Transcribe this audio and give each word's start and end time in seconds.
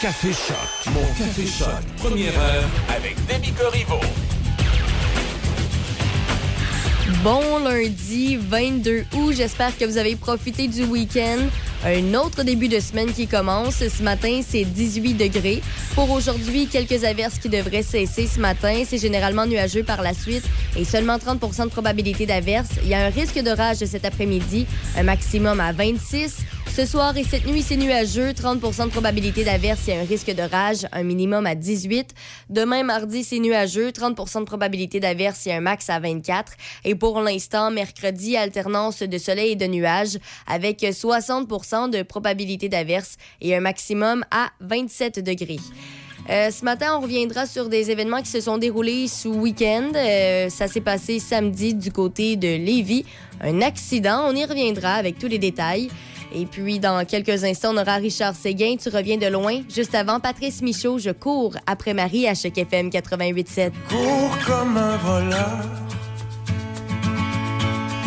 Café 0.00 0.28
Choc. 0.28 0.94
Mon 0.94 1.02
Café 1.18 1.44
Choc. 1.44 1.68
Première 1.96 2.38
heure 2.38 2.64
avec 2.88 3.16
Demi 3.26 3.52
Corriveau. 3.52 3.98
Bon 7.24 7.58
lundi 7.58 8.36
22 8.36 9.06
août, 9.16 9.34
j'espère 9.36 9.76
que 9.76 9.84
vous 9.84 9.98
avez 9.98 10.14
profité 10.14 10.68
du 10.68 10.84
week-end. 10.84 11.38
Un 11.84 12.14
autre 12.14 12.44
début 12.44 12.68
de 12.68 12.78
semaine 12.78 13.12
qui 13.12 13.26
commence. 13.26 13.86
Ce 13.88 14.02
matin, 14.04 14.40
c'est 14.46 14.64
18 14.64 15.14
degrés. 15.14 15.62
Pour 15.96 16.10
aujourd'hui, 16.10 16.68
quelques 16.68 17.04
averses 17.04 17.38
qui 17.38 17.48
devraient 17.48 17.82
cesser 17.82 18.28
ce 18.28 18.38
matin. 18.38 18.82
C'est 18.84 18.98
généralement 18.98 19.46
nuageux 19.46 19.82
par 19.82 20.02
la 20.02 20.14
suite 20.14 20.44
et 20.76 20.84
seulement 20.84 21.16
30% 21.16 21.64
de 21.64 21.70
probabilité 21.70 22.24
d'averse. 22.24 22.68
Il 22.84 22.88
y 22.88 22.94
a 22.94 23.04
un 23.04 23.10
risque 23.10 23.40
d'orage 23.42 23.78
cet 23.78 24.04
après-midi, 24.04 24.66
un 24.96 25.02
maximum 25.02 25.58
à 25.58 25.72
26. 25.72 26.38
Ce 26.78 26.86
soir 26.86 27.16
et 27.16 27.24
cette 27.24 27.44
nuit, 27.44 27.62
c'est 27.62 27.76
nuageux, 27.76 28.30
30% 28.30 28.84
de 28.84 28.90
probabilité 28.90 29.42
d'averse 29.42 29.88
et 29.88 29.96
un 29.96 30.04
risque 30.04 30.32
d'orage, 30.32 30.86
un 30.92 31.02
minimum 31.02 31.44
à 31.44 31.56
18. 31.56 32.14
Demain, 32.50 32.84
mardi, 32.84 33.24
c'est 33.24 33.40
nuageux, 33.40 33.90
30% 33.90 34.38
de 34.38 34.44
probabilité 34.44 35.00
d'averse 35.00 35.44
et 35.48 35.52
un 35.52 35.60
max 35.60 35.90
à 35.90 35.98
24. 35.98 36.52
Et 36.84 36.94
pour 36.94 37.20
l'instant, 37.20 37.72
mercredi, 37.72 38.36
alternance 38.36 39.02
de 39.02 39.18
soleil 39.18 39.50
et 39.50 39.56
de 39.56 39.66
nuages 39.66 40.18
avec 40.46 40.82
60% 40.82 41.90
de 41.90 42.04
probabilité 42.04 42.68
d'averse 42.68 43.16
et 43.40 43.56
un 43.56 43.60
maximum 43.60 44.24
à 44.30 44.50
27 44.60 45.18
degrés. 45.18 45.58
Euh, 46.30 46.52
ce 46.52 46.64
matin, 46.64 46.96
on 46.96 47.00
reviendra 47.00 47.46
sur 47.46 47.68
des 47.68 47.90
événements 47.90 48.22
qui 48.22 48.30
se 48.30 48.40
sont 48.40 48.58
déroulés 48.58 49.08
sous 49.08 49.32
week-end. 49.32 49.90
Euh, 49.96 50.48
ça 50.48 50.68
s'est 50.68 50.80
passé 50.80 51.18
samedi 51.18 51.74
du 51.74 51.90
côté 51.90 52.36
de 52.36 52.48
Lévis. 52.48 53.04
Un 53.40 53.62
accident. 53.62 54.26
On 54.28 54.36
y 54.36 54.44
reviendra 54.44 54.94
avec 54.94 55.18
tous 55.18 55.26
les 55.26 55.38
détails. 55.38 55.88
Et 56.34 56.46
puis, 56.46 56.78
dans 56.78 57.04
quelques 57.06 57.44
instants, 57.44 57.72
on 57.74 57.78
aura 57.78 57.94
Richard 57.94 58.34
Séguin. 58.34 58.76
Tu 58.76 58.88
reviens 58.88 59.16
de 59.16 59.26
loin. 59.26 59.62
Juste 59.68 59.94
avant, 59.94 60.20
Patrice 60.20 60.62
Michaud, 60.62 60.98
je 60.98 61.10
cours 61.10 61.54
après 61.66 61.94
Marie 61.94 62.26
à 62.26 62.34
Choc 62.34 62.56
FM 62.56 62.90
88.7. 62.90 63.72
Cours 63.88 64.38
comme 64.46 64.76
un 64.76 64.96
voleur. 64.98 65.64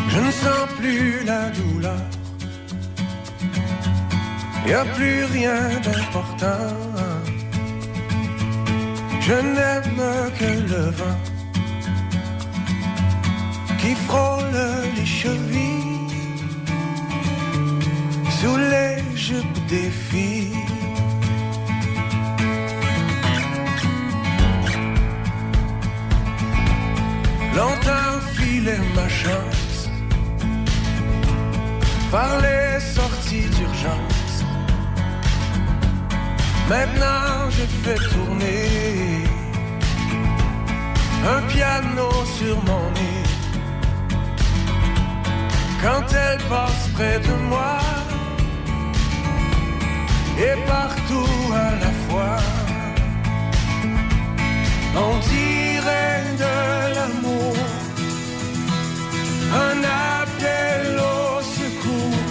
Je 0.09 0.19
ne 0.19 0.31
sens 0.31 0.67
plus 0.77 1.23
la 1.25 1.49
douleur. 1.49 2.01
Y 4.67 4.73
a 4.73 4.85
plus 4.85 5.23
rien 5.25 5.79
d'important. 5.83 6.75
Je 9.21 9.33
n'aime 9.33 10.31
que 10.37 10.73
le 10.73 10.91
vent 10.91 11.17
qui 13.79 13.95
frôle 13.95 14.51
les 14.95 15.05
chevilles 15.05 15.90
les 18.47 19.03
jupes 19.15 19.65
des 19.67 19.89
filles. 19.89 20.55
Longtemps 27.55 28.19
filait 28.35 28.79
ma 28.95 29.07
chance 29.09 29.89
par 32.11 32.41
les 32.41 32.79
sorties 32.79 33.49
d'urgence. 33.55 34.45
Maintenant 36.67 37.49
je 37.51 37.65
fais 37.83 37.99
tourner 38.09 39.21
un 41.35 41.41
piano 41.53 42.09
sur 42.37 42.55
mon 42.63 42.89
nez. 42.91 43.21
Quand 45.83 46.05
elle 46.13 46.41
passe 46.47 46.89
près 46.93 47.19
de 47.19 47.33
moi, 47.49 47.79
et 50.41 50.57
partout 50.65 51.53
à 51.53 51.71
la 51.83 51.91
fois, 52.05 52.37
on 55.05 55.13
dirait 55.33 56.23
de 56.43 56.55
l'amour, 56.95 57.55
un 59.67 59.77
appel 60.17 60.83
au 61.13 61.41
secours. 61.57 62.27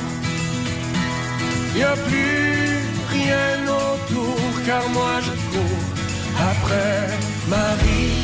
Y 1.76 1.82
a 1.82 1.96
plus 2.08 2.82
rien 3.16 3.52
autour, 3.84 4.40
car 4.66 4.84
moi 4.96 5.14
je 5.26 5.34
cours 5.52 5.84
après 6.52 7.02
Marie. 7.48 8.14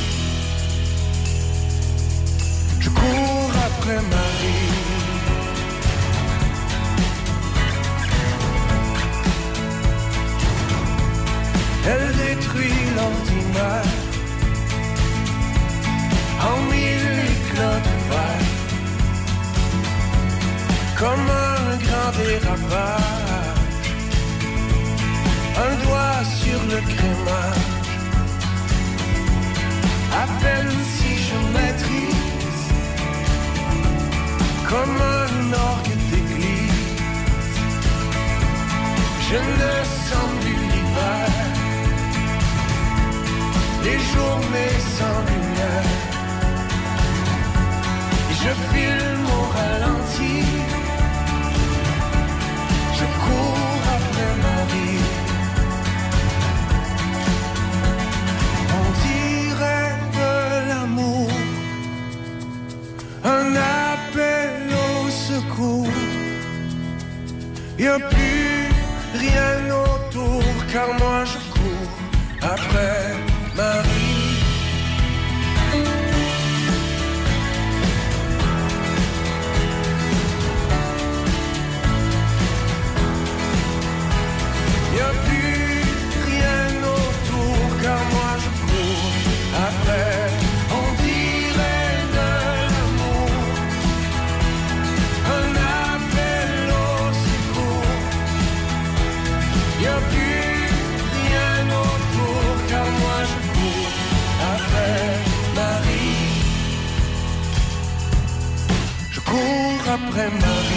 Je 2.81 2.91
cours 2.91 3.53
après 3.69 4.01
Marie. 4.15 4.96
Elle 11.89 12.13
détruit 12.17 12.83
l'ordinaire. 12.97 13.93
En 16.49 16.59
mille 16.71 17.11
éclats 17.35 17.81
de 17.87 17.95
verre, 18.11 18.55
comme 20.99 21.29
un 21.49 21.77
grand 21.85 22.11
dérapage, 22.19 23.61
un 25.67 25.75
doigt 25.85 26.23
sur 26.41 26.61
le 26.73 26.79
crémage. 26.93 27.77
À 30.23 30.27
peine 30.43 30.77
si 30.95 31.11
je 31.27 31.37
maîtrise, 31.55 32.67
comme 34.69 34.99
un 35.21 35.53
orgue 35.53 35.97
d'église, 36.11 36.99
je 39.29 39.39
ne 39.61 39.73
sens 40.09 40.31
plus 40.41 40.61
l'hiver 40.73 41.56
les 43.87 44.01
journées 44.13 44.79
sans 44.97 45.19
lumière. 45.31 45.91
Et 48.31 48.37
je 48.43 48.53
filme 48.71 49.27
au 49.39 49.43
ralenti. 49.57 50.37
Je 52.99 53.07
cours 53.25 53.85
après 53.99 54.33
ma 54.47 54.61
vie. 54.73 55.05
On 58.81 58.87
dirait 59.07 59.95
de 60.21 60.33
l'amour, 60.69 61.31
un 63.37 63.49
appel 63.87 64.55
au 64.87 65.11
secours. 65.29 65.99
Y 67.79 67.87
a 67.87 67.99
plus 68.13 68.69
rien 69.25 69.53
autour, 69.85 70.43
car 70.73 70.89
moi 71.01 71.19
je 71.33 71.39
cours 71.55 71.93
après 72.55 73.36
Marie. 73.57 74.06
Cours 109.99 110.76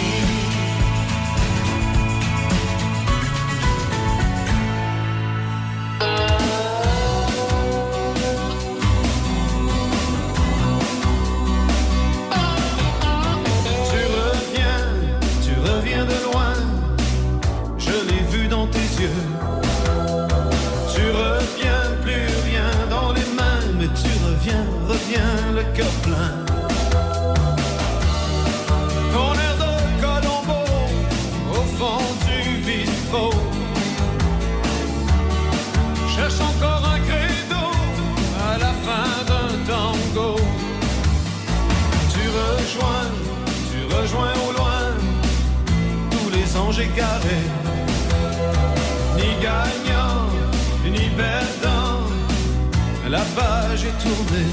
la 53.70 53.76
page 53.76 53.84
est 53.84 53.98
tournée. 54.02 54.52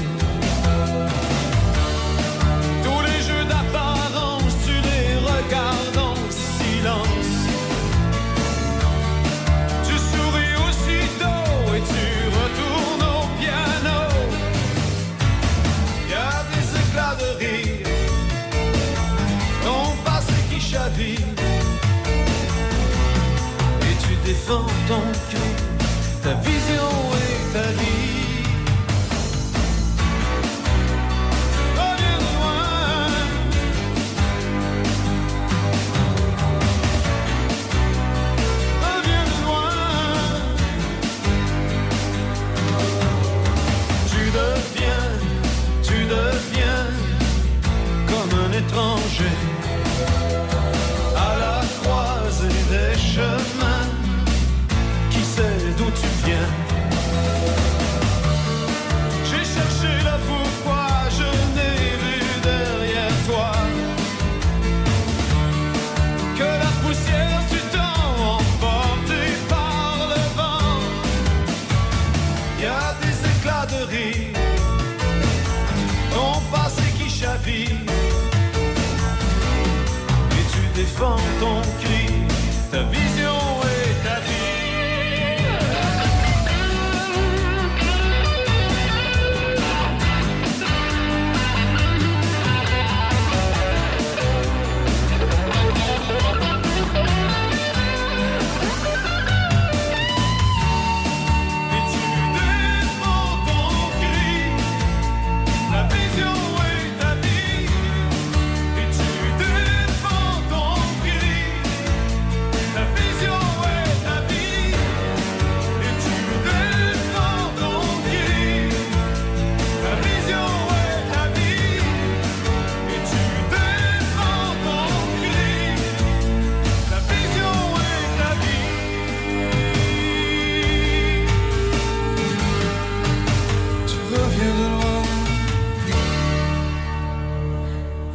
Tous 2.84 3.00
les 3.02 3.20
jeux 3.26 3.44
d'apparence, 3.44 4.54
tu 4.64 4.72
les 4.72 5.16
regardes 5.30 5.98
en 5.98 6.14
silence. 6.30 7.34
Tu 9.86 9.94
souris 10.10 10.54
aussitôt 10.66 11.74
et 11.76 11.82
tu 11.92 12.06
retournes 12.38 13.06
au 13.16 13.22
piano. 13.40 14.00
Y 16.08 16.14
a 16.14 16.44
des 16.52 16.66
éclats 16.80 17.16
de 17.22 17.28
rire, 17.38 17.86
ton 19.64 19.96
passé 20.04 20.38
qui 20.50 20.60
chavire. 20.60 21.28
Et 23.82 23.94
tu 24.04 24.14
défends 24.24 24.70
ton 24.86 25.02
cri, 25.30 25.50
ta 26.22 26.34
vision 26.34 26.90
et 27.24 27.52
ta 27.52 27.68
vie. 27.82 28.17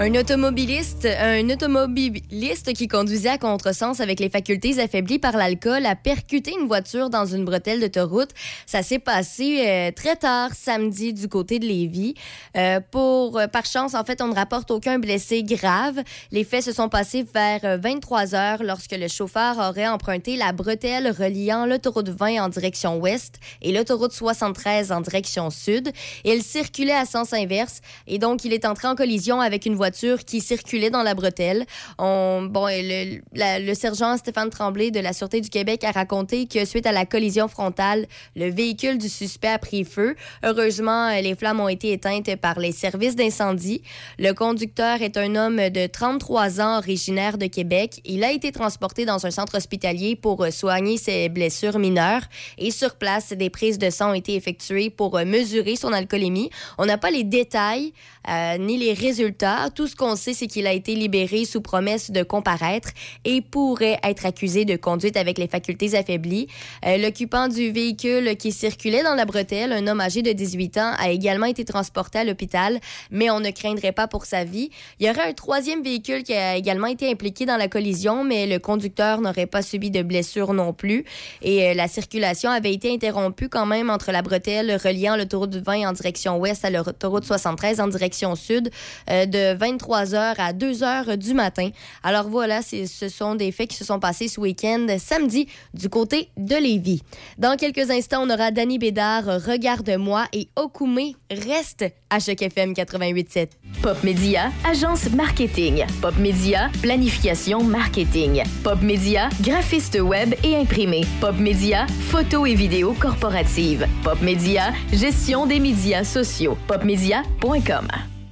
Un 0.04 0.16
automobiliste, 0.16 1.06
un 1.06 1.50
automobiliste 1.50 2.74
qui 2.74 2.90
conduisait 2.90 3.30
à 3.30 3.38
contresens 3.38 4.02
avec 4.02 4.20
les 4.20 4.30
facultés 4.30 4.78
affaiblies 4.82 5.18
par 5.18 5.38
l'alcool 5.38 5.86
a 5.86 5.96
percuté 5.96 6.52
une 6.60 6.68
voiture 6.68 7.10
dans 7.10 7.26
une 7.26 7.46
bretelle 7.46 7.80
d'autoroute. 7.80 8.32
Ça 8.66 8.84
s'est 8.84 9.00
passé 9.00 9.64
euh, 9.66 9.92
très 9.92 10.18
tard 10.18 10.50
samedi 10.56 11.14
du 11.14 11.30
côté 11.30 11.58
de 11.58 11.66
Lévis. 11.66 12.16
Euh, 12.58 12.82
pour 12.92 13.40
euh, 13.40 13.48
par 13.48 13.66
chance, 13.66 13.96
en 13.96 14.04
fait, 14.04 14.22
on 14.22 14.28
ne 14.28 14.36
rapporte 14.36 14.72
aucun 14.72 15.00
blessé 15.00 15.42
grave. 15.42 16.02
Les 16.34 16.44
faits 16.44 16.66
se 16.66 16.74
sont 16.74 16.90
passés 16.90 17.26
vers 17.34 17.62
euh, 17.64 17.78
23 17.78 18.36
heures 18.36 18.62
lorsque 18.62 18.92
le 18.92 19.08
chauffeur 19.08 19.58
aurait 19.58 19.88
emprunté 19.88 20.36
la 20.36 20.52
bretelle 20.52 21.12
reliant 21.18 21.66
l'autoroute 21.66 22.10
20 22.10 22.44
en 22.44 22.50
direction 22.50 23.00
ouest 23.00 23.36
et 23.62 23.72
l'autoroute 23.72 24.12
73 24.12 24.92
en 24.92 25.00
direction 25.00 25.50
sud. 25.50 25.94
Il 26.26 26.44
circulait 26.44 26.92
à 26.92 27.06
sens 27.06 27.32
inverse 27.32 27.80
et 28.06 28.20
donc 28.20 28.44
il 28.44 28.52
est 28.52 28.66
entré 28.66 28.90
en 28.90 28.96
collision 28.96 29.40
avec 29.40 29.66
une 29.66 29.76
voiture 29.76 29.93
qui 30.26 30.42
circulait 30.42 30.90
dans 30.90 31.04
la 31.04 31.14
bretelle. 31.14 31.66
On, 31.98 32.48
bon, 32.50 32.68
le, 32.68 33.20
le 33.34 33.74
sergent 33.74 34.18
Stéphane 34.18 34.50
Tremblay 34.50 34.92
de 34.92 35.00
la 35.00 35.14
Sûreté 35.14 35.42
du 35.42 35.50
Québec 35.50 35.84
a 35.84 35.92
raconté 35.92 36.48
que 36.48 36.66
suite 36.66 36.86
à 36.86 36.92
la 36.92 37.06
collision 37.06 37.48
frontale, 37.48 38.08
le 38.36 38.50
véhicule 38.50 38.98
du 38.98 39.10
suspect 39.10 39.50
a 39.50 39.60
pris 39.60 39.84
feu. 39.84 40.16
Heureusement, 40.44 41.08
euh, 41.08 41.22
les 41.22 41.36
flammes 41.36 41.60
ont 41.60 41.70
été 41.70 41.92
éteintes 41.92 42.36
par 42.38 42.60
les 42.60 42.72
services 42.72 43.16
d'incendie. 43.16 43.82
Le 44.20 44.34
conducteur 44.34 45.02
est 45.02 45.18
un 45.18 45.36
homme 45.36 45.70
de 45.70 45.88
33 45.88 46.62
ans 46.62 46.78
originaire 46.78 47.38
de 47.38 47.48
Québec. 47.48 48.02
Il 48.06 48.24
a 48.24 48.32
été 48.32 48.52
transporté 48.52 49.06
dans 49.06 49.26
un 49.26 49.32
centre 49.32 49.58
hospitalier 49.58 50.16
pour 50.16 50.44
euh, 50.44 50.52
soigner 50.52 50.98
ses 50.98 51.30
blessures 51.30 51.80
mineures 51.80 52.24
et 52.58 52.72
sur 52.72 52.96
place, 52.96 53.34
des 53.34 53.50
prises 53.50 53.78
de 53.78 53.90
sang 53.90 54.12
ont 54.12 54.14
été 54.14 54.36
effectuées 54.36 54.90
pour 54.90 55.18
euh, 55.18 55.26
mesurer 55.26 55.76
son 55.76 55.94
alcoolémie. 55.94 56.50
On 56.78 56.86
n'a 56.86 56.98
pas 56.98 57.12
les 57.12 57.24
détails 57.24 57.94
euh, 58.30 58.58
ni 58.58 58.78
les 58.78 58.94
résultats. 58.94 59.70
Tout 59.74 59.88
ce 59.88 59.96
qu'on 59.96 60.16
sait, 60.16 60.34
c'est 60.34 60.48
qu'il 60.48 60.68
a 60.68 60.74
été 60.74 60.96
libéré 60.96 61.46
sous 61.46 61.62
promesse 61.62 62.12
de 62.12 62.24
comparaître 62.24 62.90
et 63.26 63.42
pourrait 63.42 64.00
être 64.04 64.26
accusé 64.26 64.66
de 64.66 64.76
conduite 64.76 65.18
avec 65.18 65.38
les 65.38 65.48
facultés 65.48 65.96
affaiblies. 65.96 66.48
Euh, 66.86 66.98
L'occupant 66.98 67.48
du 67.48 67.72
véhicule 67.72 68.38
qui 68.38 68.52
circulait 68.52 69.04
dans 69.04 69.16
la 69.16 69.26
bretelle, 69.26 69.74
un 69.74 69.88
homme 69.88 70.00
âgé 70.00 70.22
de 70.22 70.32
18 70.32 70.78
ans, 70.78 70.94
a 70.98 71.10
également 71.10 71.48
été 71.48 71.66
transporté 71.66 72.20
à 72.20 72.24
l'hôpital, 72.24 72.80
mais 73.12 73.30
on 73.30 73.40
ne 73.40 73.52
craindrait 73.52 73.92
pas 73.92 74.08
pour 74.08 74.26
sa 74.26 74.44
vie. 74.44 74.70
Il 75.00 75.08
y 75.08 75.10
aurait 75.10 75.30
un 75.30 75.34
troisième 75.34 75.84
véhicule 75.84 76.24
qui 76.24 76.34
a 76.34 76.56
également 76.56 76.88
été 76.88 77.10
impliqué 77.12 77.46
dans 77.46 77.58
la 77.58 77.68
collision, 77.68 78.24
mais 78.24 78.48
le 78.48 78.60
conducteur 78.60 79.22
n'aurait 79.22 79.48
pas 79.48 79.62
subi 79.62 79.92
de 79.92 80.02
blessures 80.02 80.54
non 80.54 80.72
plus. 80.72 81.04
Et 81.42 81.70
euh, 81.70 81.74
la 81.74 81.88
circulation 81.88 82.50
avait 82.50 82.74
été 82.74 82.94
interrompue 82.94 83.50
quand 83.50 83.66
même 83.66 83.90
entre 83.90 84.12
la 84.12 84.22
bretelle 84.22 84.78
reliant 84.82 85.16
l'autoroute 85.16 85.56
20 85.56 85.90
en 85.90 85.92
direction 85.92 86.38
ouest 86.38 86.64
à 86.64 86.70
l'autoroute 86.70 87.26
73 87.26 87.82
en 87.82 87.88
direction 87.88 88.13
sud 88.36 88.70
euh, 89.10 89.26
de 89.26 89.58
23h 89.58 90.36
à 90.38 90.54
2h 90.54 91.18
du 91.18 91.34
matin. 91.34 91.70
Alors 92.04 92.30
voilà, 92.30 92.62
ce 92.62 93.10
sont 93.10 93.36
des 93.36 93.52
faits 93.52 93.70
qui 93.70 93.78
se 93.78 93.86
sont 93.86 94.00
passés 94.00 94.28
ce 94.28 94.40
week-end, 94.40 94.88
samedi, 95.00 95.48
du 95.74 95.90
côté 95.90 96.30
de 96.38 96.56
Lévis. 96.56 97.02
Dans 97.38 97.58
quelques 97.58 97.90
instants, 97.90 98.24
on 98.24 98.30
aura 98.30 98.52
Danny 98.52 98.78
Bédard, 98.80 99.26
Regarde-moi 99.26 100.26
et 100.34 100.48
Okume 100.56 101.14
reste 101.30 101.86
à 102.10 102.20
Choc 102.20 102.42
FM 102.42 102.74
88.7. 102.74 103.50
Pop 103.82 104.04
Media, 104.04 104.52
agence 104.66 105.10
marketing. 105.12 105.84
Pop 106.02 106.16
Media, 106.18 106.70
planification 106.82 107.64
marketing. 107.64 108.44
Pop 108.64 108.82
Media, 108.82 109.30
graphiste 109.42 110.00
web 110.00 110.34
et 110.44 110.56
imprimé. 110.56 111.02
Pop 111.20 111.36
Media, 111.38 111.88
photo 112.10 112.46
et 112.46 112.56
vidéo 112.56 112.94
corporative. 113.00 113.88
Pop 114.04 114.22
Media, 114.22 114.74
gestion 114.92 115.46
des 115.46 115.60
médias 115.60 116.04
sociaux. 116.04 116.58
Popmedia.com. 116.68 117.88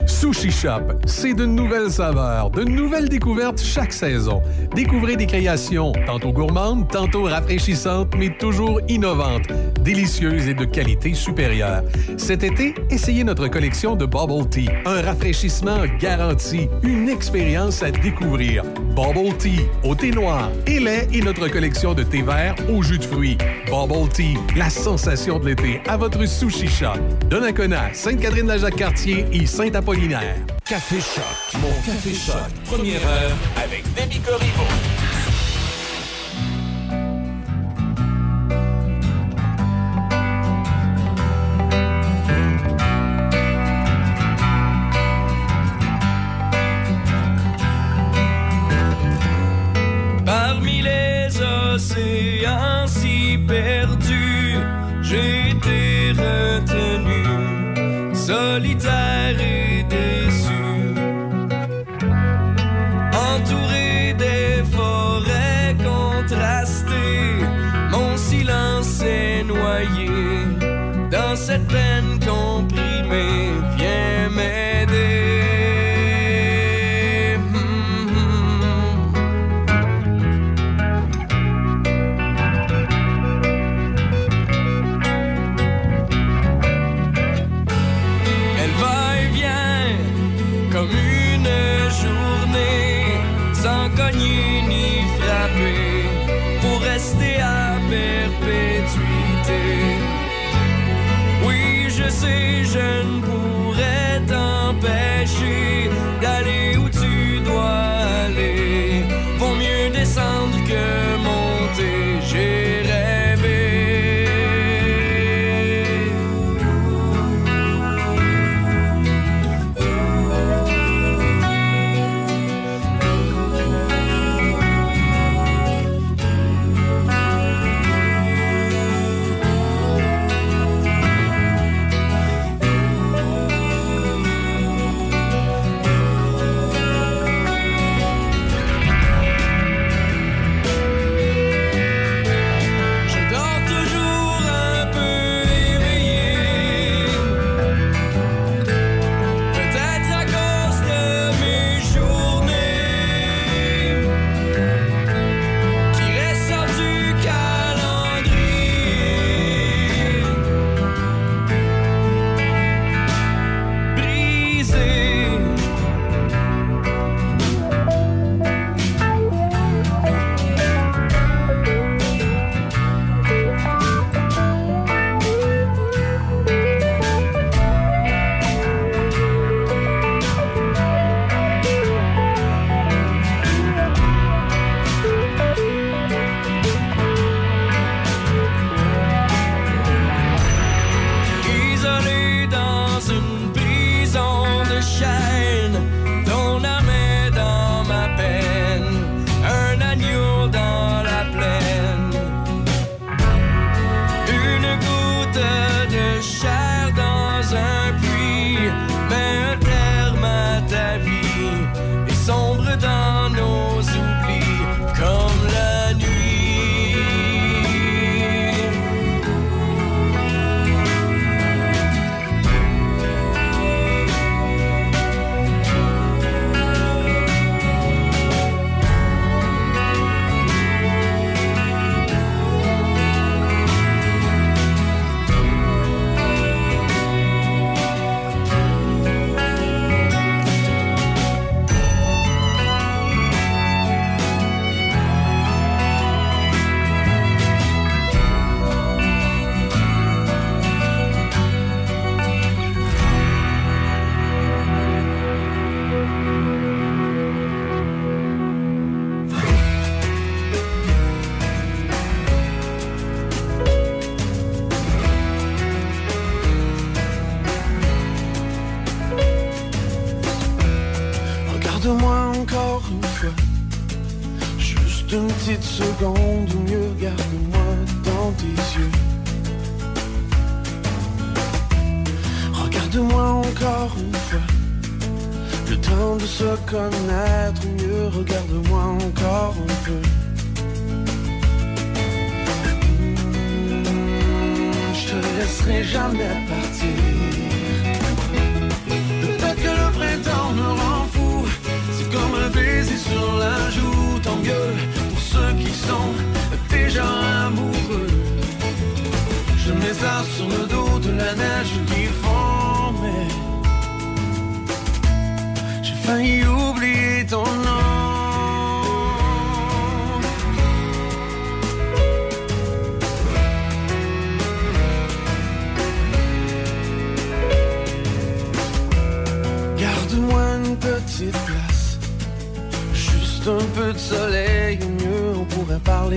Sushi 0.05 0.51
Shop, 0.51 0.93
c'est 1.05 1.33
de 1.33 1.45
nouvelles 1.45 1.91
saveurs, 1.91 2.49
de 2.51 2.63
nouvelles 2.63 3.09
découvertes 3.09 3.61
chaque 3.61 3.93
saison. 3.93 4.41
Découvrez 4.75 5.15
des 5.15 5.25
créations 5.25 5.91
tantôt 6.05 6.31
gourmandes, 6.31 6.87
tantôt 6.87 7.23
rafraîchissantes, 7.23 8.13
mais 8.17 8.29
toujours 8.37 8.79
innovantes, 8.87 9.47
délicieuses 9.81 10.47
et 10.47 10.53
de 10.53 10.65
qualité 10.65 11.13
supérieure. 11.13 11.83
Cet 12.17 12.43
été, 12.43 12.75
essayez 12.89 13.23
notre 13.23 13.47
collection 13.47 13.95
de 13.95 14.05
Bubble 14.05 14.47
Tea, 14.49 14.69
un 14.85 15.01
rafraîchissement 15.01 15.79
garanti, 15.99 16.67
une 16.83 17.09
expérience 17.09 17.83
à 17.83 17.91
découvrir. 17.91 18.63
Bubble 18.95 19.35
Tea, 19.37 19.61
au 19.83 19.95
thé 19.95 20.11
noir 20.11 20.49
et 20.67 20.79
lait 20.79 21.07
et 21.13 21.21
notre 21.21 21.47
collection 21.47 21.93
de 21.93 22.03
thé 22.03 22.21
vert 22.21 22.55
au 22.69 22.81
jus 22.81 22.99
de 22.99 23.03
fruits. 23.03 23.37
Bubble 23.67 24.09
Tea, 24.09 24.37
la 24.55 24.69
sensation 24.69 25.39
de 25.39 25.47
l'été 25.47 25.81
à 25.87 25.97
votre 25.97 26.25
Sushi 26.25 26.67
Shop. 26.67 26.99
Donnacona, 27.29 27.93
Sainte-Catherine-la-Jacques-Cartier 27.93 29.25
et 29.31 29.45
Café 30.63 31.01
Choc. 31.01 31.59
Mon 31.61 31.69
Café 31.85 32.13
Choc. 32.13 32.35
Première 32.63 33.05
heure 33.05 33.35
avec 33.61 33.83
Demi 33.93 34.21
Corriveau. 34.21 34.63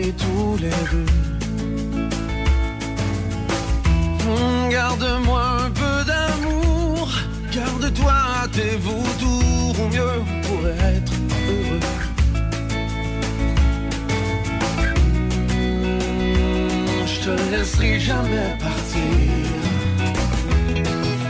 tous 0.02 0.56
les 0.60 0.70
deux. 0.90 1.06
Hum, 4.26 4.68
garde-moi 4.70 5.42
un 5.66 5.70
peu 5.70 6.04
d'amour, 6.04 7.08
garde-toi 7.52 8.12
tes 8.52 8.76
vautours, 8.76 9.76
au 9.80 9.88
mieux 9.88 10.20
pour 10.42 10.68
être 10.68 11.12
heureux. 11.48 11.80
Hum, 15.50 17.06
je 17.06 17.20
te 17.24 17.50
laisserai 17.52 18.00
jamais 18.00 18.56
partir. 18.58 19.00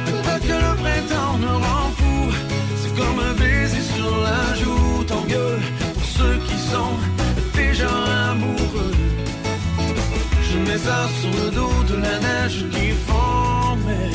Peut-être 0.07 0.47
que 0.47 0.59
le 0.67 0.75
printemps 0.83 1.39
me 1.39 1.55
rend 1.67 1.91
fou, 1.99 2.33
c'est 2.81 2.95
comme 2.97 3.19
un 3.19 3.35
baiser 3.35 3.83
sur 3.95 4.17
la 4.23 4.55
joue, 4.55 5.05
tant 5.05 5.25
gueule 5.29 5.61
pour 5.95 6.05
ceux 6.05 6.37
qui 6.47 6.57
sont 6.57 6.97
Les 10.75 10.81
lézard 10.81 11.09
sur 11.21 11.31
le 11.31 11.51
dos 11.53 11.85
de 11.89 12.03
la 12.03 12.19
neige 12.19 12.65
qui 12.73 12.91
formait. 13.07 14.11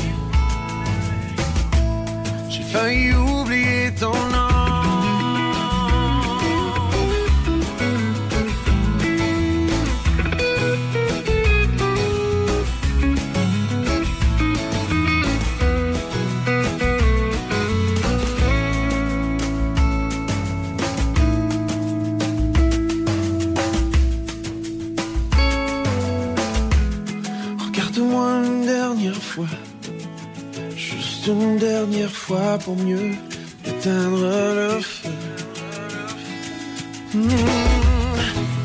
J'ai 2.49 2.63
failli 2.63 3.13
oublier 3.13 3.93
ton 3.97 4.11
nom. 4.11 4.48
fois 32.07 32.57
pour 32.63 32.75
mieux 32.77 33.11
éteindre 33.65 34.19
le 34.19 34.79
feu. 34.79 35.09
Hmm. 37.13 37.27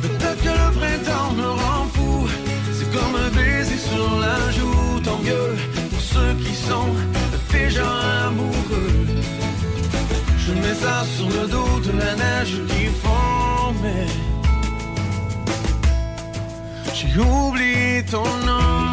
Peut-être 0.03 0.43
que 0.43 0.49
le 0.49 0.71
printemps 0.79 1.33
me 1.33 1.49
rend 1.49 1.87
fou. 1.95 2.29
C'est 2.73 2.91
comme 2.93 3.15
un 3.17 3.31
baiser 3.31 3.79
sur 3.79 4.21
la 4.21 4.39
joue. 4.53 5.01
Tant 5.03 5.19
mieux 5.19 5.57
pour 5.91 6.01
ceux 6.01 6.35
qui 6.45 6.55
sont 6.55 6.91
déjà 7.51 7.87
amoureux. 8.27 9.07
Je 10.39 10.53
mets 10.53 10.75
ça 10.75 11.05
sur 11.17 11.29
le 11.29 11.49
dos 11.49 11.81
de 11.81 11.99
la 11.99 12.15
neige 12.15 12.61
qui 12.69 12.87
fond, 13.03 13.75
mais 13.83 14.07
j'ai 16.95 17.19
oublié 17.19 18.05
ton 18.11 18.25
nom. 18.47 18.84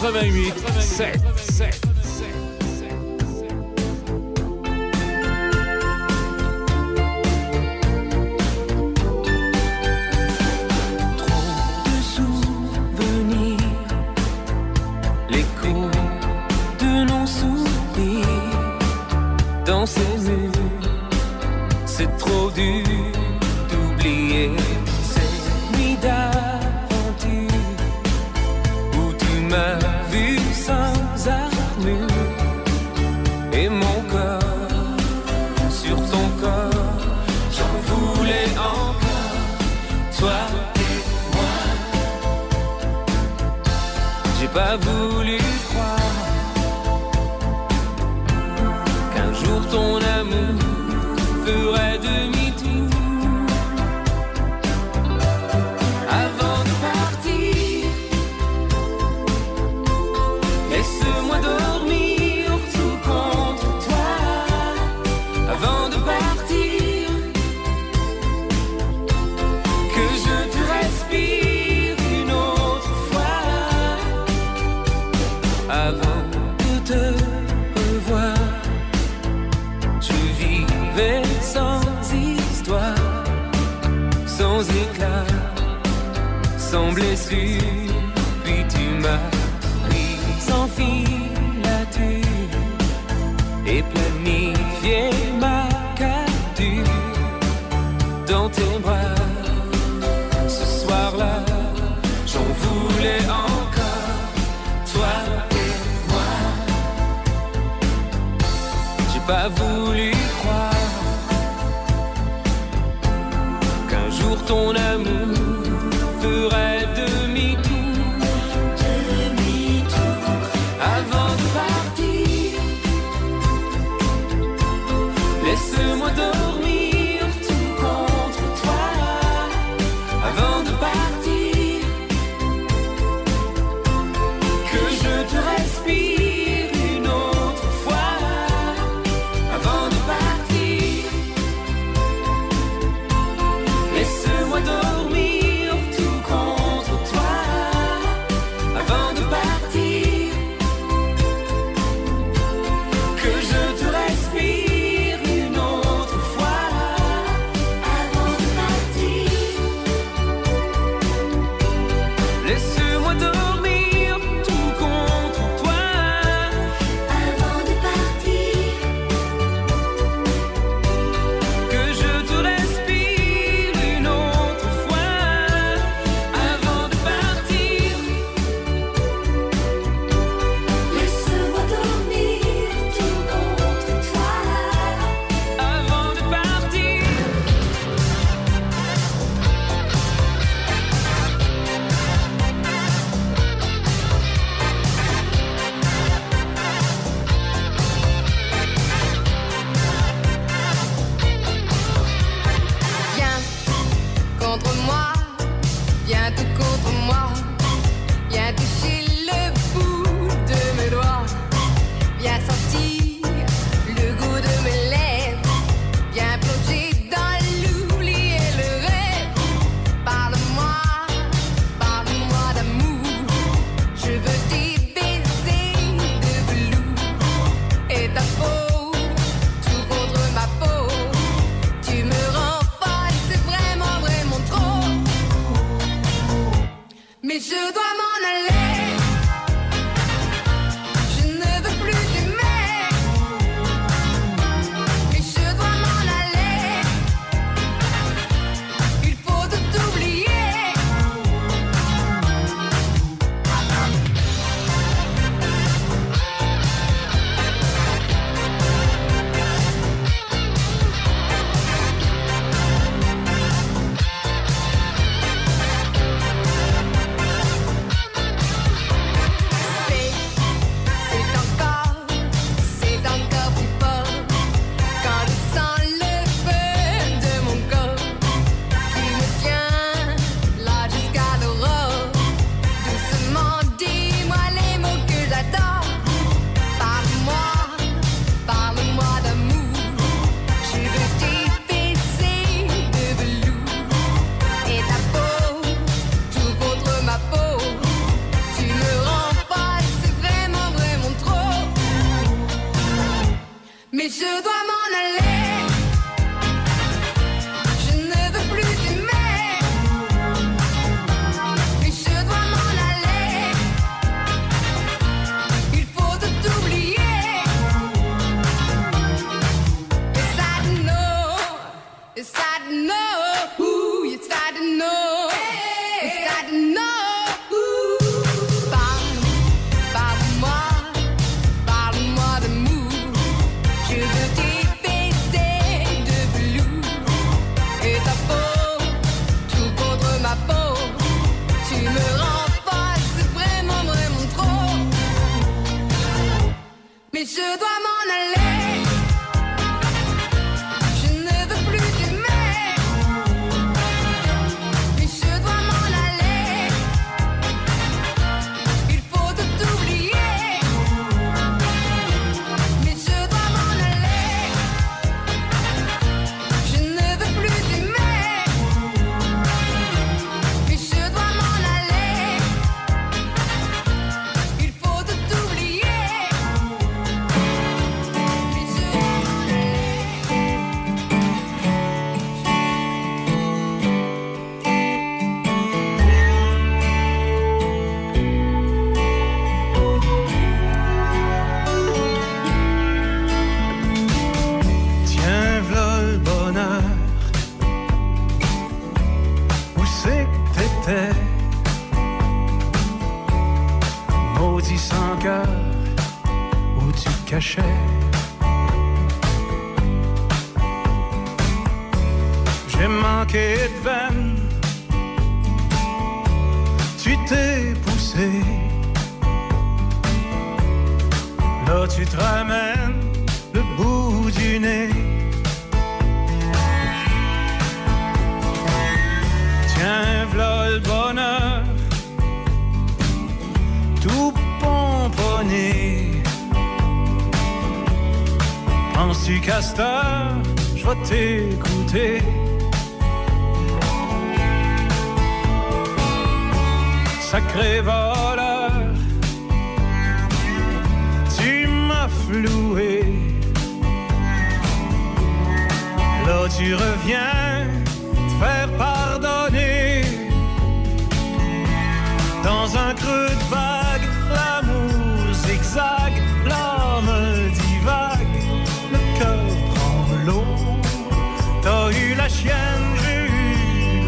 88 0.00 0.54
7 0.80 1.20
7 1.36 1.89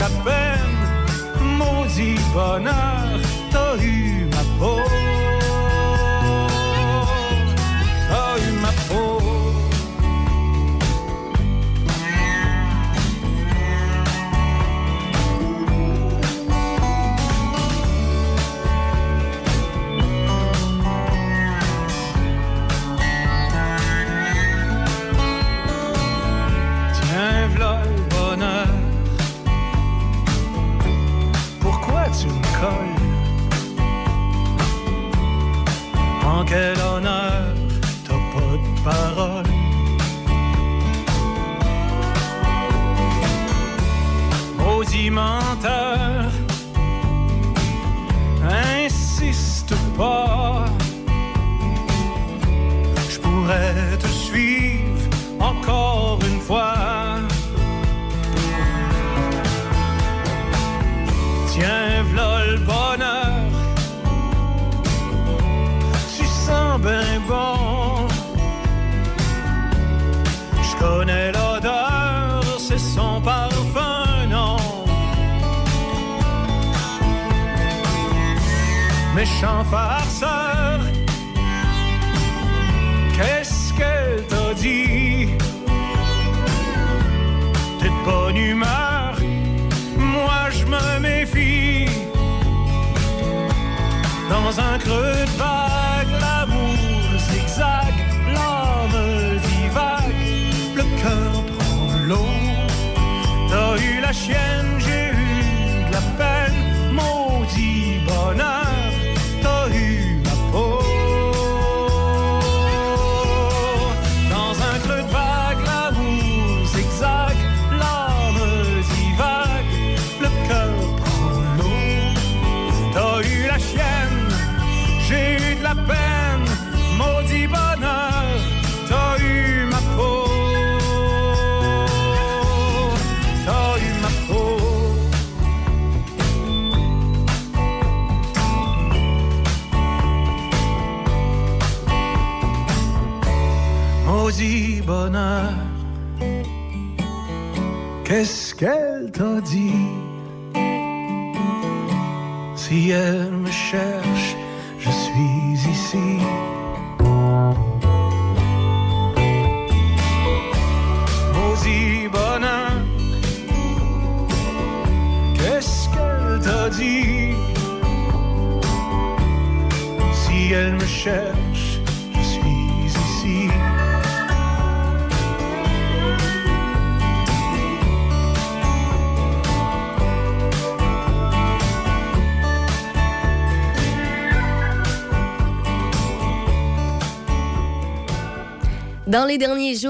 la 0.02 0.08
peine, 0.24 0.78
maudit 1.58 2.18
bonheur, 2.34 2.91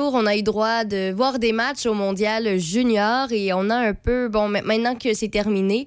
on 0.01 0.27
a 0.27 0.37
eu 0.37 0.43
droit 0.43 0.85
de 0.85 1.13
voir 1.13 1.39
des 1.39 1.53
matchs 1.53 1.87
au 1.87 1.95
mondial 1.95 2.59
junior 2.59 3.31
et 3.33 3.53
on 3.53 3.69
a 3.71 3.77
un 3.77 3.95
peu, 3.95 4.29
bon, 4.29 4.49
ma- 4.49 4.63
maintenant 4.63 4.95
que 4.95 5.13
c'est 5.15 5.29
terminé, 5.29 5.87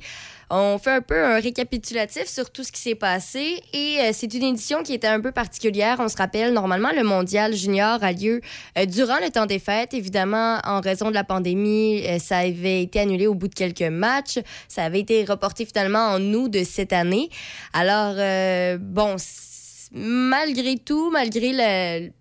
on 0.51 0.77
fait 0.77 0.91
un 0.91 1.01
peu 1.01 1.25
un 1.25 1.39
récapitulatif 1.39 2.27
sur 2.27 2.51
tout 2.51 2.63
ce 2.63 2.71
qui 2.71 2.79
s'est 2.79 2.93
passé 2.93 3.61
et 3.73 3.97
euh, 3.99 4.11
c'est 4.13 4.31
une 4.33 4.43
édition 4.43 4.83
qui 4.83 4.93
était 4.93 5.07
un 5.07 5.19
peu 5.19 5.31
particulière. 5.31 5.97
On 5.99 6.07
se 6.07 6.17
rappelle, 6.17 6.53
normalement, 6.53 6.91
le 6.95 7.03
mondial 7.03 7.55
junior 7.55 7.97
a 8.03 8.11
lieu 8.11 8.41
euh, 8.77 8.85
durant 8.85 9.17
le 9.23 9.31
temps 9.31 9.47
des 9.47 9.57
fêtes. 9.57 9.95
Évidemment, 9.95 10.59
en 10.63 10.81
raison 10.81 11.09
de 11.09 11.15
la 11.15 11.23
pandémie, 11.23 12.05
euh, 12.05 12.19
ça 12.19 12.37
avait 12.37 12.83
été 12.83 12.99
annulé 12.99 13.25
au 13.25 13.33
bout 13.33 13.47
de 13.47 13.55
quelques 13.55 13.81
matchs. 13.81 14.37
Ça 14.67 14.83
avait 14.83 14.99
été 14.99 15.25
reporté 15.25 15.65
finalement 15.65 16.09
en 16.09 16.21
août 16.21 16.49
de 16.49 16.63
cette 16.63 16.93
année. 16.93 17.29
Alors, 17.73 18.13
bon, 18.79 19.15
malgré 19.91 20.77
tout, 20.77 21.09
malgré 21.09 21.53
le 21.53 22.11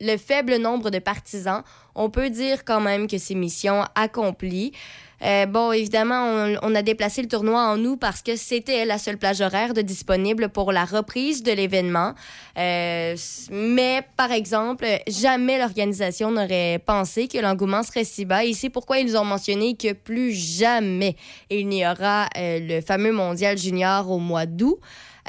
le 0.00 0.16
faible 0.16 0.56
nombre 0.56 0.90
de 0.90 0.98
partisans, 0.98 1.62
on 1.94 2.10
peut 2.10 2.30
dire 2.30 2.64
quand 2.64 2.80
même 2.80 3.06
que 3.06 3.18
c'est 3.18 3.34
mission 3.34 3.84
accomplie. 3.94 4.72
Euh, 5.20 5.46
bon, 5.46 5.72
évidemment, 5.72 6.46
on, 6.62 6.74
a 6.74 6.82
déplacé 6.82 7.22
le 7.22 7.28
tournoi 7.28 7.60
en 7.60 7.84
août 7.84 7.98
parce 8.00 8.22
que 8.22 8.36
c'était 8.36 8.84
la 8.84 8.98
seule 8.98 9.18
plage 9.18 9.40
horaire 9.40 9.74
de 9.74 9.82
disponible 9.82 10.48
pour 10.48 10.70
la 10.70 10.84
reprise 10.84 11.42
de 11.42 11.50
l'événement. 11.50 12.14
Euh, 12.56 13.16
mais, 13.50 14.02
par 14.16 14.30
exemple, 14.30 14.86
jamais 15.08 15.58
l'organisation 15.58 16.30
n'aurait 16.30 16.80
pensé 16.84 17.26
que 17.26 17.38
l'engouement 17.38 17.82
serait 17.82 18.04
si 18.04 18.24
bas. 18.24 18.44
Et 18.44 18.52
c'est 18.52 18.70
pourquoi 18.70 18.98
ils 19.00 19.16
ont 19.16 19.24
mentionné 19.24 19.74
que 19.74 19.92
plus 19.92 20.32
jamais 20.32 21.16
il 21.50 21.66
n'y 21.66 21.84
aura 21.84 22.28
euh, 22.36 22.60
le 22.60 22.80
fameux 22.80 23.12
mondial 23.12 23.58
junior 23.58 24.08
au 24.08 24.18
mois 24.18 24.46
d'août. 24.46 24.78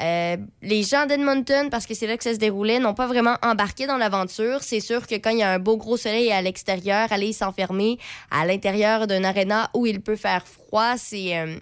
Euh, 0.00 0.36
les 0.62 0.82
gens 0.82 1.06
d'Edmonton, 1.06 1.68
parce 1.70 1.86
que 1.86 1.94
c'est 1.94 2.06
là 2.06 2.16
que 2.16 2.24
ça 2.24 2.32
se 2.32 2.38
déroulait, 2.38 2.78
n'ont 2.78 2.94
pas 2.94 3.06
vraiment 3.06 3.36
embarqué 3.42 3.86
dans 3.86 3.98
l'aventure. 3.98 4.62
C'est 4.62 4.80
sûr 4.80 5.06
que 5.06 5.16
quand 5.16 5.30
il 5.30 5.38
y 5.38 5.42
a 5.42 5.50
un 5.50 5.58
beau 5.58 5.76
gros 5.76 5.96
soleil 5.96 6.32
à 6.32 6.40
l'extérieur, 6.40 7.12
aller 7.12 7.32
s'enfermer 7.32 7.98
à 8.30 8.46
l'intérieur 8.46 9.06
d'un 9.06 9.24
aréna 9.24 9.70
où 9.74 9.86
il 9.86 10.00
peut 10.00 10.16
faire 10.16 10.46
froid, 10.46 10.96
c'est 10.96 11.36
euh, 11.36 11.56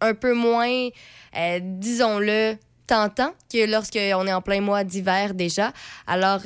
un 0.00 0.14
peu 0.14 0.32
moins, 0.32 0.88
euh, 1.36 1.58
disons-le, 1.62 2.56
tentant 2.86 3.32
que 3.50 3.64
lorsqu'on 3.64 4.26
est 4.26 4.32
en 4.32 4.42
plein 4.42 4.60
mois 4.60 4.84
d'hiver 4.84 5.32
déjà. 5.32 5.72
Alors, 6.06 6.40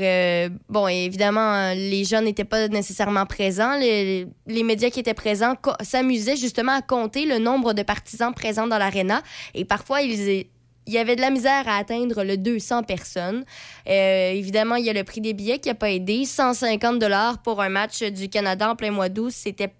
bon, 0.69 0.87
évidemment, 0.87 1.73
les 1.75 2.05
gens 2.05 2.23
n'étaient 2.23 2.45
pas 2.45 2.69
nécessairement 2.69 3.27
présents. 3.27 3.77
Les, 3.77 4.29
les 4.47 4.63
médias 4.63 4.91
qui 4.91 5.01
étaient 5.01 5.15
présents 5.15 5.57
s'amusaient 5.81 6.37
justement 6.37 6.77
à 6.77 6.81
compter 6.81 7.27
le 7.27 7.39
nombre 7.39 7.73
de 7.73 7.83
partisans 7.83 8.33
présents 8.33 8.69
dans 8.69 8.79
l'aréna. 8.79 9.21
Et 9.53 9.65
parfois, 9.65 10.01
ils 10.01 10.47
il 10.89 10.95
y 10.95 10.99
avait 10.99 11.17
de 11.17 11.21
la 11.21 11.29
misère 11.29 11.69
à 11.69 11.77
atteindre 11.77 12.25
le 12.25 12.39
200 12.39 12.83
personnes. 12.83 13.45
Euh, 13.87 14.31
évidemment, 14.31 14.77
il 14.77 14.87
y 14.87 14.91
a 14.91 14.95
le 14.95 15.05
prix 15.05 15.21
des 15.21 15.35
billets 15.35 15.59
qui 15.59 15.69
n'a 15.69 15.75
pas 15.75 15.91
aidé. 15.91 16.25
150 16.25 16.99
dollars 16.99 17.43
pour 17.43 17.61
un 17.61 17.69
match 17.69 18.03
du 18.03 18.31
Canada 18.31 18.71
en 18.71 18.75
plein 18.75 18.91
mois 18.91 19.11
d'août, 19.11 19.31
c'était 19.31 19.75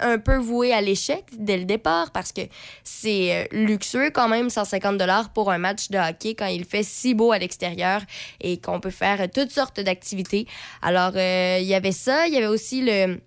un 0.00 0.18
peu 0.18 0.36
voué 0.36 0.72
à 0.72 0.80
l'échec 0.80 1.24
dès 1.32 1.56
le 1.56 1.64
départ 1.64 2.12
parce 2.12 2.30
que 2.30 2.42
c'est 2.84 3.34
euh, 3.34 3.44
luxueux 3.50 4.10
quand 4.10 4.28
même 4.28 4.48
150 4.48 4.96
dollars 4.96 5.32
pour 5.32 5.50
un 5.50 5.58
match 5.58 5.90
de 5.90 5.98
hockey 5.98 6.36
quand 6.36 6.46
il 6.46 6.64
fait 6.64 6.84
si 6.84 7.14
beau 7.14 7.32
à 7.32 7.38
l'extérieur 7.40 8.02
et 8.40 8.60
qu'on 8.60 8.78
peut 8.78 8.90
faire 8.90 9.28
toutes 9.34 9.50
sortes 9.50 9.80
d'activités. 9.80 10.46
Alors 10.82 11.12
euh, 11.16 11.58
il 11.60 11.66
y 11.66 11.74
avait 11.74 11.90
ça, 11.90 12.28
il 12.28 12.34
y 12.34 12.36
avait 12.36 12.46
aussi 12.46 12.82
le 12.82 13.20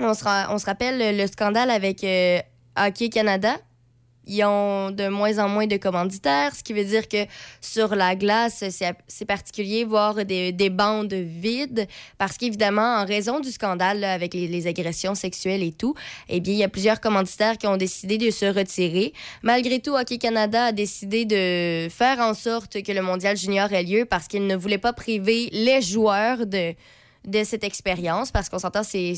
on 0.00 0.14
se, 0.14 0.24
on 0.52 0.58
se 0.58 0.66
rappelle 0.66 0.98
le, 0.98 1.22
le 1.22 1.28
scandale 1.28 1.70
avec 1.70 2.04
Hockey 2.76 3.08
Canada 3.10 3.56
ils 4.26 4.44
ont 4.44 4.90
de 4.90 5.08
moins 5.08 5.38
en 5.38 5.48
moins 5.48 5.66
de 5.66 5.76
commanditaires, 5.76 6.54
ce 6.54 6.62
qui 6.62 6.72
veut 6.72 6.84
dire 6.84 7.08
que 7.08 7.26
sur 7.60 7.94
la 7.94 8.14
glace, 8.14 8.64
c'est 9.08 9.24
particulier 9.24 9.84
voir 9.84 10.24
des, 10.24 10.52
des 10.52 10.70
bandes 10.70 11.12
vides 11.12 11.86
parce 12.18 12.36
qu'évidemment, 12.36 13.00
en 13.00 13.06
raison 13.06 13.40
du 13.40 13.50
scandale 13.50 14.04
avec 14.04 14.34
les, 14.34 14.46
les 14.46 14.66
agressions 14.66 15.14
sexuelles 15.14 15.62
et 15.62 15.72
tout, 15.72 15.94
eh 16.28 16.40
bien, 16.40 16.52
il 16.52 16.58
y 16.58 16.64
a 16.64 16.68
plusieurs 16.68 17.00
commanditaires 17.00 17.58
qui 17.58 17.66
ont 17.66 17.76
décidé 17.76 18.18
de 18.18 18.30
se 18.30 18.46
retirer. 18.46 19.12
Malgré 19.42 19.80
tout, 19.80 19.94
Hockey 19.94 20.18
Canada 20.18 20.66
a 20.66 20.72
décidé 20.72 21.24
de 21.24 21.88
faire 21.90 22.20
en 22.20 22.34
sorte 22.34 22.82
que 22.82 22.92
le 22.92 23.02
mondial 23.02 23.36
junior 23.36 23.72
ait 23.72 23.82
lieu 23.82 24.04
parce 24.04 24.28
qu'il 24.28 24.46
ne 24.46 24.56
voulait 24.56 24.78
pas 24.78 24.92
priver 24.92 25.48
les 25.52 25.82
joueurs 25.82 26.46
de, 26.46 26.74
de 27.26 27.44
cette 27.44 27.64
expérience 27.64 28.30
parce 28.30 28.48
qu'on 28.48 28.58
s'entend, 28.58 28.82
c'est 28.82 29.14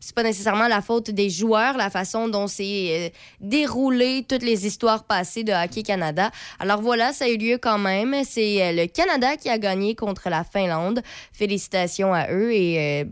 c'est 0.00 0.14
pas 0.14 0.22
nécessairement 0.22 0.68
la 0.68 0.82
faute 0.82 1.10
des 1.10 1.30
joueurs, 1.30 1.76
la 1.76 1.90
façon 1.90 2.28
dont 2.28 2.46
c'est 2.46 2.88
euh, 2.90 3.08
déroulé 3.40 4.24
toutes 4.28 4.42
les 4.42 4.66
histoires 4.66 5.04
passées 5.04 5.44
de 5.44 5.52
Hockey 5.52 5.82
Canada. 5.82 6.30
Alors 6.58 6.80
voilà, 6.80 7.12
ça 7.12 7.24
a 7.24 7.28
eu 7.28 7.36
lieu 7.36 7.58
quand 7.58 7.78
même. 7.78 8.14
C'est 8.24 8.62
euh, 8.62 8.72
le 8.72 8.86
Canada 8.86 9.36
qui 9.36 9.48
a 9.48 9.58
gagné 9.58 9.94
contre 9.94 10.28
la 10.28 10.44
Finlande. 10.44 11.02
Félicitations 11.32 12.12
à 12.14 12.30
eux 12.30 12.52
et 12.52 13.02
euh, 13.02 13.04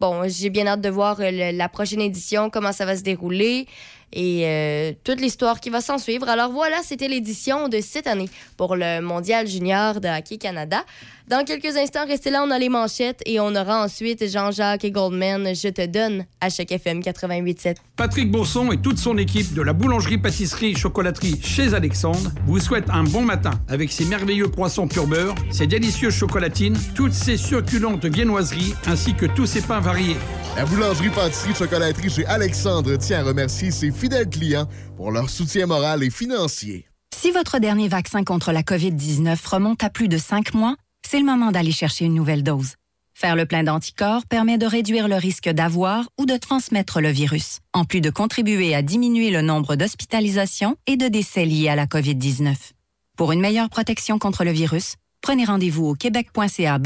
bon, 0.00 0.28
j'ai 0.28 0.50
bien 0.50 0.66
hâte 0.66 0.80
de 0.80 0.88
voir 0.88 1.20
euh, 1.20 1.52
la 1.52 1.68
prochaine 1.68 2.00
édition, 2.00 2.50
comment 2.50 2.72
ça 2.72 2.84
va 2.84 2.96
se 2.96 3.02
dérouler 3.02 3.66
et 4.12 4.96
toute 5.02 5.20
l'histoire 5.20 5.60
qui 5.60 5.68
va 5.68 5.80
s'en 5.80 5.98
suivre. 5.98 6.28
Alors 6.28 6.52
voilà, 6.52 6.80
c'était 6.84 7.08
l'édition 7.08 7.68
de 7.68 7.80
cette 7.80 8.06
année 8.06 8.28
pour 8.56 8.76
le 8.76 9.00
Mondial 9.00 9.48
Junior 9.48 10.00
de 10.00 10.08
Hockey 10.08 10.38
Canada. 10.38 10.84
Dans 11.28 11.44
quelques 11.44 11.76
instants, 11.76 12.06
restez 12.06 12.30
là, 12.30 12.44
on 12.46 12.52
a 12.52 12.58
les 12.60 12.68
manchettes 12.68 13.20
et 13.26 13.40
on 13.40 13.48
aura 13.56 13.82
ensuite 13.82 14.30
Jean-Jacques 14.30 14.84
et 14.84 14.92
Goldman. 14.92 15.56
Je 15.56 15.66
te 15.70 15.84
donne 15.84 16.24
à 16.40 16.50
chaque 16.50 16.70
FM 16.70 17.00
88.7. 17.00 17.78
Patrick 17.96 18.30
Bourson 18.30 18.70
et 18.70 18.76
toute 18.76 18.98
son 18.98 19.18
équipe 19.18 19.52
de 19.52 19.60
la 19.60 19.72
boulangerie-pâtisserie-chocolaterie 19.72 21.40
chez 21.42 21.74
Alexandre 21.74 22.30
vous 22.46 22.60
souhaitent 22.60 22.90
un 22.90 23.02
bon 23.02 23.22
matin 23.22 23.50
avec 23.66 23.90
ses 23.90 24.04
merveilleux 24.04 24.46
croissants 24.46 24.86
pur 24.86 25.08
beurre, 25.08 25.34
ses 25.50 25.66
délicieuses 25.66 26.14
chocolatines, 26.14 26.78
toutes 26.94 27.12
ses 27.12 27.36
succulentes 27.36 28.04
viennoiseries 28.04 28.74
ainsi 28.86 29.12
que 29.12 29.26
tous 29.26 29.46
ses 29.46 29.62
pains 29.62 29.80
variés. 29.80 30.16
La 30.56 30.64
boulangerie 30.64 31.10
pâtisserie 31.10 31.54
chocolaterie 31.54 32.08
chez 32.08 32.26
Alexandre 32.26 32.94
tient 32.98 33.18
à 33.18 33.24
remercier 33.24 33.72
ses 33.72 33.90
fidèles 33.90 34.30
clients 34.30 34.68
pour 34.96 35.10
leur 35.10 35.28
soutien 35.28 35.66
moral 35.66 36.04
et 36.04 36.10
financier. 36.10 36.86
Si 37.16 37.32
votre 37.32 37.58
dernier 37.58 37.88
vaccin 37.88 38.22
contre 38.22 38.52
la 38.52 38.62
COVID-19 38.62 39.36
remonte 39.48 39.82
à 39.82 39.90
plus 39.90 40.06
de 40.06 40.18
cinq 40.18 40.54
mois, 40.54 40.76
c'est 41.06 41.20
le 41.20 41.24
moment 41.24 41.52
d'aller 41.52 41.70
chercher 41.70 42.04
une 42.04 42.14
nouvelle 42.14 42.42
dose. 42.42 42.74
Faire 43.14 43.36
le 43.36 43.46
plein 43.46 43.62
d'anticorps 43.62 44.26
permet 44.26 44.58
de 44.58 44.66
réduire 44.66 45.06
le 45.06 45.14
risque 45.14 45.48
d'avoir 45.48 46.08
ou 46.18 46.26
de 46.26 46.36
transmettre 46.36 47.00
le 47.00 47.10
virus, 47.10 47.60
en 47.72 47.84
plus 47.84 48.00
de 48.00 48.10
contribuer 48.10 48.74
à 48.74 48.82
diminuer 48.82 49.30
le 49.30 49.40
nombre 49.40 49.76
d'hospitalisations 49.76 50.76
et 50.86 50.96
de 50.96 51.06
décès 51.06 51.46
liés 51.46 51.68
à 51.68 51.76
la 51.76 51.86
COVID-19. 51.86 52.72
Pour 53.16 53.30
une 53.30 53.40
meilleure 53.40 53.70
protection 53.70 54.18
contre 54.18 54.44
le 54.44 54.50
virus, 54.50 54.96
prenez 55.20 55.44
rendez-vous 55.44 55.86
au 55.86 55.94
québec.ca 55.94 56.78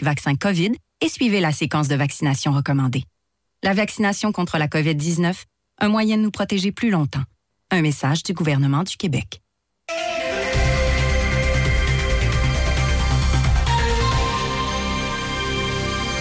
vaccin 0.00 0.34
COVID 0.36 0.72
et 1.02 1.08
suivez 1.08 1.40
la 1.40 1.52
séquence 1.52 1.88
de 1.88 1.96
vaccination 1.96 2.52
recommandée. 2.52 3.04
La 3.62 3.74
vaccination 3.74 4.32
contre 4.32 4.56
la 4.56 4.68
COVID-19, 4.68 5.34
un 5.80 5.88
moyen 5.88 6.16
de 6.16 6.22
nous 6.22 6.30
protéger 6.30 6.72
plus 6.72 6.90
longtemps. 6.90 7.24
Un 7.70 7.82
message 7.82 8.22
du 8.22 8.32
gouvernement 8.32 8.84
du 8.84 8.96
Québec. 8.96 9.42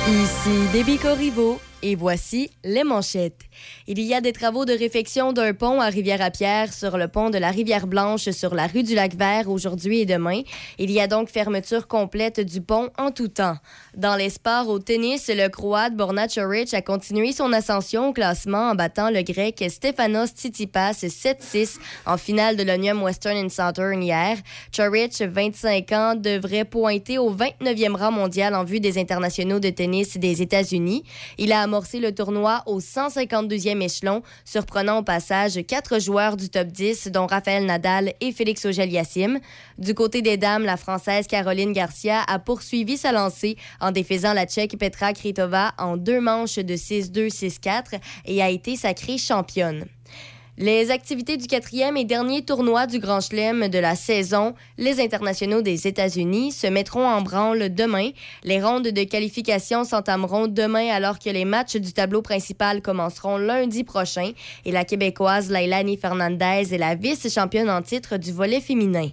Ici 0.07 0.67
Déby 0.71 0.99
Corriveau 0.99 1.59
et 1.81 1.95
voici 1.95 2.51
les 2.63 2.83
manchettes. 2.83 3.41
Il 3.87 3.99
y 3.99 4.13
a 4.13 4.21
des 4.21 4.33
travaux 4.33 4.63
de 4.63 4.73
réfection 4.73 5.33
d'un 5.33 5.55
pont 5.55 5.81
à 5.81 5.87
Rivière-à-Pierre 5.87 6.71
sur 6.71 6.97
le 6.97 7.07
pont 7.07 7.31
de 7.31 7.39
la 7.39 7.49
Rivière-Blanche 7.49 8.29
sur 8.29 8.53
la 8.53 8.67
rue 8.67 8.83
du 8.83 8.93
Lac-Vert 8.93 9.49
aujourd'hui 9.49 10.01
et 10.01 10.05
demain. 10.05 10.41
Il 10.77 10.91
y 10.91 10.99
a 10.99 11.07
donc 11.07 11.29
fermeture 11.29 11.87
complète 11.87 12.39
du 12.39 12.61
pont 12.61 12.89
en 12.99 13.09
tout 13.09 13.29
temps. 13.29 13.57
Dans 13.95 14.17
les 14.17 14.29
sports 14.29 14.67
au 14.67 14.77
tennis, 14.77 15.29
le 15.34 15.47
Croate 15.47 15.95
Borna 15.95 16.27
Coric 16.27 16.73
a 16.73 16.81
continué 16.81 17.31
son 17.31 17.53
ascension 17.53 18.10
au 18.10 18.13
classement 18.13 18.71
en 18.71 18.75
battant 18.75 19.10
le 19.10 19.21
Grec 19.21 19.63
Stefanos 19.69 20.31
Tsitsipas 20.31 20.91
7-6 20.91 21.77
en 22.05 22.17
finale 22.17 22.58
de 22.58 22.63
l'Onium 22.63 23.01
Western 23.01 23.38
and 23.38 23.47
Southern 23.47 24.03
hier. 24.03 24.38
Coric, 24.75 25.21
25 25.21 25.91
ans, 25.93 26.15
devrait 26.15 26.65
pointer 26.65 27.17
au 27.17 27.34
29e 27.34 27.95
rang 27.95 28.12
mondial 28.12 28.53
en 28.53 28.65
vue 28.65 28.81
des 28.81 28.97
internationaux 28.97 29.60
de 29.60 29.69
tennis 29.69 30.17
des 30.17 30.41
États-Unis. 30.41 31.05
Il 31.38 31.53
a 31.53 31.62
amorcé 31.62 32.01
le 32.01 32.13
tournoi 32.13 32.63
au 32.65 32.81
152e 32.81 33.81
échelon, 33.81 34.23
surprenant 34.43 34.97
au 34.97 35.03
passage 35.03 35.58
quatre 35.65 36.01
joueurs 36.01 36.36
du 36.36 36.49
top 36.49 36.67
10, 36.67 37.12
dont 37.13 37.27
Raphaël 37.27 37.65
Nadal 37.65 38.12
et 38.19 38.34
Félix 38.34 38.65
Auger-Aliassime. 38.65 39.39
Du 39.77 39.93
côté 39.93 40.21
des 40.21 40.36
dames, 40.36 40.63
la 40.63 40.75
Française 40.75 41.27
Caroline 41.27 41.71
Garcia 41.71 42.23
a 42.27 42.39
poursuivi 42.39 42.97
sa 42.97 43.13
lancée 43.13 43.55
en 43.84 43.84
défaisant 43.91 44.33
la 44.33 44.45
Tchèque 44.45 44.77
Petra 44.77 45.13
Kvitova 45.13 45.73
en 45.77 45.97
deux 45.97 46.21
manches 46.21 46.55
de 46.55 46.75
6-2, 46.75 47.29
6-4 47.29 47.99
et 48.25 48.41
a 48.41 48.49
été 48.49 48.75
sacrée 48.75 49.17
championne. 49.17 49.85
Les 50.57 50.89
activités 50.89 51.35
du 51.35 51.47
quatrième 51.47 51.97
et 51.97 52.05
dernier 52.05 52.41
tournoi 52.45 52.87
du 52.87 52.99
Grand 52.99 53.19
Chelem 53.19 53.67
de 53.67 53.77
la 53.77 53.93
saison, 53.97 54.55
les 54.77 55.01
internationaux 55.01 55.61
des 55.61 55.85
États-Unis, 55.85 56.53
se 56.53 56.67
mettront 56.67 57.05
en 57.05 57.21
branle 57.21 57.75
demain. 57.75 58.11
Les 58.45 58.63
rondes 58.63 58.87
de 58.87 59.03
qualification 59.03 59.83
s'entameront 59.83 60.47
demain 60.47 60.87
alors 60.87 61.19
que 61.19 61.29
les 61.29 61.43
matchs 61.43 61.75
du 61.75 61.91
tableau 61.91 62.21
principal 62.21 62.81
commenceront 62.81 63.35
lundi 63.35 63.83
prochain 63.83 64.31
et 64.63 64.71
la 64.71 64.85
Québécoise 64.85 65.51
Lailani 65.51 65.97
Fernandez 65.97 66.73
est 66.73 66.77
la 66.77 66.95
vice-championne 66.95 67.69
en 67.69 67.81
titre 67.81 68.15
du 68.15 68.31
volet 68.31 68.61
féminin. 68.61 69.09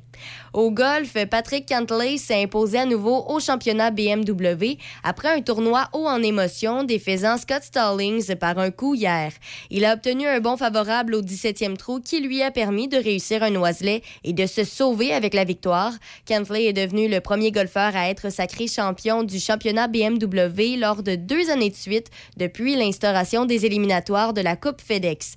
Au 0.52 0.70
golf, 0.70 1.16
Patrick 1.30 1.66
Cantley 1.66 2.18
s'est 2.18 2.42
imposé 2.42 2.78
à 2.78 2.84
nouveau 2.84 3.24
au 3.26 3.40
championnat 3.40 3.90
BMW 3.90 4.76
après 5.02 5.28
un 5.28 5.40
tournoi 5.40 5.88
haut 5.94 6.06
en 6.06 6.22
émotion 6.22 6.84
défaisant 6.84 7.38
Scott 7.38 7.62
Stallings 7.62 8.36
par 8.36 8.58
un 8.58 8.70
coup 8.70 8.94
hier. 8.94 9.32
Il 9.70 9.86
a 9.86 9.94
obtenu 9.94 10.26
un 10.26 10.40
bon 10.40 10.58
favorable 10.58 11.14
au 11.14 11.22
17e 11.22 11.78
trou 11.78 12.00
qui 12.00 12.20
lui 12.20 12.42
a 12.42 12.50
permis 12.50 12.86
de 12.86 12.98
réussir 12.98 13.42
un 13.42 13.56
oiselet 13.56 14.02
et 14.24 14.34
de 14.34 14.44
se 14.44 14.64
sauver 14.64 15.14
avec 15.14 15.32
la 15.32 15.44
victoire. 15.44 15.94
Cantley 16.28 16.66
est 16.66 16.74
devenu 16.74 17.08
le 17.08 17.22
premier 17.22 17.50
golfeur 17.50 17.96
à 17.96 18.10
être 18.10 18.30
sacré 18.30 18.66
champion 18.66 19.22
du 19.22 19.40
championnat 19.40 19.88
BMW 19.88 20.76
lors 20.76 21.02
de 21.02 21.14
deux 21.14 21.48
années 21.48 21.70
de 21.70 21.76
suite 21.76 22.10
depuis 22.36 22.76
l'instauration 22.76 23.46
des 23.46 23.64
éliminatoires 23.64 24.34
de 24.34 24.42
la 24.42 24.56
Coupe 24.56 24.82
FedEx. 24.82 25.36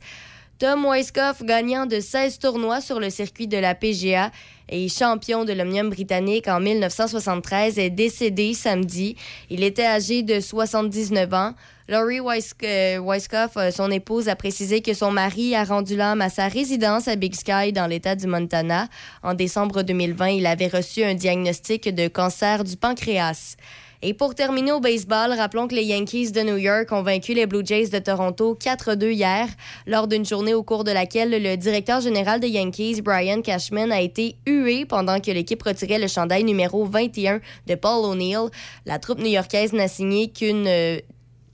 Tom 0.57 0.85
Weiskopf, 0.85 1.43
gagnant 1.43 1.85
de 1.85 1.99
16 1.99 2.39
tournois 2.39 2.79
sur 2.79 3.01
le 3.01 3.09
circuit 3.09 3.47
de 3.47 3.57
la 3.57 3.75
PGA 3.75 4.31
et 4.69 4.87
champion 4.87 5.43
de 5.43 5.51
l'Omnium 5.51 5.89
britannique 5.89 6.47
en 6.47 6.61
1973, 6.61 7.77
est 7.77 7.89
décédé 7.89 8.53
samedi. 8.53 9.17
Il 9.49 9.63
était 9.65 9.85
âgé 9.85 10.23
de 10.23 10.39
79 10.39 11.33
ans. 11.33 11.53
Laurie 11.89 12.21
euh, 12.21 12.99
Weiskopf, 12.99 13.57
euh, 13.57 13.69
son 13.69 13.91
épouse, 13.91 14.29
a 14.29 14.37
précisé 14.37 14.81
que 14.81 14.93
son 14.93 15.11
mari 15.11 15.55
a 15.55 15.65
rendu 15.65 15.97
l'âme 15.97 16.21
à 16.21 16.29
sa 16.29 16.47
résidence 16.47 17.09
à 17.09 17.17
Big 17.17 17.35
Sky 17.35 17.73
dans 17.73 17.87
l'État 17.87 18.15
du 18.15 18.25
Montana. 18.25 18.87
En 19.23 19.33
décembre 19.33 19.83
2020, 19.83 20.27
il 20.29 20.45
avait 20.47 20.67
reçu 20.67 21.03
un 21.03 21.15
diagnostic 21.15 21.93
de 21.93 22.07
cancer 22.07 22.63
du 22.63 22.77
pancréas. 22.77 23.57
Et 24.01 24.13
pour 24.13 24.35
terminer 24.35 24.71
au 24.71 24.79
baseball, 24.79 25.31
rappelons 25.33 25.67
que 25.67 25.75
les 25.75 25.83
Yankees 25.83 26.31
de 26.31 26.41
New 26.41 26.57
York 26.57 26.91
ont 26.91 27.01
vaincu 27.01 27.33
les 27.33 27.45
Blue 27.45 27.65
Jays 27.65 27.87
de 27.87 27.99
Toronto 27.99 28.57
4-2 28.59 29.11
hier, 29.11 29.47
lors 29.87 30.07
d'une 30.07 30.25
journée 30.25 30.53
au 30.53 30.63
cours 30.63 30.83
de 30.83 30.91
laquelle 30.91 31.31
le 31.31 31.55
directeur 31.55 32.01
général 32.01 32.39
des 32.39 32.49
Yankees, 32.49 33.01
Brian 33.01 33.41
Cashman, 33.41 33.91
a 33.91 34.01
été 34.01 34.35
hué 34.45 34.85
pendant 34.85 35.19
que 35.19 35.31
l'équipe 35.31 35.61
retirait 35.63 35.99
le 35.99 36.07
chandail 36.07 36.43
numéro 36.43 36.85
21 36.85 37.39
de 37.67 37.75
Paul 37.75 38.05
O'Neill. 38.05 38.49
La 38.85 38.99
troupe 38.99 39.19
new-yorkaise 39.19 39.73
n'a 39.73 39.87
signé 39.87 40.29
qu'une 40.29 40.67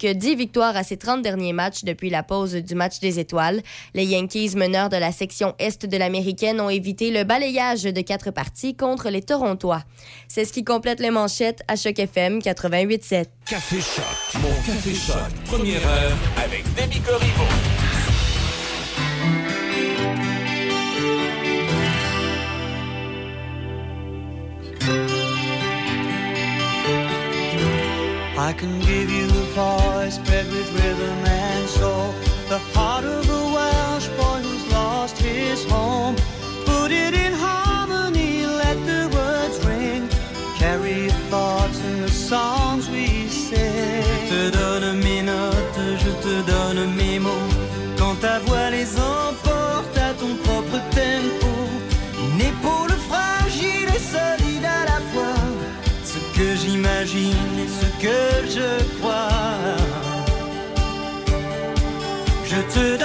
euh, 0.03 0.13
que 0.13 0.17
10 0.17 0.35
victoires 0.35 0.75
à 0.75 0.83
ses 0.83 0.97
30 0.97 1.21
derniers 1.21 1.53
matchs 1.53 1.83
depuis 1.83 2.09
la 2.09 2.23
pause 2.23 2.53
du 2.53 2.75
match 2.75 2.99
des 2.99 3.19
étoiles. 3.19 3.61
Les 3.93 4.05
Yankees, 4.05 4.55
meneurs 4.55 4.89
de 4.89 4.97
la 4.97 5.11
section 5.11 5.55
Est 5.59 5.85
de 5.85 5.97
l'américaine, 5.97 6.59
ont 6.59 6.69
évité 6.69 7.11
le 7.11 7.23
balayage 7.23 7.83
de 7.83 8.01
quatre 8.01 8.31
parties 8.31 8.75
contre 8.75 9.09
les 9.09 9.21
Torontois. 9.21 9.83
C'est 10.27 10.45
ce 10.45 10.53
qui 10.53 10.63
complète 10.63 10.99
les 10.99 11.11
manchettes 11.11 11.61
à 11.67 11.75
Choc 11.75 11.99
FM 11.99 12.39
88.7. 12.39 13.25
Café 13.45 13.77
Choc. 13.77 14.41
Mon 14.41 14.49
Café 14.65 14.93
Choc. 14.93 15.17
Première 15.45 15.85
heure 15.87 16.17
avec 16.37 16.63
Demi 16.75 16.99
Corriveau. 17.01 17.45
I 28.37 28.53
can 28.53 28.81
give 28.81 29.11
you 29.11 29.20
a 29.20 29.20
voice 29.53 30.17
bred 30.25 30.47
with 30.47 30.69
rhythm 30.73 31.25
and 31.25 31.69
soul. 31.69 32.13
The 32.47 32.59
heart 32.73 33.05
of 33.05 33.29
a 33.29 33.43
Welsh 33.55 34.07
boy 34.19 34.39
who's 34.45 34.65
lost 34.71 35.17
his 35.17 35.63
home. 35.65 36.15
Put 36.65 36.91
it 36.91 37.13
in 37.13 37.33
harmony, 37.33 38.45
let 38.45 38.77
the 38.85 39.01
words 39.17 39.57
ring. 39.65 40.07
Carry 40.57 41.09
thoughts 41.29 41.79
in 41.89 42.01
the 42.01 42.11
songs 42.11 42.89
we 42.89 43.27
sing. 43.27 44.03
Je 44.29 44.49
te 44.51 44.57
donne 44.57 44.99
mes 45.03 45.21
notes, 45.21 45.81
je 46.03 46.11
te 46.25 46.35
donne 46.51 46.83
mes 46.95 47.19
mots. 47.19 47.51
Quand 47.97 48.15
ta 48.21 48.39
voix 48.45 48.69
les 48.69 48.89
emporte 48.97 49.95
à 49.97 50.13
ton 50.13 50.33
propre 50.45 50.77
tempo. 50.91 51.51
Une 52.25 52.41
épaule 52.41 52.95
fragile 53.09 53.89
et 53.95 54.03
solide 54.15 54.65
à 54.65 54.83
la 54.91 54.99
fois. 55.11 55.39
Ce 56.11 56.19
que 56.37 56.55
j'imagine 56.55 57.53
et 57.63 57.69
ce 57.79 57.87
que 58.03 58.21
je 58.55 58.69
crois. 58.99 59.40
Je 62.73 63.00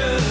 que 0.00 0.29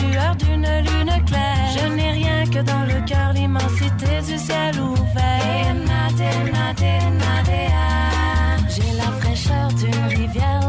lueur 0.00 0.36
d'une 0.36 0.66
lune 0.88 1.24
claire. 1.26 1.68
Je 1.76 1.86
n'ai 1.94 2.10
rien 2.12 2.44
que 2.44 2.60
dans 2.62 2.84
le 2.84 3.04
cœur 3.06 3.32
l'immensité 3.32 4.20
du 4.26 4.38
ciel 4.38 4.80
ouvert. 4.80 5.42
J'ai 8.74 8.96
la 8.96 9.10
fraîcheur 9.20 9.68
d'une 9.74 10.04
rivière, 10.08 10.61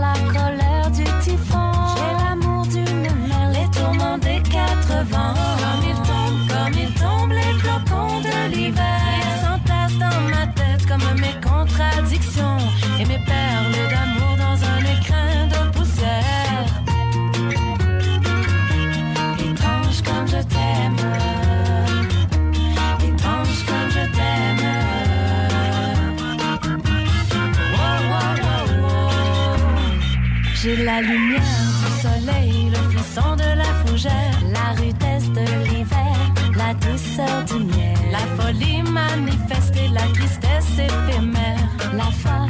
la 41.97 42.11
foi, 42.11 42.47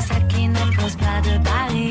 ça 0.00 0.20
qui 0.28 0.48
ne 0.48 0.76
pose 0.76 0.96
pas 0.96 1.20
de 1.22 1.38
barrière. 1.44 1.87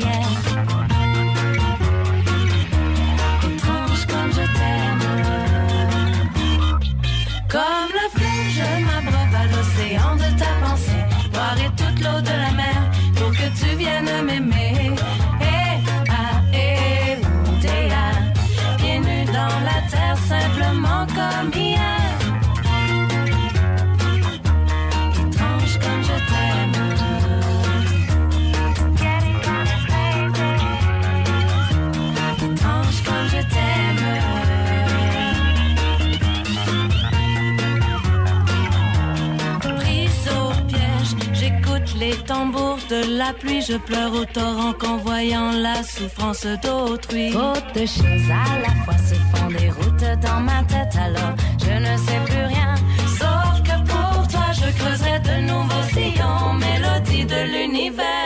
La 43.28 43.34
pluie. 43.34 43.62
Je 43.62 43.76
pleure 43.76 44.12
au 44.12 44.24
torrent 44.24 44.72
qu'en 44.72 44.96
voyant 44.98 45.50
la 45.52 45.82
souffrance 45.82 46.46
d'autrui. 46.62 47.30
Trop 47.30 47.54
choses 47.74 48.30
à 48.44 48.46
la 48.64 48.72
fois 48.84 48.98
se 49.08 49.14
font 49.30 49.48
des 49.48 49.70
routes 49.70 50.10
dans 50.26 50.40
ma 50.40 50.62
tête. 50.64 50.94
Alors 51.06 51.34
je 51.64 51.74
ne 51.86 51.96
sais 52.06 52.20
plus 52.26 52.44
rien. 52.54 52.74
Sauf 53.20 53.54
que 53.68 53.76
pour 53.90 54.28
toi, 54.28 54.48
je 54.52 54.68
creuserai 54.78 55.18
de 55.20 55.36
nouveaux 55.50 55.88
sillons. 55.92 56.54
Mélodie 56.54 57.24
de 57.24 57.40
l'univers. 57.52 58.17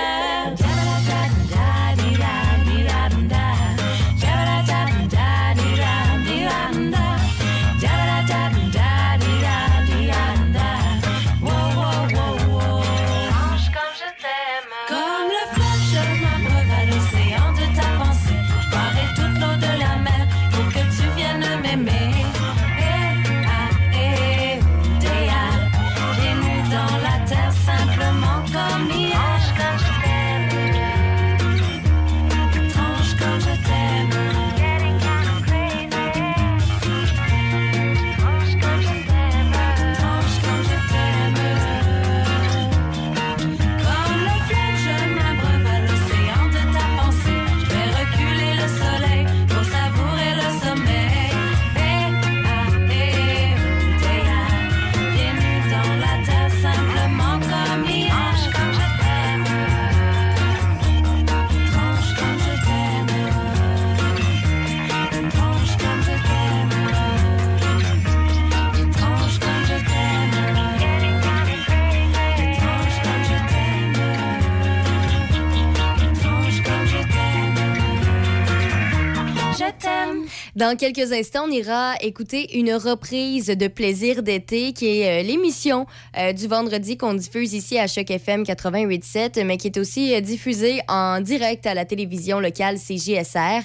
Dans 80.54 80.76
quelques 80.76 81.12
instants, 81.12 81.46
on 81.46 81.50
ira 81.50 81.94
écouter 82.02 82.58
une 82.58 82.74
reprise 82.74 83.46
de 83.46 83.68
Plaisir 83.68 84.22
d'été, 84.22 84.74
qui 84.74 85.00
est 85.00 85.22
euh, 85.22 85.26
l'émission 85.26 85.86
euh, 86.18 86.34
du 86.34 86.46
vendredi 86.46 86.98
qu'on 86.98 87.14
diffuse 87.14 87.54
ici 87.54 87.78
à 87.78 87.86
Choc 87.86 88.10
FM 88.10 88.42
88.7, 88.42 89.44
mais 89.44 89.56
qui 89.56 89.68
est 89.68 89.78
aussi 89.78 90.14
euh, 90.14 90.20
diffusée 90.20 90.82
en 90.88 91.22
direct 91.22 91.64
à 91.66 91.72
la 91.72 91.86
télévision 91.86 92.38
locale 92.38 92.76
CJSR. 92.76 93.62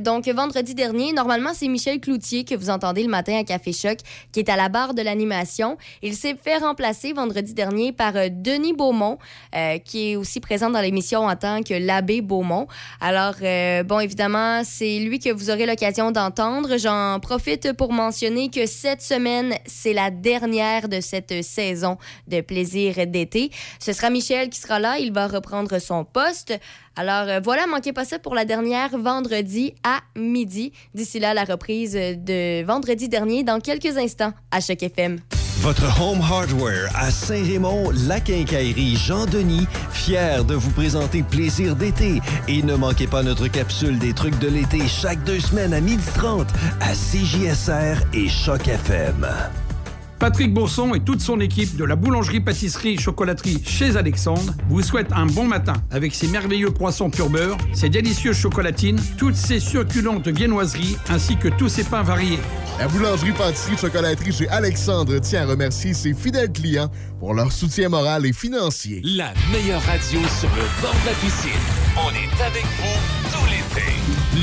Donc, 0.00 0.28
vendredi 0.28 0.76
dernier, 0.76 1.12
normalement, 1.12 1.50
c'est 1.54 1.66
Michel 1.66 1.98
Cloutier 1.98 2.44
que 2.44 2.54
vous 2.54 2.70
entendez 2.70 3.02
le 3.02 3.10
matin 3.10 3.40
à 3.40 3.42
Café 3.42 3.72
Choc, 3.72 3.98
qui 4.30 4.38
est 4.38 4.48
à 4.48 4.54
la 4.54 4.68
barre 4.68 4.94
de 4.94 5.02
l'animation. 5.02 5.76
Il 6.02 6.14
s'est 6.14 6.36
fait 6.40 6.58
remplacer 6.58 7.12
vendredi 7.12 7.52
dernier 7.52 7.90
par 7.90 8.12
Denis 8.30 8.74
Beaumont, 8.74 9.18
qui 9.84 10.12
est 10.12 10.16
aussi 10.16 10.38
présent 10.38 10.70
dans 10.70 10.80
l'émission 10.80 11.26
en 11.26 11.34
tant 11.34 11.64
que 11.64 11.74
l'abbé 11.74 12.20
Beaumont. 12.20 12.68
Alors, 13.00 13.34
bon, 13.84 13.98
évidemment, 13.98 14.62
c'est 14.64 15.00
lui 15.00 15.18
que 15.18 15.30
vous 15.30 15.50
aurez 15.50 15.66
l'occasion 15.66 15.79
d'entendre. 15.80 16.76
J'en 16.76 17.18
profite 17.20 17.72
pour 17.72 17.92
mentionner 17.92 18.50
que 18.50 18.66
cette 18.66 19.00
semaine, 19.00 19.54
c'est 19.64 19.94
la 19.94 20.10
dernière 20.10 20.88
de 20.88 21.00
cette 21.00 21.42
saison 21.42 21.96
de 22.28 22.42
plaisir 22.42 23.06
d'été. 23.06 23.50
Ce 23.78 23.94
sera 23.94 24.10
Michel 24.10 24.50
qui 24.50 24.58
sera 24.60 24.78
là. 24.78 24.98
Il 24.98 25.12
va 25.12 25.26
reprendre 25.26 25.78
son 25.78 26.04
poste. 26.04 26.52
Alors 26.96 27.28
euh, 27.28 27.40
voilà, 27.42 27.66
manquez 27.66 27.94
pas 27.94 28.04
ça 28.04 28.18
pour 28.18 28.34
la 28.34 28.44
dernière 28.44 28.98
vendredi 28.98 29.74
à 29.82 30.00
midi. 30.16 30.72
D'ici 30.94 31.18
là, 31.18 31.32
la 31.32 31.44
reprise 31.44 31.94
de 31.94 32.62
vendredi 32.62 33.08
dernier 33.08 33.42
dans 33.42 33.60
quelques 33.60 33.96
instants 33.96 34.32
à 34.50 34.60
Choc 34.60 34.82
FM. 34.82 35.18
Votre 35.60 36.00
Home 36.00 36.22
Hardware 36.22 36.88
à 36.94 37.10
Saint-Raymond, 37.10 37.90
la 38.06 38.18
quincaillerie 38.18 38.96
Jean-Denis, 38.96 39.66
fier 39.92 40.42
de 40.42 40.54
vous 40.54 40.70
présenter 40.70 41.22
Plaisir 41.22 41.76
d'été. 41.76 42.22
Et 42.48 42.62
ne 42.62 42.74
manquez 42.74 43.06
pas 43.06 43.22
notre 43.22 43.46
capsule 43.46 43.98
des 43.98 44.14
trucs 44.14 44.38
de 44.38 44.48
l'été 44.48 44.88
chaque 44.88 45.22
deux 45.24 45.38
semaines 45.38 45.74
à 45.74 45.80
12h30 45.82 46.46
à 46.80 46.94
CJSR 46.94 48.02
et 48.14 48.30
Choc 48.30 48.68
FM. 48.68 49.28
Patrick 50.20 50.52
Bourson 50.52 50.92
et 50.92 51.00
toute 51.00 51.22
son 51.22 51.40
équipe 51.40 51.76
de 51.76 51.84
la 51.84 51.96
boulangerie-pâtisserie-chocolaterie 51.96 53.62
chez 53.64 53.96
Alexandre 53.96 54.52
vous 54.68 54.82
souhaitent 54.82 55.12
un 55.12 55.24
bon 55.24 55.44
matin 55.44 55.72
avec 55.90 56.14
ses 56.14 56.28
merveilleux 56.28 56.70
poissons 56.70 57.08
pur 57.08 57.30
beurre, 57.30 57.56
ses 57.72 57.88
délicieuses 57.88 58.36
chocolatines, 58.36 59.00
toutes 59.16 59.34
ses 59.34 59.58
succulentes 59.58 60.28
viennoiseries 60.28 60.98
ainsi 61.08 61.38
que 61.38 61.48
tous 61.48 61.70
ses 61.70 61.84
pains 61.84 62.02
variés. 62.02 62.38
La 62.78 62.86
boulangerie-pâtisserie-chocolaterie 62.88 64.32
chez 64.32 64.48
Alexandre 64.50 65.18
tient 65.20 65.44
à 65.44 65.46
remercier 65.46 65.94
ses 65.94 66.12
fidèles 66.12 66.52
clients 66.52 66.90
pour 67.18 67.32
leur 67.32 67.50
soutien 67.50 67.88
moral 67.88 68.26
et 68.26 68.34
financier. 68.34 69.00
La 69.02 69.32
meilleure 69.50 69.82
radio 69.82 70.20
sur 70.38 70.50
le 70.50 70.82
bord 70.82 70.94
de 71.02 71.06
la 71.06 71.14
piscine. 71.14 71.50
On 71.96 72.10
est 72.10 72.44
avec 72.44 72.64
vous 72.64 73.32
tout 73.32 73.46
l'été. 73.46 73.86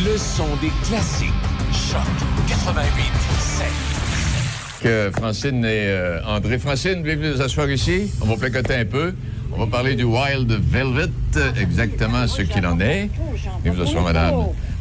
Le 0.09 0.17
son 0.17 0.47
des 0.59 0.71
classiques. 0.87 1.29
Choc 1.71 2.01
88 2.47 4.06
que 4.81 5.11
Francine 5.15 5.63
et 5.65 5.87
euh, 5.87 6.19
André. 6.25 6.57
Francine, 6.59 6.99
voulez-vous 7.01 7.35
nous 7.37 7.41
asseoir 7.41 7.69
ici? 7.69 8.11
On 8.21 8.25
va 8.25 8.35
placoter 8.37 8.75
un 8.75 8.85
peu. 8.85 9.13
On 9.53 9.59
va 9.59 9.67
parler 9.67 9.95
du 9.95 10.03
Wild 10.03 10.51
Velvet, 10.69 11.09
exactement 11.59 12.27
ce 12.27 12.41
qu'il 12.43 12.65
en 12.65 12.79
est. 12.79 13.09
Vous 13.65 13.81
asseoir, 13.81 14.03
madame. 14.03 14.35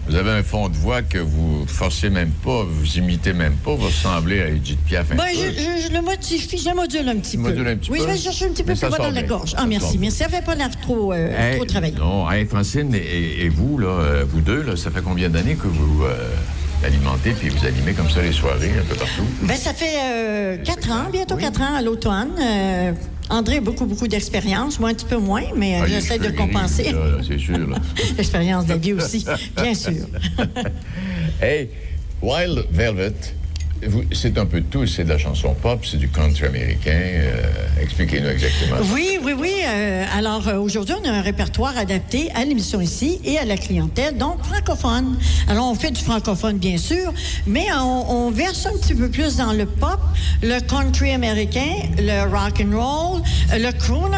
Vous 0.08 0.14
avez 0.14 0.30
un 0.30 0.42
fond 0.44 0.68
de 0.68 0.76
voix 0.76 1.02
que 1.02 1.18
vous 1.18 1.64
forcez 1.66 2.10
même 2.10 2.30
pas, 2.30 2.62
vous 2.62 2.96
imitez 2.96 3.32
même 3.32 3.54
pas, 3.54 3.74
vous 3.74 3.86
ressemblez 3.86 4.40
à 4.40 4.48
Edith 4.50 4.78
Piaf 4.86 5.10
un 5.10 5.16
Ben, 5.16 5.24
peu. 5.24 5.30
je, 5.36 5.50
je- 5.50 5.88
je 5.88 5.92
le 5.92 6.00
modifie, 6.00 6.58
je 6.58 6.68
le 6.68 6.76
module 6.76 7.08
un 7.08 7.16
petit 7.16 7.36
peu. 7.36 7.42
module 7.42 7.66
un 7.66 7.76
petit 7.76 7.90
oui, 7.90 7.98
peu? 7.98 8.04
je 8.06 8.10
vais 8.12 8.16
chercher 8.18 8.44
un 8.44 8.48
petit 8.50 8.62
peu 8.62 8.74
plus 8.74 8.88
bas 8.88 8.98
dans 8.98 9.10
la 9.10 9.22
gorge. 9.24 9.54
Ah, 9.56 9.66
merci, 9.66 9.98
merci. 9.98 10.18
Ça 10.18 10.28
fait 10.28 10.44
pas 10.44 10.54
l'air 10.54 10.70
trop, 10.80 11.12
euh, 11.12 11.28
Hey, 11.36 11.56
trop 11.56 11.64
travaillé. 11.64 11.94
Non, 11.98 12.30
hey, 12.30 12.44
Francine 12.46 12.94
et, 12.94 13.46
et 13.46 13.48
vous, 13.48 13.78
là, 13.78 13.88
euh, 13.88 14.24
vous 14.28 14.40
deux, 14.40 14.62
là, 14.62 14.76
ça 14.76 14.92
fait 14.92 15.02
combien 15.02 15.28
d'années 15.28 15.56
que 15.56 15.66
vous 15.66 16.04
euh, 16.04 16.14
alimentez 16.84 17.30
puis 17.32 17.48
vous 17.48 17.64
animez 17.66 17.92
comme 17.92 18.10
ça 18.10 18.22
les 18.22 18.32
soirées 18.32 18.72
un 18.78 18.84
peu 18.84 18.94
partout? 18.94 19.24
Ben, 19.42 19.56
ça 19.56 19.72
fait 19.74 19.98
euh, 20.02 20.56
quatre 20.58 20.90
ans, 20.90 21.08
bientôt 21.10 21.36
quatre 21.36 21.60
ans 21.60 21.74
à 21.76 21.82
l'automne. 21.82 22.30
Euh, 22.40 22.92
André 23.28 23.56
a 23.56 23.60
beaucoup, 23.60 23.86
beaucoup 23.86 24.06
d'expérience. 24.06 24.78
Moi, 24.78 24.90
un 24.90 24.94
petit 24.94 25.06
peu 25.06 25.16
moins, 25.16 25.42
mais 25.56 25.76
euh, 25.76 25.82
Ah, 25.82 25.86
j'essaie 25.88 26.18
de 26.18 26.30
compenser. 26.30 26.94
c'est 27.26 27.38
sûr. 27.38 27.58
L'expérience 28.16 28.66
de 28.66 28.74
vie 28.74 28.92
aussi, 28.92 29.24
bien 29.60 29.74
sûr. 29.74 30.06
Hey, 31.40 31.68
Wild 32.22 32.64
Velvet, 32.70 33.12
c'est 34.12 34.38
un 34.38 34.46
peu 34.46 34.60
de 34.60 34.66
tout. 34.66 34.86
C'est 34.86 35.04
de 35.04 35.08
la 35.10 35.18
chanson 35.18 35.54
pop, 35.60 35.84
c'est 35.84 35.96
du 35.96 36.08
country 36.08 36.46
américain. 36.46 36.90
euh, 36.92 37.42
Expliquez-nous 37.80 38.28
exactement. 38.28 38.76
Oui, 38.92 39.18
oui, 39.22 39.32
oui. 39.38 39.52
euh, 39.66 40.04
alors, 40.16 40.46
euh, 40.48 40.56
aujourd'hui, 40.58 40.94
on 41.02 41.08
a 41.08 41.12
un 41.12 41.20
répertoire 41.22 41.76
adapté 41.76 42.30
à 42.34 42.44
l'émission 42.44 42.80
ici 42.80 43.20
et 43.24 43.38
à 43.38 43.44
la 43.44 43.56
clientèle, 43.56 44.16
donc 44.16 44.42
francophone. 44.44 45.18
Alors, 45.48 45.70
on 45.70 45.74
fait 45.74 45.90
du 45.90 46.02
francophone, 46.02 46.58
bien 46.58 46.78
sûr, 46.78 47.12
mais 47.46 47.66
on, 47.78 48.10
on 48.26 48.30
verse 48.30 48.66
un 48.66 48.76
petit 48.78 48.94
peu 48.94 49.08
plus 49.08 49.36
dans 49.36 49.52
le 49.52 49.66
pop, 49.66 50.00
le 50.42 50.58
country 50.60 51.10
américain, 51.12 51.60
le 51.98 52.22
rock 52.30 52.60
and 52.62 52.76
roll, 52.76 53.22
le 53.52 53.70
crooner. 53.72 54.16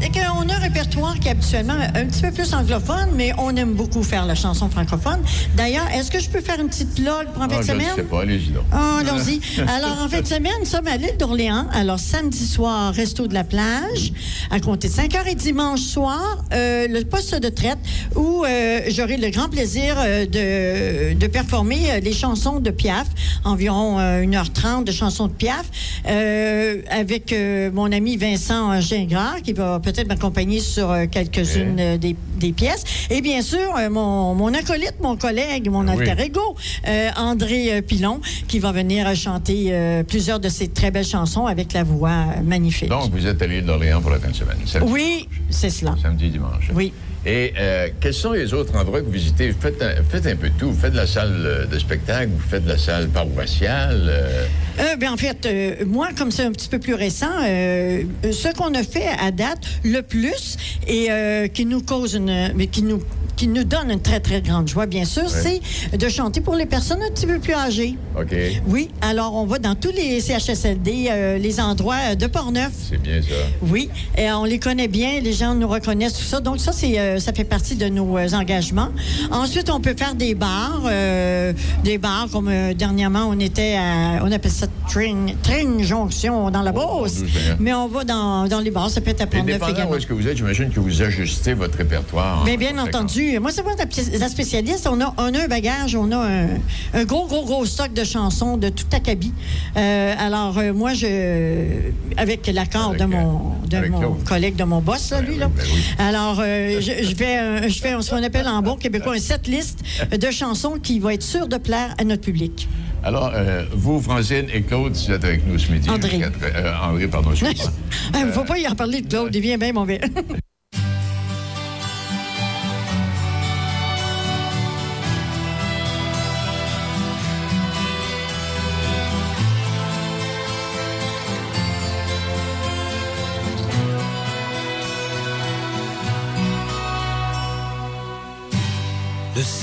C'est 0.00 0.10
qu'on 0.12 0.48
a 0.48 0.54
un 0.54 0.58
répertoire 0.58 1.18
qui 1.18 1.26
est 1.28 1.32
habituellement 1.32 1.74
un 1.94 2.04
petit 2.06 2.22
peu 2.22 2.30
plus 2.30 2.54
anglophone, 2.54 3.08
mais 3.16 3.32
on 3.36 3.54
aime 3.56 3.74
beaucoup 3.74 4.02
faire 4.04 4.26
la 4.26 4.36
chanson 4.36 4.68
francophone. 4.70 5.20
D'ailleurs, 5.56 5.88
est-ce 5.92 6.10
que 6.10 6.20
je 6.20 6.28
peux 6.28 6.40
faire 6.40 6.60
une 6.60 6.68
petite 6.68 6.94
plug 6.94 7.26
pour 7.34 7.42
en 7.42 7.48
fin 7.48 7.56
Ah, 7.56 7.60
de 7.60 7.66
je 7.66 7.72
ne 7.72 7.80
semaine? 7.80 7.96
sais 7.96 8.02
pas, 8.04 8.22
allez-y 8.22 8.50
donc. 8.50 8.62
Ah, 8.80 8.98
allons-y. 9.00 9.40
Alors, 9.68 10.02
en 10.04 10.08
fin 10.08 10.20
de 10.20 10.26
semaine, 10.26 10.52
nous 10.60 10.66
sommes 10.66 10.86
à 10.86 10.96
l'île 10.96 11.16
d'Orléans. 11.18 11.66
Alors, 11.72 11.98
samedi 11.98 12.46
soir, 12.46 12.94
resto 12.94 13.26
de 13.26 13.34
la 13.34 13.42
plage, 13.42 14.12
à 14.50 14.60
compter 14.60 14.86
de 14.88 14.92
5 14.92 15.14
heures 15.16 15.26
et 15.26 15.34
dimanche 15.34 15.80
soir, 15.80 16.44
euh, 16.52 16.86
le 16.86 17.02
poste 17.04 17.34
de 17.34 17.48
traite 17.48 17.78
où 18.14 18.44
euh, 18.44 18.80
j'aurai 18.88 19.16
le 19.16 19.30
grand 19.30 19.48
plaisir 19.48 19.96
euh, 19.98 20.26
de, 20.26 21.14
de 21.18 21.26
performer 21.26 21.90
euh, 21.90 22.00
les 22.00 22.12
chansons 22.12 22.60
de 22.60 22.70
Piaf, 22.70 23.08
environ 23.44 23.98
euh, 23.98 24.22
1h30 24.22 24.84
de 24.84 24.92
chansons 24.92 25.26
de 25.26 25.32
Piaf, 25.32 25.66
euh, 26.08 26.80
avec 26.88 27.32
euh, 27.32 27.70
mon 27.72 27.90
ami 27.90 28.16
Vincent 28.16 28.80
Gingras, 28.80 29.40
qui 29.42 29.54
va 29.54 29.80
peut-être 29.80 30.06
m'accompagner 30.06 30.60
sur 30.60 30.90
euh, 30.90 31.06
quelques-unes 31.10 31.80
euh, 31.80 31.98
des, 31.98 32.14
des 32.38 32.52
pièces. 32.52 32.84
Et 33.10 33.20
bien 33.20 33.42
sûr, 33.42 33.58
euh, 33.78 33.90
mon, 33.90 34.34
mon 34.34 34.52
acolyte, 34.54 34.94
mon 35.02 35.16
collègue, 35.16 35.68
mon 35.70 35.86
Oui. 35.88 36.08
alter 36.08 36.22
ego, 36.24 36.56
euh, 36.86 37.10
André 37.16 37.72
euh, 37.72 37.82
Pilon, 37.82 38.20
qui 38.46 38.58
va 38.58 38.72
venir 38.72 39.14
chanter 39.14 39.72
plusieurs 40.06 40.40
de 40.40 40.48
ses 40.48 40.68
très 40.68 40.90
belles 40.90 41.04
chansons 41.04 41.46
avec 41.46 41.72
la 41.72 41.82
voix 41.84 42.24
magnifique. 42.44 42.88
Donc, 42.88 43.10
vous 43.10 43.26
êtes 43.26 43.40
à 43.42 43.46
l'île 43.46 43.64
d'Orléans 43.64 44.00
pour 44.00 44.10
la 44.10 44.18
fin 44.18 44.28
de 44.28 44.34
semaine. 44.34 44.58
Samedi, 44.66 44.92
oui, 44.92 45.28
c'est 45.50 45.70
cela. 45.70 45.94
samedi 46.02 46.28
dimanche. 46.30 46.70
Oui. 46.74 46.92
Et 47.28 47.52
euh, 47.58 47.88
quels 48.00 48.14
sont 48.14 48.32
les 48.32 48.54
autres 48.54 48.74
endroits 48.74 49.00
que 49.00 49.04
vous 49.04 49.12
visitez? 49.12 49.50
Vous 49.50 49.60
faites 49.60 49.82
un, 49.82 50.36
peu 50.36 50.48
tout. 50.58 50.70
Vous 50.70 50.80
faites 50.80 50.92
de 50.92 50.96
la 50.96 51.06
salle 51.06 51.42
euh, 51.44 51.66
de 51.66 51.78
spectacle, 51.78 52.30
vous 52.34 52.48
faites 52.48 52.64
de 52.64 52.70
la 52.70 52.78
salle 52.78 53.08
paroissiale. 53.08 54.06
euh, 54.08 54.46
Euh, 54.80 54.96
ben, 54.96 55.12
en 55.12 55.18
fait, 55.18 55.44
euh, 55.44 55.84
moi, 55.84 56.08
comme 56.16 56.30
c'est 56.30 56.44
un 56.44 56.52
petit 56.52 56.70
peu 56.70 56.78
plus 56.78 56.94
récent, 56.94 57.28
ce 57.42 58.56
qu'on 58.56 58.72
a 58.72 58.82
fait 58.82 59.08
à 59.20 59.30
date 59.30 59.66
le 59.84 60.00
plus 60.00 60.56
et 60.86 61.08
qui 61.52 61.66
nous 61.66 61.82
cause 61.82 62.14
une, 62.14 62.54
qui 62.70 62.82
nous 62.82 63.02
qui 63.38 63.46
nous 63.46 63.62
donne 63.62 63.92
une 63.92 64.00
très 64.00 64.18
très 64.18 64.42
grande 64.42 64.66
joie, 64.66 64.86
bien 64.86 65.04
sûr, 65.04 65.30
c'est 65.30 65.60
de 65.96 66.08
chanter 66.08 66.40
pour 66.40 66.56
les 66.56 66.66
personnes 66.66 67.00
un 67.00 67.10
petit 67.10 67.26
peu 67.26 67.38
plus 67.38 67.54
âgées. 67.54 67.94
OK. 68.18 68.34
Oui, 68.66 68.90
alors 69.00 69.36
on 69.36 69.46
va 69.46 69.60
dans 69.60 69.76
tous 69.76 69.92
les 69.92 70.20
CHSLD, 70.20 71.06
euh, 71.08 71.38
les 71.38 71.60
endroits 71.60 72.16
de 72.16 72.26
Portneuf. 72.26 72.72
C'est 72.90 73.00
bien 73.00 73.22
ça. 73.22 73.28
Oui, 73.62 73.90
et 74.16 74.28
on 74.32 74.42
les 74.44 74.58
connaît 74.58 74.88
bien, 74.88 75.20
les 75.20 75.32
gens 75.32 75.54
nous 75.54 75.68
reconnaissent, 75.68 76.14
tout 76.14 76.24
ça. 76.24 76.40
Donc 76.40 76.58
ça, 76.58 76.72
c'est, 76.72 76.98
euh, 76.98 77.20
ça 77.20 77.32
fait 77.32 77.44
partie 77.44 77.76
de 77.76 77.86
nos 77.86 78.18
euh, 78.18 78.28
engagements. 78.32 78.88
Ensuite, 79.30 79.70
on 79.70 79.80
peut 79.80 79.94
faire 79.96 80.16
des 80.16 80.34
bars, 80.34 80.82
euh, 80.86 81.52
des 81.84 81.98
bars 81.98 82.26
comme 82.32 82.48
euh, 82.48 82.74
dernièrement, 82.74 83.26
on 83.28 83.38
était 83.38 83.76
à, 83.78 84.20
on 84.24 84.32
appelle 84.32 84.50
ça 84.50 84.66
Train, 84.88 85.26
Train 85.44 85.80
Jonction 85.80 86.50
dans 86.50 86.62
la 86.62 86.72
Beauce. 86.72 87.12
Seigneur. 87.12 87.56
Mais 87.60 87.72
on 87.72 87.86
va 87.86 88.02
dans, 88.02 88.48
dans 88.48 88.60
les 88.60 88.72
bars, 88.72 88.90
ça 88.90 89.00
peut 89.00 89.10
être 89.10 89.20
à 89.20 89.26
Portneuf 89.26 89.62
également. 89.68 89.92
où 89.92 89.94
est-ce 89.94 90.06
que 90.08 90.14
vous 90.14 90.26
êtes, 90.26 90.36
j'imagine 90.36 90.70
que 90.70 90.80
vous 90.80 91.02
ajustez 91.02 91.54
votre 91.54 91.78
répertoire. 91.78 92.42
Mais 92.44 92.56
bien 92.56 92.72
conséquence. 92.72 92.92
Entendu, 93.28 93.40
moi, 93.40 93.50
c'est 93.52 93.62
moi 93.62 93.72
la, 94.18 94.28
spécialiste. 94.28 94.88
On 94.90 95.00
a, 95.00 95.14
on 95.18 95.34
a 95.34 95.42
un 95.44 95.48
bagage, 95.48 95.94
on 95.94 96.10
a 96.12 96.16
un, 96.16 96.46
un 96.94 97.04
gros, 97.04 97.26
gros, 97.26 97.44
gros 97.44 97.64
stock 97.66 97.92
de 97.92 98.04
chansons 98.04 98.56
de 98.56 98.68
tout 98.68 98.86
acabit. 98.92 99.32
Euh, 99.76 100.14
alors, 100.18 100.58
euh, 100.58 100.72
moi, 100.72 100.94
je, 100.94 101.90
avec 102.16 102.46
l'accord 102.48 102.94
de 102.94 103.04
mon, 103.04 103.52
de 103.68 103.88
mon 103.88 104.14
collègue, 104.26 104.56
de 104.56 104.64
mon 104.64 104.80
boss, 104.80 105.10
là, 105.10 105.20
lui, 105.20 105.36
là. 105.36 105.50
Alors, 105.98 106.38
euh, 106.40 106.80
je, 106.80 107.04
je 107.04 107.14
fais, 107.14 107.36
un- 107.36 107.68
je 107.68 107.78
fais 107.80 107.94
ce 108.00 108.10
qu'on 108.10 108.22
appelle 108.22 108.48
en 108.48 108.62
bon 108.62 108.76
québécois 108.76 109.14
un 109.14 109.18
set 109.18 109.46
list 109.46 109.80
de 110.10 110.30
chansons 110.30 110.78
qui 110.82 110.98
va 110.98 111.14
être 111.14 111.22
sûr 111.22 111.48
de 111.48 111.56
plaire 111.56 111.94
à 111.98 112.04
notre 112.04 112.22
public. 112.22 112.68
Alors, 113.04 113.30
euh, 113.34 113.64
vous, 113.72 114.00
Francine 114.00 114.46
et 114.52 114.62
Claude, 114.62 114.92
vous 114.96 115.12
êtes 115.12 115.24
avec 115.24 115.46
nous 115.46 115.58
ce 115.58 115.70
midi. 115.70 115.88
André. 115.88 116.20
euh, 116.22 116.72
André, 116.82 117.06
pardon, 117.06 117.30
excusez-moi. 117.30 117.72
Il 118.14 118.26
ne 118.26 118.32
faut 118.32 118.44
pas 118.44 118.58
y 118.58 118.66
en 118.66 118.74
parler 118.74 119.02
de 119.02 119.08
Claude, 119.08 119.34
il 119.34 119.40
vient 119.40 119.56
bien 119.58 119.72
mauvais. 119.72 120.00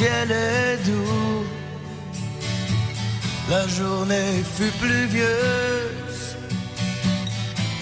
ciel 0.05 0.31
est 0.31 0.77
doux, 0.87 1.45
la 3.49 3.67
journée 3.67 4.33
fut 4.55 4.73
pluvieuse, 4.83 6.23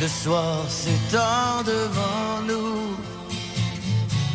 le 0.02 0.08
soir 0.08 0.58
s'étend 0.70 1.64
devant 1.76 2.36
nous, 2.50 2.96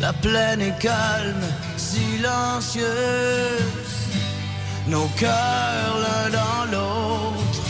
la 0.01 0.13
plaine 0.13 0.61
est 0.61 0.77
calme, 0.79 1.47
silencieuse, 1.77 2.85
nos 4.87 5.09
cœurs 5.23 5.95
l'un 6.03 6.27
dans 6.39 6.63
l'autre, 6.73 7.61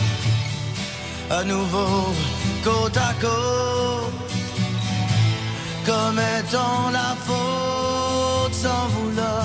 à 1.30 1.42
nouveau 1.44 1.94
côte 2.64 2.98
à 3.10 3.12
côte. 3.24 4.20
Commettons 5.86 6.90
la 6.92 7.10
faute 7.26 8.54
sans 8.64 8.86
vouloir? 8.94 9.39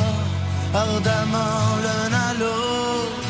Ardemment 0.76 1.66
l'un 1.86 2.14
à 2.28 2.34
l'autre. 2.40 3.30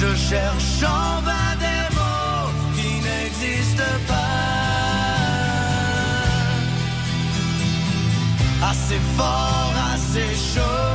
Je 0.00 0.10
cherche 0.28 0.82
en 0.82 1.20
vain 1.26 1.50
des 1.64 1.84
mots 1.96 2.50
qui 2.76 2.90
n'existent 3.06 3.98
pas. 4.06 4.50
Assez 8.70 9.00
fort, 9.16 9.74
assez 9.94 10.28
chaud 10.54 10.89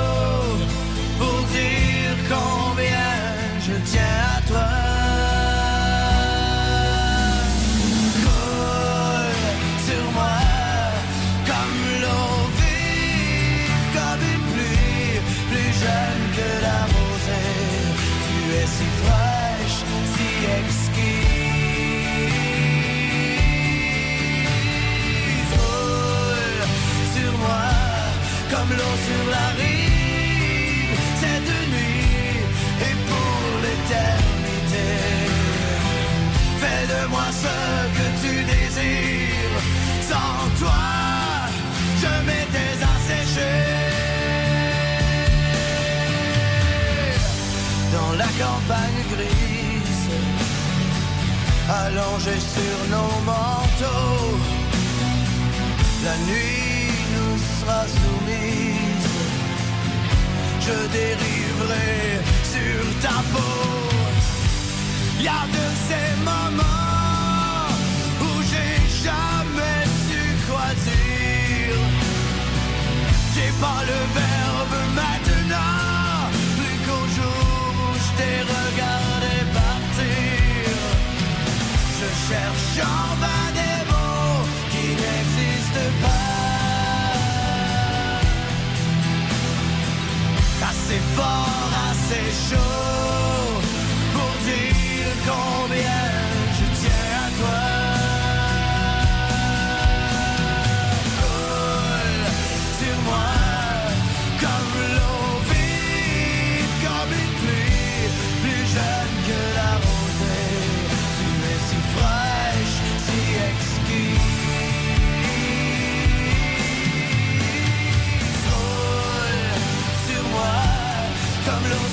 campagne 48.37 49.03
grise, 49.13 50.09
allongé 51.69 52.37
sur 52.39 52.77
nos 52.93 53.15
manteaux, 53.31 54.37
la 56.03 56.17
nuit 56.27 56.91
nous 57.15 57.37
sera 57.59 57.81
soumise. 57.87 59.15
Je 60.61 60.77
dériverai 60.99 62.19
sur 62.53 62.83
ta 63.01 63.17
peau. 63.31 63.65
Y 65.21 65.27
a 65.27 65.43
de 65.57 65.65
ces 65.87 66.09
moments 66.23 67.67
où 68.21 68.41
j'ai 68.49 68.77
jamais 69.03 69.81
su 70.07 70.21
quoi 70.47 70.69
dire. 70.89 71.79
J'ai 73.33 73.51
pas 73.61 73.81
le 73.89 73.99
verbe 74.19 74.44
cherche 82.85 83.14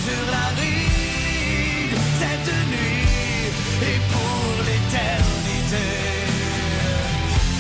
sur 0.05 0.24
la 0.30 0.47
rive 0.61 1.97
cette 2.20 2.55
nuit 2.72 3.53
et 3.91 3.99
pour 4.12 4.45
l'éternité. 4.66 5.87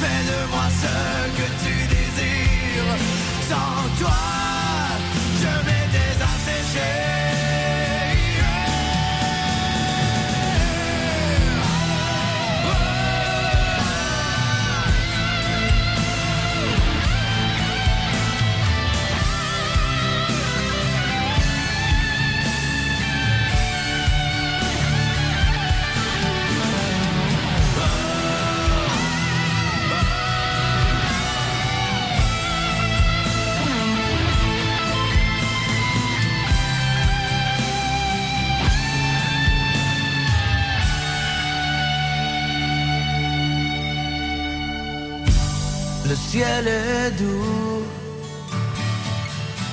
Fais 0.00 0.22
de 0.30 0.40
moi 0.52 0.66
ce 0.82 0.94
que 1.38 1.46
tu 1.62 1.74
désires. 1.94 2.96
Sans 3.50 3.82
toi, 4.00 4.21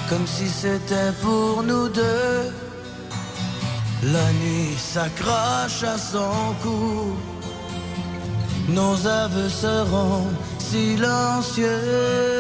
comme 0.10 0.26
si 0.26 0.48
c'était 0.48 1.14
pour 1.22 1.64
nous 1.64 1.88
deux. 1.90 2.52
La 4.04 4.32
nuit 4.42 4.76
s'accroche 4.78 5.84
à 5.84 5.98
son 5.98 6.56
cou, 6.64 7.16
nos 8.70 9.08
aveux 9.08 9.50
seront 9.50 10.28
silencieux. 10.58 12.39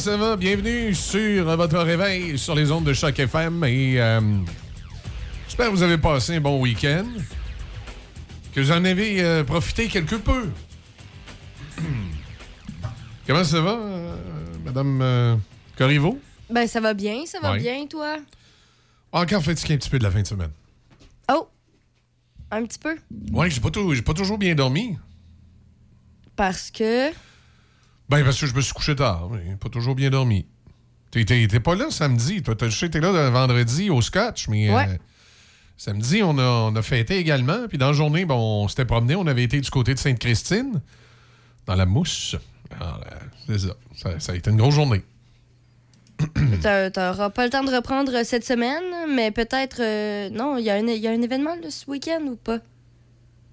Ça 0.00 0.16
va? 0.16 0.34
Bienvenue 0.36 0.94
sur 0.94 1.44
votre 1.56 1.78
réveil 1.78 2.38
sur 2.38 2.54
les 2.54 2.70
ondes 2.70 2.84
de 2.84 2.94
Choc 2.94 3.18
FM 3.18 3.64
et 3.64 4.00
euh, 4.00 4.20
j'espère 5.46 5.66
que 5.66 5.72
vous 5.72 5.82
avez 5.82 5.98
passé 5.98 6.36
un 6.36 6.40
bon 6.40 6.58
week-end, 6.58 7.04
que 8.54 8.60
vous 8.62 8.72
en 8.72 8.82
avez 8.86 9.22
euh, 9.22 9.44
profité 9.44 9.88
quelque 9.88 10.14
peu. 10.16 10.48
comment 13.26 13.44
ça 13.44 13.60
va, 13.60 13.72
euh, 13.72 14.16
Madame 14.64 15.00
euh, 15.02 15.36
Corriveau? 15.76 16.18
Ben, 16.48 16.66
ça 16.66 16.80
va 16.80 16.94
bien, 16.94 17.26
ça 17.26 17.38
va 17.40 17.52
Ouais. 17.52 17.58
bien, 17.58 17.86
toi? 17.86 18.16
Encore 19.12 19.42
fatigué 19.42 19.74
un 19.74 19.76
petit 19.76 19.90
peu 19.90 19.98
de 19.98 20.04
la 20.04 20.10
fin 20.10 20.22
de 20.22 20.26
semaine. 20.26 20.52
Oh! 21.30 21.46
Un 22.50 22.64
petit 22.64 22.78
peu. 22.78 22.96
Ouais, 23.32 23.50
j'ai 23.50 23.60
pas, 23.60 23.68
pas 23.70 24.14
toujours 24.14 24.38
bien 24.38 24.54
dormi. 24.54 24.96
Parce 26.36 26.70
que. 26.70 27.10
Ben, 28.10 28.24
parce 28.24 28.40
que 28.40 28.46
je 28.46 28.54
me 28.54 28.60
suis 28.60 28.72
couché 28.74 28.94
tard. 28.96 29.28
mais 29.30 29.56
Pas 29.56 29.68
toujours 29.68 29.94
bien 29.94 30.10
dormi. 30.10 30.46
T'es 31.10 31.24
pas 31.60 31.74
là 31.74 31.90
samedi. 31.90 32.42
Toi, 32.42 32.54
je 32.60 32.68
sais 32.70 32.86
que 32.88 32.92
t'es 32.92 33.00
là 33.00 33.10
le 33.12 33.28
vendredi 33.30 33.90
au 33.90 34.00
Scotch, 34.02 34.48
mais 34.48 34.70
Ouais. 34.72 34.86
euh, 34.88 34.96
samedi, 35.76 36.22
on 36.22 36.36
a, 36.38 36.42
on 36.70 36.76
a 36.76 36.82
fêté 36.82 37.18
également. 37.18 37.66
Puis 37.68 37.78
dans 37.78 37.88
la 37.88 37.92
journée, 37.92 38.24
bon, 38.24 38.36
on 38.64 38.68
s'était 38.68 38.84
promené. 38.84 39.16
On 39.16 39.26
avait 39.26 39.42
été 39.44 39.60
du 39.60 39.70
côté 39.70 39.94
de 39.94 39.98
Sainte-Christine, 39.98 40.80
dans 41.66 41.74
la 41.74 41.86
mousse. 41.86 42.36
Euh, 42.80 42.84
c'est 43.46 43.58
ça. 43.58 43.74
ça. 43.96 44.20
ça 44.20 44.32
a 44.32 44.34
été 44.36 44.50
une 44.50 44.56
grosse 44.56 44.74
journée. 44.74 45.02
T'a- 46.62 46.90
T'auras 46.90 47.30
pas 47.30 47.44
le 47.44 47.50
temps 47.50 47.64
de 47.64 47.74
reprendre 47.74 48.22
cette 48.24 48.44
semaine, 48.44 48.82
mais 49.14 49.30
peut-être. 49.30 49.80
euh, 49.80 50.30
non, 50.30 50.58
il 50.58 50.64
y, 50.64 50.70
a 50.70 50.74
un- 50.74 50.86
il 50.86 51.00
y 51.00 51.08
a 51.08 51.10
un 51.10 51.22
événement 51.22 51.54
là, 51.62 51.70
ce 51.70 51.90
week-end 51.90 52.20
ou 52.26 52.36
pas? 52.36 52.58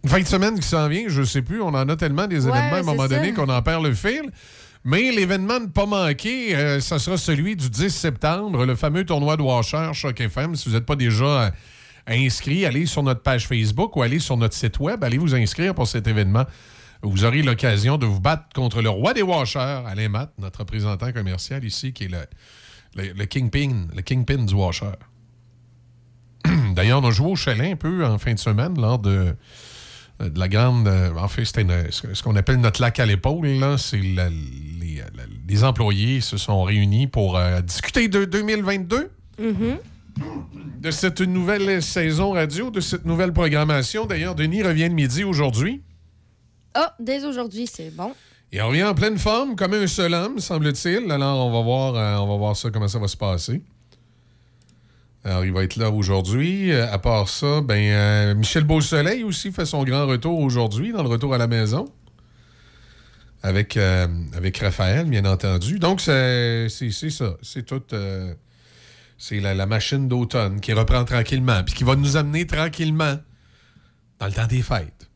Fin 0.08 0.20
de 0.20 0.26
semaine 0.28 0.60
qui 0.60 0.68
s'en 0.68 0.88
vient, 0.88 1.06
je 1.08 1.24
sais 1.24 1.42
plus. 1.42 1.62
On 1.62 1.68
en 1.70 1.90
a 1.90 1.96
tellement 1.96 2.28
des 2.28 2.46
Ouais, 2.46 2.52
événements 2.58 2.76
à 2.78 2.80
un 2.80 2.84
moment 2.84 3.08
donné 3.08 3.34
qu'on 3.34 3.50
en 3.50 3.62
perd 3.62 3.84
le 3.84 3.94
fil. 3.94 4.32
Mais 4.84 5.12
l'événement 5.12 5.60
ne 5.60 5.66
pas 5.66 5.86
manquer, 5.86 6.56
euh, 6.56 6.80
ça 6.80 6.98
sera 7.00 7.18
celui 7.18 7.56
du 7.56 7.70
10 7.70 7.90
septembre, 7.90 8.66
le 8.66 8.76
fameux 8.76 9.06
tournoi 9.06 9.36
de 9.36 9.42
Washer 9.42 9.90
Choc 9.94 10.22
FM. 10.22 10.56
Si 10.56 10.70
vous 10.70 10.76
n'êtes 10.76 10.86
pas 10.86 10.96
déjà 10.96 11.26
euh, 11.26 11.50
inscrit, 12.08 12.66
allez 12.66 12.86
sur 12.86 13.04
notre 13.04 13.22
page 13.22 13.48
Facebook 13.48 13.96
ou 13.98 14.02
allez 14.04 14.20
sur 14.20 14.38
notre 14.38 14.54
site 14.56 14.80
web, 14.80 15.04
allez 15.04 15.18
vous 15.18 15.36
inscrire 15.36 15.76
pour 15.76 15.88
cet 15.88 16.08
événement. 16.08 16.46
Vous 17.02 17.26
aurez 17.26 17.42
l'occasion 17.42 17.98
de 17.98 18.06
vous 18.06 18.22
battre 18.22 18.46
contre 18.56 18.82
le 18.82 18.90
roi 18.90 19.14
des 19.14 19.24
washers, 19.24 19.60
Alain 19.60 20.10
Matt, 20.10 20.32
notre 20.40 20.60
représentant 20.60 21.12
commercial 21.12 21.66
ici, 21.66 21.92
qui 21.92 22.06
est 22.06 22.08
le, 22.08 22.22
le, 22.96 23.12
le 23.14 23.26
kingpin, 23.26 23.88
le 23.94 24.02
kingpin 24.02 24.46
du 24.46 24.54
washer. 24.54 24.92
D'ailleurs, 26.76 27.04
on 27.04 27.08
a 27.08 27.12
joué 27.12 27.32
au 27.32 27.36
chalet 27.36 27.74
un 27.74 27.76
peu 27.76 28.06
en 28.06 28.18
fin 28.18 28.34
de 28.34 28.40
semaine 28.40 28.80
lors 28.80 29.00
de, 29.00 29.36
de 30.20 30.40
la 30.40 30.48
grande. 30.48 30.88
euh, 30.88 31.14
en 31.16 31.28
fait, 31.28 31.46
c'était 31.46 31.66
ce 31.92 32.24
qu'on 32.24 32.36
appelle 32.36 32.58
notre 32.60 32.82
lac 32.82 33.00
à 33.00 33.06
l'épaule. 33.06 33.48
là. 33.60 33.78
C'est 33.78 33.98
les, 33.98 34.16
la- 34.16 34.30
les 35.48 35.64
employés 35.64 36.22
se 36.22 36.38
sont 36.38 36.64
réunis 36.64 37.08
pour 37.08 37.38
euh, 37.38 37.62
discuter 37.62 38.08
de 38.08 38.26
2022, 38.26 39.10
Mhm. 39.40 39.78
de 40.82 40.92
cette 40.92 41.22
nouvelle 41.22 41.82
saison 41.84 42.32
radio, 42.32 42.72
de 42.72 42.80
cette 42.82 43.06
nouvelle 43.06 43.32
programmation. 43.34 44.06
D'ailleurs, 44.06 44.34
Denis 44.36 44.64
revient 44.64 44.90
de 44.90 44.94
midi 44.96 45.24
aujourd'hui. 45.24 45.82
Ah, 46.74 46.96
dès 47.00 47.24
aujourd'hui, 47.26 47.68
c'est 47.68 47.96
bon. 47.96 48.14
Il 48.52 48.62
revient 48.62 48.84
en 48.86 48.94
pleine 48.96 49.18
forme, 49.18 49.56
comme 49.56 49.74
un 49.74 49.88
seul 49.88 50.14
homme, 50.14 50.40
semble-t-il. 50.40 51.12
Alors, 51.12 51.46
on 51.46 51.52
va 51.52 51.62
voir, 51.62 51.96
euh, 51.96 52.24
on 52.24 52.28
va 52.28 52.38
voir 52.38 52.56
ça, 52.56 52.70
comment 52.72 52.88
ça 52.88 52.98
va 53.00 53.08
se 53.08 53.18
passer. 53.18 53.62
Alors, 55.28 55.44
il 55.44 55.52
va 55.52 55.66
être 55.66 55.76
là 55.76 55.92
aujourd'hui. 55.92 56.72
Euh, 56.72 56.90
à 56.90 57.00
part 57.00 57.28
ça, 57.28 57.60
ben, 57.60 57.76
euh, 57.76 58.34
Michel 58.34 58.64
Beausoleil 58.64 59.24
aussi 59.24 59.52
fait 59.52 59.66
son 59.66 59.84
grand 59.84 60.08
retour 60.08 60.40
aujourd'hui, 60.40 60.94
dans 60.94 61.04
le 61.04 61.10
retour 61.10 61.34
à 61.34 61.38
la 61.38 61.48
maison. 61.48 61.92
Avec, 63.44 63.76
euh, 63.76 64.08
avec 64.34 64.58
Raphaël, 64.60 65.06
bien 65.06 65.26
entendu. 65.26 65.80
Donc, 65.80 66.00
c'est 66.00 66.70
ça. 66.70 67.38
C'est 67.42 67.66
tout. 67.66 67.84
c'est 69.18 69.40
la, 69.42 69.66
machine 69.66 70.08
d'automne 70.08 70.62
qui 70.62 70.72
reprend 70.72 71.04
tranquillement, 71.04 71.62
puis 71.66 71.76
qui 71.76 71.84
va 71.84 71.98
nous 71.98 72.16
amener 72.16 72.48
tranquillement 72.48 73.18
dans 74.20 74.28
le 74.28 74.32
temps 74.32 74.48
des 74.48 74.62
fêtes. 74.62 75.10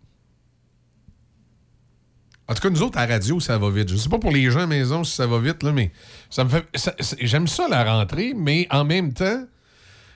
En 2.49 2.53
tout 2.53 2.61
cas, 2.61 2.69
nous 2.69 2.81
autres, 2.81 2.97
à 2.97 3.07
la 3.07 3.13
radio, 3.13 3.39
ça 3.39 3.57
va 3.57 3.69
vite. 3.69 3.87
Je 3.87 3.95
sais 3.95 4.09
pas 4.09 4.19
pour 4.19 4.31
les 4.31 4.51
gens 4.51 4.57
à 4.57 4.61
la 4.63 4.67
maison 4.67 5.05
si 5.05 5.15
ça 5.15 5.25
va 5.25 5.39
vite, 5.39 5.63
là, 5.63 5.71
mais 5.71 5.93
ça 6.29 6.43
me 6.43 6.49
fait. 6.49 6.65
J'aime 7.21 7.47
ça, 7.47 7.69
la 7.69 7.85
rentrée, 7.85 8.33
mais 8.35 8.67
en 8.71 8.83
même 8.83 9.13
temps, 9.13 9.45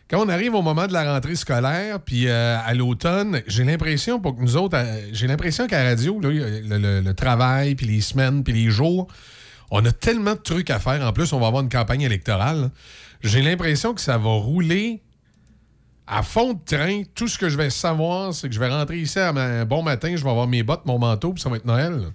quand 0.10 0.24
on 0.24 0.30
arrive 0.30 0.54
au 0.54 0.62
moment 0.62 0.86
de 0.88 0.94
la 0.94 1.12
rentrée 1.14 1.36
scolaire, 1.36 2.00
puis 2.00 2.28
euh, 2.28 2.58
à 2.64 2.74
l'automne, 2.74 3.42
j'ai 3.48 3.64
l'impression, 3.64 4.20
pour 4.20 4.36
que 4.36 4.42
nous 4.42 4.56
autres, 4.58 4.78
euh, 4.78 5.08
j'ai 5.12 5.28
l'impression 5.28 5.66
qu'à 5.68 5.84
la 5.84 5.90
radio, 5.90 6.20
là, 6.22 6.30
le, 6.30 6.78
le- 6.78 7.02
le 7.02 7.14
travail, 7.14 7.76
puis 7.76 7.88
les 7.88 8.02
semaines, 8.02 8.44
puis 8.44 8.54
les 8.54 8.70
jours, 8.70 9.08
on 9.72 9.84
a 9.84 9.92
tellement 9.92 10.34
de 10.34 10.40
trucs 10.40 10.70
à 10.70 10.80
faire. 10.80 11.02
En 11.06 11.12
plus, 11.12 11.34
on 11.34 11.40
va 11.40 11.48
avoir 11.48 11.64
une 11.64 11.70
campagne 11.70 12.02
électorale. 12.02 12.70
J'ai 13.22 13.42
l'impression 13.42 13.94
que 13.96 14.02
ça 14.02 14.18
va 14.20 14.30
rouler 14.30 15.02
à 16.06 16.22
fond 16.22 16.54
de 16.54 16.60
train. 16.64 17.02
Tout 17.16 17.28
ce 17.28 17.40
que 17.40 17.50
je 17.50 17.58
vais 17.58 17.72
savoir, 17.72 18.32
c'est 18.32 18.48
que 18.48 18.54
je 18.54 18.60
vais 18.60 18.70
rentrer 18.70 19.00
ici 19.00 19.18
à 19.18 19.30
un 19.30 19.66
bon 19.66 19.82
matin, 19.82 20.16
je 20.16 20.24
vais 20.24 20.30
avoir 20.30 20.46
mes 20.48 20.62
bottes, 20.62 20.86
mon 20.86 21.00
manteau, 21.00 21.34
puis 21.34 21.42
ça 21.42 21.50
va 21.50 21.56
être 21.58 21.66
Noël. 21.66 21.94
là. 21.94 22.08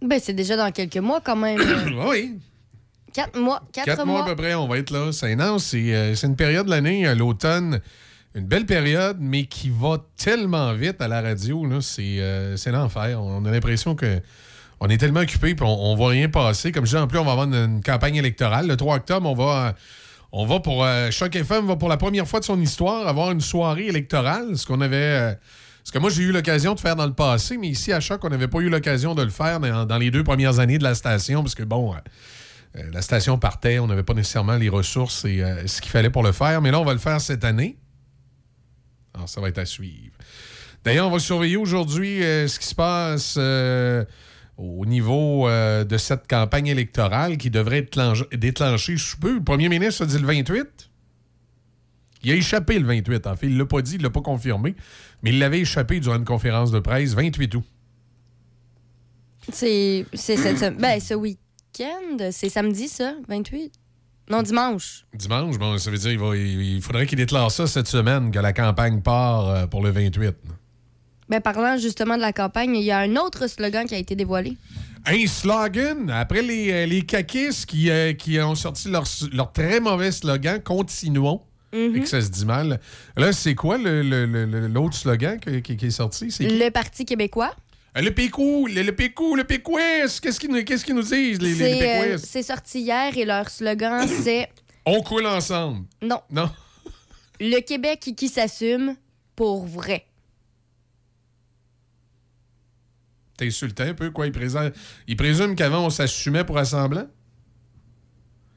Ben, 0.00 0.18
c'est 0.22 0.32
déjà 0.32 0.56
dans 0.56 0.70
quelques 0.70 0.96
mois 0.96 1.20
quand 1.20 1.36
même. 1.36 1.60
oui. 2.08 2.38
Quatre 3.14 3.38
mois. 3.38 3.62
Quatre, 3.72 3.86
Quatre 3.86 4.04
mois 4.06 4.22
à 4.22 4.26
peu 4.26 4.36
près, 4.36 4.54
on 4.54 4.66
va 4.68 4.76
être 4.78 4.90
là. 4.90 5.12
C'est 5.12 5.36
non, 5.36 5.58
c'est 5.58 5.94
euh, 5.94 6.14
c'est 6.16 6.26
une 6.26 6.36
période 6.36 6.66
de 6.66 6.70
l'année, 6.70 7.06
euh, 7.06 7.14
l'automne, 7.14 7.80
une 8.34 8.44
belle 8.44 8.66
période, 8.66 9.18
mais 9.20 9.44
qui 9.44 9.70
va 9.70 9.98
tellement 10.16 10.72
vite 10.74 11.00
à 11.00 11.06
la 11.08 11.22
radio. 11.22 11.64
là, 11.64 11.80
C'est 11.80 12.18
euh, 12.20 12.56
c'est 12.56 12.72
l'enfer. 12.72 13.22
On 13.22 13.44
a 13.44 13.50
l'impression 13.50 13.94
que 13.94 14.20
on 14.80 14.88
est 14.88 14.98
tellement 14.98 15.20
occupé 15.20 15.54
puis 15.54 15.64
on, 15.64 15.92
on 15.92 15.94
voit 15.94 16.10
rien 16.10 16.28
passer. 16.28 16.72
Comme 16.72 16.84
je 16.86 16.90
dis, 16.90 16.96
en 17.02 17.06
plus, 17.06 17.18
on 17.18 17.24
va 17.24 17.30
avoir 17.32 17.46
une, 17.46 17.54
une 17.54 17.82
campagne 17.82 18.16
électorale. 18.16 18.66
Le 18.66 18.76
3 18.76 18.96
octobre, 18.96 19.30
on 19.30 19.34
va, 19.34 19.74
on 20.32 20.44
va 20.44 20.58
pour. 20.58 20.84
euh, 20.84 21.12
Choc 21.12 21.36
FM 21.36 21.66
va 21.66 21.76
pour 21.76 21.88
la 21.88 21.96
première 21.96 22.26
fois 22.26 22.40
de 22.40 22.44
son 22.44 22.60
histoire 22.60 23.06
avoir 23.06 23.30
une 23.30 23.40
soirée 23.40 23.86
électorale. 23.86 24.58
Ce 24.58 24.66
qu'on 24.66 24.80
avait. 24.80 25.38
ce 25.84 25.92
que 25.92 25.98
moi, 26.00 26.10
j'ai 26.10 26.24
eu 26.24 26.32
l'occasion 26.32 26.74
de 26.74 26.80
faire 26.80 26.96
dans 26.96 27.06
le 27.06 27.14
passé, 27.14 27.58
mais 27.58 27.68
ici, 27.68 27.92
à 27.92 28.00
Choc, 28.00 28.24
on 28.24 28.28
n'avait 28.28 28.48
pas 28.48 28.58
eu 28.58 28.68
l'occasion 28.68 29.14
de 29.14 29.22
le 29.22 29.30
faire 29.30 29.60
dans, 29.60 29.84
dans 29.86 29.98
les 29.98 30.10
deux 30.10 30.24
premières 30.24 30.58
années 30.58 30.78
de 30.78 30.84
la 30.84 30.96
station, 30.96 31.42
parce 31.44 31.54
que 31.54 31.62
bon. 31.62 31.94
Euh, 32.76 32.90
la 32.92 33.02
station 33.02 33.38
partait, 33.38 33.78
on 33.78 33.86
n'avait 33.86 34.02
pas 34.02 34.14
nécessairement 34.14 34.56
les 34.56 34.68
ressources 34.68 35.24
et 35.24 35.42
euh, 35.42 35.66
ce 35.66 35.80
qu'il 35.80 35.90
fallait 35.90 36.10
pour 36.10 36.22
le 36.22 36.32
faire. 36.32 36.60
Mais 36.62 36.70
là, 36.70 36.80
on 36.80 36.84
va 36.84 36.92
le 36.92 36.98
faire 36.98 37.20
cette 37.20 37.44
année. 37.44 37.78
Alors, 39.14 39.28
ça 39.28 39.40
va 39.40 39.48
être 39.48 39.58
à 39.58 39.66
suivre. 39.66 40.16
D'ailleurs, 40.84 41.06
on 41.08 41.10
va 41.10 41.18
surveiller 41.18 41.56
aujourd'hui 41.56 42.22
euh, 42.22 42.46
ce 42.48 42.58
qui 42.58 42.66
se 42.66 42.74
passe 42.74 43.38
au 44.56 44.86
niveau 44.86 45.48
de 45.48 45.96
cette 45.98 46.28
campagne 46.28 46.68
électorale 46.68 47.36
qui 47.38 47.50
devrait 47.50 47.78
être 47.78 48.36
déclenchée 48.36 48.96
sous 48.96 49.18
peu. 49.18 49.34
Le 49.34 49.42
premier 49.42 49.68
ministre 49.68 50.02
a 50.02 50.06
dit 50.06 50.18
le 50.18 50.26
28. 50.26 50.90
Il 52.22 52.30
a 52.32 52.34
échappé 52.36 52.78
le 52.78 52.86
28, 52.86 53.26
en 53.26 53.36
fait. 53.36 53.46
Il 53.48 53.54
ne 53.54 53.58
l'a 53.58 53.66
pas 53.66 53.82
dit, 53.82 53.94
il 53.96 53.98
ne 53.98 54.04
l'a 54.04 54.10
pas 54.10 54.20
confirmé, 54.22 54.74
mais 55.22 55.30
il 55.30 55.38
l'avait 55.38 55.60
échappé 55.60 56.00
durant 56.00 56.16
une 56.16 56.24
conférence 56.24 56.70
de 56.70 56.78
presse 56.78 57.14
28 57.14 57.54
août. 57.56 57.64
C'est 59.52 60.06
cette 60.14 60.56
sem- 60.56 60.76
ben, 60.78 61.00
ce 61.00 61.14
week-end. 61.78 62.28
C'est 62.30 62.48
samedi, 62.48 62.88
ça, 62.88 63.14
28? 63.28 63.72
Non, 64.30 64.42
dimanche. 64.42 65.04
Dimanche, 65.14 65.58
bon, 65.58 65.76
ça 65.78 65.90
veut 65.90 65.98
dire 65.98 66.10
qu'il 66.10 66.18
va- 66.18 66.36
il, 66.36 66.76
il 66.76 66.82
faudrait 66.82 67.06
qu'il 67.06 67.18
déclare 67.18 67.50
ça 67.50 67.66
cette 67.66 67.88
semaine, 67.88 68.30
que 68.30 68.38
la 68.38 68.52
campagne 68.52 69.00
part 69.02 69.48
euh, 69.50 69.66
pour 69.66 69.82
le 69.82 69.90
28. 69.90 70.34
Ben, 71.28 71.40
parlant 71.40 71.76
justement 71.76 72.16
de 72.16 72.22
la 72.22 72.32
campagne, 72.32 72.74
il 72.76 72.84
y 72.84 72.90
a 72.90 72.98
un 72.98 73.16
autre 73.16 73.46
slogan 73.48 73.86
qui 73.86 73.94
a 73.94 73.98
été 73.98 74.14
dévoilé. 74.14 74.56
Un 75.06 75.26
slogan, 75.26 76.08
après 76.10 76.40
les, 76.42 76.72
euh, 76.72 76.86
les 76.86 77.02
caquistes 77.02 77.66
qui, 77.66 77.90
euh, 77.90 78.14
qui 78.14 78.40
ont 78.40 78.54
sorti 78.54 78.88
leur, 78.88 79.04
leur 79.32 79.52
très 79.52 79.80
mauvais 79.80 80.12
slogan, 80.12 80.60
continuons, 80.62 81.42
Mhm. 81.74 81.96
et 81.96 82.00
que 82.00 82.06
ça 82.08 82.20
se 82.22 82.28
dit 82.30 82.46
mal. 82.46 82.80
Là, 83.16 83.32
c'est 83.32 83.54
quoi 83.54 83.76
le- 83.76 84.02
le- 84.02 84.24
le- 84.26 84.46
le- 84.46 84.68
l'autre 84.68 84.96
slogan 84.96 85.38
qui, 85.40 85.60
qui- 85.60 85.76
qui 85.76 85.86
est 85.86 85.90
sorti? 85.90 86.30
C'est 86.30 86.46
qui? 86.46 86.58
Le 86.58 86.70
Parti 86.70 87.04
québécois. 87.04 87.54
Euh, 87.96 88.00
Le 88.00 88.10
PQ, 88.10 88.68
le, 88.68 88.82
le 88.82 88.92
PQ, 88.92 89.36
le 89.36 89.44
PQS, 89.44 90.20
qu'est-ce 90.20 90.40
qu'ils 90.40 90.50
nous, 90.50 91.02
disent, 91.02 91.40
les, 91.40 91.54
les, 91.54 91.82
euh, 92.14 92.18
c'est 92.18 92.42
sorti 92.42 92.80
hier 92.80 93.16
et 93.16 93.24
leur 93.24 93.48
slogan, 93.48 94.08
c'est 94.22 94.48
On 94.84 95.00
coule 95.02 95.26
ensemble. 95.26 95.86
Non. 96.02 96.20
Non. 96.30 96.50
Le 97.40 97.60
Québec 97.60 98.00
qui, 98.00 98.14
qui 98.14 98.28
s'assume 98.28 98.96
pour 99.34 99.66
vrai. 99.66 100.06
T'es 103.36 103.46
insultant 103.46 103.84
un 103.84 103.94
peu, 103.94 104.10
quoi? 104.10 104.26
Ils, 104.26 104.32
présument, 104.32 104.70
ils 105.08 105.16
présument 105.16 105.54
qu'avant, 105.56 105.86
on 105.86 105.90
s'assumait 105.90 106.44
pour 106.44 106.56
assemblant? 106.58 107.08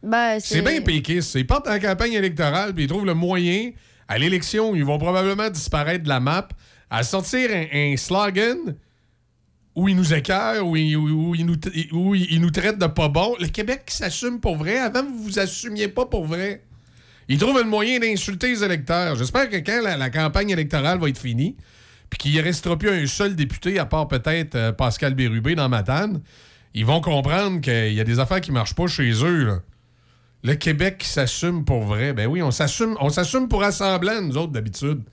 Ben, 0.04 0.40
C'est 0.40 0.62
bien 0.62 0.82
péquiste. 0.82 1.34
Ils 1.36 1.48
partent 1.48 1.68
en 1.68 1.80
campagne 1.80 2.14
électorale 2.14 2.74
puis 2.76 2.84
ils 2.84 2.88
trouvent 2.88 3.06
le 3.06 3.16
moyen, 3.16 3.72
à 4.08 4.20
l'élection, 4.20 4.76
ils 4.76 4.86
vont 4.86 5.00
probablement 5.00 5.50
disparaître 5.50 6.04
de 6.04 6.10
la 6.10 6.20
map, 6.20 6.48
à 6.92 7.04
sortir 7.04 7.50
un, 7.52 7.66
un 7.74 7.98
slogan 7.98 8.76
où 9.78 9.88
ils 9.88 9.96
nous 9.96 10.12
écœurent, 10.12 10.66
où 10.68 10.76
ils, 10.76 10.98
où- 10.98 11.36
ils 11.36 11.46
nous, 11.46 11.56
nous 12.40 12.50
traitent 12.50 12.80
de 12.80 12.88
pas 12.88 13.10
bon. 13.10 13.36
Le 13.40 13.48
Québec 13.48 13.84
s'assume 13.90 14.40
pour 14.40 14.58
vrai. 14.58 14.80
Avant, 14.80 15.04
vous 15.04 15.24
vous 15.24 15.40
assumiez 15.40 15.88
pas 15.88 16.08
pour 16.08 16.26
vrai. 16.26 16.64
Ils 17.30 17.38
trouvent 17.38 17.60
le 17.60 17.64
moyen 17.64 18.00
d'insulter 18.00 18.48
les 18.48 18.64
électeurs. 18.64 19.16
J'espère 19.16 19.52
que 19.52 19.58
quand 19.58 19.82
la, 19.84 20.10
campagne 20.10 20.50
électorale 20.50 20.98
va 20.98 21.10
être 21.10 21.20
finie, 21.20 21.56
puis 22.10 22.18
qu'il 22.18 22.36
ne 22.36 22.42
restera 22.42 22.76
plus 22.76 22.90
un 22.90 23.06
seul 23.06 23.36
député, 23.36 23.78
à 23.78 23.86
part 23.86 24.08
peut-être 24.08 24.56
euh, 24.56 24.72
Pascal 24.72 25.14
Bérubé 25.14 25.54
dans 25.54 25.70
Matane, 25.70 26.24
ils 26.74 26.86
vont 26.86 27.00
comprendre 27.00 27.62
qu'il 27.62 27.94
y 27.94 28.00
a 28.00 28.04
des 28.04 28.18
affaires 28.18 28.42
qui 28.42 28.52
marchent 28.52 28.76
pas 28.76 28.88
chez 28.88 29.12
eux. 29.24 29.62
Le 30.44 30.56
Québec 30.56 31.04
s'assume 31.04 31.66
pour 31.66 31.84
vrai. 31.84 32.14
Ben 32.14 32.26
oui, 32.26 32.42
on 32.42 32.50
s'assume, 32.50 32.96
pour 33.48 33.64
assemblant, 33.64 34.24
nous 34.24 34.38
autres, 34.38 34.54
d'habitude. 34.54 35.04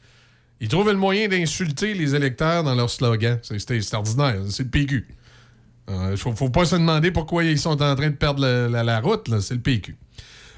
Ils 0.60 0.68
trouvent 0.68 0.90
le 0.90 0.96
moyen 0.96 1.28
d'insulter 1.28 1.94
les 1.94 2.14
électeurs 2.14 2.62
dans 2.64 2.74
leur 2.74 2.88
slogan. 2.90 3.38
C'est, 3.42 3.58
c'est- 3.58 3.80
c'est 3.82 4.62
le 4.62 4.68
PQ. 4.68 5.06
Il 5.88 6.16
faut, 6.16 6.32
faut 6.32 6.48
pas 6.48 6.64
se 6.64 6.76
demander 6.76 7.10
pourquoi 7.10 7.44
ils 7.44 7.58
sont 7.58 7.82
en 7.82 7.94
train 7.94 8.08
de 8.10 8.14
perdre 8.16 8.46
la, 8.68 9.00
route. 9.00 9.28
C'est 9.40 9.54
le 9.54 9.60
PQ. 9.60 9.96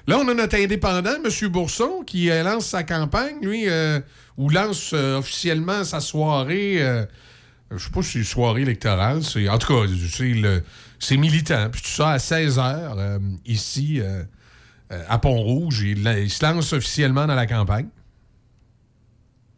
Là, 0.07 0.18
on 0.18 0.28
a 0.28 0.34
notre 0.34 0.55
indépendant, 0.57 1.14
M. 1.24 1.49
Bourson, 1.49 2.05
qui 2.07 2.30
euh, 2.30 2.44
lance 2.44 2.66
sa 2.66 2.84
campagne, 2.84 3.34
lui, 3.42 3.68
euh, 3.68 3.99
ou 4.36 4.51
lance 4.51 4.92
euh, 4.94 5.18
officiellement 5.18 5.82
sa 5.82 5.99
soirée. 5.99 6.76
euh, 6.80 7.05
je 7.72 7.78
sais 7.78 7.90
pas 7.90 8.03
si 8.03 8.12
c'est 8.12 8.18
une 8.20 8.24
soirée 8.24 8.62
électorale. 8.62 9.24
C'est, 9.24 9.49
en 9.49 9.59
tout 9.59 9.66
cas, 9.66 9.90
c'est, 11.01 11.16
militant. 11.16 11.68
Puis 11.72 11.82
tout 11.82 11.88
ça 11.88 12.11
à 12.11 12.18
16 12.20 12.57
h 12.59 13.18
ici, 13.47 13.99
euh, 14.01 14.22
euh, 14.92 15.03
à 15.09 15.18
Pont-Rouge. 15.18 15.80
Il 15.82 16.30
se 16.30 16.44
lance 16.44 16.72
officiellement 16.72 17.26
dans 17.26 17.34
la 17.34 17.47
campagne. 17.47 17.88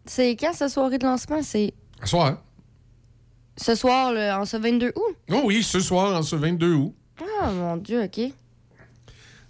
C'est 0.09 0.37
quand 0.37 0.53
cette 0.55 0.71
soirée 0.71 0.99
de 0.99 1.05
lancement? 1.05 1.43
C'est 1.43 1.73
Ce 2.03 2.09
soir. 2.09 2.43
ce 3.57 3.75
soir, 3.75 4.13
le- 4.13 4.33
en 4.33 4.45
ce 4.45 4.57
22 4.57 4.93
août? 4.97 5.17
Oh 5.33 5.43
oui, 5.45 5.63
ce 5.63 5.81
soir, 5.81 6.17
en 6.19 6.23
ce 6.23 6.37
22 6.37 6.73
août. 6.75 6.95
Ah, 7.43 7.51
mon 7.51 7.77
Dieu, 7.77 8.03
OK. 8.05 8.21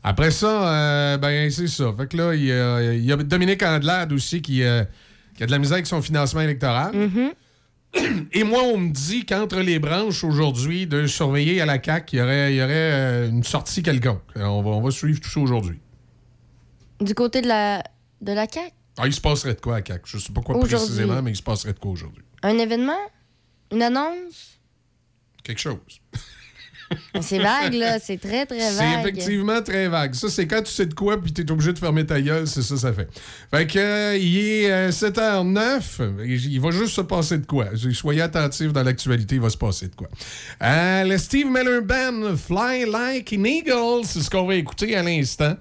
Après 0.02 0.30
ça, 0.30 0.72
euh, 0.72 1.16
ben 1.18 1.50
c'est 1.50 1.66
ça. 1.66 1.92
Fait 1.96 2.06
que 2.06 2.16
là, 2.16 2.34
il 2.34 2.44
y 2.44 2.52
a, 2.52 2.92
il 2.94 3.04
y 3.04 3.12
a 3.12 3.16
Dominique 3.16 3.62
Andelade 3.62 4.12
aussi 4.12 4.40
qui, 4.40 4.62
euh, 4.62 4.84
qui 5.36 5.42
a 5.42 5.46
de 5.46 5.50
la 5.50 5.58
misère 5.58 5.74
avec 5.74 5.86
son 5.86 6.00
financement 6.00 6.40
électoral. 6.40 6.92
Et 8.32 8.44
moi, 8.44 8.62
on 8.64 8.78
me 8.78 8.90
dit 8.90 9.24
qu'entre 9.26 9.60
les 9.60 9.78
branches 9.78 10.22
aujourd'hui, 10.22 10.86
de 10.86 11.06
surveiller 11.06 11.60
à 11.60 11.66
la 11.66 11.82
CAQ, 11.82 12.16
il 12.16 12.18
y 12.18 12.22
aurait, 12.22 12.52
il 12.52 12.56
y 12.56 12.62
aurait 12.62 12.72
euh, 12.74 13.28
une 13.28 13.42
sortie 13.44 13.82
quelconque. 13.82 14.20
On 14.36 14.62
va, 14.62 14.70
on 14.70 14.80
va 14.82 14.90
suivre 14.90 15.20
tout 15.20 15.30
ça 15.30 15.40
aujourd'hui. 15.40 15.78
Du 17.00 17.14
côté 17.14 17.40
de 17.42 17.48
la, 17.48 17.82
de 18.20 18.32
la 18.32 18.46
CAQ? 18.46 18.72
Ah, 18.98 19.06
il 19.06 19.12
se 19.14 19.20
passerait 19.20 19.54
de 19.54 19.60
quoi 19.60 19.76
à 19.76 19.84
CAQ? 19.84 20.02
Je 20.04 20.18
sais 20.18 20.32
pas 20.32 20.40
quoi 20.40 20.58
précisément, 20.60 21.22
mais 21.22 21.30
il 21.32 21.36
se 21.36 21.42
passerait 21.42 21.72
de 21.72 21.78
quoi 21.78 21.92
aujourd'hui? 21.92 22.24
Un 22.42 22.58
événement? 22.58 22.98
Une 23.72 23.82
annonce? 23.82 24.58
Quelque 25.44 25.60
chose. 25.60 25.78
C'est 27.20 27.38
vague, 27.38 27.74
là. 27.74 27.98
C'est 27.98 28.16
très, 28.16 28.46
très 28.46 28.58
C'est 28.70 28.76
vague. 28.78 29.00
effectivement 29.06 29.60
très 29.62 29.88
vague. 29.88 30.14
Ça, 30.14 30.30
c'est 30.30 30.46
quand 30.46 30.62
tu 30.62 30.72
sais 30.72 30.86
de 30.86 30.94
quoi 30.94 31.20
puis 31.20 31.32
t'es 31.34 31.50
obligé 31.50 31.74
de 31.74 31.78
fermer 31.78 32.06
ta 32.06 32.18
gueule, 32.20 32.46
c'est 32.46 32.62
ça 32.62 32.78
ça 32.78 32.92
fait. 32.94 33.08
Fait 33.50 33.66
que, 33.66 33.78
euh, 33.78 34.16
il 34.16 34.38
est 34.38 34.72
euh, 34.72 34.90
7h09, 34.90 36.24
il 36.24 36.52
il 36.52 36.60
va 36.60 36.70
juste 36.70 36.94
se 36.94 37.02
passer 37.02 37.36
de 37.38 37.44
quoi? 37.46 37.66
Soyez 37.92 38.22
attentifs 38.22 38.72
dans 38.72 38.82
l'actualité, 38.82 39.34
il 39.34 39.40
va 39.42 39.50
se 39.50 39.58
passer 39.58 39.88
de 39.88 39.94
quoi? 39.94 40.08
Euh, 40.62 41.04
le 41.04 41.18
Steve 41.18 41.48
Miller 41.48 41.82
Band, 41.82 42.34
Fly 42.36 42.90
Like 42.90 43.34
an 43.38 43.44
Eagle, 43.44 44.04
c'est 44.04 44.20
ce 44.20 44.30
qu'on 44.30 44.46
va 44.46 44.54
écouter 44.54 44.96
à 44.96 45.02
l'instant. 45.02 45.56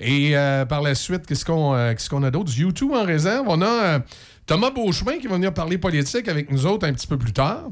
Et 0.00 0.34
euh, 0.34 0.64
par 0.64 0.80
la 0.80 0.94
suite, 0.94 1.26
qu'est-ce 1.26 1.44
qu'on 1.44 1.74
euh, 1.74 1.92
qu 1.92 2.08
qu 2.08 2.24
a 2.24 2.30
d'autre? 2.30 2.50
YouTube 2.56 2.92
en 2.92 3.04
réserve. 3.04 3.46
On 3.48 3.60
a 3.60 3.66
euh, 3.66 3.98
Thomas 4.46 4.70
Beauchemin 4.70 5.18
qui 5.18 5.26
va 5.26 5.34
venir 5.34 5.52
parler 5.52 5.76
politique 5.76 6.26
avec 6.26 6.50
nous 6.50 6.64
autres 6.64 6.86
un 6.86 6.92
petit 6.94 7.06
peu 7.06 7.18
plus 7.18 7.34
tard. 7.34 7.68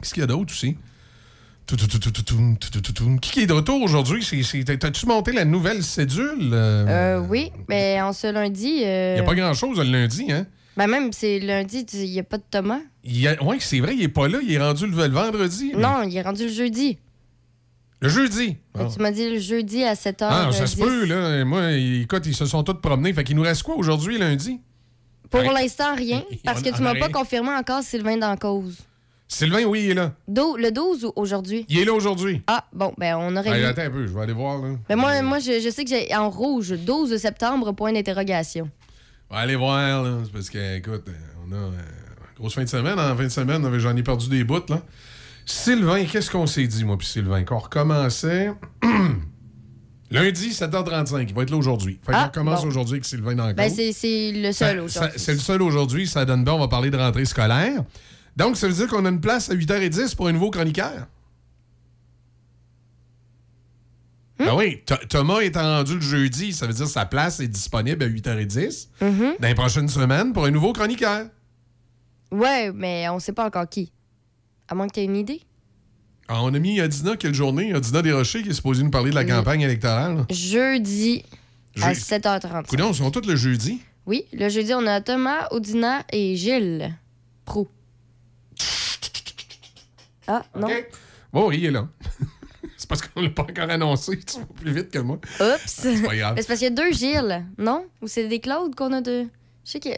Qu'est-ce 0.00 0.14
qu'il 0.14 0.20
y 0.20 0.24
a 0.24 0.26
d'autre 0.26 0.52
aussi? 0.52 0.76
Qui 1.66 3.40
est 3.40 3.46
de 3.46 3.52
retour 3.52 3.82
aujourd'hui? 3.82 4.26
T'as-tu 4.80 5.06
monté 5.06 5.32
la 5.32 5.44
nouvelle 5.44 5.82
cédule? 5.82 6.50
Euh, 6.52 6.86
euh 6.88 7.26
oui, 7.28 7.52
mais 7.68 8.00
en 8.00 8.12
ce 8.12 8.32
lundi. 8.32 8.80
Il 8.80 9.14
n'y 9.14 9.20
a 9.20 9.22
pas 9.22 9.34
grand-chose 9.34 9.78
le 9.78 9.84
lundi, 9.84 10.32
hein? 10.32 10.46
Ben 10.76 10.86
même, 10.86 11.12
c'est 11.12 11.40
lundi, 11.40 11.84
il 11.92 12.10
n'y 12.10 12.20
a 12.20 12.22
pas 12.22 12.38
de 12.38 12.44
Thomas. 12.48 12.78
Oui, 13.04 13.56
c'est 13.58 13.80
vrai, 13.80 13.94
il 13.94 14.00
n'est 14.00 14.08
pas 14.08 14.28
là. 14.28 14.38
Il 14.42 14.52
est 14.52 14.58
rendu 14.58 14.86
le, 14.86 15.08
vendredi. 15.08 15.72
Non, 15.76 16.04
il 16.04 16.16
est 16.16 16.22
rendu 16.22 16.44
le 16.44 16.52
jeudi. 16.52 16.98
Le 18.00 18.08
jeudi. 18.08 18.56
Que 18.74 18.94
Tu 18.94 19.00
m'as 19.00 19.10
dit 19.10 19.28
le 19.28 19.38
jeudi 19.38 19.82
à 19.84 19.94
7h. 19.94 20.26
Ah, 20.30 20.50
ça 20.52 20.66
se 20.66 20.76
peut, 20.76 21.04
là. 21.04 21.44
Moi, 21.44 21.72
écoute, 21.72 22.26
ils 22.26 22.34
se 22.34 22.46
sont 22.46 22.62
tous 22.62 22.74
promenés. 22.74 23.12
Fait 23.12 23.24
qu'il 23.24 23.36
nous 23.36 23.42
reste 23.42 23.62
quoi 23.64 23.74
aujourd'hui, 23.76 24.18
lundi? 24.18 24.60
Pour 25.30 25.42
l'instant, 25.42 25.94
rien. 25.96 26.22
Parce 26.44 26.62
que 26.62 26.74
tu 26.74 26.82
m'as 26.82 26.94
pas 26.94 27.08
confirmé 27.08 27.50
encore 27.50 27.82
Sylvain 27.82 28.16
dans 28.16 28.36
cause. 28.36 28.78
Sylvain, 29.30 29.64
oui, 29.64 29.82
il 29.84 29.90
est 29.90 29.94
là. 29.94 30.12
Do- 30.26 30.56
le 30.56 30.70
12 30.70 31.04
ou 31.04 31.12
aujourd'hui? 31.16 31.66
Il 31.68 31.78
est 31.78 31.84
là 31.84 31.92
aujourd'hui. 31.92 32.42
Ah, 32.46 32.64
bon, 32.72 32.94
ben 32.96 33.14
on 33.18 33.36
aurait 33.36 33.62
attends 33.62 33.82
un 33.82 33.90
peu, 33.90 34.06
je 34.06 34.12
vais 34.14 34.22
aller 34.22 34.32
voir, 34.32 34.58
là. 34.62 34.76
Mais 34.88 34.96
moi, 34.96 35.20
moi 35.20 35.38
je, 35.38 35.60
je 35.60 35.68
sais 35.68 35.84
que 35.84 35.90
j'ai 35.90 36.14
en 36.16 36.30
rouge, 36.30 36.70
12 36.70 37.14
septembre, 37.18 37.72
point 37.72 37.92
d'interrogation. 37.92 38.70
On 39.28 39.34
va 39.34 39.40
aller 39.42 39.56
voir, 39.56 40.02
là. 40.02 40.18
C'est 40.24 40.32
parce 40.32 40.48
que, 40.48 40.76
écoute, 40.78 41.04
euh, 41.08 41.12
on 41.46 41.52
a 41.52 41.56
euh, 41.56 41.70
grosse 42.38 42.54
fin 42.54 42.64
de 42.64 42.68
semaine. 42.70 42.98
En 42.98 43.14
fin 43.14 43.24
de 43.24 43.28
semaine, 43.28 43.78
j'en 43.78 43.94
ai 43.94 44.02
perdu 44.02 44.30
des 44.30 44.44
bouts, 44.44 44.62
là. 44.70 44.80
Sylvain, 45.52 46.04
qu'est-ce 46.04 46.30
qu'on 46.30 46.46
s'est 46.46 46.66
dit, 46.66 46.84
moi, 46.84 46.98
puis 46.98 47.06
Sylvain? 47.06 47.42
Qu'on 47.44 47.58
recommençait. 47.58 48.52
Lundi, 50.10 50.50
7h35. 50.50 51.26
Il 51.28 51.34
va 51.34 51.42
être 51.42 51.50
là 51.50 51.56
aujourd'hui. 51.56 51.98
Fait 52.04 52.12
qu'on 52.12 52.18
Ah, 52.18 52.26
recommence 52.26 52.62
bon. 52.62 52.68
aujourd'hui 52.68 52.94
avec 52.94 53.04
Sylvain 53.04 53.34
dans 53.34 53.46
le 53.46 53.52
Ben 53.54 53.70
c'est 53.70 53.92
c'est 53.92 54.32
le 54.32 54.52
seul 54.52 54.80
aujourd'hui. 54.80 55.10
ça- 55.12 55.18
C'est 55.18 55.32
le 55.32 55.38
seul 55.38 55.62
aujourd'hui. 55.62 56.06
Ça 56.06 56.24
donne 56.24 56.44
bien. 56.44 56.54
On 56.54 56.58
va 56.58 56.68
parler 56.68 56.90
de 56.90 56.96
rentrée 56.96 57.24
scolaire. 57.24 57.82
Donc, 58.36 58.56
ça 58.56 58.68
veut 58.68 58.74
dire 58.74 58.86
qu'on 58.88 59.04
a 59.04 59.08
une 59.08 59.20
place 59.20 59.50
à 59.50 59.54
8h10 59.54 60.14
pour 60.14 60.28
un 60.28 60.32
nouveau 60.32 60.50
chroniqueur? 60.50 61.06
Hmm? 64.38 64.44
Ah 64.48 64.54
oui, 64.56 64.82
Th- 64.86 65.08
Thomas 65.08 65.40
étant 65.40 65.62
rendu 65.62 65.94
le 65.96 66.00
jeudi, 66.00 66.52
ça 66.52 66.66
veut 66.66 66.72
dire 66.72 66.84
que 66.86 66.90
sa 66.92 67.04
place 67.06 67.40
est 67.40 67.48
disponible 67.48 68.04
à 68.04 68.06
8h10 68.06 68.88
Mhm. 69.00 69.34
dans 69.40 69.48
les 69.48 69.54
prochaines 69.54 69.88
semaines 69.88 70.32
pour 70.32 70.44
un 70.44 70.50
nouveau 70.50 70.72
chroniqueur. 70.72 71.26
Ouais, 72.30 72.70
mais 72.72 73.08
on 73.08 73.18
sait 73.18 73.32
pas 73.32 73.46
encore 73.46 73.68
qui. 73.68 73.90
À 74.68 74.74
moins 74.74 74.86
que 74.88 74.94
tu 74.94 75.00
aies 75.00 75.04
une 75.04 75.16
idée. 75.16 75.40
Ah, 76.28 76.42
on 76.42 76.52
a 76.52 76.58
mis 76.58 76.80
Adina 76.80 77.16
quelle 77.16 77.34
journée? 77.34 77.72
Adina 77.72 78.02
Desrochers 78.02 78.42
qui 78.42 78.50
est 78.50 78.54
supposée 78.54 78.82
nous 78.82 78.90
parler 78.90 79.10
de 79.10 79.14
la 79.14 79.22
Oui. 79.22 79.28
campagne 79.28 79.62
électorale. 79.62 80.26
Jeudi 80.30 81.24
à 81.80 81.94
Je- 81.94 82.00
7h30. 82.00 82.66
Coudon, 82.66 82.88
ils 82.90 82.94
sont 82.94 83.10
tous 83.10 83.26
le 83.26 83.34
jeudi. 83.36 83.80
Oui, 84.04 84.24
le 84.32 84.48
jeudi, 84.48 84.72
on 84.74 84.86
a 84.86 85.00
Thomas, 85.00 85.48
Audina 85.50 86.04
et 86.12 86.36
Gilles 86.36 86.94
Pro. 87.44 87.68
Ah, 90.26 90.44
non. 90.58 90.68
Bon, 91.32 91.50
il 91.50 91.64
est 91.64 91.70
là. 91.70 91.88
C'est 92.76 92.88
parce 92.88 93.02
qu'on 93.02 93.22
l'a 93.22 93.30
pas 93.30 93.42
encore 93.42 93.70
annoncé. 93.70 94.18
Tu 94.20 94.38
vas 94.38 94.44
plus 94.60 94.72
vite 94.72 94.90
que 94.90 94.98
moi. 94.98 95.18
Oups! 95.40 95.86
pas 96.06 96.16
grave. 96.16 96.34
C'est 96.38 96.46
parce 96.46 96.58
qu'il 96.60 96.68
y 96.68 96.70
a 96.70 96.70
deux 96.70 96.92
Gilles, 96.92 97.44
non? 97.58 97.86
Ou 98.02 98.06
c'est 98.06 98.28
des 98.28 98.38
Claude 98.40 98.74
qu'on 98.74 98.92
a 98.92 99.00
deux? 99.00 99.24
Je 99.64 99.70
sais 99.70 99.80
que. 99.80 99.88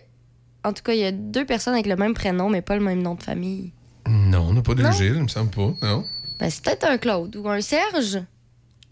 En 0.64 0.72
tout 0.72 0.82
cas, 0.82 0.92
il 0.92 1.00
y 1.00 1.04
a 1.04 1.12
deux 1.12 1.44
personnes 1.44 1.74
avec 1.74 1.86
le 1.86 1.96
même 1.96 2.14
prénom, 2.14 2.48
mais 2.48 2.62
pas 2.62 2.76
le 2.76 2.82
même 2.84 3.02
nom 3.02 3.14
de 3.16 3.22
famille. 3.22 3.72
Non, 4.10 4.48
on 4.48 4.52
n'a 4.54 4.62
pas 4.62 4.74
de 4.74 4.82
Non? 4.82 4.92
Gilles, 4.92 5.14
il 5.16 5.22
me 5.22 5.28
semble 5.28 5.50
pas. 5.50 5.72
Non. 5.82 6.04
Ben, 6.38 6.50
c'est 6.50 6.64
peut-être 6.64 6.84
un 6.84 6.98
Claude 6.98 7.36
ou 7.36 7.48
un 7.48 7.60
Serge. 7.60 8.18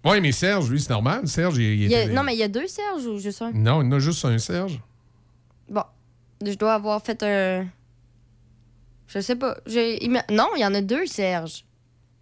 Oui, 0.05 0.21
mais 0.21 0.33
Serge, 0.33 0.71
lui, 0.71 0.81
c'est 0.81 0.91
normal. 0.91 1.27
Serge, 1.27 1.57
il, 1.59 1.63
il 1.65 1.83
Il 1.85 1.91
y 1.91 1.95
a- 1.95 2.05
était- 2.05 2.13
Non, 2.13 2.23
mais 2.23 2.35
il 2.35 2.39
y 2.39 2.43
a 2.43 2.49
deux 2.49 2.67
Serge 2.69 3.05
ou 3.07 3.19
juste 3.19 3.43
un? 3.43 3.51
Non, 3.53 3.83
il 3.83 3.87
y 3.87 3.89
en 3.89 3.93
a 3.93 3.99
juste 3.99 4.25
un 4.25 4.39
Serge. 4.39 4.81
Bon. 5.69 5.83
Je 6.45 6.53
dois 6.55 6.75
avoir 6.75 7.03
fait 7.03 7.21
un. 7.25 7.67
Je 9.09 9.19
sais 9.21 9.37
pas. 9.37 9.57
Il 9.67 10.23
Non, 10.31 10.49
il 10.57 10.61
y 10.61 10.65
en 10.65 10.75
a 10.75 10.81
deux 10.83 11.07
Serge. 11.07 11.65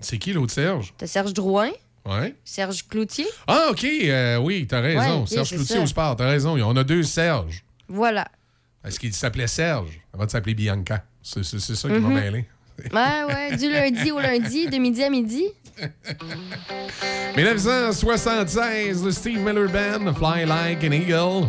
C'est 0.01 0.19
qui 0.19 0.33
l'autre 0.33 0.53
Serge? 0.53 0.95
T'as 0.97 1.07
Serge 1.07 1.33
Drouin, 1.35 1.71
Ouais. 2.07 2.35
Serge 2.45 2.87
Cloutier. 2.89 3.27
Ah, 3.47 3.69
OK. 3.71 3.85
euh, 3.85 4.37
oui, 4.39 4.67
t'as 4.69 4.81
raison. 4.81 5.21
Ouais, 5.23 5.27
Serge 5.27 5.51
Cloutier 5.51 5.77
ça. 5.77 5.83
au 5.83 5.87
sport, 5.87 6.17
t'as 6.17 6.29
raison. 6.29 6.57
On 6.65 6.77
a 6.77 6.85
deux 6.85 7.03
Serge. 7.03 7.65
Voilà. 7.89 8.29
Est-ce 8.85 9.01
qu'il 9.01 9.13
s'appelait 9.13 9.49
Serge? 9.49 10.01
Avant 10.15 10.25
de 10.27 10.31
s'appeler 10.31 10.55
Bianca? 10.55 11.05
C'est 11.23 11.43
ça 11.45 11.89
qui 11.89 11.95
m'a 11.95 12.09
Mhm. 12.09 12.15
mêlé. 12.15 12.47
Ouais, 12.93 13.25
ouais. 13.29 13.57
Du 13.57 13.71
lundi 13.71 14.11
au 14.11 14.19
lundi, 14.21 14.69
de 14.69 14.77
midi 14.79 15.03
à 15.05 15.11
midi. 15.11 15.47
1976, 17.37 19.05
le 19.05 19.11
Steve 19.11 19.41
Miller 19.41 19.69
Band, 19.69 20.13
Fly 20.15 20.47
Like 20.47 20.85
an 20.85 20.93
Eagle. 20.93 21.49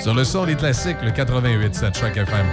Sur 0.00 0.14
le 0.14 0.24
son 0.24 0.46
des 0.46 0.56
classiques, 0.56 0.96
le 1.02 1.10
88, 1.10 1.74
c'est 1.74 1.96
Choc 1.96 2.16
FM. 2.16 2.46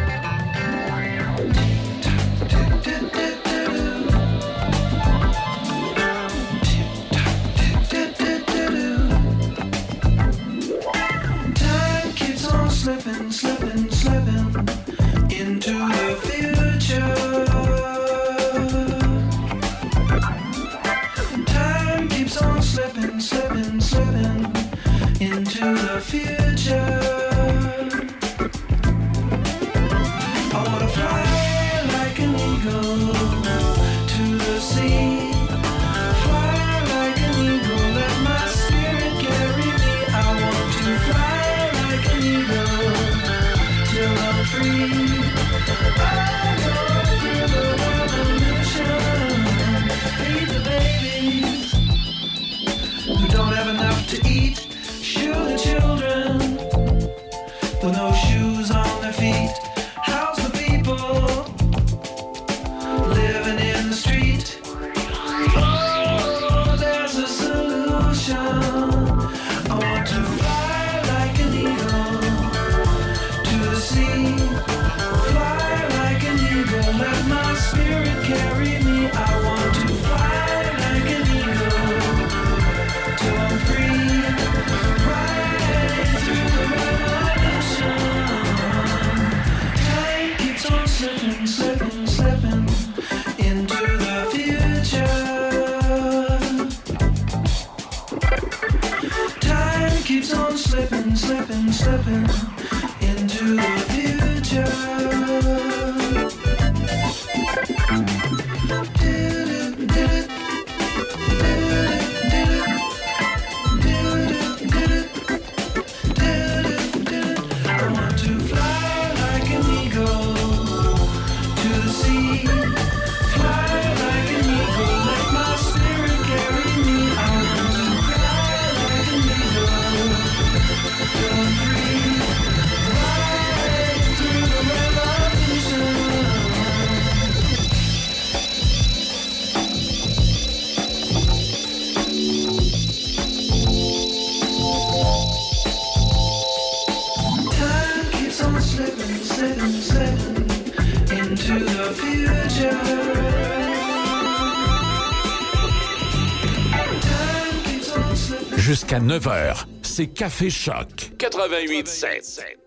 Jusqu'à 158.97 158.99
9h, 158.99 159.65
c'est 159.83 160.07
Café 160.07 160.49
Choc. 160.49 161.11
88.7. 161.17 162.57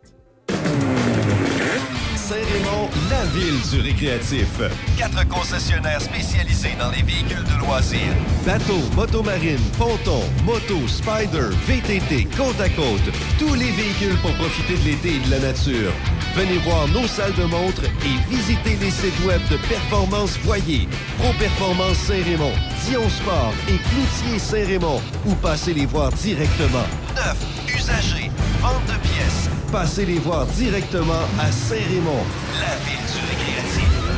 Saint-Raymond, 2.16 2.88
la 3.10 3.24
ville 3.34 3.60
du 3.72 3.80
récréatif. 3.80 4.60
Quatre 4.96 5.26
concessionnaires 5.28 6.00
spécialisés 6.00 6.76
dans 6.78 6.90
les 6.90 7.02
véhicules 7.02 7.42
de 7.42 7.64
loisirs. 7.64 8.14
Bateaux, 8.46 8.86
motomarine, 8.94 9.58
ponton, 9.76 10.22
moto, 10.44 10.86
spider, 10.86 11.50
VTT, 11.66 12.28
côte 12.36 12.60
à 12.60 12.68
côte. 12.68 13.10
Tous 13.38 13.54
les 13.54 13.70
véhicules 13.72 14.16
pour 14.22 14.32
profiter 14.34 14.74
de 14.74 14.84
l'été 14.84 15.16
et 15.16 15.26
de 15.26 15.30
la 15.32 15.40
nature. 15.40 15.92
Venez 16.36 16.58
voir 16.58 16.86
nos 16.88 17.08
salles 17.08 17.34
de 17.34 17.44
montre 17.44 17.82
et 17.84 18.32
visitez 18.32 18.76
les 18.80 18.92
sites 18.92 19.18
web 19.26 19.40
de 19.50 19.56
Performance 19.68 20.38
Voyer, 20.44 20.86
Pro 21.18 21.32
Performance 21.40 21.98
Saint-Raymond, 21.98 22.54
Dion 22.90 23.08
Sport 23.08 23.54
et 23.68 23.78
Cloutier 23.78 24.40
Saint-Raymond 24.40 25.00
ou 25.24 25.34
passez 25.36 25.72
les 25.72 25.86
voir 25.86 26.10
directement. 26.10 26.82
Neuf, 27.14 27.36
usagers, 27.68 28.32
vente 28.60 28.84
de 28.86 28.98
pièces. 29.06 29.48
Passez 29.70 30.04
les 30.04 30.18
voir 30.18 30.44
directement 30.46 31.22
à 31.38 31.52
Saint-Raymond, 31.52 32.24
la 32.58 32.74
ville 32.84 33.06
du 33.06 33.20
récréatif. 33.30 34.10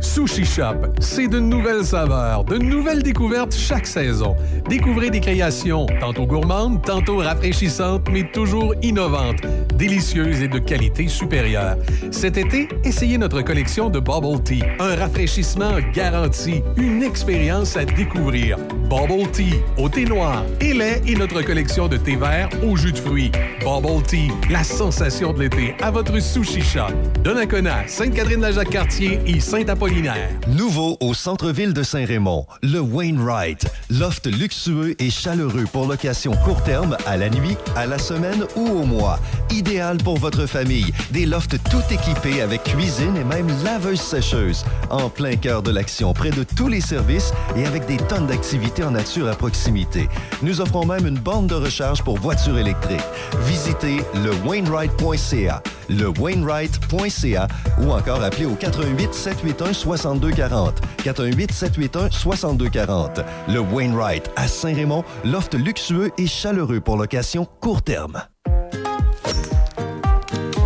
Sushi 0.00 0.46
Shop, 0.46 0.94
c'est 1.00 1.28
de 1.28 1.38
nouvelles 1.38 1.84
saveurs, 1.84 2.44
de 2.44 2.56
nouvelles 2.56 3.02
découvertes 3.02 3.54
chaque 3.54 3.86
saison. 3.86 4.34
Découvrez 4.66 5.10
des 5.10 5.20
créations 5.20 5.84
tantôt 6.00 6.24
gourmandes, 6.24 6.82
tantôt 6.82 7.18
rafraîchissantes, 7.18 8.08
mais 8.10 8.30
toujours 8.32 8.74
innovantes, 8.82 9.42
délicieuses 9.80 10.42
et 10.42 10.48
de 10.48 10.58
qualité 10.58 11.08
supérieure. 11.08 11.76
Cet 12.10 12.36
été, 12.36 12.68
essayez 12.84 13.16
notre 13.16 13.40
collection 13.40 13.88
de 13.88 13.98
Bubble 13.98 14.42
Tea, 14.42 14.62
un 14.78 14.94
rafraîchissement 14.94 15.78
garanti, 15.94 16.62
une 16.76 17.02
expérience 17.02 17.78
à 17.78 17.86
découvrir. 17.86 18.58
Bubble 18.90 19.30
Tea 19.30 19.54
au 19.78 19.88
thé 19.88 20.04
noir 20.04 20.44
et 20.60 20.74
lait 20.74 21.00
et 21.06 21.14
notre 21.14 21.40
collection 21.40 21.88
de 21.88 21.96
thé 21.96 22.16
vert 22.16 22.50
au 22.62 22.76
jus 22.76 22.92
de 22.92 22.98
fruits. 22.98 23.32
Bubble 23.60 24.02
Tea, 24.02 24.30
la 24.50 24.64
sensation 24.64 25.32
de 25.32 25.44
l'été 25.44 25.74
à 25.80 25.90
votre 25.90 26.20
Sushi 26.20 26.60
Shop. 26.60 26.92
Donnacona, 27.24 27.86
Sainte-Catherine-la-Jacques-Cartier 27.86 29.20
et 29.26 29.40
Saint-Apollinaire. 29.40 30.28
Nouveau 30.48 30.98
au 31.00 31.14
centre-ville 31.14 31.72
de 31.72 31.82
Saint-Raymond, 31.82 32.46
le 32.62 32.80
Wainwright. 32.80 33.66
Loft 33.88 34.26
luxueux 34.26 34.94
et 34.98 35.08
chaleureux 35.08 35.64
pour 35.72 35.86
location 35.86 36.32
court 36.44 36.62
terme, 36.64 36.98
à 37.06 37.16
la 37.16 37.30
nuit, 37.30 37.56
à 37.76 37.86
la 37.86 37.98
semaine 37.98 38.44
ou 38.56 38.66
au 38.66 38.84
mois. 38.84 39.18
Idéal 39.52 39.98
pour 39.98 40.18
votre 40.18 40.46
famille. 40.46 40.92
Des 41.10 41.26
lofts 41.26 41.56
tout 41.70 41.82
équipés 41.90 42.40
avec 42.40 42.64
cuisine 42.64 43.16
et 43.16 43.24
même 43.24 43.48
laveuse-sécheuse. 43.64 44.64
En 44.90 45.08
plein 45.08 45.36
cœur 45.36 45.62
de 45.62 45.70
l'action, 45.70 46.12
près 46.12 46.30
de 46.30 46.44
tous 46.44 46.68
les 46.68 46.80
services 46.80 47.32
et 47.56 47.66
avec 47.66 47.86
des 47.86 47.96
tonnes 47.96 48.26
d'activités 48.26 48.84
en 48.84 48.92
nature 48.92 49.28
à 49.28 49.34
proximité. 49.34 50.08
Nous 50.42 50.60
offrons 50.60 50.86
même 50.86 51.06
une 51.06 51.18
borne 51.18 51.46
de 51.46 51.54
recharge 51.54 52.02
pour 52.02 52.18
voitures 52.18 52.58
électriques. 52.58 53.00
Visitez 53.46 53.98
le 54.24 54.32
Wainwright.ca, 54.46 55.62
le 55.88 56.08
Wainwright.ca 56.18 57.48
ou 57.80 57.90
encore 57.90 58.22
appelez 58.22 58.46
au 58.46 58.54
88 58.54 59.14
781 59.14 59.72
6240. 59.72 60.80
88 61.04 61.52
781 61.52 62.10
6240. 62.10 63.20
Le 63.48 63.60
Wainwright 63.60 64.30
à 64.36 64.48
Saint-Raymond, 64.48 65.04
loft 65.24 65.54
luxueux 65.54 66.10
et 66.18 66.26
chaleureux 66.26 66.80
pour 66.80 66.96
location 66.96 67.46
court 67.60 67.82
terme. 67.82 68.22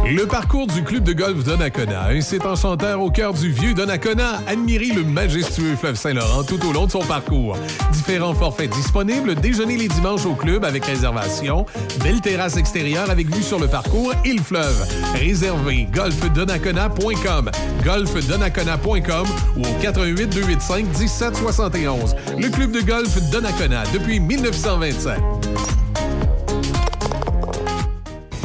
Le 0.06 0.26
parcours 0.26 0.66
du 0.66 0.84
club 0.84 1.02
de 1.02 1.14
golf 1.14 1.44
Donnacona, 1.44 2.08
un 2.08 2.20
site 2.20 2.44
enchanteur 2.44 3.00
au 3.00 3.10
cœur 3.10 3.32
du 3.32 3.50
vieux 3.50 3.72
Donnacona. 3.72 4.42
Admirez 4.46 4.92
le 4.94 5.02
majestueux 5.02 5.76
fleuve 5.76 5.94
Saint-Laurent 5.94 6.44
tout 6.44 6.62
au 6.66 6.72
long 6.72 6.84
de 6.84 6.90
son 6.90 7.00
parcours. 7.00 7.56
Différents 7.90 8.34
forfaits 8.34 8.70
disponibles, 8.70 9.34
déjeuner 9.34 9.78
les 9.78 9.88
dimanches 9.88 10.26
au 10.26 10.34
club 10.34 10.62
avec 10.64 10.84
réservation, 10.84 11.64
belle 12.02 12.20
terrasse 12.20 12.58
extérieure 12.58 13.08
avec 13.08 13.34
vue 13.34 13.42
sur 13.42 13.58
le 13.58 13.66
parcours 13.66 14.12
et 14.26 14.34
le 14.34 14.42
fleuve. 14.42 14.86
Réservez 15.14 15.88
golfdonnacona.com, 15.90 17.50
golfdonnacona.com 17.82 19.26
ou 19.56 19.60
au 19.60 19.80
88 19.80 20.26
285 20.26 20.98
1771. 20.98 22.14
Le 22.38 22.50
club 22.50 22.72
de 22.72 22.82
golf 22.82 23.18
Donnacona 23.30 23.84
depuis 23.94 24.20
1927. 24.20 25.43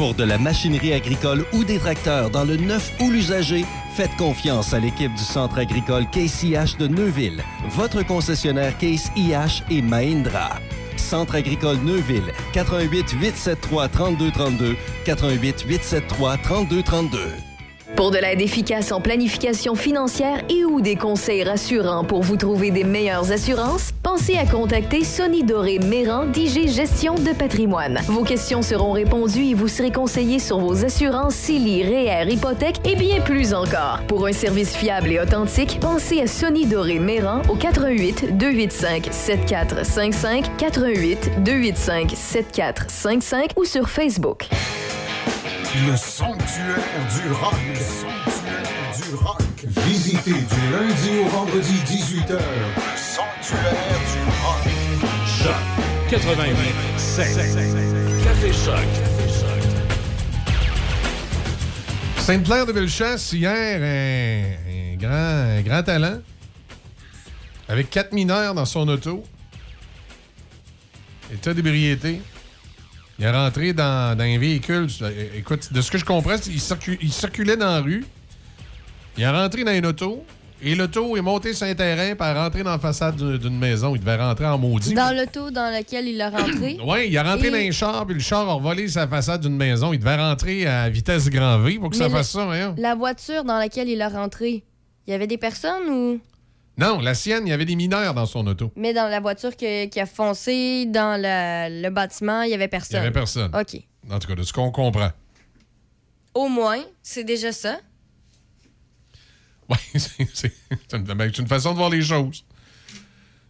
Pour 0.00 0.14
de 0.14 0.24
la 0.24 0.38
machinerie 0.38 0.94
agricole 0.94 1.44
ou 1.52 1.62
des 1.62 1.78
tracteurs 1.78 2.30
dans 2.30 2.44
le 2.44 2.56
neuf 2.56 2.90
ou 3.02 3.10
l'usager, 3.10 3.66
faites 3.92 4.16
confiance 4.16 4.72
à 4.72 4.78
l'équipe 4.78 5.12
du 5.12 5.22
Centre 5.22 5.58
agricole 5.58 6.08
Case 6.08 6.42
IH 6.42 6.78
de 6.78 6.88
Neuville, 6.88 7.44
votre 7.68 8.02
concessionnaire 8.06 8.78
Case 8.78 9.12
IH 9.14 9.62
et 9.68 9.82
Mahindra. 9.82 10.52
Centre 10.96 11.34
agricole 11.34 11.76
Neuville, 11.84 12.32
88 12.54 13.10
873 13.10 13.90
3232, 13.90 14.76
88 15.04 15.64
873 15.68 16.38
3232. 16.44 17.49
Pour 17.96 18.10
de 18.10 18.18
l'aide 18.18 18.40
efficace 18.40 18.92
en 18.92 19.00
planification 19.00 19.74
financière 19.74 20.42
et 20.48 20.64
ou 20.64 20.80
des 20.80 20.96
conseils 20.96 21.44
rassurants 21.44 22.04
pour 22.04 22.22
vous 22.22 22.36
trouver 22.36 22.70
des 22.70 22.84
meilleures 22.84 23.30
assurances, 23.30 23.92
pensez 24.02 24.36
à 24.38 24.46
contacter 24.46 25.04
Sonny 25.04 25.44
Doré 25.44 25.78
Méran 25.78 26.24
d'IG 26.26 26.68
Gestion 26.68 27.14
de 27.14 27.32
patrimoine. 27.32 27.98
Vos 28.06 28.24
questions 28.24 28.62
seront 28.62 28.92
répondues 28.92 29.50
et 29.50 29.54
vous 29.54 29.68
serez 29.68 29.92
conseillé 29.92 30.38
sur 30.38 30.58
vos 30.58 30.84
assurances 30.84 31.34
CELI, 31.34 31.84
REER, 31.84 32.32
hypothèques 32.32 32.80
et 32.86 32.96
bien 32.96 33.20
plus 33.20 33.52
encore. 33.52 34.00
Pour 34.08 34.26
un 34.26 34.32
service 34.32 34.74
fiable 34.74 35.12
et 35.12 35.20
authentique, 35.20 35.78
pensez 35.80 36.22
à 36.22 36.26
Sonny 36.26 36.66
Doré 36.66 36.98
Méran 36.98 37.42
au 37.50 37.54
88 37.54 38.38
285 38.38 39.08
7455 39.10 40.56
88 40.56 41.30
285 41.44 42.12
7455 42.16 43.50
ou 43.56 43.64
sur 43.64 43.90
Facebook. 43.90 44.48
Le 45.72 45.96
sanctuaire 45.96 46.76
du 47.14 47.32
rock. 47.32 47.54
Le 47.68 47.76
sanctuaire 47.76 48.92
du 48.96 49.14
rock. 49.14 49.40
Visitez 49.86 50.32
du 50.32 50.60
lundi 50.72 51.20
au 51.24 51.28
vendredi 51.28 51.74
18h. 51.86 52.38
Sanctuaire 52.96 54.00
du 54.10 54.18
rock. 54.42 54.64
Choc 55.26 55.54
88 56.10 56.56
Café 58.24 58.52
Choc. 58.52 58.88
Sainte-Claire 62.18 62.66
de 62.66 62.72
Bellechasse, 62.72 63.32
hier, 63.32 63.80
un, 63.80 64.92
un 64.92 64.96
grand, 64.96 65.58
un 65.58 65.62
grand 65.62 65.82
talent. 65.84 66.18
Avec 67.68 67.90
quatre 67.90 68.12
mineurs 68.12 68.54
dans 68.54 68.66
son 68.66 68.88
auto. 68.88 69.22
État 71.32 71.54
d'ébriété. 71.54 72.20
Il 73.20 73.26
est 73.26 73.30
rentré 73.30 73.72
dans, 73.74 74.16
dans 74.16 74.24
un 74.24 74.38
véhicule. 74.38 74.86
Écoute, 75.36 75.70
de 75.72 75.80
ce 75.82 75.90
que 75.90 75.98
je 75.98 76.04
comprends, 76.06 76.36
il, 76.46 76.58
circu- 76.58 76.98
il 77.02 77.12
circulait 77.12 77.56
dans 77.56 77.66
la 77.74 77.80
rue. 77.80 78.04
Il 79.18 79.22
est 79.22 79.28
rentré 79.28 79.62
dans 79.62 79.72
une 79.72 79.84
auto. 79.86 80.24
Et 80.62 80.74
l'auto 80.74 81.16
est 81.16 81.22
monté 81.22 81.54
sur 81.54 81.66
un 81.66 81.74
terrain 81.74 82.14
pour 82.14 82.26
rentrer 82.26 82.62
dans 82.62 82.70
la 82.72 82.78
façade 82.78 83.16
d'une 83.38 83.58
maison. 83.58 83.94
Il 83.94 84.00
devait 84.00 84.16
rentrer 84.16 84.44
en 84.46 84.58
maudit. 84.58 84.92
Dans 84.94 85.14
l'auto 85.16 85.50
dans 85.50 85.70
lequel 85.74 86.08
il 86.08 86.20
a 86.20 86.28
rentré. 86.30 86.78
Oui, 86.84 87.06
il 87.08 87.14
est 87.14 87.20
rentré 87.20 87.48
Et- 87.48 87.50
dans 87.50 87.56
un 87.56 87.70
char, 87.70 88.04
puis 88.06 88.14
le 88.14 88.20
char 88.20 88.48
a 88.48 88.58
volé 88.58 88.88
sa 88.88 89.06
façade 89.08 89.40
d'une 89.42 89.56
maison. 89.56 89.92
Il 89.94 89.98
devait 89.98 90.16
rentrer 90.16 90.66
à 90.66 90.88
vitesse 90.90 91.28
grand 91.30 91.58
V 91.60 91.78
pour 91.78 91.90
que 91.90 91.96
ça 91.96 92.04
le- 92.08 92.10
fasse 92.10 92.30
ça, 92.30 92.44
voyons. 92.44 92.74
La 92.78 92.94
voiture 92.94 93.44
dans 93.44 93.58
laquelle 93.58 93.88
il 93.88 94.00
a 94.02 94.08
rentré, 94.10 94.62
il 95.06 95.10
y 95.10 95.14
avait 95.14 95.26
des 95.26 95.38
personnes 95.38 95.88
ou? 95.90 96.20
Non, 96.80 96.98
la 97.00 97.14
sienne, 97.14 97.46
il 97.46 97.50
y 97.50 97.52
avait 97.52 97.64
des 97.66 97.76
mineurs 97.76 98.14
dans 98.14 98.26
son 98.26 98.46
auto. 98.46 98.72
Mais 98.74 98.94
dans 98.94 99.06
la 99.08 99.20
voiture 99.20 99.56
que- 99.56 99.86
qui 99.86 100.00
a 100.00 100.06
foncé 100.06 100.86
dans 100.86 101.20
le 101.20 101.90
bâtiment, 101.90 102.42
il 102.42 102.50
y 102.50 102.54
avait 102.54 102.64
Il 102.64 102.66
n'y 102.66 102.70
personne. 102.70 102.96
avait 103.00 103.10
personne. 103.12 103.54
OK. 103.54 103.82
En 104.10 104.18
tout 104.18 104.26
cas, 104.28 104.34
de 104.34 104.42
ce 104.42 104.52
qu'on 104.52 104.70
comprend. 104.70 105.10
Au 106.34 106.48
moins, 106.48 106.82
c'est 107.02 107.24
déjà 107.24 107.52
ça. 107.52 107.78
Oui, 109.68 109.76
c'est 109.94 110.28
c'est- 110.34 110.52
c'est 110.88 110.96
une, 110.96 111.04
ben, 111.04 111.30
c'est 111.34 111.42
une 111.42 111.48
façon 111.48 111.72
de 111.72 111.76
voir 111.76 111.90
les 111.90 112.02
choses. 112.02 112.44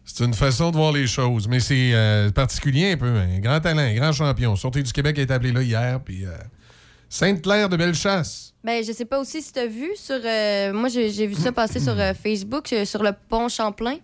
C'est 0.04 0.24
une 0.24 0.34
façon 0.34 0.70
de 0.72 0.76
voir 0.76 0.92
les 0.92 1.06
choses. 1.06 1.46
Mais 1.46 1.60
c'est 1.60 1.92
euh, 1.94 2.30
particulier 2.30 2.92
un 2.92 2.96
peu. 2.96 3.06
Un 3.16 3.38
grand 3.38 3.60
talent, 3.60 3.78
un 3.82 3.94
grand 3.94 4.12
champion. 4.12 4.56
Sortie 4.56 4.82
du 4.82 4.92
Québec 4.92 5.18
a 5.18 5.22
été 5.22 5.32
appelé 5.32 5.52
là 5.52 5.62
hier. 5.62 6.00
Puis 6.02 6.26
euh, 6.26 6.30
Sainte-Claire 7.08 7.68
de 7.68 7.76
Bellechasse. 7.76 8.49
Ben, 8.62 8.84
je 8.84 8.92
sais 8.92 9.06
pas 9.06 9.18
aussi 9.18 9.40
si 9.40 9.52
tu 9.52 9.58
as 9.58 9.66
vu 9.66 9.90
sur. 9.96 10.20
euh, 10.22 10.72
moi, 10.72 10.88
j'ai 10.90 11.26
vu 11.26 11.34
ça 11.34 11.50
passer 11.52 11.80
sur 11.80 11.98
euh, 11.98 12.12
Facebook, 12.14 12.72
euh, 12.72 12.84
sur 12.84 13.02
le 13.02 13.12
pont 13.28 13.48
Champlain. 13.48 13.96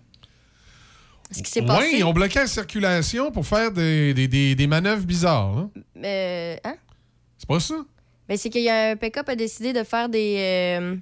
Ce 1.31 1.43
qui 1.43 1.51
s'est 1.51 1.61
Oui, 1.61 1.66
passé? 1.66 1.91
ils 1.99 2.05
ont 2.05 2.12
bloqué 2.12 2.39
la 2.39 2.47
circulation 2.47 3.31
pour 3.33 3.45
faire 3.47 3.70
des, 3.73 4.15
des- 4.15 4.28
des- 4.28 4.55
des 4.55 4.66
manœuvres 4.66 5.05
bizarres. 5.05 5.69
Euh, 6.03 6.57
hein? 6.65 6.77
C'est 7.37 7.49
pas 7.49 7.61
ça? 7.61 7.74
Ben, 8.28 8.37
c'est 8.39 8.49
qu'il 8.49 8.62
y 8.62 8.69
a 8.70 8.91
un 8.91 8.97
pick-up 8.97 9.28
a 9.28 9.37
décidé 9.37 9.73
de 9.73 9.83
faire 9.83 10.09
des. 10.09 10.99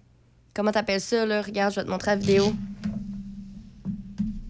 comment 0.55 0.72
t'appelles 0.72 1.01
ça, 1.01 1.24
là? 1.24 1.43
Regarde, 1.43 1.72
je 1.74 1.81
vais 1.81 1.85
te 1.86 1.90
montrer 1.90 2.10
la 2.12 2.16
vidéo. 2.16 2.52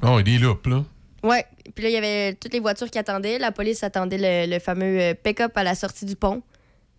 Oh, 0.03 0.21
des 0.23 0.39
loupes, 0.39 0.67
là. 0.67 0.85
Ouais. 1.23 1.45
Puis 1.75 1.85
là, 1.85 1.91
il 1.91 1.93
y 1.93 1.97
avait 1.97 2.35
toutes 2.35 2.53
les 2.53 2.61
voitures 2.61 2.91
qui 2.91 2.99
attendaient. 2.99 3.39
La 3.39 3.53
police 3.53 3.83
attendait 3.83 4.19
le, 4.47 4.53
le 4.53 4.59
fameux 4.61 5.15
pick-up 5.23 5.53
à 5.57 5.63
la 5.65 5.75
sortie 5.75 6.05
du 6.05 6.15
pont. 6.17 6.43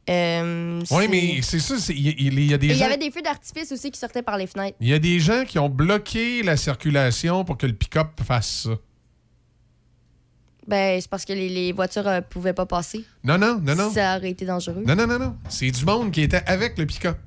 Euh, 0.09 0.81
Oui, 0.91 1.07
mais 1.09 1.41
c'est 1.41 1.59
ça. 1.59 1.75
Il 1.89 1.99
y, 1.99 2.09
il 2.27 2.43
y 2.49 2.53
a 2.53 2.57
des 2.57 2.67
il 2.67 2.77
y 2.77 2.83
avait 2.83 2.97
des 2.97 3.09
feux 3.11 3.21
d'artifice 3.23 3.71
aussi 3.71 3.89
qui 3.89 3.99
sortaient 3.99 4.21
par 4.21 4.37
les 4.37 4.45
fenêtres. 4.47 4.77
il 4.79 4.87
y 4.87 4.93
a 4.93 4.99
des 4.99 5.19
gens 5.19 5.43
qui 5.45 5.57
ont 5.57 5.69
bloqué 5.69 6.43
la 6.43 6.57
circulation 6.57 7.43
pour 7.43 7.57
que 7.57 7.65
le 7.65 7.73
pick-up 7.73 8.09
fasse 8.23 8.63
ça. 8.65 8.69
Ben, 10.67 10.99
c'est 10.99 11.09
parce 11.09 11.25
que 11.25 11.33
les, 11.33 11.47
les 11.49 11.71
voitures 11.71 12.07
euh, 12.07 12.21
pouvaient 12.21 12.53
pas 12.53 12.65
passer. 12.65 13.05
Non, 13.23 13.37
non, 13.37 13.59
non, 13.61 13.75
non. 13.75 13.91
Ça 13.91 14.17
aurait 14.17 14.31
été 14.31 14.45
dangereux. 14.45 14.83
Non, 14.85 14.95
non, 14.95 15.05
non, 15.05 15.19
non. 15.19 15.35
C'est 15.47 15.69
du 15.69 15.85
monde 15.85 16.11
qui 16.11 16.21
était 16.21 16.41
avec 16.47 16.77
le 16.77 16.85
pick-up. 16.87 17.17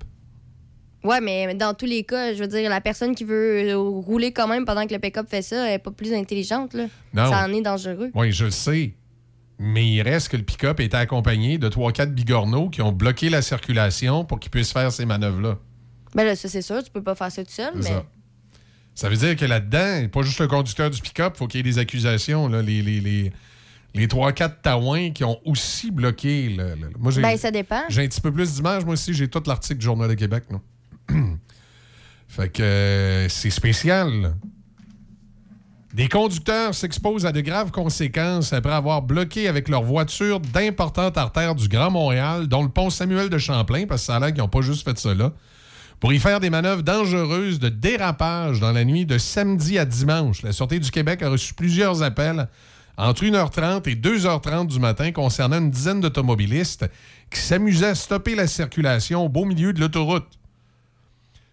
Ouais, 1.05 1.21
mais 1.21 1.55
dans 1.55 1.73
tous 1.75 1.87
les 1.87 2.03
cas, 2.03 2.35
je 2.35 2.41
veux 2.41 2.49
dire, 2.49 2.69
la 2.69 2.81
personne 2.81 3.15
qui 3.15 3.23
veut 3.23 3.71
euh, 3.71 3.77
rouler 3.79 4.33
quand 4.33 4.49
même 4.49 4.65
pendant 4.65 4.85
que 4.87 4.93
le 4.93 4.99
pick-up 4.99 5.29
fait 5.31 5.43
ça, 5.43 5.69
elle 5.69 5.75
est 5.75 5.79
pas 5.79 5.93
plus 5.93 6.13
intelligente, 6.13 6.75
là. 6.75 6.87
Non. 7.15 7.31
Ça 7.31 7.45
en 7.47 7.53
est 7.53 7.61
dangereux. 7.61 8.11
Oui, 8.15 8.33
je 8.33 8.47
le 8.47 8.51
sais. 8.51 8.93
Mais 9.59 9.87
il 9.89 10.03
reste 10.03 10.29
que 10.29 10.37
le 10.37 10.45
pick-up 10.45 10.79
était 10.81 10.97
accompagné 10.97 11.59
de 11.59 11.69
3-4 11.69 12.11
bigorneaux 12.13 12.69
qui 12.71 12.81
ont 12.83 12.93
bloqué 12.93 13.29
la 13.29 13.43
circulation 13.43 14.25
pour 14.25 14.39
qu'ils 14.39 14.51
puissent 14.51 14.73
faire 14.73 14.93
ces 14.93 15.05
manœuvres-là. 15.05 15.59
Ben 16.15 16.25
là, 16.25 16.37
ça, 16.37 16.49
c'est 16.49 16.63
sûr, 16.63 16.83
tu 16.83 16.91
peux 16.91 17.03
pas 17.03 17.15
faire 17.15 17.31
ça 17.33 17.45
tout 17.45 17.51
seul, 17.51 17.73
mais. 17.77 17.83
ça. 17.83 18.05
Ça 18.95 19.09
veut 19.09 19.17
dire 19.17 19.37
que 19.37 19.45
là-dedans, 19.45 20.09
pas 20.09 20.23
juste 20.23 20.41
le 20.41 20.49
conducteur 20.49 20.91
du 20.91 21.01
pick-up, 21.01 21.35
il 21.37 21.39
faut 21.39 21.47
qu'il 21.47 21.59
y 21.59 21.61
ait 21.61 21.73
des 21.73 21.79
accusations. 21.79 22.49
Là, 22.49 22.63
les, 22.63 22.83
les, 22.83 23.01
les, 23.01 23.33
les 23.95 24.07
3-4 24.09 24.61
taouins 24.63 25.11
qui 25.11 25.23
ont 25.25 25.39
aussi 25.45 25.91
bloqué. 25.93 26.49
le- 26.49 26.75
le- 26.75 26.91
moi, 26.99 27.13
j'ai- 27.13 27.23
Ben, 27.23 27.37
ça 27.37 27.51
dépend. 27.53 27.83
J'ai 27.89 28.03
un 28.03 28.09
petit 28.09 28.21
peu 28.21 28.33
plus 28.33 28.55
d'images. 28.55 28.85
Moi 28.85 28.95
aussi, 28.95 29.15
j'ai 29.15 29.29
tout 29.29 29.43
l'article 29.47 29.79
du 29.79 29.85
Journal 29.85 30.09
de 30.09 30.15
Québec. 30.15 30.45
là. 30.51 30.59
fait 32.29 32.49
que 32.49 32.63
euh, 32.63 33.29
c'est 33.29 33.51
spécial. 33.51 34.35
Des 35.95 36.09
conducteurs 36.09 36.75
s'exposent 36.75 37.25
à 37.25 37.33
de 37.33 37.41
graves 37.41 37.71
conséquences 37.71 38.53
après 38.53 38.75
avoir 38.75 39.01
bloqué 39.01 39.49
avec 39.49 39.71
leur 39.71 39.83
voiture 39.83 40.39
d'importantes 40.39 41.17
artères 41.17 41.55
du 41.55 41.67
Grand 41.67 41.91
Montréal, 41.91 42.47
dont 42.47 42.63
le 42.63 42.69
pont 42.69 42.91
Samuel 42.91 43.31
de 43.31 43.39
Champlain, 43.39 43.87
parce 43.87 44.03
que 44.03 44.07
ça 44.07 44.17
a 44.17 44.21
l'air 44.21 44.29
qu'ils 44.29 44.43
n'ont 44.43 44.49
pas 44.49 44.61
juste 44.61 44.85
fait 44.85 45.15
là, 45.15 45.33
pour 45.99 46.13
y 46.13 46.19
faire 46.19 46.41
des 46.41 46.51
manœuvres 46.51 46.83
dangereuses 46.83 47.59
de 47.59 47.71
dérapage 47.71 48.61
dans 48.61 48.73
la 48.73 48.85
nuit 48.85 49.07
de 49.07 49.17
samedi 49.17 49.79
à 49.79 49.87
dimanche. 49.87 50.43
La 50.43 50.53
Sûreté 50.53 50.79
du 50.79 50.91
Québec 50.91 51.23
a 51.23 51.31
reçu 51.31 51.55
plusieurs 51.55 52.03
appels 52.03 52.49
entre 52.99 53.25
1h30 53.25 53.89
et 53.89 53.95
2h30 53.95 54.67
du 54.67 54.81
matin 54.81 55.11
concernant 55.11 55.59
une 55.59 55.71
dizaine 55.71 56.01
d'automobilistes 56.01 56.85
qui 57.31 57.41
s'amusaient 57.41 57.87
à 57.87 57.95
stopper 57.95 58.35
la 58.35 58.47
circulation 58.47 59.25
au 59.25 59.31
beau 59.31 59.47
milieu 59.47 59.73
de 59.73 59.81
l'autoroute. 59.81 60.29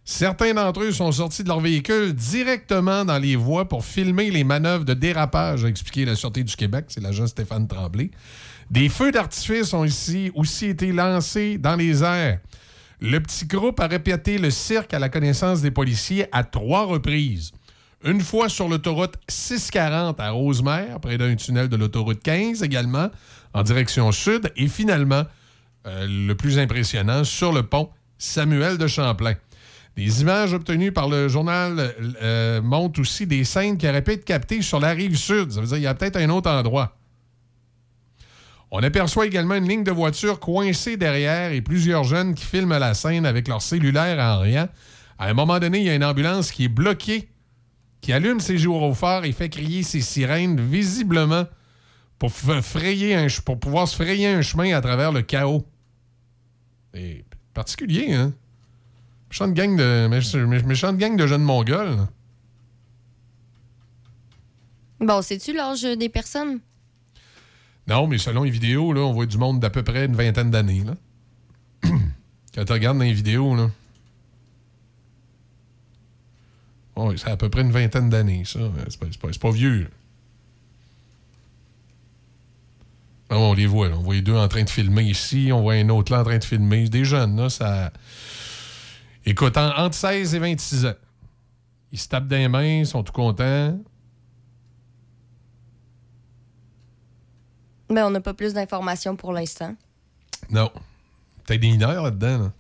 Certains 0.08 0.54
d'entre 0.54 0.84
eux 0.84 0.92
sont 0.92 1.12
sortis 1.12 1.44
de 1.44 1.48
leur 1.48 1.60
véhicule 1.60 2.14
directement 2.14 3.06
dans 3.06 3.18
les 3.18 3.36
voies 3.36 3.68
pour 3.68 3.84
filmer 3.84 4.30
les 4.30 4.44
manœuvres 4.44 4.86
de 4.86 4.94
dérapage, 4.94 5.66
a 5.66 5.68
expliqué 5.68 6.06
la 6.06 6.16
Sûreté 6.16 6.44
du 6.44 6.56
Québec. 6.56 6.86
C'est 6.90 7.02
l'agent 7.02 7.26
Stéphane 7.26 7.68
Tremblay. 7.68 8.12
Des 8.70 8.88
feux 8.88 9.12
d'artifice 9.12 9.74
ont 9.74 9.84
ici 9.84 10.32
aussi 10.36 10.68
été 10.68 10.92
lancés 10.92 11.58
dans 11.58 11.76
les 11.76 12.04
airs. 12.04 12.40
Le 13.02 13.20
petit 13.20 13.48
groupe 13.48 13.80
a 13.80 13.88
répété 13.88 14.38
le 14.38 14.52
cirque 14.52 14.94
à 14.94 15.00
la 15.00 15.10
connaissance 15.10 15.62
des 15.62 15.72
policiers 15.72 16.28
à 16.32 16.44
trois 16.44 16.86
reprises. 16.86 17.52
Une 18.04 18.22
fois 18.22 18.48
sur 18.48 18.70
l'autoroute 18.70 19.16
640 19.28 20.20
à 20.20 20.30
Rosemère, 20.30 21.00
près 21.00 21.18
d'un 21.18 21.36
tunnel 21.36 21.68
de 21.68 21.78
l'autoroute 21.78 22.22
15 22.22 22.62
également, 22.62 23.10
en 23.56 23.64
direction 23.64 24.12
sud. 24.12 24.52
Et 24.56 24.68
finalement, 24.68 25.24
euh, 25.88 26.06
le 26.08 26.36
plus 26.36 26.60
impressionnant, 26.60 27.24
sur 27.24 27.52
le 27.52 27.64
pont 27.64 27.90
Samuel 28.20 28.78
de 28.78 28.86
Champlain. 28.86 29.34
Des 29.96 30.22
images 30.22 30.54
obtenues 30.54 30.92
par 30.92 31.08
le 31.08 31.30
journal 31.30 31.96
euh, 32.22 32.62
montrent 32.62 33.00
aussi 33.00 33.26
des 33.26 33.46
scènes 33.46 33.78
qui 33.78 33.88
auraient 33.88 34.02
pu 34.02 34.12
être 34.12 34.26
captées 34.26 34.62
sur 34.62 34.80
la 34.80 34.90
rive 34.90 35.16
sud. 35.16 35.52
Ça 35.52 35.62
veut 35.62 35.68
dire 35.68 35.76
qu'il 35.76 35.84
y 35.84 35.88
a 35.88 35.96
peut-être 35.96 36.18
un 36.18 36.30
autre 36.30 36.50
endroit. 36.50 36.98
On 38.72 38.84
aperçoit 38.84 39.26
également 39.26 39.56
une 39.56 39.70
ligne 39.70 39.86
de 39.86 39.92
voitures 39.92 40.42
coincée 40.42 40.98
derrière 40.98 41.54
et 41.54 41.62
plusieurs 41.62 42.04
jeunes 42.04 42.34
qui 42.34 42.44
filment 42.44 42.78
la 42.78 42.94
scène 42.94 43.26
avec 43.26 43.48
leur 43.48 43.62
cellulaire 43.62 44.20
en 44.20 44.42
riant. 44.42 44.68
À 45.18 45.30
un 45.30 45.34
moment 45.34 45.60
donné, 45.60 45.80
il 45.80 45.86
y 45.86 45.90
a 45.90 45.96
une 45.96 46.04
ambulance 46.04 46.52
qui 46.52 46.66
est 46.66 46.70
bloquée, 46.70 47.30
qui 48.02 48.12
allume 48.12 48.42
ses 48.42 48.58
gyrophares 48.58 49.24
et 49.24 49.32
fait 49.32 49.48
crier 49.48 49.84
ses 49.84 50.02
sirènes 50.02 50.60
visiblement 50.60 51.46
pour, 52.20 52.32
frayer 52.32 53.28
pour 53.46 53.60
pouvoir 53.62 53.88
se 53.88 53.96
frayer 53.96 54.28
un 54.28 54.42
chemin 54.42 54.76
à 54.76 54.82
travers 54.82 55.14
le 55.14 55.22
chaos. 55.22 55.66
C'est 56.94 57.24
particulier, 57.54 58.14
hein? 58.14 58.34
Méchante 59.30 59.54
gang 59.54 59.76
de, 59.76 60.08
méchante 60.66 60.98
gang 60.98 61.16
de 61.18 61.28
jeunes 61.28 61.44
mongols. 61.44 62.08
Bon, 65.00 65.22
sais-tu 65.22 65.54
l'âge 65.54 65.84
des 65.84 66.10
personnes? 66.10 66.60
Non, 67.88 68.08
mais 68.08 68.18
selon 68.18 68.44
les 68.44 68.50
vidéos, 68.52 68.94
là, 68.94 69.02
on 69.02 69.14
voit 69.14 69.26
du 69.26 69.38
monde 69.38 69.60
d'à 69.60 69.70
peu 69.70 69.84
près 69.84 70.06
une 70.06 70.16
vingtaine 70.16 70.50
d'années. 70.52 70.84
là. 70.84 70.96
Quand 72.56 72.66
tu 72.66 72.72
regardes 72.74 72.98
dans 72.98 73.04
les 73.04 73.14
vidéos, 73.14 73.56
là. 73.56 73.70
Oui, 76.96 77.16
c'est 77.18 77.30
à 77.30 77.36
peu 77.38 77.50
près 77.50 77.62
une 77.62 77.72
vingtaine 77.72 78.10
d'années, 78.10 78.44
ça. 78.46 78.60
C'est 78.88 79.00
pas, 79.00 79.06
c'est 79.12 79.20
pas- 79.20 79.28
c'est 79.34 79.42
pas 79.42 79.52
vieux. 79.52 79.82
là. 79.82 79.88
Ah, 83.32 83.38
on 83.38 83.54
les 83.54 83.66
voit, 83.66 83.90
là. 83.90 83.96
On 83.98 84.02
voit 84.02 84.14
les 84.16 84.22
deux 84.22 84.36
en 84.36 84.48
train 84.48 84.64
de 84.64 84.70
filmer 84.70 85.04
ici. 85.04 85.50
On 85.52 85.62
voit 85.62 85.74
un 85.74 85.90
autre 85.90 86.12
là 86.14 86.22
en 86.22 86.24
train 86.24 86.38
de 86.38 86.44
filmer. 86.44 86.88
Des 86.88 87.04
jeunes, 87.04 87.36
là, 87.36 87.50
ça. 87.50 87.92
Écoute, 89.26 89.58
en- 89.58 89.76
entre 89.78 89.96
16 89.96 90.36
et 90.36 90.40
26 90.40 90.86
ans. 90.86 90.94
Ils 91.92 92.00
se 92.00 92.08
tapent 92.08 92.28
des 92.28 92.48
mains, 92.48 92.80
ils 92.80 92.86
sont 92.88 93.04
tout 93.04 93.14
contents. 93.14 93.80
Mais 97.90 98.02
on 98.04 98.10
n'a 98.10 98.22
pas 98.22 98.34
plus 98.34 98.54
d'informations 98.54 99.16
pour 99.16 99.32
l'instant. 99.32 99.76
Non. 100.50 100.72
Peut-être 101.46 101.62
des 101.62 101.70
mineurs 101.72 102.04
là-dedans. 102.04 102.38
Là. 102.46 102.54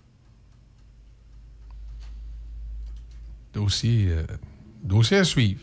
Dossier, 3.54 4.08
euh, 4.10 4.24
dossier 4.84 5.18
à 5.18 5.24
suivre. 5.24 5.62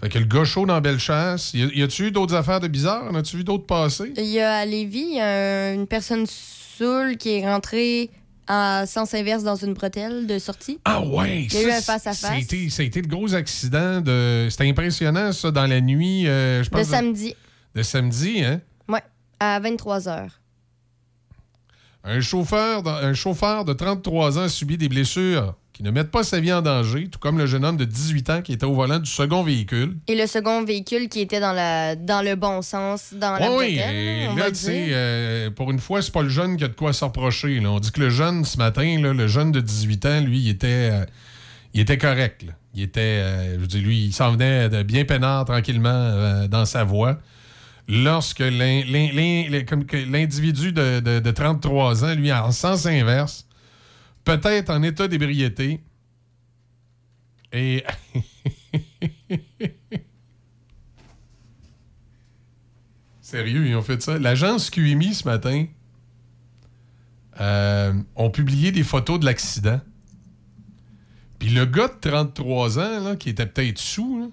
Fait 0.00 0.08
que 0.08 0.18
le 0.18 0.24
gars 0.24 0.44
chaud 0.44 0.64
dans 0.64 0.80
Bellechasse, 0.80 1.52
y 1.54 1.82
a-tu 1.82 2.06
eu 2.06 2.10
d'autres 2.10 2.34
affaires 2.34 2.60
de 2.60 2.68
bizarres? 2.68 3.04
En 3.10 3.14
as-tu 3.14 3.36
vu 3.36 3.44
d'autres 3.44 3.66
passer? 3.66 4.12
Il 4.16 4.24
y 4.26 4.40
a 4.40 4.56
à 4.56 4.64
Lévis 4.64 5.16
y 5.16 5.20
a 5.20 5.74
une 5.74 5.86
personne 5.86 6.24
saoule 6.26 7.18
qui 7.18 7.28
est 7.30 7.46
rentrée 7.46 8.10
en 8.52 8.84
sens 8.86 9.14
inverse 9.14 9.44
dans 9.44 9.54
une 9.54 9.74
bretelle 9.74 10.26
de 10.26 10.38
sortie. 10.40 10.80
Ah 10.84 11.00
ouais! 11.00 11.44
Il 11.44 11.54
y 11.54 11.56
a 11.58 11.62
eu 11.62 11.70
un 11.70 11.80
face-à-face. 11.80 12.52
Été 12.52 13.00
le 13.00 13.06
gros 13.06 13.32
accident 13.34 14.00
de. 14.00 14.48
C'était 14.50 14.68
impressionnant, 14.68 15.30
ça, 15.32 15.50
dans 15.52 15.66
la 15.66 15.80
nuit. 15.80 16.26
euh, 16.26 16.62
je 16.64 16.68
De 16.68 16.74
pense 16.74 16.88
samedi. 16.88 17.34
De 17.74 17.82
samedi, 17.82 18.42
hein? 18.44 18.60
Ouais, 18.88 19.02
à 19.38 19.60
23 19.60 20.00
h. 20.00 20.28
Un 22.02 22.20
chauffeur, 22.20 22.82
de- 22.82 22.88
un 22.88 23.12
chauffeur 23.14 23.64
de 23.64 23.72
33 23.72 24.38
ans 24.38 24.42
a 24.42 24.48
subi 24.48 24.76
des 24.78 24.88
blessures 24.88 25.54
qui 25.80 25.84
ne 25.84 25.90
mettent 25.92 26.10
pas 26.10 26.22
sa 26.24 26.40
vie 26.40 26.52
en 26.52 26.60
danger, 26.60 27.08
tout 27.08 27.18
comme 27.18 27.38
le 27.38 27.46
jeune 27.46 27.64
homme 27.64 27.78
de 27.78 27.86
18 27.86 28.28
ans 28.28 28.42
qui 28.42 28.52
était 28.52 28.66
au 28.66 28.74
volant 28.74 28.98
du 28.98 29.10
second 29.10 29.42
véhicule. 29.42 29.96
Et 30.08 30.14
le 30.14 30.26
second 30.26 30.62
véhicule 30.62 31.08
qui 31.08 31.20
était 31.20 31.40
dans, 31.40 31.54
la, 31.54 31.96
dans 31.96 32.20
le 32.20 32.34
bon 32.34 32.60
sens, 32.60 33.14
dans 33.14 33.32
la 33.38 33.50
oui, 33.50 33.78
et 33.82 34.26
là, 34.26 34.34
va 34.34 34.48
tu 34.50 34.56
sais, 34.56 34.88
euh, 34.90 35.48
pour 35.50 35.70
une 35.70 35.78
fois, 35.78 36.02
c'est 36.02 36.12
pas 36.12 36.20
le 36.20 36.28
jeune 36.28 36.58
qui 36.58 36.64
a 36.64 36.68
de 36.68 36.74
quoi 36.74 36.92
se 36.92 37.02
reprocher. 37.02 37.60
là. 37.60 37.70
On 37.70 37.80
dit 37.80 37.90
que 37.92 38.00
le 38.00 38.10
jeune, 38.10 38.44
ce 38.44 38.58
matin, 38.58 39.00
là, 39.00 39.14
le 39.14 39.26
jeune 39.26 39.52
de 39.52 39.60
18 39.62 40.04
ans, 40.04 40.20
lui, 40.20 40.40
il 40.40 40.50
était, 40.50 40.66
euh, 40.92 41.06
il 41.72 41.80
était 41.80 41.96
correct. 41.96 42.42
là. 42.42 42.52
Il 42.74 42.82
était, 42.82 43.00
euh, 43.00 43.54
je 43.54 43.60
veux 43.60 43.66
dire, 43.66 43.80
lui, 43.82 44.04
il 44.04 44.12
s'en 44.12 44.32
venait 44.32 44.68
de 44.68 44.82
bien 44.82 45.06
peinard 45.06 45.46
tranquillement 45.46 46.46
dans 46.46 46.66
sa 46.66 46.84
voie. 46.84 47.16
Lorsque 47.88 48.40
l'individu 50.06 50.72
de, 50.72 51.00
de- 51.00 51.20
de 51.20 51.30
33 51.30 52.04
ans, 52.04 52.14
lui, 52.14 52.30
en 52.32 52.52
sens 52.52 52.84
inverse, 52.86 53.46
peut-être 54.36 54.70
en 54.70 54.82
état 54.82 55.08
d'ébriété, 55.08 55.80
et 57.52 57.84
Sérieux, 63.20 63.66
ils 63.66 63.76
ont 63.76 63.82
fait 63.82 64.02
ça. 64.02 64.18
L'agence 64.18 64.70
QMI 64.70 65.14
ce 65.14 65.28
matin 65.28 65.66
euh, 67.40 67.92
ont 68.16 68.30
publié 68.30 68.72
des 68.72 68.82
photos 68.82 69.20
de 69.20 69.24
l'accident. 69.24 69.80
Puis 71.38 71.50
le 71.50 71.64
gars 71.64 71.88
de 71.88 71.94
33 72.00 72.78
ans, 72.80 73.00
là, 73.04 73.16
qui 73.16 73.28
était 73.28 73.46
peut-être 73.46 73.78
sous, 73.78 74.32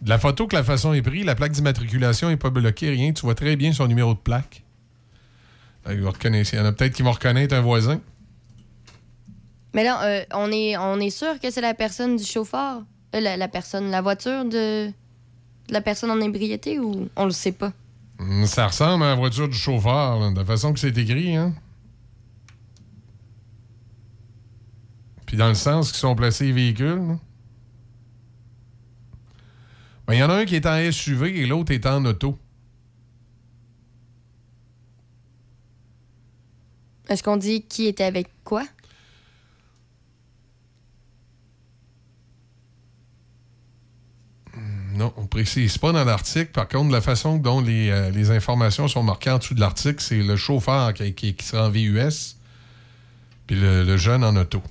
de 0.00 0.08
la 0.08 0.18
photo 0.18 0.48
que 0.48 0.56
la 0.56 0.64
façon 0.64 0.92
est 0.92 1.02
prise, 1.02 1.24
la 1.24 1.36
plaque 1.36 1.52
d'immatriculation 1.52 2.28
n'est 2.28 2.36
pas 2.36 2.50
bloquée, 2.50 2.90
rien. 2.90 3.12
Tu 3.12 3.22
vois 3.22 3.36
très 3.36 3.56
bien 3.56 3.72
son 3.72 3.86
numéro 3.86 4.14
de 4.14 4.18
plaque. 4.18 4.64
Euh, 5.86 5.94
il 5.94 6.00
va 6.02 6.12
Il 6.24 6.54
y 6.54 6.58
en 6.58 6.64
a 6.64 6.72
peut-être 6.72 6.94
qui 6.94 7.02
vont 7.02 7.12
reconnaître 7.12 7.54
un 7.54 7.60
voisin. 7.60 8.00
Mais 9.74 9.84
là, 9.84 10.02
euh, 10.04 10.24
on, 10.32 10.50
est, 10.52 10.76
on 10.76 10.98
est 11.00 11.10
sûr 11.10 11.38
que 11.40 11.50
c'est 11.50 11.60
la 11.60 11.74
personne 11.74 12.16
du 12.16 12.24
chauffeur? 12.24 12.82
Euh, 13.14 13.20
la, 13.20 13.36
la 13.36 13.48
personne, 13.48 13.90
la 13.90 14.00
voiture 14.00 14.44
de, 14.44 14.86
de 14.88 15.72
la 15.72 15.80
personne 15.80 16.10
en 16.10 16.20
ébriété 16.20 16.78
ou 16.78 17.08
on 17.16 17.24
le 17.24 17.32
sait 17.32 17.52
pas? 17.52 17.72
Hum, 18.20 18.46
Ça 18.46 18.68
ressemble 18.68 19.04
à 19.04 19.08
la 19.08 19.14
voiture 19.16 19.48
du 19.48 19.56
chauffeur, 19.58 20.20
là, 20.20 20.30
de 20.30 20.36
la 20.36 20.44
façon 20.44 20.72
que 20.72 20.78
c'est 20.78 20.96
écrit, 20.96 21.34
hein? 21.36 21.52
Puis 25.26 25.36
dans 25.36 25.48
le 25.48 25.54
sens 25.54 25.90
qu'ils 25.90 25.98
sont 26.00 26.14
placés 26.14 26.46
les 26.46 26.52
véhicules. 26.52 26.86
là. 27.08 27.18
Ben, 30.06 30.14
Il 30.14 30.18
y 30.20 30.22
en 30.22 30.30
a 30.30 30.34
un 30.34 30.44
qui 30.44 30.54
est 30.54 30.66
en 30.66 30.92
SUV 30.92 31.40
et 31.40 31.46
l'autre 31.46 31.72
est 31.72 31.86
en 31.86 32.04
auto. 32.04 32.38
Est-ce 37.08 37.22
qu'on 37.22 37.36
dit 37.36 37.62
qui 37.62 37.86
était 37.86 38.04
avec 38.04 38.28
quoi? 38.44 38.64
Non, 44.94 45.12
on 45.16 45.26
précise 45.26 45.76
pas 45.76 45.90
dans 45.90 46.04
l'article. 46.04 46.52
Par 46.52 46.68
contre, 46.68 46.92
la 46.92 47.00
façon 47.00 47.36
dont 47.36 47.60
les, 47.60 47.90
euh, 47.90 48.30
informations 48.30 48.86
sont 48.86 49.02
marquées 49.02 49.30
en 49.30 49.38
dessous 49.38 49.54
de 49.54 49.60
l'article, 49.60 50.00
c'est 50.00 50.22
le 50.22 50.36
chauffeur 50.36 50.94
qui, 50.94 51.36
sera 51.42 51.66
en 51.66 51.70
VUS, 51.70 52.36
puis 53.46 53.56
le, 53.56 53.96
jeune 53.96 54.22
en 54.22 54.36
auto. 54.36 54.62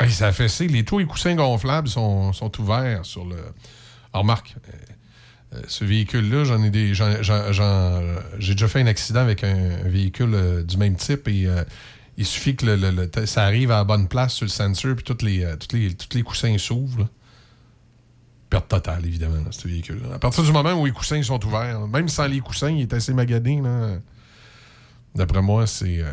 Hey, 0.00 0.10
ça 0.10 0.28
a 0.28 0.32
fessé. 0.32 0.66
Les 0.66 0.84
toits 0.84 1.02
et 1.02 1.06
coussins 1.06 1.34
gonflables 1.34 1.88
sont, 1.88 2.32
sont 2.32 2.60
ouverts 2.60 3.04
sur 3.04 3.26
le. 3.26 3.36
Alors, 4.12 4.22
remarque, 4.22 4.56
euh, 4.68 5.56
euh, 5.56 5.62
ce 5.68 5.84
véhicule-là, 5.84 6.44
j'en 6.44 6.62
ai 6.62 6.70
des. 6.70 6.94
J'ai 6.94 8.54
déjà 8.54 8.68
fait 8.68 8.80
un 8.80 8.86
accident 8.86 9.20
avec 9.20 9.44
un, 9.44 9.76
véhicule 9.84 10.64
du 10.66 10.78
même 10.78 10.96
type 10.96 11.28
et 11.28 11.46
il 12.16 12.26
suffit 12.26 12.54
que 12.56 12.66
le- 12.66 12.76
le- 12.90 13.26
ça 13.26 13.44
arrive 13.44 13.70
à 13.70 13.76
la 13.78 13.84
bonne 13.84 14.08
place 14.08 14.34
sur 14.34 14.44
le 14.44 14.50
sensor 14.50 14.94
puis 14.96 15.04
toutes 15.04 15.22
les, 15.22 15.44
euh, 15.44 15.56
toutes 15.56 15.72
les, 15.72 15.94
tous 15.94 16.16
les 16.16 16.22
coussins 16.22 16.56
s'ouvrent. 16.58 17.08
Perte 18.50 18.68
totale, 18.68 19.04
évidemment, 19.06 19.50
ce 19.50 19.66
véhicule. 19.66 20.00
À 20.14 20.18
partir 20.18 20.44
du 20.44 20.52
moment 20.52 20.72
où 20.74 20.86
les 20.86 20.92
coussins 20.92 21.22
sont 21.22 21.44
ouverts, 21.44 21.80
même 21.88 22.08
sans 22.08 22.26
les 22.26 22.40
coussins, 22.40 22.70
il 22.70 22.82
est 22.82 22.92
assez 22.92 23.12
magadé. 23.12 23.56
là. 23.60 23.96
D'après 25.14 25.42
moi, 25.42 25.66
c'est. 25.66 26.00
euh, 26.00 26.10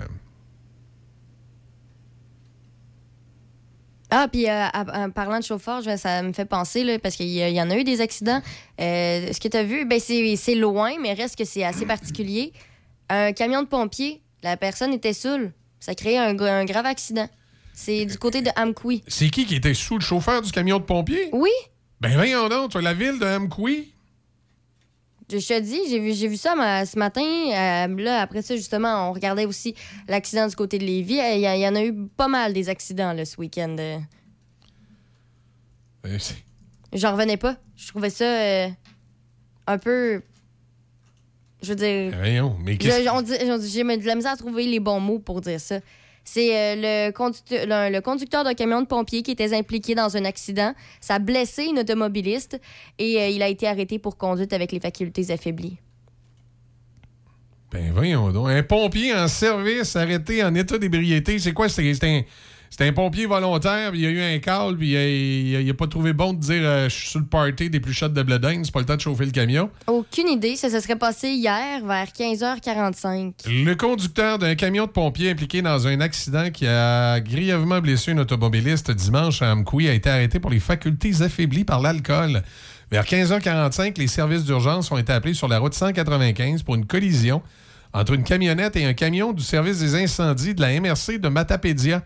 Ah, 4.14 4.28
puis 4.30 4.50
euh, 4.50 4.68
en 4.74 5.10
parlant 5.10 5.40
de 5.40 5.44
chauffeur, 5.44 5.82
ça 5.98 6.22
me 6.22 6.34
fait 6.34 6.44
penser, 6.46 6.84
là, 6.84 7.00
parce 7.00 7.16
qu'il 7.16 7.28
y, 7.30 7.38
y 7.40 7.62
en 7.62 7.70
a 7.70 7.78
eu 7.78 7.86
des 7.86 8.02
accidents. 8.02 8.42
Ce 8.78 9.40
que 9.40 9.48
tu 9.48 9.56
as 9.56 9.64
vu, 9.64 9.86
ben, 9.86 10.00
c'est 10.02 10.56
loin, 10.56 10.92
mais 11.02 11.14
reste 11.14 11.38
que 11.38 11.46
c'est 11.46 11.64
assez 11.64 11.86
particulier. 11.86 12.52
Un 13.10 13.32
camion 13.32 13.62
de 13.62 13.68
pompiers, 13.68 14.22
la 14.44 14.58
personne 14.58 14.92
était 14.94 15.14
saoule. 15.14 15.54
Ça 15.82 15.92
a 15.92 15.96
créé 15.96 16.18
un, 16.18 16.40
un 16.40 16.64
grave 16.66 16.86
accident. 16.86 17.28
C'est 17.74 18.06
du 18.06 18.18
côté 18.18 18.42
de 18.42 18.50
Amqui. 18.56 19.04
C'est 19.08 19.30
qui 19.30 19.46
qui 19.46 19.56
était 19.56 19.74
sous 19.74 19.96
le 19.98 20.02
chauffeur 20.04 20.42
du 20.42 20.52
camion 20.52 20.78
de 20.80 20.84
pompiers? 20.84 21.30
Oui. 21.34 21.50
Ben 22.00 22.14
voyons 22.14 22.48
donc, 22.48 22.74
la 22.76 22.94
ville 22.94 23.20
de 23.20 23.26
Amqui. 23.26 23.94
Je 25.32 25.38
je 25.40 25.48
te 25.48 25.60
dis, 25.62 25.80
j'ai 25.90 26.00
vu, 26.00 26.14
j'ai 26.14 26.28
vu 26.28 26.36
ça 26.36 26.56
ma- 26.56 26.86
ce 26.86 27.00
matin. 27.00 27.22
euh, 27.24 27.88
là, 28.04 28.20
après 28.22 28.42
ça, 28.42 28.56
justement, 28.58 29.10
on 29.10 29.14
regardait 29.14 29.46
aussi 29.46 29.74
l'accident 30.10 30.46
du 30.48 30.56
côté 30.58 30.78
de 30.78 30.84
Lévis. 30.86 31.20
Euh, 31.22 31.34
Il 31.36 31.40
y, 31.40 31.46
il 31.46 31.62
y 31.62 31.68
en 31.68 31.76
a 31.76 31.84
eu 31.84 31.94
pas 32.18 32.28
mal 32.28 32.52
des 32.54 32.68
accidents 32.70 33.14
là, 33.14 33.24
ce 33.26 33.38
week-end. 33.40 33.76
euh. 33.80 33.98
Euh, 36.06 36.18
J'en 36.94 37.14
revenais 37.14 37.38
pas. 37.38 37.56
Je 37.78 37.88
trouvais 37.88 38.10
ça 38.10 38.26
euh, 38.26 38.68
un 39.68 39.78
peu. 39.78 40.22
Je 41.62 41.70
veux 41.70 41.76
dire. 41.76 42.14
Voyons, 42.18 42.56
mais 42.64 42.78
qu'est-ce 42.78 42.98
dit- 43.24 43.72
J'ai 43.72 43.84
de 43.84 44.06
la 44.08 44.16
misère 44.16 44.32
à 44.32 44.38
trouver 44.38 44.66
les 44.66 44.80
bons 44.80 45.00
mots 45.00 45.20
pour 45.20 45.42
dire 45.42 45.60
ça. 45.60 45.80
C'est 46.24 46.56
euh, 46.56 46.76
le, 47.08 47.12
conducteur, 47.12 47.66
le, 47.66 47.92
le 47.94 48.02
conducteur 48.02 48.44
d'un 48.44 48.54
camion 48.54 48.82
de 48.82 48.86
pompiers 48.88 49.24
qui 49.24 49.32
était 49.32 49.54
impliqué 49.56 49.96
dans 49.96 50.16
un 50.16 50.26
accident. 50.26 50.74
Ça 51.00 51.16
a 51.16 51.20
blessé 51.20 51.66
une 51.66 51.80
automobiliste 51.80 52.60
et 53.00 53.20
euh, 53.20 53.28
il 53.30 53.42
a 53.42 53.48
été 53.48 53.68
arrêté 53.68 53.98
pour 53.98 54.18
conduite 54.18 54.54
avec 54.54 54.72
les 54.72 54.80
facultés 54.80 55.32
affaiblies. 55.32 55.78
Ben 57.72 57.92
voyons 57.94 58.32
donc. 58.32 58.50
Un 58.50 58.64
pompier 58.64 59.16
en 59.16 59.28
service 59.28 59.96
arrêté 59.96 60.44
en 60.44 60.54
état 60.56 60.78
d'ébriété, 60.78 61.40
c'est 61.40 61.54
quoi? 61.54 61.70
C'est 61.70 62.04
un, 62.04 62.22
c'est 62.74 62.88
un 62.88 62.94
pompier 62.94 63.26
volontaire, 63.28 63.92
puis 63.92 64.00
il 64.00 64.04
y 64.04 64.08
a 64.08 64.10
eu 64.10 64.22
un 64.36 64.40
call, 64.40 64.78
puis 64.78 64.92
il 64.92 64.98
a, 64.98 65.08
il 65.08 65.56
a- 65.58 65.62
il 65.62 65.70
a 65.70 65.74
pas 65.74 65.88
trouvé 65.88 66.14
bon 66.14 66.34
de 66.34 66.40
dire 66.40 66.62
euh, 66.64 66.90
je 66.90 66.96
suis 66.96 67.10
sur 67.10 67.20
le 67.20 67.26
party 67.26 67.70
des 67.70 67.80
plus 67.80 68.02
de 68.02 68.24
Bledin, 68.24 68.62
c'est 68.64 68.72
pas 68.74 68.80
le 68.80 68.86
temps 68.86 68.96
de 68.96 69.02
chauffer 69.02 69.26
le 69.26 69.32
camion. 69.32 69.70
Aucune 69.88 70.30
idée. 70.30 70.56
Ça 70.56 70.70
se 70.70 70.80
serait 70.80 70.96
passé 70.96 71.30
hier 71.30 71.86
vers 71.86 72.08
15h45. 72.08 73.34
Le 73.48 73.74
conducteur 73.76 74.38
d'un 74.40 74.56
camion 74.56 74.86
de 74.86 74.92
pompiers 74.92 75.32
impliqué 75.32 75.62
dans 75.62 75.88
un 75.88 76.00
accident 76.02 76.50
qui 76.52 76.66
a 76.68 77.20
grièvement 77.20 77.80
blessé 77.82 78.12
une 78.12 78.20
automobiliste 78.20 78.92
dimanche 78.92 79.42
à 79.42 79.52
Amkoui 79.52 79.90
a 79.90 79.94
été 79.94 80.10
arrêté 80.10 80.40
pour 80.40 80.52
les 80.52 80.60
facultés 80.60 81.22
affaiblies 81.22 81.66
par 81.66 81.82
l'alcool. 81.82 82.42
Vers 82.92 83.06
15h45, 83.06 83.98
les 83.98 84.08
services 84.08 84.44
d'urgence 84.44 84.92
ont 84.92 84.98
été 84.98 85.14
appelés 85.14 85.34
sur 85.34 85.48
la 85.48 85.60
route 85.60 85.74
195 85.74 86.64
pour 86.64 86.76
une 86.76 86.86
collision 86.86 87.42
entre 87.94 88.14
une 88.14 88.24
camionnette 88.24 88.76
et 88.78 88.86
un 88.86 88.94
camion 88.94 89.34
du 89.34 89.44
service 89.44 89.80
des 89.80 89.96
incendies 89.96 90.56
de 90.56 90.62
la 90.62 90.80
MRC 90.80 91.18
de 91.20 91.28
Matapédia. 91.28 92.02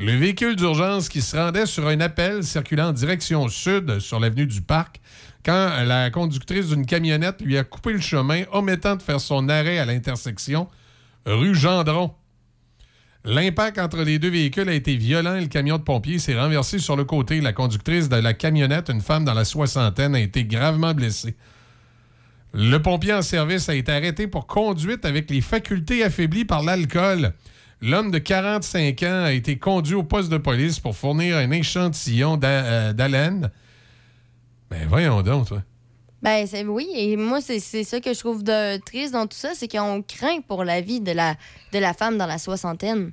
Le 0.00 0.12
véhicule 0.12 0.54
d'urgence 0.54 1.08
qui 1.08 1.20
se 1.20 1.36
rendait 1.36 1.66
sur 1.66 1.88
un 1.88 1.98
appel 2.00 2.44
circulant 2.44 2.90
en 2.90 2.92
direction 2.92 3.48
sud 3.48 3.98
sur 3.98 4.20
l'avenue 4.20 4.46
du 4.46 4.62
Parc 4.62 5.00
quand 5.44 5.82
la 5.84 6.08
conductrice 6.10 6.68
d'une 6.68 6.86
camionnette 6.86 7.40
lui 7.40 7.58
a 7.58 7.64
coupé 7.64 7.92
le 7.92 8.00
chemin, 8.00 8.44
omettant 8.52 8.94
de 8.94 9.02
faire 9.02 9.20
son 9.20 9.48
arrêt 9.48 9.78
à 9.78 9.84
l'intersection 9.84 10.68
rue 11.26 11.56
Gendron. 11.56 12.12
L'impact 13.24 13.78
entre 13.78 14.04
les 14.04 14.20
deux 14.20 14.30
véhicules 14.30 14.68
a 14.68 14.72
été 14.72 14.94
violent 14.94 15.34
et 15.34 15.40
le 15.40 15.48
camion 15.48 15.78
de 15.78 15.82
pompiers 15.82 16.20
s'est 16.20 16.38
renversé 16.38 16.78
sur 16.78 16.94
le 16.94 17.04
côté. 17.04 17.40
La 17.40 17.52
conductrice 17.52 18.08
de 18.08 18.16
la 18.16 18.34
camionnette, 18.34 18.90
une 18.90 19.00
femme 19.00 19.24
dans 19.24 19.34
la 19.34 19.44
soixantaine, 19.44 20.14
a 20.14 20.20
été 20.20 20.44
gravement 20.44 20.94
blessée. 20.94 21.34
Le 22.54 22.78
pompier 22.78 23.14
en 23.14 23.22
service 23.22 23.68
a 23.68 23.74
été 23.74 23.90
arrêté 23.90 24.28
pour 24.28 24.46
conduite 24.46 25.04
avec 25.04 25.28
les 25.28 25.40
facultés 25.40 26.04
affaiblies 26.04 26.44
par 26.44 26.62
l'alcool. 26.62 27.32
L'homme 27.80 28.10
de 28.10 28.18
45 28.18 29.02
ans 29.04 29.24
a 29.24 29.32
été 29.32 29.56
conduit 29.58 29.94
au 29.94 30.02
poste 30.02 30.30
de 30.30 30.38
police 30.38 30.80
pour 30.80 30.96
fournir 30.96 31.36
un 31.36 31.50
échantillon 31.52 32.38
euh, 32.42 32.92
d'haleine. 32.92 33.50
Ben 34.70 34.86
voyons 34.88 35.22
donc, 35.22 35.46
toi. 35.48 35.62
Ben 36.20 36.44
oui, 36.66 36.88
et 36.96 37.16
moi 37.16 37.40
c'est 37.40 37.60
ça 37.60 38.00
que 38.00 38.12
je 38.12 38.18
trouve 38.18 38.42
de 38.42 38.78
triste 38.78 39.12
dans 39.12 39.28
tout 39.28 39.36
ça, 39.36 39.52
c'est 39.54 39.68
qu'on 39.68 40.02
craint 40.02 40.40
pour 40.40 40.64
la 40.64 40.80
vie 40.80 41.00
de 41.00 41.12
la 41.12 41.94
femme 41.94 42.18
dans 42.18 42.26
la 42.26 42.38
soixantaine. 42.38 43.12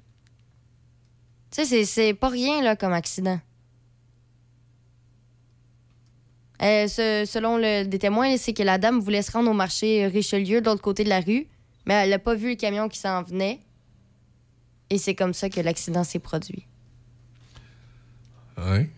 Tu 1.52 1.62
sais, 1.62 1.66
c'est- 1.66 1.86
c'est 1.86 2.14
pas 2.16 2.30
rien 2.30 2.64
là 2.64 2.76
comme 2.76 2.94
accident. 2.94 3.40
Euh, 6.62 6.88
selon 6.88 7.60
des 7.60 8.00
témoins, 8.00 8.38
c'est 8.38 8.54
que 8.54 8.64
la 8.64 8.78
dame 8.78 9.00
voulait 9.00 9.22
se 9.22 9.32
rendre 9.32 9.52
au 9.52 9.54
marché 9.54 10.08
Richelieu 10.08 10.62
de 10.62 10.66
l'autre 10.66 10.82
côté 10.82 11.04
de 11.04 11.10
la 11.10 11.20
rue, 11.20 11.48
mais 11.86 11.94
elle 11.94 12.10
n'a 12.10 12.20
pas 12.20 12.34
vu 12.34 12.50
le 12.52 12.56
camion 12.56 12.88
qui 12.90 12.98
s'en 12.98 13.22
venait. 13.24 13.60
Et 14.90 14.98
c'est 14.98 15.16
comme 15.16 15.34
ça 15.34 15.50
que 15.50 15.60
l'accident 15.62 16.04
s'est 16.04 16.20
produit. 16.20 16.66
Ouais. 18.58 18.90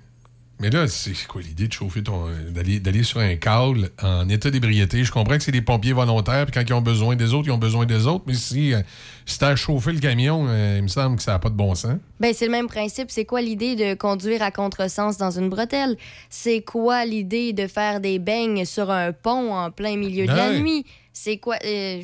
Mais 0.60 0.72
là, 0.72 0.88
c'est 0.88 1.14
quoi 1.28 1.42
l'idée 1.42 1.68
de 1.68 1.74
chauffer 1.74 2.02
ton. 2.02 2.30
d'aller 2.50 3.04
sur 3.04 3.20
un 3.20 3.36
câble 3.36 3.92
en 4.02 4.28
état 4.28 4.50
d'ébriété? 4.50 5.04
Je 5.04 5.12
comprends 5.12 5.38
que 5.38 5.44
c'est 5.44 5.52
des 5.52 5.62
pompiers 5.62 5.94
volontaires, 5.94 6.46
puis 6.48 6.54
quand 6.54 6.68
ils 6.68 6.74
ont 6.74 6.82
besoin 6.82 7.16
des 7.16 7.36
autres, 7.36 7.48
ils 7.48 7.52
ont 7.52 7.60
besoin 7.60 7.86
des 7.86 8.08
autres, 8.08 8.24
mais 8.26 8.34
si, 8.34 8.74
euh, 8.74 8.82
si 9.28 9.38
t'as 9.38 9.56
chauffé 9.56 9.92
le 9.94 10.00
camion, 10.00 10.48
euh, 10.48 10.78
il 10.78 10.84
me 10.84 10.88
semble 10.88 11.18
que 11.18 11.22
ça 11.22 11.34
n'a 11.34 11.40
pas 11.40 11.50
de 11.50 11.56
bon 11.56 11.76
sens. 11.76 11.98
Ben, 12.20 12.34
c'est 12.34 12.46
le 12.46 12.52
même 12.52 12.66
principe. 12.66 13.12
C'est 13.12 13.26
quoi 13.26 13.42
l'idée 13.42 13.76
de 13.76 13.94
conduire 13.94 14.42
à 14.42 14.50
contresens 14.50 15.18
dans 15.18 15.30
une 15.30 15.50
bretelle? 15.50 15.96
C'est 16.32 16.64
quoi 16.64 17.06
l'idée 17.06 17.54
de 17.54 17.68
faire 17.68 18.00
des 18.02 18.18
beignes 18.18 18.66
sur 18.66 18.90
un 18.90 19.14
pont 19.14 19.54
en 19.54 19.70
plein 19.70 19.96
milieu 19.96 20.26
de 20.26 20.34
la 20.34 20.58
nuit? 20.58 20.86
C'est 21.14 21.38
quoi. 21.38 21.58
euh, 21.66 22.02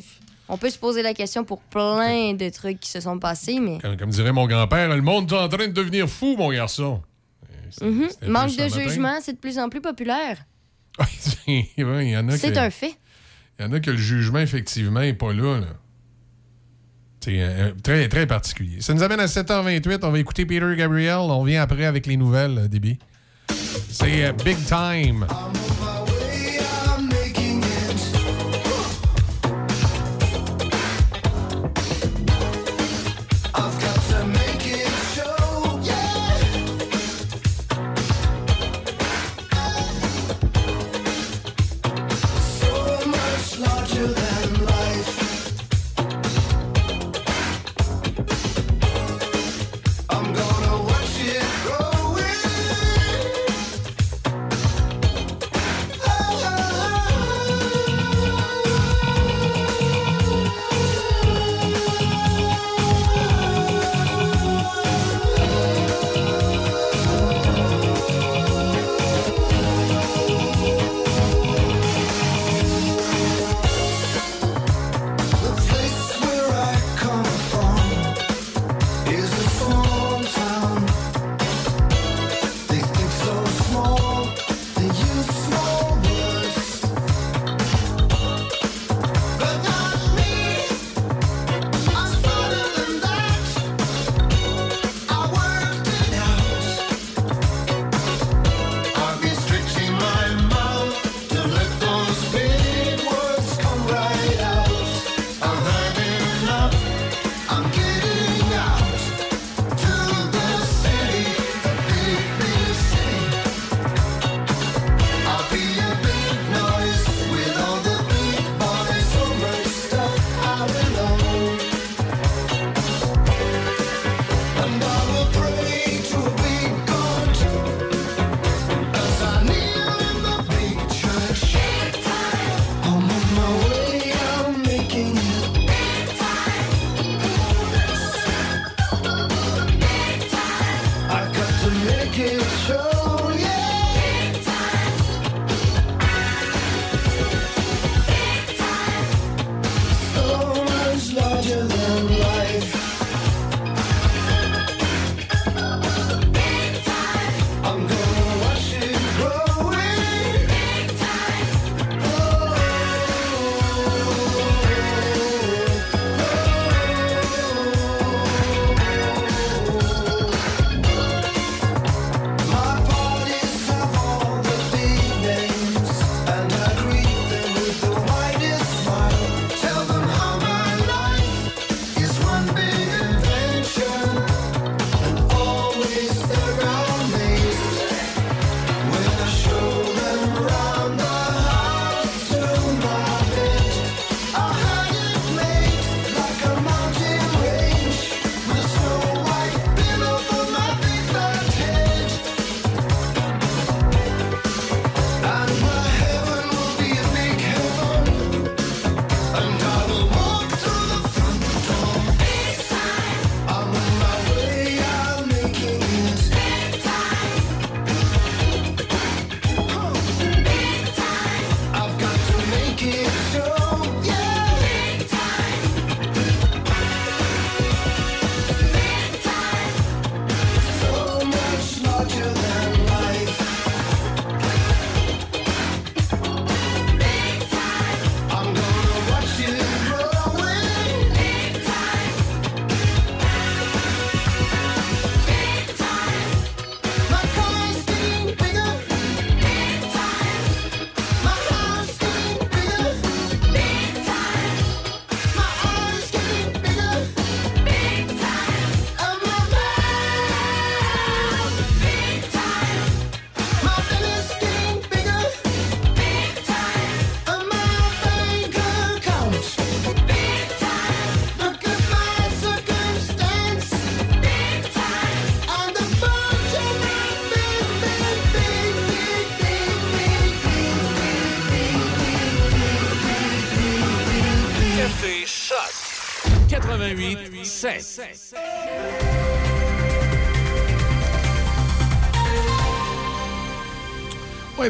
on 0.48 0.56
peut 0.58 0.70
se 0.70 0.78
poser 0.78 1.02
la 1.02 1.14
question 1.14 1.44
pour 1.44 1.60
plein 1.60 2.34
de 2.34 2.48
trucs 2.50 2.80
qui 2.80 2.90
se 2.90 3.00
sont 3.00 3.18
passés, 3.18 3.60
mais. 3.60 3.78
Comme, 3.80 3.96
comme 3.96 4.10
dirait 4.10 4.32
mon 4.32 4.46
grand-père, 4.46 4.94
le 4.94 5.02
monde 5.02 5.30
est 5.32 5.36
en 5.36 5.48
train 5.48 5.66
de 5.68 5.72
devenir 5.72 6.08
fou, 6.08 6.36
mon 6.36 6.50
garçon. 6.52 7.02
Mhm. 7.80 8.08
Manque 8.28 8.56
de 8.56 8.68
jugement, 8.68 9.18
c'est 9.20 9.32
de 9.32 9.38
plus 9.38 9.58
en 9.58 9.68
plus 9.68 9.80
populaire. 9.80 10.38
Ouais, 11.46 11.68
il 11.76 12.10
y 12.10 12.16
en 12.16 12.28
a 12.28 12.36
C'est 12.36 12.52
que- 12.52 12.58
un 12.58 12.70
fait. 12.70 12.94
Il 13.58 13.64
y 13.64 13.68
en 13.68 13.72
a 13.72 13.80
que 13.80 13.90
le 13.90 13.96
jugement, 13.96 14.38
effectivement, 14.38 15.00
n'est 15.00 15.12
pas 15.14 15.32
là. 15.32 15.60
là. 15.60 15.66
C'est 17.20 17.40
euh, 17.40 17.72
très, 17.82 18.08
très 18.08 18.26
particulier. 18.26 18.80
Ça 18.80 18.92
nous 18.94 19.02
amène 19.02 19.20
à 19.20 19.26
7h28. 19.26 20.00
On 20.02 20.10
va 20.10 20.18
écouter 20.18 20.44
Peter 20.44 20.74
Gabriel. 20.76 21.16
On 21.18 21.40
revient 21.40 21.56
après 21.56 21.84
avec 21.86 22.06
les 22.06 22.16
nouvelles, 22.16 22.58
euh, 22.58 22.68
DB. 22.68 22.98
C'est 23.90 24.24
euh, 24.26 24.32
Big 24.32 24.58
Time. 24.66 25.26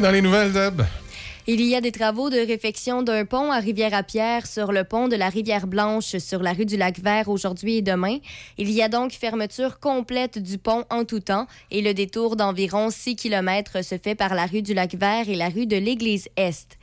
Dans 0.01 0.11
les 0.11 0.21
nouvelles. 0.21 0.51
Il 1.47 1.61
y 1.61 1.73
a 1.73 1.79
des 1.79 1.93
travaux 1.93 2.29
de 2.29 2.37
réfection 2.37 3.01
d'un 3.01 3.23
pont 3.23 3.49
à 3.49 3.59
Rivière-à-Pierre 3.59 4.45
sur 4.45 4.73
le 4.73 4.83
pont 4.83 5.07
de 5.07 5.15
la 5.15 5.29
Rivière-Blanche 5.29 6.17
sur 6.17 6.43
la 6.43 6.51
rue 6.51 6.65
du 6.65 6.75
Lac-Vert 6.75 7.29
aujourd'hui 7.29 7.77
et 7.77 7.81
demain. 7.81 8.17
Il 8.57 8.69
y 8.71 8.81
a 8.81 8.89
donc 8.89 9.13
fermeture 9.13 9.79
complète 9.79 10.37
du 10.37 10.57
pont 10.57 10.83
en 10.89 11.05
tout 11.05 11.21
temps 11.21 11.47
et 11.71 11.81
le 11.81 11.93
détour 11.93 12.35
d'environ 12.35 12.89
6 12.89 13.15
km 13.15 13.83
se 13.83 13.97
fait 13.97 14.15
par 14.15 14.35
la 14.35 14.47
rue 14.47 14.61
du 14.61 14.73
Lac-Vert 14.73 15.29
et 15.29 15.35
la 15.35 15.47
rue 15.47 15.65
de 15.65 15.77
l'Église-Est. 15.77 16.77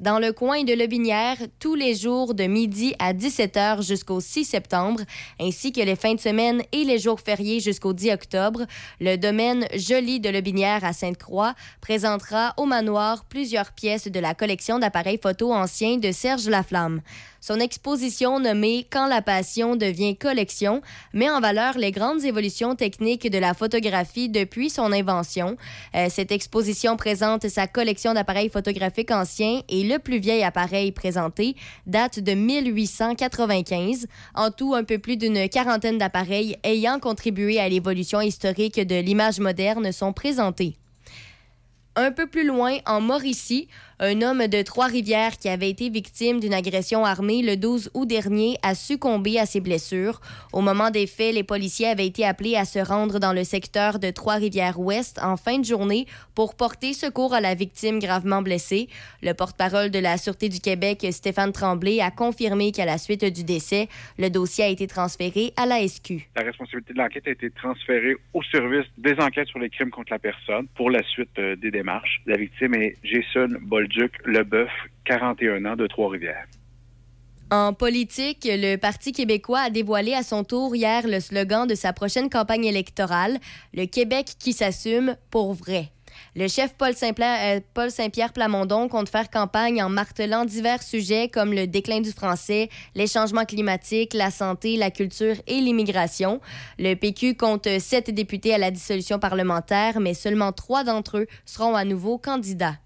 Dans 0.00 0.18
le 0.18 0.32
coin 0.32 0.64
de 0.64 0.72
Lobinière, 0.72 1.36
tous 1.60 1.76
les 1.76 1.94
jours 1.94 2.34
de 2.34 2.44
midi 2.44 2.96
à 2.98 3.14
17h 3.14 3.86
jusqu'au 3.86 4.20
6 4.20 4.44
septembre, 4.44 5.02
ainsi 5.40 5.70
que 5.70 5.80
les 5.80 5.94
fins 5.94 6.14
de 6.14 6.20
semaine 6.20 6.62
et 6.72 6.82
les 6.82 6.98
jours 6.98 7.20
fériés 7.20 7.60
jusqu'au 7.60 7.92
10 7.92 8.10
octobre, 8.10 8.66
le 9.00 9.14
domaine 9.14 9.68
Joli 9.76 10.18
de 10.18 10.30
Lobinière 10.30 10.84
à 10.84 10.92
Sainte-Croix 10.92 11.54
présentera 11.80 12.54
au 12.56 12.66
manoir 12.66 13.24
plusieurs 13.26 13.70
pièces 13.70 14.08
de 14.08 14.18
la 14.18 14.34
collection 14.34 14.80
d'appareils 14.80 15.20
photo 15.22 15.52
anciens 15.52 15.98
de 15.98 16.10
Serge 16.10 16.48
Laflamme. 16.48 17.00
Son 17.46 17.60
exposition 17.60 18.40
nommée 18.40 18.86
Quand 18.88 19.06
la 19.06 19.20
passion 19.20 19.76
devient 19.76 20.16
collection 20.16 20.80
met 21.12 21.28
en 21.28 21.42
valeur 21.42 21.76
les 21.76 21.90
grandes 21.90 22.24
évolutions 22.24 22.74
techniques 22.74 23.30
de 23.30 23.36
la 23.36 23.52
photographie 23.52 24.30
depuis 24.30 24.70
son 24.70 24.92
invention. 24.92 25.58
Euh, 25.94 26.06
cette 26.08 26.32
exposition 26.32 26.96
présente 26.96 27.46
sa 27.48 27.66
collection 27.66 28.14
d'appareils 28.14 28.48
photographiques 28.48 29.10
anciens 29.10 29.60
et 29.68 29.84
le 29.84 29.98
plus 29.98 30.20
vieil 30.20 30.42
appareil 30.42 30.90
présenté 30.90 31.54
date 31.86 32.18
de 32.18 32.32
1895. 32.32 34.06
En 34.34 34.50
tout, 34.50 34.74
un 34.74 34.84
peu 34.84 34.96
plus 34.98 35.18
d'une 35.18 35.46
quarantaine 35.50 35.98
d'appareils 35.98 36.56
ayant 36.64 36.98
contribué 36.98 37.60
à 37.60 37.68
l'évolution 37.68 38.22
historique 38.22 38.80
de 38.80 38.96
l'image 38.96 39.38
moderne 39.38 39.92
sont 39.92 40.14
présentés. 40.14 40.78
Un 41.96 42.10
peu 42.10 42.26
plus 42.26 42.44
loin, 42.44 42.78
en 42.86 43.00
Mauricie, 43.00 43.68
un 44.04 44.20
homme 44.20 44.48
de 44.48 44.60
Trois-Rivières 44.60 45.38
qui 45.38 45.48
avait 45.48 45.70
été 45.70 45.88
victime 45.88 46.38
d'une 46.38 46.52
agression 46.52 47.06
armée 47.06 47.40
le 47.40 47.56
12 47.56 47.90
août 47.94 48.06
dernier 48.06 48.58
a 48.62 48.74
succombé 48.74 49.38
à 49.38 49.46
ses 49.46 49.60
blessures. 49.60 50.20
Au 50.52 50.60
moment 50.60 50.90
des 50.90 51.06
faits, 51.06 51.34
les 51.34 51.42
policiers 51.42 51.86
avaient 51.86 52.06
été 52.06 52.26
appelés 52.26 52.54
à 52.54 52.66
se 52.66 52.78
rendre 52.78 53.18
dans 53.18 53.32
le 53.32 53.44
secteur 53.44 53.98
de 53.98 54.10
Trois-Rivières-Ouest 54.10 55.18
en 55.22 55.38
fin 55.38 55.58
de 55.58 55.64
journée 55.64 56.06
pour 56.34 56.54
porter 56.54 56.92
secours 56.92 57.32
à 57.32 57.40
la 57.40 57.54
victime 57.54 57.98
gravement 57.98 58.42
blessée. 58.42 58.88
Le 59.22 59.32
porte-parole 59.32 59.90
de 59.90 59.98
la 59.98 60.18
Sûreté 60.18 60.50
du 60.50 60.60
Québec, 60.60 61.06
Stéphane 61.10 61.52
Tremblay, 61.52 62.00
a 62.00 62.10
confirmé 62.10 62.72
qu'à 62.72 62.84
la 62.84 62.98
suite 62.98 63.24
du 63.24 63.42
décès, 63.42 63.88
le 64.18 64.28
dossier 64.28 64.64
a 64.64 64.68
été 64.68 64.86
transféré 64.86 65.54
à 65.56 65.64
la 65.64 65.86
SQ. 65.86 66.28
La 66.36 66.42
responsabilité 66.42 66.92
de 66.92 66.98
l'enquête 66.98 67.26
a 67.26 67.30
été 67.30 67.48
transférée 67.50 68.16
au 68.34 68.42
service 68.42 68.84
des 68.98 69.14
enquêtes 69.18 69.48
sur 69.48 69.60
les 69.60 69.70
crimes 69.70 69.90
contre 69.90 70.12
la 70.12 70.18
personne 70.18 70.66
pour 70.76 70.90
la 70.90 71.02
suite 71.04 71.30
euh, 71.38 71.56
des 71.56 71.70
démarches. 71.70 72.20
La 72.26 72.36
victime 72.36 72.74
est 72.74 72.96
Jason 73.02 73.48
Bolduc 73.94 74.12
Leboeuf, 74.24 74.70
41 75.04 75.64
ans, 75.64 75.76
de 75.76 75.86
Trois-Rivières. 75.86 76.46
En 77.50 77.72
politique, 77.72 78.48
le 78.50 78.76
Parti 78.76 79.12
québécois 79.12 79.60
a 79.60 79.70
dévoilé 79.70 80.14
à 80.14 80.22
son 80.22 80.44
tour 80.44 80.74
hier 80.74 81.06
le 81.06 81.20
slogan 81.20 81.66
de 81.66 81.74
sa 81.74 81.92
prochaine 81.92 82.30
campagne 82.30 82.64
électorale, 82.64 83.38
Le 83.72 83.86
Québec 83.86 84.34
qui 84.38 84.52
s'assume 84.52 85.16
pour 85.30 85.52
vrai. 85.52 85.90
Le 86.36 86.48
chef 86.48 86.74
euh, 86.80 87.60
Paul 87.74 87.90
Saint-Pierre 87.90 88.32
Plamondon 88.32 88.88
compte 88.88 89.08
faire 89.08 89.30
campagne 89.30 89.82
en 89.82 89.88
martelant 89.88 90.44
divers 90.44 90.82
sujets 90.82 91.28
comme 91.28 91.52
le 91.52 91.66
déclin 91.66 92.00
du 92.00 92.12
français, 92.12 92.70
les 92.94 93.06
changements 93.06 93.44
climatiques, 93.44 94.14
la 94.14 94.30
santé, 94.30 94.76
la 94.76 94.90
culture 94.90 95.36
et 95.46 95.60
l'immigration. 95.60 96.40
Le 96.78 96.94
PQ 96.94 97.34
compte 97.36 97.68
sept 97.78 98.10
députés 98.10 98.54
à 98.54 98.58
la 98.58 98.70
dissolution 98.70 99.18
parlementaire, 99.18 100.00
mais 100.00 100.14
seulement 100.14 100.52
trois 100.52 100.84
d'entre 100.84 101.18
eux 101.18 101.26
seront 101.44 101.74
à 101.74 101.84
nouveau 101.84 102.18
candidats. 102.18 102.76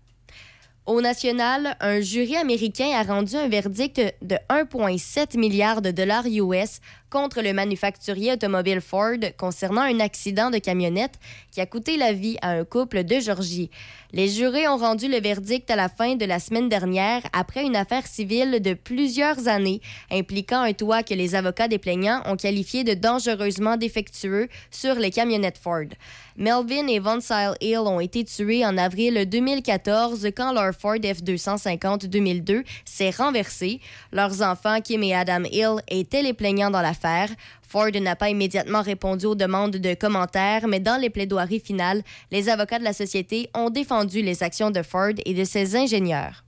Au 0.88 1.02
national, 1.02 1.76
un 1.80 2.00
jury 2.00 2.34
américain 2.34 2.92
a 2.94 3.02
rendu 3.02 3.36
un 3.36 3.46
verdict 3.46 4.00
de 4.22 4.36
1,7 4.48 5.38
milliard 5.38 5.82
de 5.82 5.90
dollars 5.90 6.24
US 6.24 6.80
contre 7.10 7.42
le 7.42 7.52
manufacturier 7.52 8.32
automobile 8.32 8.80
Ford 8.80 9.18
concernant 9.36 9.82
un 9.82 10.00
accident 10.00 10.50
de 10.50 10.58
camionnette 10.58 11.18
qui 11.50 11.60
a 11.60 11.66
coûté 11.66 11.96
la 11.96 12.12
vie 12.12 12.36
à 12.42 12.50
un 12.50 12.64
couple 12.64 13.04
de 13.04 13.20
Georgie. 13.20 13.70
Les 14.12 14.28
jurés 14.28 14.66
ont 14.68 14.78
rendu 14.78 15.06
le 15.06 15.20
verdict 15.20 15.70
à 15.70 15.76
la 15.76 15.90
fin 15.90 16.16
de 16.16 16.24
la 16.24 16.38
semaine 16.38 16.70
dernière 16.70 17.22
après 17.34 17.64
une 17.64 17.76
affaire 17.76 18.06
civile 18.06 18.60
de 18.62 18.72
plusieurs 18.72 19.48
années 19.48 19.82
impliquant 20.10 20.62
un 20.62 20.72
toit 20.72 21.02
que 21.02 21.12
les 21.12 21.34
avocats 21.34 21.68
des 21.68 21.78
plaignants 21.78 22.22
ont 22.24 22.36
qualifié 22.36 22.84
de 22.84 22.94
dangereusement 22.94 23.76
défectueux 23.76 24.48
sur 24.70 24.94
les 24.94 25.10
camionnettes 25.10 25.58
Ford. 25.58 25.88
Melvin 26.36 26.86
et 26.86 27.00
Von 27.00 27.20
Sile 27.20 27.56
Hill 27.60 27.78
ont 27.78 27.98
été 27.98 28.24
tués 28.24 28.64
en 28.64 28.78
avril 28.78 29.28
2014 29.28 30.28
quand 30.36 30.52
leur 30.52 30.72
Ford 30.72 30.94
F250 30.94 32.06
2002 32.06 32.62
s'est 32.84 33.10
renversé. 33.10 33.80
Leurs 34.12 34.40
enfants, 34.40 34.80
Kim 34.80 35.02
et 35.02 35.14
Adam 35.14 35.42
Hill, 35.50 35.82
étaient 35.88 36.22
les 36.22 36.34
plaignants 36.34 36.70
dans 36.70 36.80
Ford 37.62 37.90
n'a 38.00 38.16
pas 38.16 38.30
immédiatement 38.30 38.82
répondu 38.82 39.26
aux 39.26 39.34
demandes 39.34 39.76
de 39.76 39.94
commentaires, 39.94 40.66
mais 40.66 40.80
dans 40.80 41.00
les 41.00 41.10
plaidoiries 41.10 41.60
finales, 41.60 42.02
les 42.30 42.48
avocats 42.48 42.78
de 42.78 42.84
la 42.84 42.92
société 42.92 43.50
ont 43.54 43.70
défendu 43.70 44.22
les 44.22 44.42
actions 44.42 44.70
de 44.70 44.82
Ford 44.82 45.12
et 45.24 45.34
de 45.34 45.44
ses 45.44 45.76
ingénieurs. 45.76 46.44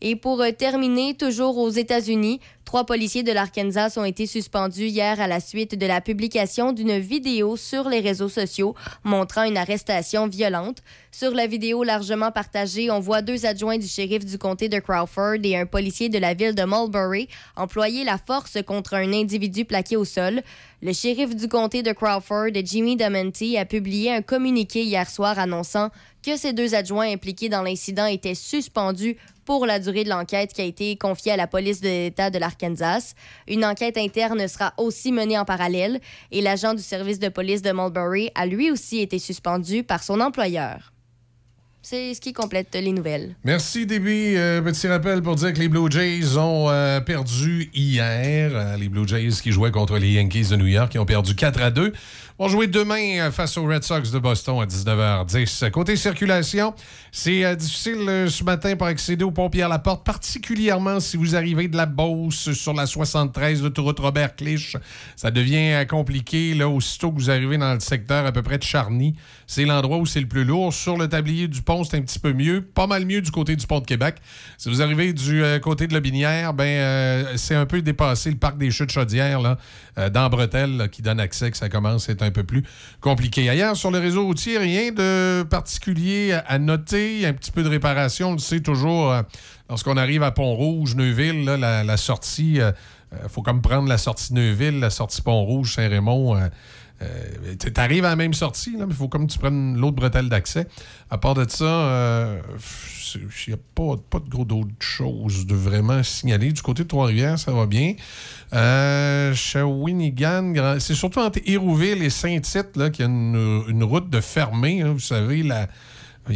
Et 0.00 0.16
pour 0.16 0.42
euh, 0.42 0.50
terminer, 0.50 1.14
toujours 1.14 1.56
aux 1.56 1.70
États-Unis, 1.70 2.40
trois 2.64 2.84
policiers 2.84 3.22
de 3.22 3.32
l'Arkansas 3.32 3.96
ont 3.96 4.04
été 4.04 4.26
suspendus 4.26 4.86
hier 4.86 5.20
à 5.20 5.26
la 5.26 5.40
suite 5.40 5.78
de 5.78 5.86
la 5.86 6.00
publication 6.00 6.72
d'une 6.72 6.98
vidéo 6.98 7.56
sur 7.56 7.88
les 7.88 8.00
réseaux 8.00 8.28
sociaux 8.28 8.74
montrant 9.02 9.44
une 9.44 9.56
arrestation 9.56 10.26
violente. 10.26 10.78
Sur 11.10 11.32
la 11.32 11.46
vidéo 11.46 11.84
largement 11.84 12.32
partagée, 12.32 12.90
on 12.90 13.00
voit 13.00 13.22
deux 13.22 13.46
adjoints 13.46 13.78
du 13.78 13.86
shérif 13.86 14.24
du 14.24 14.38
comté 14.38 14.68
de 14.68 14.78
Crawford 14.78 15.38
et 15.44 15.56
un 15.56 15.66
policier 15.66 16.08
de 16.08 16.18
la 16.18 16.34
ville 16.34 16.54
de 16.54 16.64
Mulberry 16.64 17.28
employer 17.56 18.04
la 18.04 18.18
force 18.18 18.58
contre 18.66 18.94
un 18.94 19.12
individu 19.12 19.64
plaqué 19.64 19.96
au 19.96 20.04
sol. 20.04 20.42
Le 20.82 20.92
shérif 20.92 21.34
du 21.34 21.48
comté 21.48 21.82
de 21.82 21.92
Crawford, 21.92 22.50
Jimmy 22.64 22.96
Dementi, 22.96 23.56
a 23.56 23.64
publié 23.64 24.12
un 24.12 24.22
communiqué 24.22 24.82
hier 24.82 25.08
soir 25.08 25.38
annonçant 25.38 25.90
que 26.24 26.36
ces 26.36 26.52
deux 26.52 26.74
adjoints 26.74 27.10
impliqués 27.12 27.48
dans 27.48 27.62
l'incident 27.62 28.06
étaient 28.06 28.34
suspendus 28.34 29.16
pour 29.44 29.66
la 29.66 29.78
durée 29.78 30.04
de 30.04 30.08
l'enquête 30.08 30.52
qui 30.52 30.62
a 30.62 30.64
été 30.64 30.96
confiée 30.96 31.32
à 31.32 31.36
la 31.36 31.46
police 31.46 31.80
de 31.80 31.88
l'État 31.88 32.30
de 32.30 32.38
l'Arkansas. 32.38 32.53
Une 33.48 33.64
enquête 33.64 33.96
interne 33.96 34.46
sera 34.48 34.72
aussi 34.78 35.12
menée 35.12 35.38
en 35.38 35.44
parallèle 35.44 36.00
et 36.30 36.40
l'agent 36.40 36.74
du 36.74 36.82
service 36.82 37.18
de 37.18 37.28
police 37.28 37.62
de 37.62 37.72
Mulberry 37.72 38.30
a 38.34 38.46
lui 38.46 38.70
aussi 38.70 39.00
été 39.00 39.18
suspendu 39.18 39.82
par 39.82 40.02
son 40.02 40.20
employeur. 40.20 40.94
C'est 41.86 42.14
ce 42.14 42.20
qui 42.22 42.32
complète 42.32 42.74
les 42.74 42.92
nouvelles. 42.92 43.36
Merci, 43.44 43.84
Déby. 43.84 44.36
Euh, 44.36 44.62
petit 44.62 44.88
rappel 44.88 45.20
pour 45.20 45.34
dire 45.34 45.52
que 45.52 45.58
les 45.58 45.68
Blue 45.68 45.90
Jays 45.90 46.38
ont 46.38 46.70
euh, 46.70 46.98
perdu 47.00 47.68
hier. 47.74 48.52
Euh, 48.54 48.78
les 48.78 48.88
Blue 48.88 49.06
Jays 49.06 49.42
qui 49.42 49.52
jouaient 49.52 49.70
contre 49.70 49.98
les 49.98 50.12
Yankees 50.12 50.46
de 50.50 50.56
New 50.56 50.66
York, 50.66 50.92
qui 50.92 50.98
ont 50.98 51.04
perdu 51.04 51.34
4 51.34 51.60
à 51.60 51.70
2. 51.70 51.92
Vont 52.36 52.48
jouer 52.48 52.66
demain 52.66 53.20
euh, 53.20 53.30
face 53.30 53.56
aux 53.56 53.64
Red 53.64 53.84
Sox 53.84 54.10
de 54.10 54.18
Boston 54.18 54.60
à 54.60 54.66
19h10. 54.66 55.70
Côté 55.70 55.94
circulation, 55.94 56.74
c'est 57.12 57.44
euh, 57.44 57.54
difficile 57.54 58.08
euh, 58.08 58.28
ce 58.28 58.42
matin 58.42 58.74
pour 58.74 58.88
accéder 58.88 59.22
au 59.22 59.30
pont 59.30 59.48
Pierre-Laporte, 59.48 60.04
particulièrement 60.04 60.98
si 60.98 61.16
vous 61.16 61.36
arrivez 61.36 61.68
de 61.68 61.76
la 61.76 61.86
Beauce 61.86 62.50
sur 62.50 62.74
la 62.74 62.86
73 62.86 63.62
l'autoroute 63.62 64.00
Robert 64.00 64.34
Clich. 64.34 64.76
Ça 65.14 65.30
devient 65.30 65.86
compliqué 65.88 66.54
là, 66.54 66.68
aussitôt 66.68 67.12
que 67.12 67.20
vous 67.20 67.30
arrivez 67.30 67.56
dans 67.56 67.72
le 67.72 67.78
secteur 67.78 68.26
à 68.26 68.32
peu 68.32 68.42
près 68.42 68.58
de 68.58 68.64
Charny. 68.64 69.14
C'est 69.46 69.64
l'endroit 69.64 69.98
où 69.98 70.06
c'est 70.06 70.20
le 70.20 70.26
plus 70.26 70.44
lourd. 70.44 70.74
Sur 70.74 70.96
le 70.96 71.08
tablier 71.08 71.46
du 71.46 71.62
pont, 71.62 71.84
c'est 71.84 71.98
un 71.98 72.02
petit 72.02 72.18
peu 72.18 72.32
mieux. 72.32 72.62
Pas 72.62 72.88
mal 72.88 73.06
mieux 73.06 73.22
du 73.22 73.30
côté 73.30 73.54
du 73.54 73.64
pont 73.64 73.78
de 73.78 73.86
Québec. 73.86 74.16
Si 74.58 74.68
vous 74.68 74.82
arrivez 74.82 75.12
du 75.12 75.40
côté 75.62 75.86
de 75.86 75.94
la 75.94 76.00
Binière, 76.00 76.52
ben, 76.52 76.64
euh, 76.64 77.36
c'est 77.36 77.54
un 77.54 77.66
peu 77.66 77.80
dépassé 77.80 78.28
le 78.32 78.38
parc 78.38 78.58
des 78.58 78.72
Chutes 78.72 78.90
Chaudières 78.90 79.56
dans 80.10 80.30
qui 80.90 81.00
donne 81.00 81.20
accès, 81.20 81.52
que 81.52 81.56
ça 81.56 81.68
commence 81.68 82.08
à 82.08 82.23
un 82.24 82.30
peu 82.30 82.44
plus 82.44 82.64
compliqué. 83.00 83.48
Ailleurs, 83.48 83.76
sur 83.76 83.90
le 83.90 83.98
réseau 83.98 84.24
routier, 84.24 84.58
rien 84.58 84.90
de 84.92 85.42
particulier 85.44 86.32
à- 86.46 86.58
noter. 86.58 87.26
Un 87.26 87.32
petit 87.32 87.50
peu 87.52 87.62
de 87.62 87.68
réparation, 87.68 88.30
on 88.30 88.32
le 88.32 88.38
sait 88.38 88.60
toujours. 88.60 89.12
euh, 89.12 89.22
lorsqu'on 89.68 89.96
arrive 89.96 90.22
à 90.22 90.30
Pont-Rouge, 90.30 90.94
Neuville, 90.96 91.44
la, 91.44 91.96
sortie, 91.96 92.58
il 92.60 93.28
faut 93.28 93.42
comme 93.42 93.62
prendre 93.62 93.88
la 93.88 93.98
sortie 93.98 94.34
Neuville, 94.34 94.80
la 94.80 94.90
sortie 94.90 95.22
Pont-Rouge, 95.22 95.74
Saint-Raymond. 95.74 96.36
euh, 96.36 96.48
euh, 97.04 97.54
tu 97.58 97.72
arrives 97.80 98.04
à 98.04 98.10
la 98.10 98.16
même 98.16 98.34
sortie, 98.34 98.74
mais 98.78 98.84
il 98.88 98.94
faut 98.94 99.08
comme 99.08 99.26
tu 99.26 99.38
prennes 99.38 99.76
l'autre 99.76 99.96
bretelle 99.96 100.28
d'accès. 100.28 100.66
À 101.10 101.18
part 101.18 101.34
de 101.34 101.48
ça, 101.48 101.64
euh, 101.64 102.40
il 103.14 103.48
n'y 103.48 103.54
a 103.54 103.58
pas, 103.74 104.18
de 104.20 104.28
gros 104.28 104.44
d'autres 104.44 104.70
choses 104.80 105.46
de 105.46 105.54
vraiment 105.54 106.02
signaler. 106.02 106.52
Du 106.52 106.62
côté 106.62 106.82
de 106.84 106.88
Trois-Rivières, 106.88 107.38
ça 107.38 107.52
va 107.52 107.66
bien. 107.66 107.94
Euh, 108.52 109.34
Shawinigan, 109.34 110.78
c'est 110.80 110.94
surtout 110.94 111.20
entre 111.20 111.40
Hérouville 111.44 112.02
et 112.02 112.10
Saint-Tite 112.10 112.72
qu'il 112.92 113.04
y 113.04 113.08
a 113.08 113.10
une, 113.10 113.84
route 113.84 114.10
de 114.10 114.20
fermée. 114.20 114.82
hein. 114.82 114.92
vous 114.92 115.00
savez, 115.00 115.40
il 115.40 115.46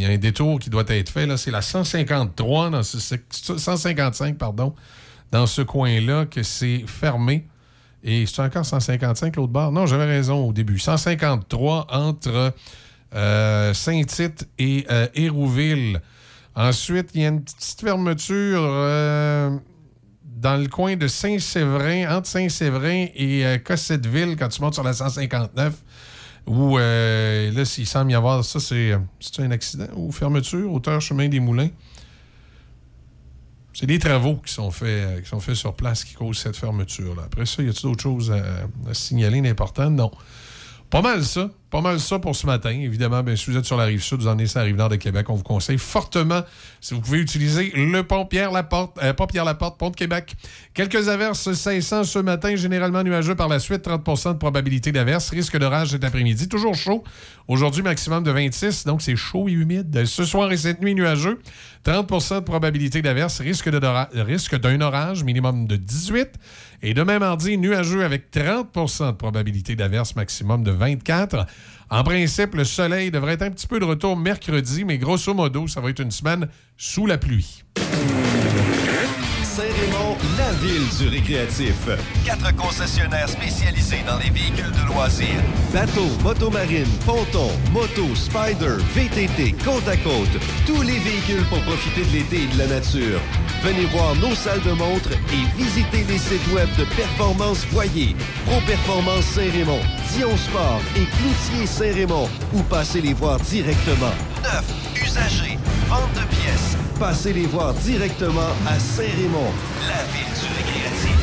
y 0.01 0.05
a 0.05 0.09
un 0.09 0.17
détour 0.17 0.59
qui 0.59 0.69
doit 0.69 0.83
être 0.87 1.09
fait. 1.09 1.37
C'est 1.37 1.51
la 1.51 1.61
153, 1.61 2.69
dans 2.69 2.83
ce 2.83 2.99
sec- 2.99 3.23
155, 3.31 4.37
pardon, 4.37 4.73
dans 5.31 5.47
ce 5.47 5.61
coin-là, 5.61 6.25
que 6.25 6.43
c'est 6.43 6.83
fermé. 6.87 7.45
Et 8.03 8.25
c'est 8.25 8.41
encore 8.41 8.65
155 8.65 9.35
l'autre 9.35 9.51
bord? 9.51 9.71
Non, 9.71 9.85
j'avais 9.85 10.05
raison 10.05 10.47
au 10.47 10.53
début. 10.53 10.79
153 10.79 11.87
entre 11.91 12.53
euh, 13.15 13.73
Saint-Tite 13.73 14.47
et 14.57 14.85
euh, 14.89 15.07
Hérouville. 15.15 16.01
Ensuite, 16.55 17.11
il 17.13 17.21
y 17.21 17.25
a 17.25 17.29
une 17.29 17.43
petite 17.43 17.81
fermeture 17.81 18.61
euh, 18.61 19.57
dans 20.23 20.57
le 20.61 20.67
coin 20.67 20.95
de 20.95 21.07
Saint-Séverin, 21.07 22.15
entre 22.15 22.27
Saint-Séverin 22.27 23.07
et 23.15 23.61
Cossetteville, 23.63 24.35
quand 24.37 24.47
tu 24.47 24.61
montes 24.61 24.73
sur 24.73 24.83
la 24.83 24.93
159, 24.93 25.73
où 26.47 26.77
là, 26.77 27.65
s'il 27.65 27.85
semble 27.85 28.11
y 28.11 28.15
avoir 28.15 28.43
ça, 28.43 28.59
c'est 28.59 28.93
un 29.39 29.51
accident 29.51 29.87
ou 29.95 30.11
fermeture, 30.11 30.71
hauteur 30.71 31.01
chemin 31.01 31.27
des 31.27 31.39
Moulins. 31.39 31.69
C'est 33.73 33.85
des 33.85 33.99
travaux 33.99 34.37
qui 34.37 34.53
sont 34.53 34.71
faits, 34.71 34.87
euh, 34.87 35.21
qui 35.21 35.29
sont 35.29 35.39
faits 35.39 35.55
sur 35.55 35.73
place 35.75 36.03
qui 36.03 36.15
causent 36.15 36.39
cette 36.39 36.57
fermeture-là. 36.57 37.23
Après 37.25 37.45
ça, 37.45 37.61
y 37.63 37.69
a-t-il 37.69 37.83
d'autres 37.83 38.03
choses 38.03 38.31
à, 38.31 38.67
à 38.89 38.93
signaler 38.93 39.41
d'important? 39.41 39.89
Non. 39.89 40.11
Pas 40.89 41.01
mal 41.01 41.23
ça. 41.23 41.49
Pas 41.69 41.81
mal 41.81 41.99
ça 41.99 42.17
pour 42.17 42.35
ce 42.35 42.47
matin. 42.47 42.71
Évidemment, 42.71 43.23
si 43.35 43.51
vous 43.51 43.57
êtes 43.57 43.65
sur 43.65 43.77
la 43.77 43.85
rive 43.85 44.01
sud, 44.01 44.21
vous 44.21 44.27
en 44.27 44.39
êtes 44.39 44.47
sur 44.47 44.59
la 44.59 44.65
rive 44.65 44.75
nord 44.75 44.89
de 44.89 44.95
Québec, 44.95 45.29
on 45.29 45.35
vous 45.35 45.43
conseille 45.43 45.77
fortement, 45.77 46.41
si 46.81 46.95
vous 46.95 47.01
pouvez 47.01 47.19
utiliser 47.19 47.71
le 47.75 48.01
pont 48.01 48.25
Pierre-Laporte, 48.25 48.97
euh, 49.03 49.13
pas 49.13 49.27
Pierre-Laporte, 49.27 49.77
pont 49.77 49.91
de 49.91 49.95
Québec. 49.95 50.35
Quelques 50.73 51.09
averses 51.09 51.53
cessant 51.53 52.03
ce 52.03 52.17
matin, 52.17 52.55
généralement 52.55 53.03
nuageux 53.03 53.35
par 53.35 53.49
la 53.49 53.59
suite, 53.59 53.87
30% 53.87 54.33
de 54.33 54.37
probabilité 54.39 54.91
d'averse, 54.91 55.29
risque 55.29 55.57
d'orage 55.57 55.89
cet 55.89 56.03
après-midi. 56.03 56.47
Toujours 56.47 56.73
chaud. 56.73 57.03
Aujourd'hui, 57.47 57.83
maximum 57.83 58.23
de 58.23 58.31
26, 58.31 58.85
donc 58.85 59.03
c'est 59.03 59.15
chaud 59.15 59.47
et 59.47 59.51
humide. 59.51 60.05
Ce 60.05 60.25
soir 60.25 60.51
et 60.51 60.57
cette 60.57 60.81
nuit, 60.81 60.95
nuageux. 60.95 61.39
30% 61.85 62.35
de 62.35 62.39
probabilité 62.41 63.01
d'averse, 63.01 63.41
risque 63.41 63.69
d'un 63.69 64.81
orage, 64.81 65.23
minimum 65.23 65.65
de 65.65 65.75
18. 65.75 66.29
Et 66.81 66.93
demain 66.93 67.19
mardi, 67.19 67.57
nuageux 67.57 68.03
avec 68.03 68.31
30% 68.31 69.07
de 69.07 69.11
probabilité 69.13 69.75
d'averse, 69.75 70.15
maximum 70.15 70.63
de 70.63 70.71
24. 70.71 71.45
En 71.91 72.03
principe, 72.03 72.53
le 72.53 72.65
soleil 72.65 73.09
devrait 73.09 73.33
être 73.33 73.41
un 73.41 73.49
petit 73.49 73.65
peu 73.65 73.79
de 73.79 73.85
retour 73.85 74.15
mercredi, 74.15 74.85
mais 74.85 74.99
grosso 74.99 75.33
modo, 75.33 75.67
ça 75.67 75.81
va 75.81 75.89
être 75.89 76.01
une 76.01 76.11
semaine 76.11 76.47
sous 76.77 77.07
la 77.07 77.17
pluie. 77.17 77.63
Saint-Raymond, 79.59 80.15
la 80.37 80.51
ville 80.53 80.87
du 80.97 81.09
récréatif. 81.09 81.75
Quatre 82.23 82.55
concessionnaires 82.55 83.27
spécialisés 83.27 84.01
dans 84.07 84.17
les 84.17 84.29
véhicules 84.29 84.71
de 84.71 84.87
loisirs. 84.87 85.43
Bateaux, 85.73 86.15
motomarine, 86.23 86.87
ponton, 87.05 87.51
moto, 87.73 88.15
spider, 88.15 88.77
VTT, 88.95 89.51
côte 89.65 89.85
à 89.85 89.97
côte. 89.97 90.31
Tous 90.65 90.81
les 90.81 90.99
véhicules 90.99 91.43
pour 91.49 91.59
profiter 91.63 92.05
de 92.05 92.11
l'été 92.13 92.43
et 92.43 92.47
de 92.47 92.57
la 92.57 92.67
nature. 92.67 93.19
Venez 93.61 93.83
voir 93.87 94.15
nos 94.15 94.33
salles 94.33 94.61
de 94.61 94.71
montre 94.71 95.11
et 95.11 95.61
visitez 95.61 96.05
les 96.07 96.19
sites 96.19 96.53
web 96.53 96.69
de 96.77 96.85
Performance 96.95 97.65
Voyer, 97.71 98.15
Pro 98.45 98.61
Performance 98.65 99.25
Saint-Raymond, 99.25 99.81
Dion 100.13 100.37
Sport 100.37 100.81
et 100.95 101.05
Cloutier 101.17 101.67
Saint-Raymond 101.67 102.29
ou 102.53 102.63
passez 102.63 103.01
les 103.01 103.13
voir 103.13 103.37
directement. 103.41 104.15
Neuf, 104.41 104.63
usagers, 104.95 105.59
vente 105.89 106.13
de 106.13 106.25
pièces. 106.33 106.77
Passez 106.99 107.31
les 107.31 107.45
voir 107.45 107.73
directement 107.75 108.51
à 108.67 108.77
Saint-Raymond, 108.77 109.51
la 109.87 110.03
ville 110.11 110.33
du 110.33 110.47
récréatif. 110.57 111.18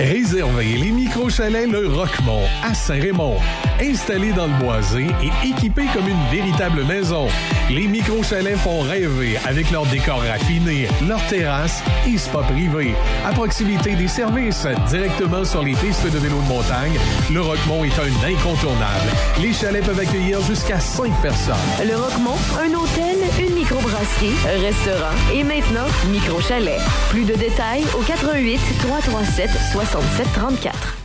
Réservez 0.00 0.78
les 0.78 0.92
micro-chalets 0.92 1.66
Le 1.66 1.86
Roquemont 1.86 2.44
à 2.62 2.72
Saint-Raymond. 2.72 3.36
Installés 3.82 4.32
dans 4.32 4.46
le 4.46 4.54
boisé 4.54 5.06
et 5.22 5.48
équipés 5.48 5.86
comme 5.92 6.08
une 6.08 6.30
véritable 6.30 6.84
maison, 6.84 7.28
les 7.68 7.86
micro-chalets 7.86 8.56
font 8.56 8.80
rêver 8.80 9.36
avec 9.44 9.70
leur 9.70 9.84
décor 9.86 10.22
raffiné, 10.22 10.88
leur 11.06 11.22
terrasse 11.26 11.82
et 12.06 12.16
spa 12.16 12.38
privé. 12.38 12.94
À 13.26 13.32
proximité 13.32 13.94
des 13.94 14.08
services, 14.08 14.66
directement 14.88 15.44
sur 15.44 15.62
les 15.62 15.74
pistes 15.74 16.10
de 16.10 16.18
vélo 16.18 16.36
de 16.40 16.48
montagne, 16.48 16.98
Le 17.30 17.42
Roquemont 17.42 17.84
est 17.84 17.98
un 17.98 18.26
incontournable. 18.26 19.10
Les 19.40 19.52
chalets 19.52 19.84
peuvent 19.84 20.00
accueillir 20.00 20.40
jusqu'à 20.42 20.80
5 20.80 21.12
personnes. 21.20 21.54
Le 21.86 21.96
Roquemont, 21.96 22.38
un 22.58 22.72
hôtel, 22.74 23.18
une 23.38 23.49
microbrasserie, 23.70 24.34
restaurant 24.66 25.14
et 25.32 25.44
maintenant 25.44 25.86
micro-chalet. 26.10 26.80
Plus 27.10 27.24
de 27.24 27.34
détails 27.34 27.84
au 27.96 28.02
88 28.02 28.58
337 28.80 29.50
67 29.72 30.26
34. 30.34 30.96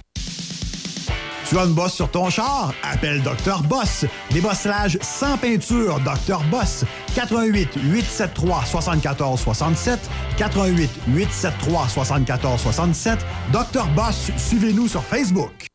Tu 1.48 1.60
as 1.60 1.64
une 1.66 1.74
bosse 1.74 1.94
sur 1.94 2.10
ton 2.10 2.32
char? 2.32 2.74
Appelle 2.82 3.22
Dr. 3.22 3.62
Boss. 3.70 4.06
Débosselage 4.32 4.98
sans 5.02 5.38
peinture, 5.38 6.00
Dr. 6.00 6.42
Boss. 6.50 6.86
88 7.14 7.70
873 7.84 8.68
74 8.68 9.40
67 9.40 10.00
88 10.38 10.90
873 11.10 11.92
74 11.94 12.62
67 12.62 13.20
Dr. 13.52 13.86
Boss, 13.96 14.32
suivez-nous 14.38 14.88
sur 14.88 15.04
Facebook. 15.04 15.68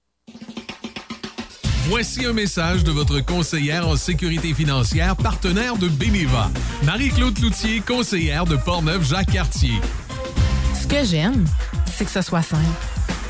Voici 1.90 2.24
un 2.24 2.32
message 2.32 2.84
de 2.84 2.92
votre 2.92 3.18
conseillère 3.18 3.88
en 3.88 3.96
sécurité 3.96 4.54
financière, 4.54 5.16
partenaire 5.16 5.76
de 5.76 5.88
Beneva. 5.88 6.48
Marie-Claude 6.84 7.36
Loutier, 7.40 7.80
conseillère 7.80 8.44
de 8.44 8.54
Portneuf-Jacques-Cartier. 8.54 9.72
Ce 10.80 10.86
que 10.86 11.04
j'aime, 11.04 11.44
c'est 11.92 12.04
que 12.04 12.12
ce 12.12 12.22
soit 12.22 12.42
simple. 12.42 12.62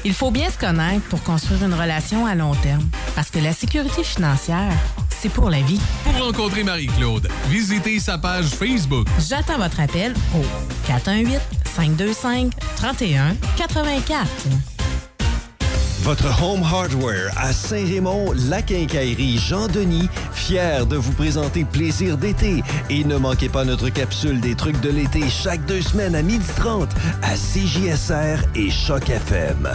Il 0.05 0.13
faut 0.13 0.31
bien 0.31 0.51
se 0.51 0.59
connaître 0.59 1.07
pour 1.09 1.23
construire 1.23 1.65
une 1.65 1.73
relation 1.73 2.27
à 2.27 2.35
long 2.35 2.55
terme. 2.57 2.87
Parce 3.15 3.31
que 3.31 3.39
la 3.39 3.55
sécurité 3.55 4.05
financière, 4.05 4.75
c'est 5.09 5.31
pour 5.31 5.49
la 5.49 5.63
vie. 5.63 5.81
Pour 6.05 6.23
rencontrer 6.23 6.63
Marie-Claude, 6.63 7.29
visitez 7.49 7.99
sa 7.99 8.19
page 8.19 8.49
Facebook. 8.49 9.07
J'attends 9.27 9.57
votre 9.57 9.81
appel 9.81 10.13
au 10.35 10.45
418-525-3184. 10.87 12.51
Votre 16.03 16.43
Home 16.43 16.63
Hardware 16.63 17.31
à 17.37 17.53
Saint-Raymond, 17.53 18.33
la 18.49 18.63
quincaillerie 18.63 19.37
Jean-Denis, 19.39 20.09
fier 20.33 20.87
de 20.87 20.97
vous 20.97 21.13
présenter 21.13 21.65
Plaisir 21.65 22.17
d'été. 22.17 22.63
Et 22.89 23.05
ne 23.05 23.17
manquez 23.17 23.49
pas 23.49 23.65
notre 23.65 23.91
capsule 23.91 24.41
des 24.41 24.55
trucs 24.55 24.81
de 24.81 24.91
l'été 24.91 25.29
chaque 25.29 25.65
deux 25.67 25.83
semaines 25.83 26.15
à 26.15 26.23
12h30 26.23 26.89
à 27.23 27.35
CJSR 27.35 28.47
et 28.55 28.71
Choc 28.71 29.11
FM. 29.11 29.69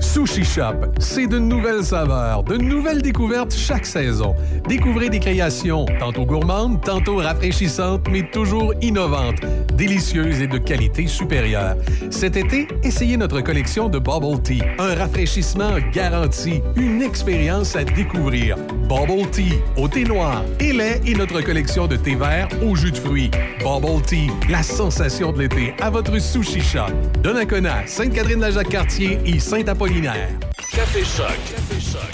Sushi 0.00 0.44
Shop, 0.44 0.74
c'est 0.98 1.26
de 1.26 1.38
nouvelles 1.38 1.84
saveurs, 1.84 2.44
de 2.44 2.56
nouvelles 2.56 3.02
découvertes 3.02 3.54
chaque 3.54 3.86
saison. 3.86 4.34
Découvrez 4.68 5.08
des 5.08 5.18
créations, 5.18 5.86
tantôt 5.98 6.24
gourmandes, 6.24 6.80
tantôt 6.80 7.16
rafraîchissantes, 7.16 8.06
mais 8.10 8.22
toujours 8.30 8.74
innovantes, 8.80 9.40
délicieuses 9.74 10.40
et 10.40 10.46
de 10.46 10.58
qualité 10.58 11.06
supérieure. 11.06 11.76
Cet 12.10 12.36
été, 12.36 12.68
essayez 12.84 13.16
notre 13.16 13.40
collection 13.40 13.88
de 13.88 13.98
Bubble 13.98 14.40
Tea, 14.42 14.62
un 14.78 14.94
rafraîchissement 14.94 15.76
garanti, 15.92 16.62
une 16.76 17.02
expérience 17.02 17.74
à 17.74 17.82
découvrir. 17.84 18.56
Bubble 18.88 19.28
Tea, 19.30 19.54
au 19.76 19.88
thé 19.88 20.04
noir 20.04 20.44
et 20.60 20.72
lait 20.72 21.00
et 21.06 21.14
notre 21.14 21.40
collection 21.42 21.86
de 21.86 21.96
thé 21.96 22.14
vert 22.14 22.48
au 22.62 22.76
jus 22.76 22.92
de 22.92 22.96
fruits. 22.96 23.30
Bubble 23.60 24.00
Tea, 24.06 24.30
la 24.48 24.62
sensation 24.62 25.32
de 25.32 25.40
l'été 25.40 25.74
à 25.80 25.90
votre 25.90 26.18
Sushi 26.20 26.60
Shop. 26.60 26.92
Donnacona, 27.22 27.86
Sainte-Catherine-la-Jacques-Cartier 27.86 29.18
et 29.26 29.38
Saint-Apollinaire. 29.38 29.87
Café 29.90 31.02
Choc. 31.02 31.38
Café 31.50 31.80
Choc. 31.80 32.12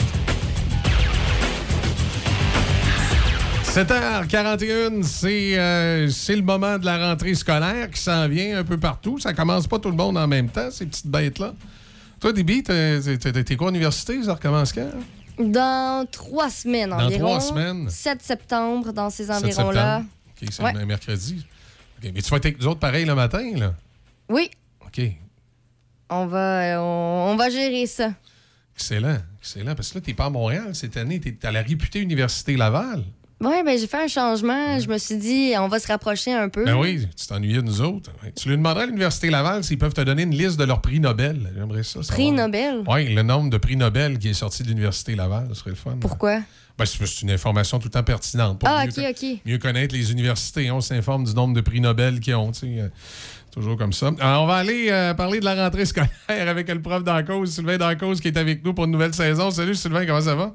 7h41, 3.64 5.02
c'est 5.02 5.58
euh, 5.58 6.08
c'est 6.08 6.36
le 6.36 6.42
moment 6.42 6.78
de 6.78 6.84
la 6.86 7.08
rentrée 7.08 7.34
scolaire 7.34 7.90
qui 7.90 8.00
s'en 8.00 8.28
vient 8.28 8.58
un 8.58 8.62
peu 8.64 8.78
partout. 8.78 9.18
Ça 9.18 9.34
commence 9.34 9.66
pas 9.66 9.80
tout 9.80 9.90
le 9.90 9.96
monde 9.96 10.16
en 10.16 10.28
même 10.28 10.48
temps, 10.50 10.70
ces 10.70 10.86
petites 10.86 11.08
bêtes-là. 11.08 11.52
Toi, 12.20 12.32
Déby, 12.32 12.62
t'es 12.62 13.56
quoi 13.56 13.68
à 13.68 13.70
l'université? 13.72 14.22
Ça 14.22 14.34
recommence 14.34 14.72
quand? 14.72 14.90
Dans 15.40 16.06
trois 16.08 16.50
semaines 16.50 16.90
Dans 16.90 17.00
environ. 17.06 17.26
trois 17.26 17.40
semaines? 17.40 17.90
7 17.90 18.22
septembre, 18.22 18.92
dans 18.92 19.10
ces 19.10 19.24
7 19.24 19.34
environs-là. 19.44 20.04
OK, 20.40 20.48
c'est 20.48 20.62
Ouais. 20.62 20.72
le 20.74 20.86
mercredi. 20.86 21.44
Mais 22.04 22.22
tu 22.22 22.30
vas 22.30 22.36
être 22.36 22.46
avec 22.46 22.60
nous 22.60 22.68
autres 22.68 22.78
pareil 22.78 23.04
le 23.04 23.16
matin, 23.16 23.42
là? 23.56 23.74
Oui, 24.28 24.48
OK. 24.86 25.00
On 26.10 26.26
va, 26.26 26.62
euh, 26.62 26.76
on, 26.78 27.32
on 27.32 27.36
va 27.36 27.50
gérer 27.50 27.86
ça. 27.86 28.12
Excellent. 28.76 29.18
Excellent. 29.40 29.74
Parce 29.74 29.90
que 29.90 29.98
là, 29.98 30.00
t'es 30.04 30.14
pas 30.14 30.26
à 30.26 30.30
Montréal 30.30 30.70
cette 30.74 30.96
année. 30.96 31.20
T'es 31.20 31.36
à 31.46 31.52
la 31.52 31.62
réputée 31.62 32.00
Université 32.00 32.56
Laval. 32.56 33.02
Oui, 33.40 33.62
ben 33.64 33.78
j'ai 33.78 33.86
fait 33.86 34.04
un 34.04 34.08
changement. 34.08 34.78
Je 34.80 34.88
me 34.88 34.96
suis 34.96 35.16
dit, 35.16 35.52
on 35.58 35.68
va 35.68 35.78
se 35.78 35.86
rapprocher 35.88 36.32
un 36.32 36.48
peu. 36.48 36.64
Ben 36.64 36.76
oui, 36.76 37.06
tu 37.16 37.26
t'ennuyais 37.26 37.56
de 37.56 37.62
nous 37.62 37.80
autres. 37.82 38.10
Tu 38.36 38.48
lui 38.48 38.56
demanderais 38.56 38.84
à 38.84 38.86
l'Université 38.86 39.28
Laval 39.28 39.62
s'ils 39.64 39.76
peuvent 39.76 39.92
te 39.92 40.00
donner 40.00 40.22
une 40.22 40.34
liste 40.34 40.58
de 40.58 40.64
leurs 40.64 40.80
prix 40.80 40.98
Nobel. 40.98 41.52
J'aimerais 41.54 41.82
ça. 41.82 42.00
Prix 42.08 42.30
Nobel? 42.30 42.84
Oui, 42.86 43.12
le 43.12 43.22
nombre 43.22 43.50
de 43.50 43.58
prix 43.58 43.76
Nobel 43.76 44.18
qui 44.18 44.28
est 44.28 44.34
sorti 44.34 44.62
de 44.62 44.68
l'Université 44.68 45.14
Laval. 45.14 45.48
Ce 45.50 45.54
serait 45.56 45.70
le 45.70 45.76
fun. 45.76 45.96
Pourquoi? 46.00 46.40
Ben, 46.78 46.86
c'est 46.86 47.22
une 47.22 47.30
information 47.30 47.78
tout 47.78 47.88
le 47.88 47.90
temps 47.92 48.02
pertinente. 48.02 48.58
Pour 48.60 48.68
Ah, 48.68 48.86
mieux, 48.86 48.92
ok, 48.92 49.04
ok. 49.22 49.38
mieux 49.44 49.58
connaître 49.58 49.94
les 49.94 50.10
universités. 50.10 50.70
On 50.70 50.80
s'informe 50.80 51.24
du 51.24 51.34
nombre 51.34 51.54
de 51.54 51.60
prix 51.60 51.80
Nobel 51.80 52.20
qu'ils 52.20 52.34
ont. 52.36 52.50
tu 52.50 52.80
toujours 53.54 53.76
comme 53.76 53.92
ça. 53.92 54.10
Alors, 54.20 54.42
on 54.42 54.46
va 54.46 54.56
aller 54.56 54.88
euh, 54.90 55.14
parler 55.14 55.40
de 55.40 55.44
la 55.44 55.54
rentrée 55.54 55.86
scolaire 55.86 56.10
avec 56.28 56.68
le 56.68 56.82
prof 56.82 57.04
d'en 57.04 57.22
cause, 57.24 57.52
Sylvain 57.54 57.78
Dancause, 57.78 58.20
qui 58.20 58.28
est 58.28 58.36
avec 58.36 58.64
nous 58.64 58.74
pour 58.74 58.84
une 58.84 58.90
nouvelle 58.90 59.14
saison. 59.14 59.50
Salut 59.50 59.74
Sylvain, 59.74 60.04
comment 60.04 60.20
ça 60.20 60.34
va? 60.34 60.52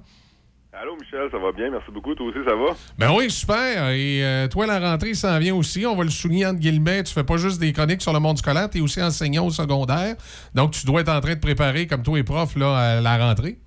Allô, 0.73 0.95
Michel, 0.95 1.27
ça 1.31 1.37
va 1.37 1.51
bien? 1.51 1.69
Merci 1.71 1.91
beaucoup. 1.91 2.15
Toi 2.15 2.27
aussi, 2.27 2.39
ça 2.47 2.55
va? 2.55 2.75
Ben 2.97 3.11
oui, 3.13 3.29
super. 3.29 3.89
Et 3.89 4.23
euh, 4.23 4.47
toi, 4.47 4.65
la 4.65 4.79
rentrée 4.79 5.13
s'en 5.13 5.37
vient 5.39 5.55
aussi. 5.55 5.85
On 5.85 5.95
va 5.95 6.03
le 6.03 6.09
souligner 6.09 6.45
entre 6.45 6.59
guillemets. 6.59 7.03
Tu 7.03 7.13
fais 7.13 7.23
pas 7.23 7.37
juste 7.37 7.59
des 7.59 7.73
chroniques 7.73 8.01
sur 8.01 8.13
le 8.13 8.19
monde 8.19 8.37
scolaire, 8.37 8.69
tu 8.69 8.77
es 8.77 8.81
aussi 8.81 9.01
enseignant 9.01 9.45
au 9.45 9.49
secondaire. 9.49 10.15
Donc, 10.53 10.71
tu 10.71 10.85
dois 10.85 11.01
être 11.01 11.09
en 11.11 11.19
train 11.19 11.35
de 11.35 11.39
préparer, 11.39 11.87
comme 11.87 12.03
toi 12.03 12.17
et 12.17 12.23
prof, 12.23 12.55
là, 12.55 12.77
à 12.77 13.01
la 13.01 13.17
rentrée. 13.17 13.59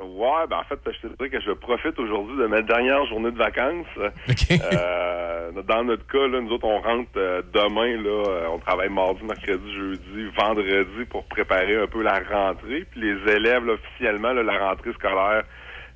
Ouais, 0.00 0.46
ben 0.48 0.58
en 0.58 0.64
fait, 0.64 0.78
je 0.86 1.08
te 1.08 1.16
dirais 1.16 1.28
que 1.28 1.40
je 1.40 1.50
profite 1.50 1.98
aujourd'hui 1.98 2.36
de 2.36 2.46
ma 2.46 2.62
dernière 2.62 3.04
journée 3.06 3.32
de 3.32 3.36
vacances. 3.36 3.86
Euh, 3.98 5.50
dans 5.66 5.82
notre 5.82 6.06
cas, 6.06 6.26
là, 6.28 6.40
nous 6.40 6.52
autres, 6.52 6.66
on 6.66 6.80
rentre 6.80 7.10
euh, 7.16 7.42
demain, 7.52 8.00
là, 8.00 8.24
euh, 8.28 8.46
on 8.52 8.58
travaille 8.58 8.90
mardi, 8.90 9.24
mercredi, 9.24 9.72
jeudi, 9.74 10.30
vendredi 10.38 11.04
pour 11.10 11.24
préparer 11.24 11.76
un 11.76 11.88
peu 11.88 12.02
la 12.02 12.20
rentrée. 12.20 12.86
Puis 12.90 13.00
les 13.00 13.32
élèves, 13.32 13.64
là, 13.64 13.72
officiellement, 13.72 14.32
là, 14.32 14.44
la 14.44 14.68
rentrée 14.68 14.92
scolaire 14.92 15.42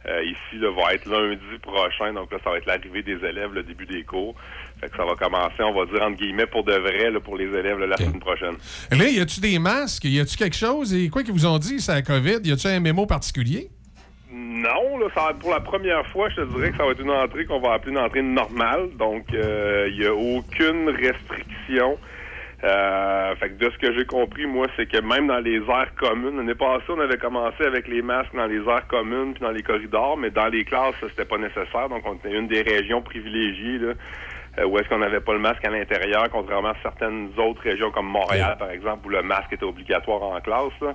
euh, 0.06 0.24
ici 0.24 0.58
là, 0.58 0.70
va 0.72 0.94
être 0.94 1.06
lundi 1.08 1.58
prochain. 1.62 2.12
Donc 2.12 2.32
là, 2.32 2.38
ça 2.42 2.50
va 2.50 2.58
être 2.58 2.66
l'arrivée 2.66 3.04
des 3.04 3.24
élèves, 3.24 3.52
le 3.52 3.62
début 3.62 3.86
des 3.86 4.02
cours. 4.02 4.34
Fait 4.80 4.88
que 4.88 4.96
ça 4.96 5.04
va 5.04 5.14
commencer, 5.14 5.62
on 5.62 5.72
va 5.72 5.86
dire, 5.86 6.02
entre 6.02 6.16
guillemets, 6.16 6.46
pour 6.46 6.64
de 6.64 6.74
vrai, 6.74 7.12
là, 7.12 7.20
pour 7.20 7.36
les 7.36 7.46
élèves, 7.46 7.78
là, 7.78 7.86
la 7.86 7.96
semaine 7.96 8.18
prochaine. 8.18 8.56
Là, 8.90 9.08
y 9.08 9.20
a-tu 9.20 9.40
des 9.40 9.60
masques? 9.60 10.04
Y 10.04 10.18
a-tu 10.18 10.36
quelque 10.36 10.56
chose? 10.56 10.92
Et 10.92 11.08
quoi 11.08 11.22
qu'ils 11.22 11.32
vous 11.32 11.46
ont 11.46 11.58
dit, 11.58 11.78
c'est 11.78 11.92
la 11.92 12.02
COVID? 12.02 12.40
Y 12.42 12.50
a-tu 12.50 12.66
un 12.66 12.80
mémo 12.80 13.06
particulier? 13.06 13.70
Non, 14.34 14.98
là, 14.98 15.08
ça 15.14 15.34
pour 15.38 15.50
la 15.50 15.60
première 15.60 16.06
fois, 16.06 16.30
je 16.30 16.36
te 16.36 16.56
dirais 16.56 16.70
que 16.70 16.78
ça 16.78 16.84
va 16.84 16.92
être 16.92 17.00
une 17.02 17.10
entrée 17.10 17.44
qu'on 17.44 17.60
va 17.60 17.74
appeler 17.74 17.92
une 17.92 17.98
entrée 17.98 18.22
normale. 18.22 18.88
Donc, 18.96 19.26
il 19.32 19.94
n'y 19.98 20.06
a 20.06 20.14
aucune 20.14 20.88
restriction. 20.88 21.98
Euh, 22.64 23.34
fait 23.36 23.50
que 23.50 23.64
de 23.64 23.70
ce 23.70 23.78
que 23.78 23.92
j'ai 23.92 24.04
compris, 24.04 24.46
moi, 24.46 24.68
c'est 24.76 24.86
que 24.86 24.98
même 24.98 25.26
dans 25.26 25.40
les 25.40 25.56
aires 25.56 25.92
communes, 25.96 26.36
l'année 26.36 26.54
passée, 26.54 26.84
on 26.90 27.00
avait 27.00 27.18
commencé 27.18 27.64
avec 27.64 27.88
les 27.88 28.02
masques 28.02 28.34
dans 28.34 28.46
les 28.46 28.60
aires 28.68 28.86
communes 28.86 29.34
puis 29.34 29.42
dans 29.42 29.50
les 29.50 29.64
corridors, 29.64 30.16
mais 30.16 30.30
dans 30.30 30.46
les 30.46 30.64
classes, 30.64 30.94
c'était 31.00 31.24
pas 31.24 31.38
nécessaire. 31.38 31.88
Donc, 31.88 32.04
on 32.06 32.14
était 32.14 32.32
une 32.32 32.46
des 32.46 32.62
régions 32.62 33.02
privilégiées, 33.02 33.78
là, 33.78 33.88
euh, 33.88 33.94
où 34.58 34.78
est-ce 34.78 34.88
qu'on 34.88 34.98
n'avait 34.98 35.20
pas 35.20 35.32
le 35.32 35.38
masque 35.38 35.64
à 35.64 35.70
l'intérieur, 35.70 36.28
contrairement 36.30 36.70
à 36.70 36.76
certaines 36.82 37.30
autres 37.38 37.62
régions 37.62 37.90
comme 37.90 38.06
Montréal, 38.06 38.56
par 38.58 38.70
exemple, 38.70 39.06
où 39.06 39.08
le 39.08 39.22
masque 39.22 39.52
était 39.52 39.64
obligatoire 39.64 40.22
en 40.22 40.40
classe. 40.40 40.72
Là. 40.80 40.94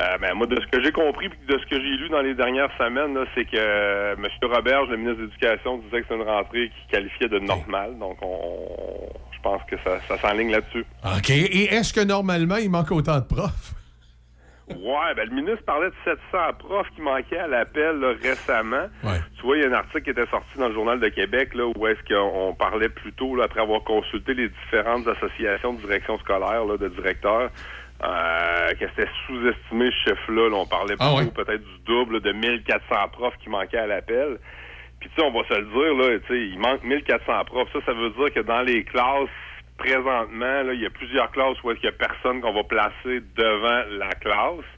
Euh, 0.00 0.18
ben, 0.18 0.34
moi, 0.34 0.46
de 0.46 0.60
ce 0.60 0.66
que 0.66 0.82
j'ai 0.82 0.92
compris 0.92 1.28
de 1.28 1.58
ce 1.58 1.66
que 1.66 1.80
j'ai 1.80 1.96
lu 1.96 2.08
dans 2.10 2.20
les 2.20 2.34
dernières 2.34 2.70
semaines, 2.78 3.18
c'est 3.34 3.44
que 3.44 3.56
euh, 3.56 4.14
M. 4.16 4.26
Roberge, 4.42 4.88
le 4.90 4.96
ministre 4.98 5.18
de 5.18 5.26
l'Éducation, 5.26 5.78
disait 5.78 6.02
que 6.02 6.06
c'est 6.08 6.14
une 6.14 6.28
rentrée 6.28 6.68
qui 6.68 6.92
qualifiait 6.92 7.28
de 7.28 7.38
normale. 7.38 7.98
Donc, 7.98 8.18
on, 8.22 9.08
je 9.32 9.40
pense 9.42 9.62
que 9.64 9.76
ça, 9.84 10.00
ça 10.06 10.18
s'enligne 10.18 10.52
là-dessus. 10.52 10.84
OK. 11.04 11.30
Et 11.30 11.74
est-ce 11.74 11.92
que 11.92 12.04
normalement, 12.04 12.56
il 12.56 12.70
manque 12.70 12.92
autant 12.92 13.18
de 13.18 13.24
profs? 13.24 13.74
Ouais, 14.70 15.14
ben 15.16 15.28
le 15.28 15.34
ministre 15.34 15.64
parlait 15.64 15.90
de 15.90 15.94
700 16.04 16.18
profs 16.58 16.88
qui 16.94 17.02
manquaient 17.02 17.38
à 17.38 17.46
l'appel 17.48 17.98
là, 17.98 18.12
récemment. 18.22 18.86
Tu 19.36 19.42
vois, 19.42 19.56
il 19.56 19.62
y 19.62 19.66
a 19.66 19.68
un 19.68 19.72
article 19.72 20.02
qui 20.02 20.10
était 20.10 20.26
sorti 20.30 20.58
dans 20.58 20.68
le 20.68 20.74
Journal 20.74 21.00
de 21.00 21.08
Québec 21.08 21.54
là, 21.54 21.66
où 21.66 21.86
est-ce 21.86 22.02
qu'on 22.12 22.54
parlait 22.54 22.88
plutôt, 22.88 23.34
là, 23.36 23.44
après 23.44 23.60
avoir 23.60 23.82
consulté 23.82 24.34
les 24.34 24.48
différentes 24.48 25.06
associations 25.08 25.72
de 25.74 25.80
direction 25.80 26.18
scolaire, 26.18 26.64
là, 26.64 26.76
de 26.76 26.88
directeurs, 26.88 27.50
euh, 28.02 28.68
que 28.78 28.86
c'était 28.88 29.10
sous-estimé 29.26 29.90
ce 29.90 30.10
chiffre-là. 30.10 30.48
Là. 30.48 30.56
On 30.56 30.66
parlait 30.66 30.94
Ah 31.00 31.14
plutôt 31.16 31.44
peut-être 31.44 31.62
du 31.62 31.78
double 31.84 32.20
de 32.20 32.32
1400 32.32 33.08
profs 33.12 33.36
qui 33.42 33.50
manquaient 33.50 33.78
à 33.78 33.86
l'appel. 33.86 34.38
Puis 35.00 35.08
tu 35.10 35.16
sais, 35.16 35.26
on 35.26 35.32
va 35.32 35.46
se 35.48 35.54
le 35.54 35.64
dire, 35.64 35.94
là, 35.94 36.18
tu 36.20 36.26
sais, 36.28 36.40
il 36.40 36.58
manque 36.58 36.82
1400 36.84 37.44
profs. 37.46 37.72
Ça, 37.72 37.78
ça 37.86 37.92
veut 37.92 38.10
dire 38.10 38.32
que 38.32 38.40
dans 38.40 38.62
les 38.62 38.84
classes, 38.84 39.28
présentement, 39.80 40.70
il 40.72 40.80
y 40.80 40.86
a 40.86 40.90
plusieurs 40.90 41.30
classes 41.30 41.56
où 41.64 41.70
est-ce 41.70 41.80
qu'il 41.80 41.90
y 41.90 41.92
a 41.92 41.96
personne 41.96 42.40
qu'on 42.40 42.52
va 42.52 42.64
placer 42.64 43.20
devant 43.34 43.82
la 43.98 44.10
classe. 44.10 44.68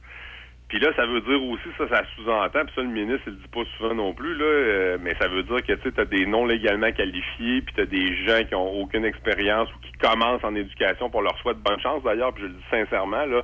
Puis 0.69 0.79
là, 0.79 0.91
ça 0.95 1.05
veut 1.05 1.21
dire 1.21 1.43
aussi, 1.43 1.67
ça, 1.77 1.87
ça 1.89 2.03
sous-entend, 2.15 2.65
puis 2.65 2.73
ça, 2.73 2.81
le 2.81 2.87
ministre, 2.87 3.23
il 3.27 3.33
le 3.33 3.39
dit 3.39 3.47
pas 3.49 3.63
souvent 3.77 3.93
non 3.93 4.13
plus, 4.13 4.33
là, 4.35 4.45
euh, 4.45 4.97
mais 4.99 5.13
ça 5.21 5.27
veut 5.27 5.43
dire 5.43 5.61
que, 5.61 5.73
tu 5.73 5.81
sais, 5.83 5.91
t'as 5.91 6.05
des 6.05 6.25
non 6.25 6.45
légalement 6.45 6.91
qualifiés, 6.91 7.61
puis 7.61 7.75
t'as 7.75 7.85
des 7.85 8.15
gens 8.25 8.43
qui 8.47 8.55
ont 8.55 8.81
aucune 8.81 9.05
expérience 9.05 9.69
ou 9.75 9.79
qui 9.85 9.91
commencent 9.99 10.43
en 10.43 10.55
éducation 10.55 11.09
pour 11.11 11.21
leur 11.21 11.37
souhaiter 11.39 11.59
bonne 11.63 11.79
chance, 11.79 12.01
d'ailleurs, 12.01 12.33
puis 12.33 12.43
je 12.43 12.47
le 12.47 12.53
dis 12.53 12.65
sincèrement, 12.71 13.25
là. 13.25 13.43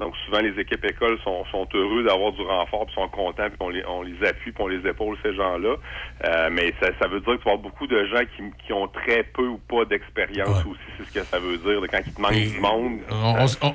Donc, 0.00 0.14
souvent, 0.24 0.38
les 0.40 0.58
équipes 0.60 0.84
écoles 0.84 1.18
sont, 1.24 1.44
sont 1.50 1.66
heureux 1.74 2.04
d'avoir 2.04 2.30
du 2.32 2.42
renfort, 2.42 2.86
puis 2.86 2.94
sont 2.94 3.08
contents, 3.08 3.48
puis 3.48 3.56
on 3.60 3.68
les, 3.68 3.84
on 3.86 4.02
les 4.02 4.14
appuie, 4.26 4.52
puis 4.52 4.62
on 4.62 4.68
les 4.68 4.88
épaule, 4.88 5.16
ces 5.24 5.34
gens-là. 5.34 5.74
Euh, 6.24 6.48
mais 6.52 6.72
ça, 6.80 6.88
ça 7.00 7.08
veut 7.08 7.18
dire 7.20 7.32
que 7.34 7.38
tu 7.38 7.44
vas 7.44 7.52
avoir 7.52 7.58
beaucoup 7.58 7.86
de 7.88 8.04
gens 8.06 8.20
qui, 8.36 8.42
qui 8.64 8.72
ont 8.72 8.86
très 8.88 9.24
peu 9.24 9.46
ou 9.48 9.58
pas 9.68 9.84
d'expérience 9.84 10.64
aussi, 10.70 10.80
c'est 10.96 11.04
ce 11.06 11.12
que 11.12 11.24
ça 11.26 11.38
veut 11.40 11.58
dire, 11.58 11.80
quand 11.90 11.98
il 12.06 12.12
te 12.12 12.20
manque 12.20 12.32
du 12.34 12.60
monde. 12.60 12.98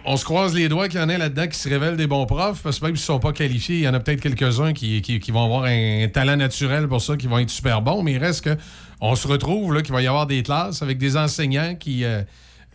On, 0.06 0.16
se 0.16 0.24
croise 0.26 0.56
les 0.56 0.70
doigts 0.70 0.88
qu'il 0.88 1.00
y 1.00 1.04
en 1.04 1.10
ait 1.10 1.18
là-dedans 1.18 1.48
qui 1.48 1.58
se 1.60 1.68
révèlent 1.68 1.98
des 1.98 2.08
bons 2.08 2.26
profs, 2.26 2.64
parce 2.64 2.80
que 2.80 2.86
même 2.86 2.96
s'ils 2.96 3.14
ne 3.14 3.18
sont 3.18 3.20
pas 3.20 3.34
qualifiés, 3.34 3.76
il 3.78 3.84
y 3.84 3.88
en 3.90 3.94
a 3.94 4.00
peut-être 4.00 4.22
quelques-uns 4.22 4.72
qui, 4.74 5.02
qui- 5.02 5.20
qui 5.20 5.32
vont 5.32 5.44
avoir 5.44 5.64
un 5.66 6.08
talent 6.08 6.38
naturel 6.38 6.88
pour 6.88 7.02
ça, 7.02 7.18
qui 7.18 7.28
vont 7.28 7.40
être 7.40 7.50
super 7.50 7.82
bons, 7.82 8.02
mais 8.02 8.14
il 8.14 8.18
reste 8.20 8.46
que 8.46 8.56
on 9.02 9.16
se 9.16 9.28
retrouve 9.28 9.74
là, 9.74 9.82
qu'il 9.82 9.94
va 9.94 10.02
y 10.02 10.08
avoir 10.08 10.26
des 10.28 10.42
classes 10.44 10.82
avec 10.82 10.98
des 10.98 11.18
enseignants 11.18 11.76
qui, 11.76 12.06
euh, 12.06 12.22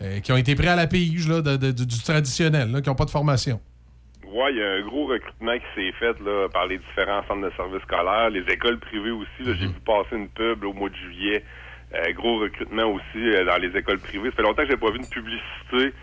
euh, 0.03 0.21
qui 0.21 0.33
ont 0.33 0.37
été 0.37 0.55
pris 0.55 0.69
à 0.69 0.77
la 0.77 0.87
pige 0.87 1.29
là, 1.29 1.41
de- 1.43 1.57
de- 1.57 1.73
du, 1.73 2.03
traditionnel, 2.03 2.71
là, 2.71 2.81
qui 2.81 2.89
n'ont 2.89 2.95
pas 2.95 3.05
de 3.05 3.11
formation. 3.11 3.61
Ouais, 4.27 4.53
il 4.53 4.59
y 4.59 4.63
a 4.63 4.73
un 4.75 4.83
gros 4.83 5.07
recrutement 5.07 5.57
qui 5.57 5.65
s'est 5.75 5.93
fait 5.99 6.19
là, 6.21 6.49
par 6.53 6.67
les 6.67 6.79
différents 6.79 7.23
centres 7.27 7.41
de 7.49 7.53
services 7.57 7.83
scolaires, 7.83 8.31
les 8.31 8.45
écoles 8.53 8.79
privées 8.79 9.11
aussi. 9.11 9.43
là, 9.45 9.55
J'ai 9.59 9.67
vu 9.67 9.73
passer 9.85 10.17
une 10.17 10.29
pub 10.29 10.63
là, 10.63 10.69
au 10.69 10.73
mois 10.75 10.91
de 10.91 10.95
juillet. 10.97 11.43
Euh, 11.95 12.13
gros 12.13 12.39
recrutement 12.39 12.85
aussi 12.93 13.17
euh, 13.17 13.47
dans 13.47 13.57
les 13.57 13.75
écoles 13.75 13.99
privées. 13.99 14.29
Ça 14.31 14.37
fait 14.37 14.43
longtemps 14.43 14.63
que 14.65 14.69
j'ai 14.69 14.77
pas 14.77 14.91
vu 14.91 14.99
une 14.99 15.09
publicité 15.09 15.95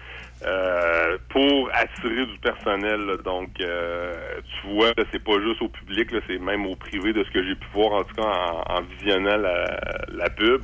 euh, 0.46 1.18
pour 1.30 1.70
attirer 1.74 2.26
du 2.26 2.38
personnel. 2.40 3.02
là. 3.06 3.18
Donc, 3.18 3.50
euh, 3.62 4.14
tu 4.62 4.68
vois, 4.76 4.92
c'est 5.12 5.24
pas 5.24 5.40
juste 5.42 5.62
au 5.62 5.70
public, 5.70 6.10
c'est 6.28 6.40
même 6.40 6.66
au 6.66 6.76
privé 6.76 7.14
de 7.14 7.24
ce 7.24 7.32
que 7.32 7.44
j'ai 7.44 7.56
pu 7.56 7.68
voir, 7.74 7.94
en 7.94 8.04
tout 8.04 8.16
cas 8.16 8.24
en, 8.24 8.78
en 8.78 8.82
visionnant 8.82 9.38
la, 9.38 9.66
la 10.14 10.30
pub. 10.30 10.62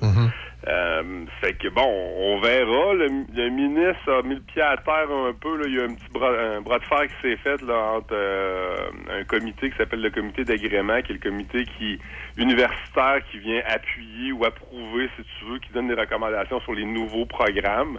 Euh, 0.68 1.26
fait 1.40 1.54
que 1.54 1.70
bon, 1.70 1.82
on 1.84 2.40
verra. 2.40 2.94
Le, 2.94 3.08
le 3.34 3.50
ministre 3.50 4.12
a 4.12 4.22
mis 4.22 4.36
le 4.36 4.42
pied 4.42 4.62
à 4.62 4.78
terre 4.78 5.10
un 5.10 5.34
peu. 5.34 5.58
Là. 5.58 5.64
Il 5.66 5.74
y 5.76 5.80
a 5.80 5.86
un 5.86 5.96
petit 5.96 6.10
bras, 6.12 6.30
un 6.30 6.62
bras 6.62 6.78
de 6.78 6.84
fer 6.84 7.02
qui 7.08 7.14
s'est 7.28 7.38
fait 7.38 7.60
là, 7.64 7.94
entre 7.98 8.14
euh, 8.14 8.76
un 9.10 9.24
comité 9.24 9.72
qui 9.72 9.78
s'appelle 9.78 10.02
le 10.02 10.12
comité 10.12 10.44
d'agrément, 10.44 11.02
qui 11.02 11.14
est 11.14 11.16
le 11.16 11.30
comité 11.32 11.66
qui 11.66 11.98
universitaire 12.38 13.22
qui 13.32 13.40
vient 13.40 13.62
appuyer 13.68 14.32
ou 14.34 14.46
approuver, 14.46 15.10
si 15.18 15.24
tu 15.40 15.46
veux, 15.46 15.58
qui 15.58 15.74
donne 15.74 15.88
des 15.88 15.96
recommandations 16.00 16.62
sur 16.62 16.74
les 16.74 16.86
nouveaux 16.86 17.26
programmes. 17.26 17.98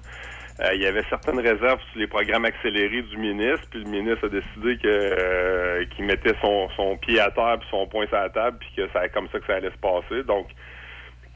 Euh, 0.63 0.75
il 0.75 0.83
y 0.83 0.87
avait 0.87 1.03
certaines 1.09 1.41
réserves 1.41 1.81
sur 1.91 1.99
les 1.99 2.07
programmes 2.07 2.45
accélérés 2.45 3.03
du 3.03 3.17
ministre, 3.17 3.67
puis 3.71 3.83
le 3.83 3.91
ministre 3.91 4.27
a 4.27 4.29
décidé 4.29 4.77
que 4.77 4.89
euh, 4.89 5.85
qu'il 5.87 6.05
mettait 6.05 6.35
son, 6.41 6.69
son 6.77 6.97
pied 6.99 7.19
à 7.19 7.31
terre 7.31 7.57
puis 7.59 7.69
son 7.71 7.87
poing 7.87 8.07
sur 8.07 8.17
la 8.17 8.31
table, 8.31 8.59
puis 8.61 8.69
que 8.77 8.89
c'est 8.93 9.13
comme 9.13 9.29
ça 9.33 9.41
que 9.41 9.47
ça 9.47 9.57
allait 9.57 9.71
se 9.71 9.79
passer. 9.79 10.23
Donc, 10.25 10.49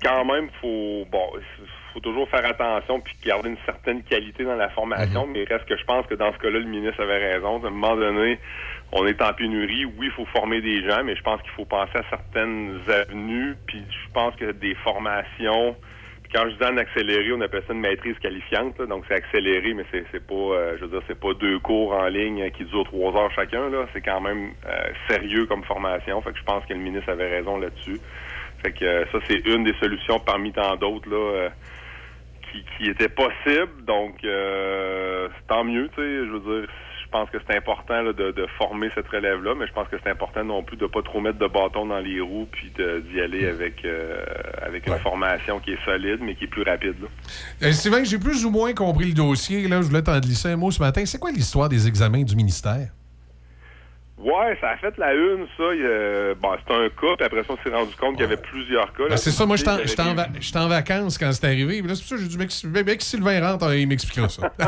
quand 0.03 0.24
même, 0.24 0.48
faut 0.61 1.07
bon, 1.11 1.32
faut 1.93 2.01
toujours 2.01 2.28
faire 2.28 2.44
attention 2.44 3.01
puis 3.01 3.15
garder 3.24 3.48
une 3.48 3.59
certaine 3.65 4.03
qualité 4.03 4.44
dans 4.44 4.55
la 4.55 4.69
formation, 4.69 5.27
mais 5.27 5.43
il 5.43 5.48
reste 5.48 5.65
que 5.66 5.77
je 5.77 5.85
pense 5.85 6.07
que 6.07 6.15
dans 6.15 6.32
ce 6.32 6.39
cas-là, 6.39 6.59
le 6.59 6.66
ministre 6.66 7.03
avait 7.03 7.32
raison. 7.32 7.65
À 7.65 7.66
un 7.66 7.70
moment 7.70 7.97
donné, 7.97 8.39
on 8.93 9.07
est 9.07 9.20
en 9.23 9.32
pénurie. 9.32 9.86
Oui, 9.86 10.07
il 10.07 10.11
faut 10.12 10.27
former 10.27 10.61
des 10.61 10.86
gens, 10.89 11.03
mais 11.03 11.16
je 11.16 11.23
pense 11.23 11.40
qu'il 11.40 11.53
faut 11.53 11.65
penser 11.65 11.97
à 11.97 12.03
certaines 12.11 12.81
avenues. 12.86 13.57
Puis 13.66 13.82
je 13.89 14.12
pense 14.12 14.36
que 14.36 14.53
des 14.53 14.74
formations. 14.77 15.74
Quand 16.36 16.50
je 16.50 16.56
dis 16.56 16.64
en 16.64 16.76
accéléré, 16.76 17.32
on 17.32 17.40
appelle 17.40 17.62
ça 17.66 17.72
une 17.72 17.80
maîtrise 17.80 18.18
qualifiante. 18.18 18.78
là. 18.78 18.84
donc 18.84 19.04
c'est 19.08 19.14
accéléré, 19.14 19.72
mais 19.72 19.86
c'est 19.90 20.04
c'est 20.12 20.26
pas, 20.26 20.34
euh, 20.34 20.76
je 20.76 20.84
veux 20.84 20.90
dire, 20.90 21.00
c'est 21.08 21.18
pas 21.18 21.32
deux 21.32 21.58
cours 21.60 21.94
en 21.94 22.08
ligne 22.08 22.50
qui 22.50 22.64
durent 22.66 22.84
trois 22.84 23.16
heures 23.16 23.32
chacun. 23.34 23.70
Là, 23.70 23.86
c'est 23.94 24.02
quand 24.02 24.20
même 24.20 24.50
euh, 24.66 24.88
sérieux 25.08 25.46
comme 25.46 25.64
formation. 25.64 26.20
Fait 26.20 26.32
que 26.32 26.38
je 26.38 26.44
pense 26.44 26.62
que 26.66 26.74
le 26.74 26.80
ministre 26.80 27.10
avait 27.10 27.30
raison 27.30 27.56
là-dessus. 27.56 27.98
Fait 28.62 28.70
que 28.70 28.84
euh, 28.84 29.06
ça, 29.12 29.18
c'est 29.26 29.46
une 29.46 29.64
des 29.64 29.72
solutions 29.80 30.18
parmi 30.18 30.52
tant 30.52 30.76
d'autres 30.76 31.08
là 31.08 31.16
euh, 31.16 31.48
qui, 32.52 32.62
qui 32.76 32.90
était 32.90 33.08
possible. 33.08 33.86
Donc, 33.86 34.18
tant 35.48 35.64
mieux, 35.64 35.88
tu 35.88 36.02
sais. 36.02 36.26
Je 36.26 36.32
veux 36.32 36.60
dire, 36.60 36.68
pense 37.16 37.30
que 37.30 37.38
c'est 37.47 37.56
important 37.56 38.02
là, 38.02 38.12
de, 38.12 38.30
de 38.30 38.47
former 38.59 38.90
cette 38.94 39.09
relève-là, 39.09 39.55
mais 39.59 39.66
je 39.66 39.72
pense 39.72 39.88
que 39.88 39.97
c'est 40.02 40.10
important 40.10 40.44
non 40.44 40.62
plus 40.62 40.76
de 40.76 40.86
pas 40.86 41.02
trop 41.02 41.20
mettre 41.20 41.38
de 41.38 41.47
bâton 41.47 41.86
dans 41.86 41.98
les 41.98 42.20
roues 42.20 42.47
puis 42.51 42.70
d'y 42.76 43.20
aller 43.20 43.47
avec 43.47 43.84
euh, 43.84 44.22
avec 44.62 44.86
une 44.86 44.98
formation 44.98 45.59
qui 45.60 45.72
est 45.72 45.84
solide, 45.84 46.18
mais 46.20 46.34
qui 46.34 46.44
est 46.44 46.48
plus 46.48 46.62
rapide. 46.62 46.97
Euh, 47.62 47.72
Sylvain, 47.72 48.05
j'ai 48.05 48.18
plus 48.18 48.44
ou 48.44 48.51
moins 48.51 48.72
compris 48.74 49.06
le 49.06 49.14
dossier. 49.14 49.66
Là, 49.66 49.80
je 49.80 49.86
voulais 49.86 50.02
t'en 50.02 50.18
glisser 50.20 50.51
un 50.51 50.56
mot 50.56 50.70
ce 50.70 50.80
matin. 50.80 51.05
C'est 51.06 51.18
quoi 51.18 51.30
l'histoire 51.30 51.68
des 51.68 51.88
examens 51.88 52.22
du 52.22 52.36
ministère? 52.36 52.88
Ouais, 54.18 54.56
ça 54.62 54.70
a 54.70 54.76
fait 54.78 54.97
la 54.97 55.12
une, 55.14 55.47
ça. 55.59 55.64
A- 55.64 56.34
bon, 56.34 56.56
c'était 56.59 56.72
un 56.74 56.88
cas, 56.88 57.16
puis 57.18 57.26
après 57.26 57.43
ça, 57.44 57.52
on 57.52 57.56
s'est 57.62 57.74
rendu 57.74 57.94
compte 57.97 58.12
qu'il 58.14 58.22
y 58.22 58.24
avait 58.24 58.38
plusieurs 58.38 58.90
cas. 58.94 59.09
Ben, 59.10 59.16
c'est 59.18 59.30
ça, 59.30 59.44
moi, 59.44 59.56
j'étais 59.56 59.70
en- 60.01 60.14
va- 60.14 60.26
en 60.64 60.68
vacances 60.68 61.18
quand 61.18 61.30
c'est 61.32 61.44
arrivé. 61.47 61.80
Puis 61.80 61.88
là, 61.88 61.94
c'est 61.94 62.01
pour 62.01 62.09
ça 62.09 62.16
que 62.16 62.22
j'ai 62.22 62.28
dit, 62.28 62.38
mec, 62.84 63.02
Sylvain 63.02 63.40
rentre, 63.47 63.74
il 63.74 63.86
m'expliquera 63.86 64.28
ça. 64.30 64.51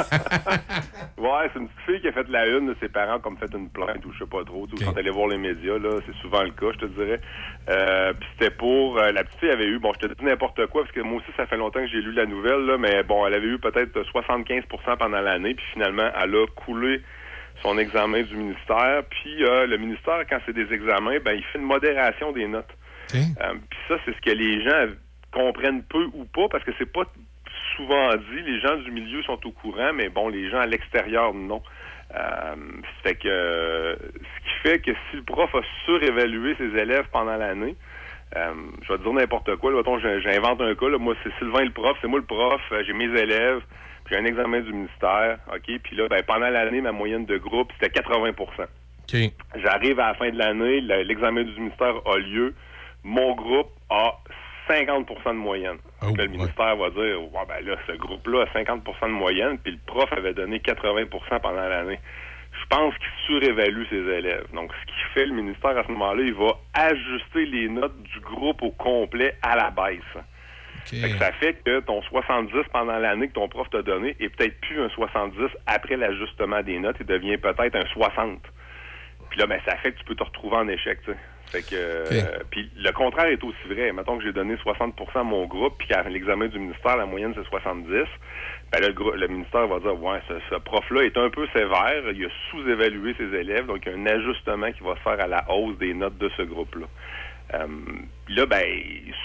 Ouais, 1.19 1.51
c'est 1.53 1.59
une 1.61 1.69
petite 1.69 1.81
fille 1.87 2.01
qui 2.01 2.09
a 2.09 2.13
fait 2.13 2.29
la 2.29 2.47
une 2.47 2.69
de 2.69 2.77
ses 2.81 2.89
parents 2.89 3.19
comme 3.19 3.37
fait 3.39 3.53
une 3.53 3.69
plainte 3.69 4.05
ou 4.07 4.13
je 4.13 4.19
sais 4.21 4.31
pas 4.31 4.45
trop. 4.45 4.67
Sais, 4.69 4.85
Quand 4.85 4.93
elle 4.93 4.99
allait 5.01 5.11
voir 5.11 5.29
les 5.29 5.39
médias, 5.39 5.79
là, 5.79 5.99
c'est 6.07 6.15
souvent 6.21 6.43
le 6.43 6.51
cas, 6.51 6.67
je 6.75 6.79
te 6.79 6.87
dirais. 6.87 7.21
Euh, 7.69 8.13
puis 8.19 8.29
c'était 8.39 8.55
pour 8.55 8.99
euh, 8.99 9.11
la 9.13 9.25
petite 9.25 9.41
fille 9.41 9.51
avait 9.51 9.67
eu, 9.67 9.79
bon, 9.79 9.93
je 10.01 10.07
te 10.07 10.13
dis 10.15 10.25
n'importe 10.25 10.65
quoi 10.67 10.83
parce 10.83 10.93
que 10.95 11.01
moi 11.01 11.19
aussi 11.19 11.31
ça 11.37 11.47
fait 11.47 11.57
longtemps 11.57 11.81
que 11.81 11.89
j'ai 11.89 12.01
lu 12.01 12.13
la 12.13 12.25
nouvelle 12.27 12.65
là, 12.67 12.79
mais 12.79 13.03
bon, 13.03 13.27
elle 13.27 13.35
avait 13.35 13.47
eu 13.49 13.59
peut-être 13.59 14.01
75% 14.13 14.97
pendant 14.99 15.21
l'année, 15.21 15.55
puis 15.55 15.65
finalement 15.73 16.09
elle 16.23 16.35
a 16.35 16.47
coulé 16.57 17.03
son 17.63 17.79
examen 17.79 18.23
du 18.23 18.37
ministère. 18.37 19.03
Puis 19.11 19.45
euh, 19.45 19.67
le 19.67 19.77
ministère, 19.79 20.21
quand 20.29 20.39
c'est 20.47 20.55
des 20.55 20.73
examens, 20.73 21.19
ben 21.25 21.33
il 21.33 21.45
fait 21.45 21.59
une 21.59 21.65
modération 21.65 22.33
des 22.33 22.47
notes. 22.47 22.71
Euh, 23.15 23.55
Puis 23.71 23.79
ça, 23.89 23.97
c'est 24.05 24.15
ce 24.15 24.21
que 24.21 24.31
les 24.31 24.63
gens 24.63 24.93
comprennent 25.33 25.83
peu 25.83 26.05
ou 26.15 26.25
pas, 26.25 26.49
parce 26.51 26.65
que 26.65 26.73
c'est 26.79 26.93
pas 26.93 27.05
souvent 27.77 28.15
dit. 28.17 28.43
Les 28.45 28.61
gens 28.61 28.77
du 28.77 28.91
milieu 28.91 29.23
sont 29.23 29.39
au 29.47 29.51
courant, 29.51 29.93
mais 29.95 30.09
bon, 30.09 30.29
les 30.29 30.51
gens 30.51 30.61
à 30.61 30.67
l'extérieur, 30.67 31.33
non. 31.35 31.63
Euh, 32.15 32.55
fait 33.03 33.17
que 33.17 33.99
ce 34.15 34.49
qui 34.49 34.55
fait 34.63 34.79
que 34.79 34.93
si 35.11 35.17
le 35.17 35.23
prof 35.23 35.55
a 35.55 35.61
surévalué 35.85 36.55
ses 36.57 36.75
élèves 36.79 37.07
pendant 37.13 37.37
l'année, 37.37 37.77
euh, 38.37 38.53
je 38.83 38.93
vais 38.93 38.99
te 38.99 39.03
dire 39.03 39.13
n'importe 39.13 39.57
quoi. 39.57 39.73
Là, 39.73 39.83
j'invente 40.21 40.61
un 40.61 40.75
cas. 40.75 40.89
Là, 40.89 40.99
moi, 40.99 41.15
c'est 41.23 41.33
Sylvain 41.39 41.65
le 41.65 41.71
prof, 41.71 41.97
c'est 42.01 42.09
moi 42.09 42.19
le 42.19 42.25
prof. 42.25 42.61
j'ai 42.87 42.93
mes 42.93 43.05
élèves, 43.19 43.61
puis 44.09 44.17
j'ai 44.17 44.23
un 44.23 44.25
examen 44.25 44.61
du 44.61 44.73
ministère. 44.73 45.39
OK, 45.55 45.79
puis 45.83 45.97
là, 45.97 46.09
ben, 46.09 46.23
pendant 46.23 46.49
l'année, 46.49 46.81
ma 46.81 46.93
moyenne 46.93 47.27
de 47.27 47.37
groupe, 47.37 47.71
c'était 47.79 47.91
80 47.91 48.31
OK. 48.39 49.17
J'arrive 49.63 50.01
à 50.01 50.09
la 50.09 50.15
fin 50.15 50.31
de 50.31 50.39
l'année, 50.39 50.81
le- 50.81 51.03
l'examen 51.03 51.43
du 51.43 51.53
ministère 51.61 51.95
a 52.07 52.19
lieu. 52.19 52.55
Mon 53.05 53.35
groupe 53.35 53.71
a 53.91 54.19
50% 54.69 55.31
de 55.33 55.39
moyenne. 55.39 55.79
Oh, 56.03 56.07
Là, 56.17 56.25
le 56.25 56.29
ministère 56.31 56.77
va 56.77 56.91
dire, 56.91 57.23
ouais, 57.23 57.47
ben 57.49 57.65
là, 57.67 57.77
ce 57.87 57.93
groupe-là 57.93 58.43
a 58.43 58.59
50% 58.59 59.07
de 59.07 59.13
moyenne, 59.13 59.59
puis 59.59 59.73
le 59.73 59.79
prof 59.87 60.13
avait 60.13 60.35
donné 60.35 60.59
80% 60.59 61.41
pendant 61.41 61.69
l'année. 61.69 61.99
Je 62.61 62.67
pense 62.77 62.95
qu'il 62.97 63.09
surévalue 63.27 63.85
ses 63.89 63.97
élèves. 63.97 64.45
Donc, 64.53 64.73
ce 64.81 64.87
qui 64.87 65.01
fait 65.15 65.27
le 65.27 65.33
ministère 65.35 65.77
à 65.79 65.85
ce 65.85 65.93
moment-là, 65.93 66.23
il 66.23 66.35
va 66.35 66.53
ajuster 66.75 67.47
les 67.47 67.69
notes 67.69 68.03
du 68.03 68.21
groupe 68.21 68.63
au 68.63 68.71
complet 68.73 69.37
à 69.43 69.57
la 69.57 69.71
baisse. 69.71 70.23
Fait 70.91 71.11
que 71.11 71.19
ça 71.19 71.33
fait 71.33 71.55
que 71.65 71.81
ton 71.81 72.01
70 72.03 72.53
pendant 72.73 72.99
l'année 72.99 73.29
que 73.29 73.35
ton 73.35 73.49
prof 73.49 73.69
t'a 73.71 73.83
donné 73.83 74.17
est 74.21 74.29
peut-être 74.31 74.59
plus 74.61 74.81
un 74.81 74.89
70 74.89 75.37
après 75.67 75.97
l'ajustement 75.97 76.63
des 76.63 76.79
notes, 76.79 76.97
il 77.01 77.07
devient 77.07 77.37
peut-être 77.37 77.77
un 77.77 77.87
60. 77.93 78.41
Puis 79.31 79.39
là, 79.39 79.47
ben, 79.47 79.61
ça 79.67 79.77
fait 79.77 79.93
que 79.93 79.99
tu 79.99 80.05
peux 80.05 80.15
te 80.15 80.25
retrouver 80.25 80.57
en 80.57 80.69
échec, 80.69 81.01
tu 81.05 81.13
sais. 81.13 81.19
Fait 81.51 81.63
que, 81.63 81.75
euh, 81.75 82.39
puis 82.51 82.71
le 82.77 82.91
contraire 82.93 83.27
est 83.27 83.43
aussi 83.43 83.57
vrai. 83.69 83.91
Mettons 83.93 84.19
que 84.19 84.25
j'ai 84.25 84.33
donné 84.33 84.57
60 84.59 84.95
à 85.15 85.23
mon 85.23 85.47
groupe, 85.47 85.77
puis 85.79 85.89
qu'à 85.89 86.03
l'examen 86.03 86.47
du 86.47 86.59
ministère, 86.59 86.99
la 86.99 87.07
moyenne 87.07 87.33
c'est 87.35 87.49
70. 87.49 88.05
Ben 88.71 88.81
là, 88.83 88.89
le 88.89 89.29
ministère 89.29 89.67
va 89.67 89.81
dire, 89.81 89.99
ouais, 90.03 90.21
ce, 90.29 90.35
ce 90.51 90.57
prof-là 90.57 91.05
est 91.05 91.17
un 91.17 91.31
peu 91.31 91.47
sévère, 91.55 92.03
il 92.13 92.27
a 92.27 92.29
sous-évalué 92.51 93.15
ses 93.17 93.35
élèves, 93.35 93.65
donc 93.65 93.79
il 93.87 93.93
y 93.93 93.95
a 93.95 93.99
un 93.99 94.07
ajustement 94.07 94.71
qui 94.73 94.83
va 94.83 94.95
se 94.97 95.01
faire 95.01 95.19
à 95.19 95.27
la 95.27 95.51
hausse 95.51 95.79
des 95.79 95.95
notes 95.95 96.19
de 96.19 96.31
ce 96.37 96.43
groupe-là. 96.43 96.87
Euh, 97.55 97.67
là, 98.29 98.47
ben, 98.47 98.65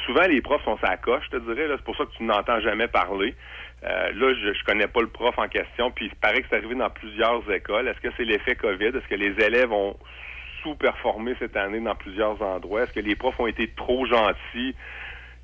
souvent 0.06 0.24
les 0.24 0.42
profs 0.42 0.64
sont 0.64 0.78
sa 0.78 0.98
coche, 0.98 1.24
je 1.32 1.38
te 1.38 1.54
dirais. 1.54 1.68
C'est 1.70 1.84
pour 1.84 1.98
ça 1.98 2.06
que 2.06 2.12
tu 2.18 2.24
n'entends 2.24 2.60
jamais 2.62 2.88
parler. 2.88 3.36
Euh, 3.84 4.12
là, 4.14 4.34
je, 4.34 4.54
je 4.54 4.64
connais 4.64 4.88
pas 4.88 5.02
le 5.02 5.08
prof 5.08 5.38
en 5.38 5.48
question, 5.48 5.92
puis 5.92 6.06
il 6.06 6.16
paraît 6.16 6.42
que 6.42 6.48
c'est 6.50 6.56
arrivé 6.56 6.76
dans 6.76 6.90
plusieurs 6.90 7.50
écoles. 7.52 7.88
Est-ce 7.88 8.00
que 8.00 8.14
c'est 8.16 8.24
l'effet 8.24 8.56
COVID? 8.56 8.86
Est-ce 8.86 9.08
que 9.08 9.16
les 9.16 9.44
élèves 9.44 9.74
ont 9.74 9.98
sous-performé 10.62 11.36
cette 11.40 11.58
année 11.58 11.82
dans 11.82 11.96
plusieurs 11.96 12.42
endroits? 12.42 12.84
Est-ce 12.84 12.94
que 12.94 13.02
les 13.02 13.16
profs 13.16 13.40
ont 13.40 13.48
été 13.48 13.70
trop 13.76 14.06
gentils? 14.06 14.76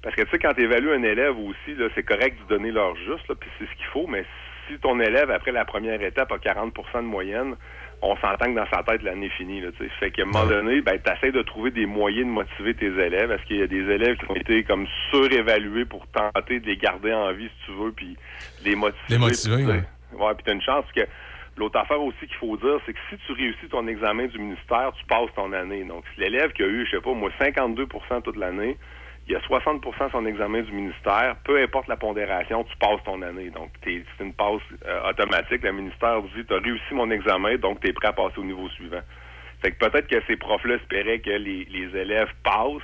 Parce 0.02 0.16
que 0.16 0.22
tu 0.22 0.30
sais, 0.30 0.40
quand 0.40 0.54
tu 0.54 0.64
évalues 0.64 0.94
un 0.94 1.04
élève 1.04 1.38
aussi, 1.38 1.76
c'est 1.94 2.04
correct 2.04 2.38
de 2.44 2.56
donner 2.56 2.72
leur 2.72 2.96
juste, 2.96 3.34
puis 3.34 3.50
c'est 3.60 3.66
ce 3.66 3.76
qu'il 3.76 3.86
faut, 3.88 4.08
mais 4.08 4.24
si 4.68 4.80
ton 4.80 4.98
élève, 5.02 5.30
après 5.32 5.52
la 5.52 5.66
première 5.66 6.02
étape, 6.02 6.32
a 6.32 6.38
40% 6.38 6.72
de 6.96 7.02
moyenne, 7.02 7.56
on 8.02 8.16
s'entend 8.18 8.46
que 8.46 8.56
dans 8.56 8.68
sa 8.72 8.84
tête, 8.84 9.04
l'année 9.04 9.30
finie. 9.30 9.62
Là, 9.62 9.70
tu 9.78 9.84
sais. 9.84 9.92
fait 10.00 10.12
qu'à 10.12 10.24
un 10.24 10.26
moment 10.26 10.46
donné, 10.46 10.82
ben, 10.82 11.00
tu 11.04 11.12
essaies 11.12 11.32
de 11.32 11.42
trouver 11.42 11.72
des 11.72 11.86
moyens 11.86 12.26
de 12.26 12.32
motiver 12.32 12.74
tes 12.74 12.88
élèves. 12.88 13.32
Est-ce 13.32 13.44
qu'il 13.46 13.58
y 13.58 13.62
a 13.62 13.68
des 13.68 13.90
élèves 13.90 14.18
qui 14.18 14.32
ont 14.32 14.36
été 14.36 14.64
comme 14.64 14.88
surévalués 15.10 15.86
pour 15.86 16.08
tenter 16.08 16.60
de 16.60 16.66
les 16.66 16.78
garder 16.78 17.14
en 17.14 17.32
vie, 17.34 17.48
si 17.48 17.66
tu 17.66 17.72
veux, 17.78 17.92
puis 17.92 18.18
les 18.64 18.76
motiver? 18.76 19.04
Les 19.10 19.18
motiver, 19.18 19.58
tu 19.58 19.66
sais, 19.66 19.84
ouais. 20.18 20.34
Puis 20.36 20.44
t'as 20.46 20.54
une 20.54 20.62
chance 20.62 20.86
que 20.96 21.02
l'autre 21.58 21.78
affaire 21.80 22.02
aussi 22.02 22.20
qu'il 22.20 22.38
faut 22.38 22.58
dire, 22.58 22.80
c'est 22.86 22.94
que 22.94 23.00
si 23.10 23.18
tu 23.26 23.34
réussis 23.34 23.68
ton 23.70 23.86
examen 23.88 24.28
du 24.28 24.40
ministère, 24.40 24.92
tu 24.98 25.06
passes 25.06 25.34
ton 25.36 25.52
année. 25.54 25.84
Donc, 25.84 26.04
si 26.14 26.22
l'élève 26.22 26.52
qui 26.54 26.64
a 26.64 26.68
eu, 26.68 26.86
je 26.86 26.92
sais 26.92 27.02
pas, 27.02 27.14
moi, 27.14 27.30
52% 27.40 28.22
toute 28.24 28.38
l'année, 28.38 28.78
il 29.30 29.34
y 29.34 29.36
a 29.36 29.40
60% 29.42 30.12
son 30.12 30.26
examen 30.26 30.64
du 30.64 30.72
ministère, 30.72 31.36
peu 31.44 31.62
importe 31.62 31.88
la 31.88 31.98
pondération, 31.98 32.64
tu 32.64 32.76
passes 32.78 33.04
ton 33.06 33.22
année. 33.22 33.52
Donc, 33.52 33.70
c'est 33.84 34.04
une 34.20 34.34
passe 34.34 34.62
euh, 34.88 35.10
automatique. 35.10 35.62
Le 35.62 35.72
ministère 35.72 36.24
dit, 36.36 36.44
tu 36.48 36.54
as 36.54 36.58
réussi 36.58 36.94
mon 36.94 37.12
examen, 37.12 37.56
donc 37.58 37.80
tu 37.80 37.90
es 37.90 37.94
prêt 37.94 38.08
à 38.08 38.14
passer 38.14 38.40
au 38.40 38.44
niveau 38.44 38.68
suivant. 38.70 39.02
Fait 39.62 39.72
que 39.72 39.78
peut-être 39.78 40.08
que 40.08 40.20
ces 40.26 40.36
profs-là 40.36 40.76
espéraient 40.76 41.20
que 41.20 41.30
les, 41.30 41.68
élèves 41.96 42.32
passent 42.44 42.82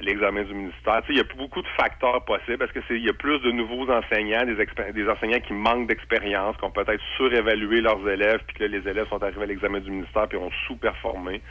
l'examen 0.00 0.44
du 0.44 0.54
ministère. 0.54 1.02
Il 1.08 1.16
y 1.16 1.20
a 1.20 1.24
beaucoup 1.36 1.60
de 1.60 1.68
facteurs 1.76 2.24
possibles 2.24 2.58
parce 2.58 2.72
que 2.72 2.80
il 2.94 3.04
y 3.04 3.10
a 3.10 3.12
plus 3.12 3.40
de 3.40 3.50
nouveaux 3.50 3.90
enseignants, 3.90 4.44
des 4.46 5.08
enseignants 5.08 5.40
qui 5.40 5.52
manquent 5.52 5.88
d'expérience, 5.88 6.56
qui 6.58 6.64
ont 6.64 6.70
peut-être 6.70 7.02
surévalué 7.16 7.80
leurs 7.80 8.08
élèves, 8.08 8.40
puis 8.46 8.56
que 8.56 8.64
là, 8.64 8.78
les 8.78 8.88
élèves 8.88 9.08
sont 9.08 9.22
arrivés 9.22 9.42
à 9.42 9.46
l'examen 9.46 9.80
du 9.80 9.90
ministère 9.90 10.28
puis 10.28 10.38
ont 10.38 10.50
sous-performé. 10.66 11.42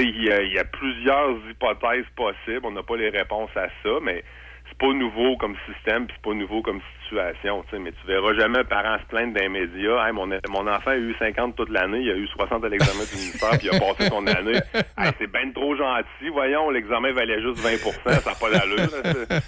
Il 0.00 0.24
y, 0.24 0.30
a, 0.32 0.42
il 0.42 0.52
y 0.52 0.58
a 0.58 0.64
plusieurs 0.64 1.36
hypothèses 1.50 2.06
possibles. 2.16 2.64
On 2.64 2.72
n'a 2.72 2.82
pas 2.82 2.96
les 2.96 3.10
réponses 3.10 3.50
à 3.56 3.68
ça, 3.82 3.90
mais 4.02 4.24
c'est 4.68 4.78
pas 4.78 4.92
nouveau 4.92 5.36
comme 5.36 5.54
système, 5.72 6.06
puis 6.06 6.16
c'est 6.16 6.30
pas 6.30 6.34
nouveau 6.34 6.62
comme 6.62 6.80
situation. 7.02 7.62
Tu 7.64 7.70
sais, 7.70 7.78
mais 7.78 7.92
tu 7.92 8.06
verras 8.06 8.34
jamais 8.34 8.58
un 8.60 8.64
parent 8.64 8.98
se 8.98 9.06
plaindre 9.06 9.34
d'un 9.34 9.48
média. 9.48 10.06
Hey, 10.06 10.12
mon, 10.12 10.26
mon 10.26 10.66
enfant 10.66 10.90
a 10.90 10.96
eu 10.96 11.14
50 11.18 11.54
toute 11.54 11.68
l'année, 11.68 12.00
il 12.00 12.10
a 12.10 12.16
eu 12.16 12.26
60 12.26 12.64
à 12.64 12.68
l'examen 12.68 13.04
du 13.04 13.14
ministère, 13.14 13.50
puis 13.58 13.68
il 13.70 13.76
a 13.76 13.78
passé 13.78 14.08
son 14.08 14.26
année. 14.26 14.58
Hey, 14.98 15.12
c'est 15.18 15.30
bien 15.30 15.50
trop 15.52 15.76
gentil. 15.76 16.28
Voyons, 16.32 16.70
l'examen 16.70 17.12
valait 17.12 17.40
juste 17.42 17.58
20 17.58 17.76
ça 18.04 18.30
n'a 18.30 18.36
pas 18.36 18.50
d'allure. 18.50 18.76
là. 18.78 19.40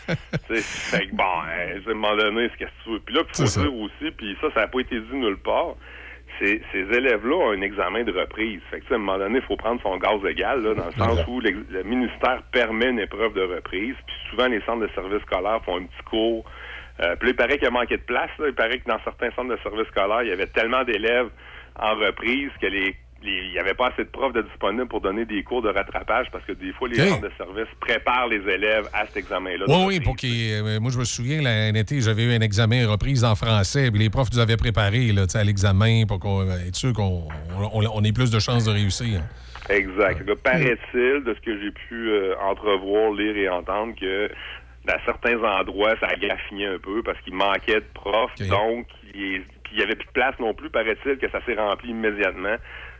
Tu 0.49 0.57
sais, 0.57 0.97
fait 0.99 1.07
que 1.09 1.15
bon, 1.15 1.25
à 1.25 1.91
un 1.91 1.95
moment 1.95 2.17
donné, 2.17 2.49
c'est 2.51 2.59
qu'est-ce 2.59 2.71
que 2.71 2.85
tu 2.85 2.91
veux? 2.91 3.01
Puis 3.01 3.15
là, 3.15 3.23
il 3.27 3.35
faut 3.47 3.61
dire 3.61 3.75
aussi, 3.75 4.11
puis 4.17 4.37
ça, 4.41 4.49
ça 4.55 4.61
n'a 4.61 4.69
pas 4.69 4.81
été 4.81 5.01
dit 5.01 5.17
nulle 5.17 5.39
part. 5.39 5.75
Ces, 6.39 6.61
ces 6.73 6.81
élèves-là 6.97 7.35
ont 7.35 7.51
un 7.53 7.61
examen 7.63 8.05
de 8.05 8.13
reprise. 8.13 8.61
Fait 8.71 8.81
que, 8.81 8.93
à 8.93 8.97
un 8.97 8.99
moment 8.99 9.19
donné, 9.19 9.39
il 9.39 9.45
faut 9.45 9.57
prendre 9.57 9.81
son 9.83 9.97
gaz 9.97 10.21
égal, 10.29 10.63
là, 10.63 10.75
dans 10.75 10.87
le 10.87 10.93
sens 10.93 11.25
où 11.29 11.41
le 11.41 11.83
ministère 11.85 12.43
permet 12.53 12.91
une 12.91 13.01
épreuve 13.01 13.33
de 13.35 13.43
reprise. 13.43 13.95
Puis 14.07 14.17
souvent, 14.31 14.47
les 14.47 14.61
centres 14.63 14.81
de 14.87 14.91
services 14.95 15.23
scolaires 15.23 15.63
font 15.65 15.77
un 15.79 15.85
petit 15.85 16.03
cours. 16.11 16.45
Euh, 17.01 17.15
puis 17.17 17.29
là, 17.29 17.33
il 17.33 17.37
paraît 17.37 17.55
qu'il 17.59 17.65
y 17.65 17.69
a 17.69 17.71
manqué 17.71 17.97
de 17.97 18.03
place. 18.03 18.31
là. 18.39 18.47
Il 18.49 18.55
paraît 18.55 18.79
que 18.79 18.89
dans 18.89 19.01
certains 19.05 19.31
centres 19.33 19.51
de 19.55 19.59
services 19.63 19.87
scolaires, 19.89 20.23
il 20.23 20.29
y 20.29 20.33
avait 20.33 20.47
tellement 20.47 20.85
d'élèves 20.85 21.29
en 21.79 21.95
reprise 21.95 22.51
que 22.61 22.67
les- 22.67 22.97
il 23.27 23.53
n'y 23.53 23.59
avait 23.59 23.75
pas 23.75 23.89
assez 23.89 24.05
de 24.05 24.09
profs 24.09 24.33
de 24.33 24.43
disponibles 24.43 24.89
pour 24.89 25.01
donner 25.01 25.25
des 25.25 25.43
cours 25.43 25.63
de 25.63 25.69
rattrapage 25.69 26.27
parce 26.33 26.45
que 26.45 26.53
des 26.53 26.73
fois, 26.73 26.89
les 26.89 27.01
Ok. 27.01 27.09
centres 27.09 27.23
de 27.23 27.33
services 27.37 27.75
préparent 27.81 28.29
les 28.29 28.41
élèves 28.53 28.89
à 28.93 29.07
cet 29.07 29.17
examen-là. 29.19 29.65
Oui, 29.69 29.85
oui, 29.87 30.01
pour 30.01 30.17
qu'il. 30.17 30.53
euh, 30.53 30.81
moi, 30.81 30.91
je 30.91 30.99
me 30.99 31.05
souviens, 31.05 31.43
l'année 31.43 31.81
été, 31.81 32.01
j'avais 32.01 32.25
eu 32.25 32.33
un 32.33 32.41
examen 32.41 32.87
reprise 32.89 33.25
en 33.25 33.35
français, 33.35 33.91
puis 33.91 34.01
les 34.01 34.11
profs 34.11 34.33
nous 34.33 34.39
avaient 34.39 34.57
préparé 34.57 35.13
là, 35.13 35.25
à 35.35 35.45
l'examen 35.45 36.05
pour 36.07 36.21
qu'on, 36.21 36.41
euh, 36.43 36.67
être 36.69 36.77
sûr 36.77 36.93
qu'on 36.93 37.29
on, 37.73 37.83
on 37.93 38.05
ait 38.05 38.13
plus 38.13 38.31
de 38.31 38.39
chances 38.39 38.65
de 38.65 38.71
réussir. 38.73 39.21
Exact. 39.69 40.27
Là, 40.27 40.35
Paraît-il, 40.43 41.25
de 41.25 41.35
ce 41.35 41.41
que 41.41 41.61
j'ai 41.61 41.71
pu 41.71 42.09
euh, 42.11 42.35
entrevoir, 42.41 43.13
lire 43.13 43.37
et 43.37 43.49
entendre, 43.49 43.95
que 44.01 44.31
dans 44.87 44.99
certains 45.05 45.43
endroits, 45.43 45.95
ça 45.99 46.07
a 46.07 46.17
graffiné 46.17 46.67
un 46.67 46.79
peu 46.79 47.03
parce 47.03 47.21
qu'il 47.23 47.35
manquait 47.35 47.81
de 47.81 47.87
profs. 47.95 48.31
Donc, 48.49 48.87
il 49.15 49.43
puis 49.65 49.75
il 49.75 49.79
n'y 49.79 49.83
avait 49.83 49.97
plus 49.97 50.07
de 50.07 50.13
place 50.13 50.35
non 50.39 50.55
plus, 50.55 50.71
paraît-il, 50.71 51.19
que 51.19 51.29
ça 51.29 51.45
s'est 51.45 51.57
rempli 51.57 51.91
immédiatement. 51.91 52.55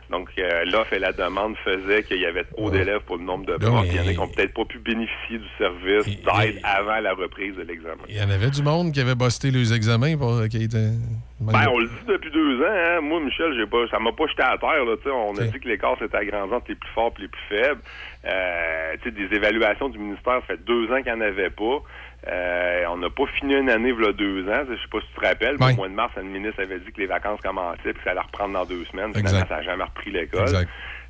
Donc, 0.09 0.29
euh, 0.37 0.63
l'offre 0.65 0.93
et 0.93 0.99
la 0.99 1.11
demande 1.11 1.55
faisaient 1.65 2.03
qu'il 2.03 2.21
y 2.21 2.25
avait 2.25 2.45
trop 2.45 2.71
d'élèves 2.71 3.01
pour 3.05 3.17
le 3.17 3.23
nombre 3.23 3.45
de 3.45 3.57
profs. 3.57 3.85
Il 3.87 3.95
y 3.95 3.99
en 3.99 4.07
a 4.07 4.11
qui 4.11 4.17
n'ont 4.17 4.27
peut-être 4.29 4.53
pas 4.53 4.65
pu 4.65 4.79
bénéficier 4.79 5.39
du 5.39 5.47
service 5.57 6.05
d'aide 6.05 6.59
avant 6.63 6.99
la 6.99 7.13
reprise 7.13 7.55
de 7.55 7.63
l'examen. 7.63 8.03
Il 8.07 8.15
y 8.15 8.21
en 8.21 8.29
avait 8.29 8.49
du 8.49 8.63
monde 8.63 8.93
qui 8.93 9.01
avait 9.01 9.15
busté 9.15 9.51
les 9.51 9.73
examens 9.73 10.15
pour 10.17 10.47
qui 10.47 10.63
était. 10.63 10.91
Ben, 11.39 11.67
on 11.69 11.77
le 11.77 11.85
dit 11.85 12.05
depuis 12.07 12.31
deux 12.31 12.61
ans. 12.61 12.67
Hein. 12.67 13.01
Moi, 13.01 13.19
Michel, 13.19 13.53
j'ai 13.55 13.67
pas, 13.67 13.87
ça 13.91 13.99
m'a 13.99 14.11
pas 14.11 14.25
jeté 14.25 14.41
à 14.41 14.57
terre. 14.57 14.83
Là, 14.85 14.97
tu 14.97 15.03
sais. 15.03 15.11
on 15.11 15.35
a 15.37 15.43
dit 15.43 15.59
que 15.59 15.67
l'écart 15.67 15.97
s'était 15.99 16.17
agrandi 16.17 16.53
entre 16.53 16.65
les 16.69 16.75
plus 16.75 16.89
forts 16.89 17.13
et 17.19 17.21
les 17.21 17.27
plus 17.27 17.41
faibles. 17.47 17.81
Euh, 18.25 18.95
tu 19.03 19.09
sais, 19.09 19.11
des 19.11 19.35
évaluations 19.35 19.89
du 19.89 19.99
ministère, 19.99 20.41
ça 20.41 20.47
fait 20.47 20.65
deux 20.65 20.91
ans 20.91 21.01
qu'il 21.01 21.13
n'y 21.13 21.19
en 21.19 21.21
avait 21.21 21.51
pas. 21.51 21.83
Euh, 22.27 22.85
on 22.89 22.97
n'a 22.97 23.09
pas 23.11 23.25
fini 23.39 23.53
une 23.53 23.69
année, 23.69 23.89
il 23.89 24.13
deux 24.13 24.49
ans. 24.49 24.63
Je 24.67 24.75
sais 24.75 24.87
pas 24.91 24.99
si 24.99 25.07
tu 25.13 25.21
te 25.21 25.25
rappelles, 25.25 25.57
mais 25.59 25.73
au 25.73 25.75
mois 25.75 25.87
de 25.87 25.93
mars, 25.93 26.11
le 26.17 26.23
ministre 26.23 26.61
avait 26.61 26.79
dit 26.79 26.91
que 26.91 27.01
les 27.01 27.05
vacances 27.05 27.39
commençaient 27.41 27.91
et 27.91 27.93
que 27.93 28.03
ça 28.03 28.11
allait 28.11 28.19
reprendre 28.21 28.53
dans 28.53 28.65
deux 28.65 28.83
semaines. 28.85 29.13
Finalement, 29.13 29.29
Exact. 29.29 29.47
ça 29.47 29.55
n'a 29.57 29.61
jamais 29.61 29.83
repris 29.83 30.11
l'école. 30.11 30.65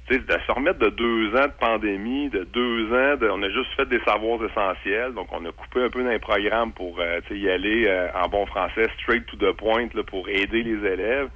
Exact. 0.09 0.25
Tu 0.27 0.33
sais, 0.33 0.37
de 0.37 0.43
se 0.45 0.51
remettre 0.51 0.79
de 0.79 0.89
deux 0.89 1.29
ans 1.35 1.47
de 1.47 1.53
pandémie, 1.59 2.29
de 2.29 2.43
deux 2.45 2.85
ans, 2.93 3.17
de- 3.17 3.29
on 3.29 3.41
a 3.43 3.49
juste 3.49 3.71
fait 3.75 3.85
des 3.87 3.99
savoirs 4.05 4.39
essentiels, 4.43 5.13
donc 5.13 5.27
on 5.31 5.45
a 5.45 5.51
coupé 5.51 5.83
un 5.83 5.89
peu 5.89 6.03
dans 6.03 6.09
les 6.09 6.19
programmes 6.19 6.73
pour 6.73 6.99
euh, 6.99 7.19
y 7.31 7.49
aller 7.49 7.85
euh, 7.87 8.09
en 8.15 8.27
bon 8.27 8.45
français, 8.45 8.87
straight 9.01 9.25
to 9.27 9.37
the 9.37 9.51
point, 9.57 9.87
là, 9.93 10.03
pour 10.03 10.27
aider 10.29 10.63
les 10.63 10.87
élèves. 10.87 11.29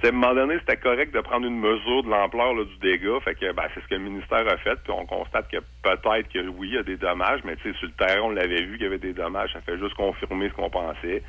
Tu 0.00 0.08
sais, 0.08 0.14
à 0.14 0.16
un 0.16 0.18
moment 0.18 0.34
donné, 0.34 0.58
c'était 0.60 0.76
correct 0.78 1.14
de 1.14 1.20
prendre 1.20 1.46
une 1.46 1.58
mesure 1.60 2.02
de 2.04 2.10
l'ampleur 2.10 2.54
du 2.54 2.76
dégât, 2.80 3.20
fait 3.24 3.34
que 3.34 3.52
ben, 3.52 3.64
c'est 3.74 3.82
ce 3.82 3.88
que 3.88 3.94
le 3.94 4.00
ministère 4.00 4.46
a 4.48 4.56
fait, 4.58 4.76
puis 4.84 4.92
on 4.92 5.06
constate 5.06 5.48
que 5.50 5.58
peut-être 5.82 6.28
que 6.32 6.48
oui, 6.48 6.68
il 6.70 6.74
y 6.74 6.78
a 6.78 6.82
des 6.82 6.96
dommages, 6.96 7.40
mais 7.44 7.56
sur 7.62 7.72
le 7.82 7.92
terrain, 8.06 8.22
on 8.22 8.30
l'avait 8.30 8.62
vu 8.62 8.74
qu'il 8.74 8.84
y 8.84 8.86
avait 8.86 8.98
des 8.98 9.12
dommages, 9.12 9.52
ça 9.52 9.60
fait 9.60 9.78
juste 9.78 9.94
confirmer 9.94 10.48
ce 10.48 10.54
qu'on 10.54 10.70
pensait. 10.70 11.22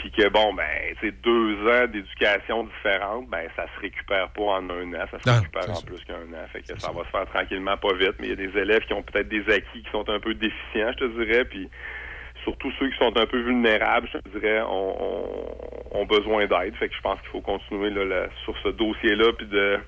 Puis 0.00 0.10
que 0.12 0.26
bon, 0.30 0.54
ben, 0.54 0.64
sais, 1.02 1.10
deux 1.10 1.56
ans 1.68 1.86
d'éducation 1.86 2.64
différente, 2.64 3.28
ben, 3.28 3.46
ça 3.54 3.66
se 3.74 3.80
récupère 3.82 4.30
pas 4.30 4.42
en 4.42 4.70
un 4.70 4.94
an, 4.94 5.04
ça 5.10 5.18
se 5.18 5.28
Non, 5.28 5.36
récupère 5.36 5.70
en 5.70 5.82
plus 5.82 6.02
qu'un 6.04 6.14
an. 6.14 6.46
Fait 6.50 6.62
que 6.62 6.80
ça 6.80 6.90
va 6.90 7.04
se 7.04 7.10
faire 7.10 7.26
tranquillement, 7.26 7.76
pas 7.76 7.92
vite, 7.92 8.14
mais 8.18 8.28
il 8.28 8.30
y 8.30 8.32
a 8.32 8.36
des 8.36 8.58
élèves 8.58 8.80
qui 8.86 8.94
ont 8.94 9.02
peut-être 9.02 9.28
des 9.28 9.44
acquis 9.52 9.82
qui 9.82 9.90
sont 9.90 10.08
un 10.08 10.18
peu 10.18 10.32
déficients, 10.32 10.92
je 10.92 11.04
te 11.04 11.22
dirais, 11.22 11.44
puis 11.44 11.68
surtout 12.44 12.72
ceux 12.78 12.88
qui 12.88 12.96
sont 12.96 13.14
un 13.14 13.26
peu 13.26 13.40
vulnérables, 13.40 14.08
je 14.10 14.18
te 14.18 14.28
dirais, 14.30 14.62
ont, 14.62 15.02
ont, 15.02 16.00
ont 16.00 16.06
besoin 16.06 16.46
d'aide. 16.46 16.74
Fait 16.76 16.88
que 16.88 16.94
je 16.94 17.00
pense 17.02 17.20
qu'il 17.20 17.30
faut 17.30 17.42
continuer 17.42 17.90
là, 17.90 18.04
là, 18.06 18.26
sur 18.44 18.56
ce 18.62 18.70
dossier-là, 18.70 19.34
puis 19.36 19.48
de 19.48 19.80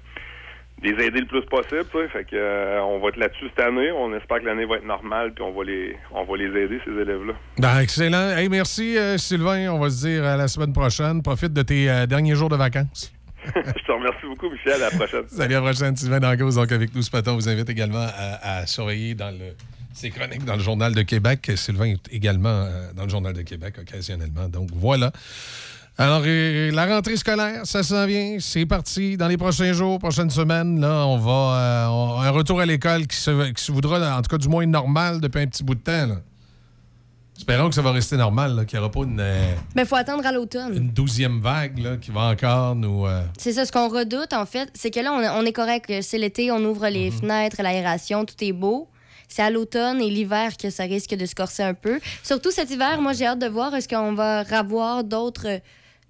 les 0.83 0.91
aider 0.91 1.21
le 1.21 1.27
plus 1.27 1.43
possible. 1.43 1.85
tu 1.91 1.99
sais. 1.99 2.09
Fait 2.09 2.25
que 2.25 2.35
euh, 2.37 2.83
on 2.83 2.99
va 2.99 3.09
être 3.09 3.17
là-dessus 3.17 3.47
cette 3.55 3.65
année. 3.65 3.91
On 3.93 4.15
espère 4.17 4.41
que 4.41 4.47
l'année 4.47 4.65
va 4.65 4.77
être 4.77 4.87
normale, 4.87 5.33
puis 5.33 5.45
on 5.45 5.53
va 5.53 5.65
les 5.65 5.97
on 6.13 6.25
va 6.25 6.37
les 6.37 6.61
aider 6.61 6.81
ces 6.85 6.91
élèves-là. 6.91 7.35
Ben, 7.59 7.81
excellent. 7.81 8.31
Hey, 8.37 8.49
merci, 8.49 8.99
euh, 8.99 9.17
Sylvain. 9.19 9.73
On 9.73 9.79
va 9.79 9.91
se 9.91 10.07
dire 10.07 10.25
à 10.25 10.37
la 10.37 10.49
semaine 10.49 10.73
prochaine. 10.73 11.23
Profite 11.23 11.53
de 11.53 11.63
tes 11.63 11.89
euh, 11.89 12.07
derniers 12.07 12.35
jours 12.35 12.49
de 12.49 12.57
vacances. 12.57 13.13
Je 13.47 13.85
te 13.85 13.93
remercie 13.93 14.27
beaucoup, 14.27 14.51
Michel. 14.51 14.75
À 14.75 14.91
la 14.91 14.91
prochaine. 14.91 15.25
Salut, 15.29 15.55
à 15.55 15.61
la 15.61 15.71
prochaine. 15.73 15.97
Sylvain 15.97 16.21
Dangos, 16.21 16.53
donc 16.53 16.71
avec 16.73 16.95
nous 16.95 17.03
ce 17.03 17.15
matin, 17.15 17.33
on 17.33 17.37
vous 17.37 17.49
invite 17.49 17.69
également 17.71 18.07
à, 18.17 18.59
à 18.59 18.67
surveiller 18.67 19.15
dans 19.15 19.31
le, 19.31 19.55
ses 19.93 20.11
chroniques 20.11 20.45
dans 20.45 20.57
le 20.57 20.63
Journal 20.63 20.95
de 20.95 21.03
Québec. 21.03 21.51
Sylvain 21.57 21.87
est 21.87 22.13
également 22.13 22.69
dans 22.95 23.05
le 23.05 23.09
Journal 23.09 23.33
de 23.33 23.43
Québec 23.43 23.75
occasionnellement. 23.81 24.49
Donc 24.49 24.69
voilà. 24.73 25.13
Alors, 25.99 26.23
la 26.25 26.87
rentrée 26.87 27.17
scolaire, 27.17 27.61
ça 27.65 27.83
s'en 27.83 28.07
vient. 28.07 28.37
C'est 28.41 28.65
parti. 28.67 29.17
Dans 29.17 29.29
les 29.29 29.37
prochains 29.37 29.73
jours, 29.73 29.99
prochaines 29.99 30.31
semaines, 30.31 30.81
là, 30.81 31.07
on 31.07 31.19
va. 31.19 31.31
euh, 31.33 31.87
on- 31.89 32.21
un 32.21 32.31
retour 32.31 32.61
à 32.61 32.67
l'école 32.67 33.07
qui 33.07 33.17
se, 33.17 33.51
qui 33.53 33.63
se 33.63 33.71
voudra, 33.71 34.17
en 34.17 34.23
tout 34.23 34.31
cas, 34.31 34.39
du 34.39 34.49
moins 34.49 34.65
normal 34.67 35.21
depuis 35.21 35.43
un 35.43 35.47
petit 35.47 35.63
bout 35.63 35.75
de 35.75 35.81
temps. 35.81 36.07
là. 36.07 36.17
Espérons 37.37 37.69
que 37.69 37.75
ça 37.75 37.83
va 37.83 37.93
rester 37.93 38.17
normal, 38.17 38.65
qu'il 38.67 38.79
n'y 38.79 38.85
aura 38.85 38.91
pas 38.93 39.01
une, 39.01 39.19
euh, 39.21 39.53
Mais 39.75 39.83
il 39.83 39.89
faut 39.89 39.97
attendre 39.97 40.25
à 40.25 40.33
l'automne. 40.33 40.77
une 40.77 40.91
douzième 40.91 41.41
vague 41.41 41.79
là, 41.79 41.97
qui 41.97 42.11
va 42.11 42.23
encore 42.23 42.75
nous. 42.75 43.07
euh, 43.07 43.23
C'est 43.37 43.53
ça, 43.53 43.65
ce 43.67 43.73
qu'on 43.73 43.89
redoute, 43.89 44.33
en 44.33 44.47
fait, 44.47 44.71
c'est 44.75 44.91
que 44.91 45.01
là, 45.01 45.13
on, 45.13 45.43
on 45.43 45.45
est 45.45 45.53
correct. 45.53 45.93
C'est 46.03 46.19
l'été, 46.19 46.51
on 46.53 46.65
ouvre 46.65 46.89
les 46.89 47.11
Mhm. 47.11 47.19
fenêtres, 47.21 47.63
l'aération, 47.63 48.25
tout 48.25 48.35
est 48.41 48.53
beau. 48.53 48.89
C'est 49.29 49.43
à 49.43 49.51
l'automne 49.51 50.01
et 50.01 50.11
l'hiver 50.11 50.57
que 50.57 50.71
ça 50.71 50.85
risque 50.85 51.15
de 51.15 51.27
se 51.27 51.35
corser 51.35 51.63
un 51.63 51.75
peu. 51.75 52.01
Surtout 52.23 52.51
cet 52.51 52.71
hiver, 52.71 53.01
moi, 53.01 53.13
j'ai 53.13 53.27
hâte 53.27 53.39
de 53.41 53.47
voir 53.49 53.75
est-ce 53.75 53.89
qu'on 53.89 54.13
va 54.15 54.41
avoir 54.51 55.03
d'autres 55.05 55.61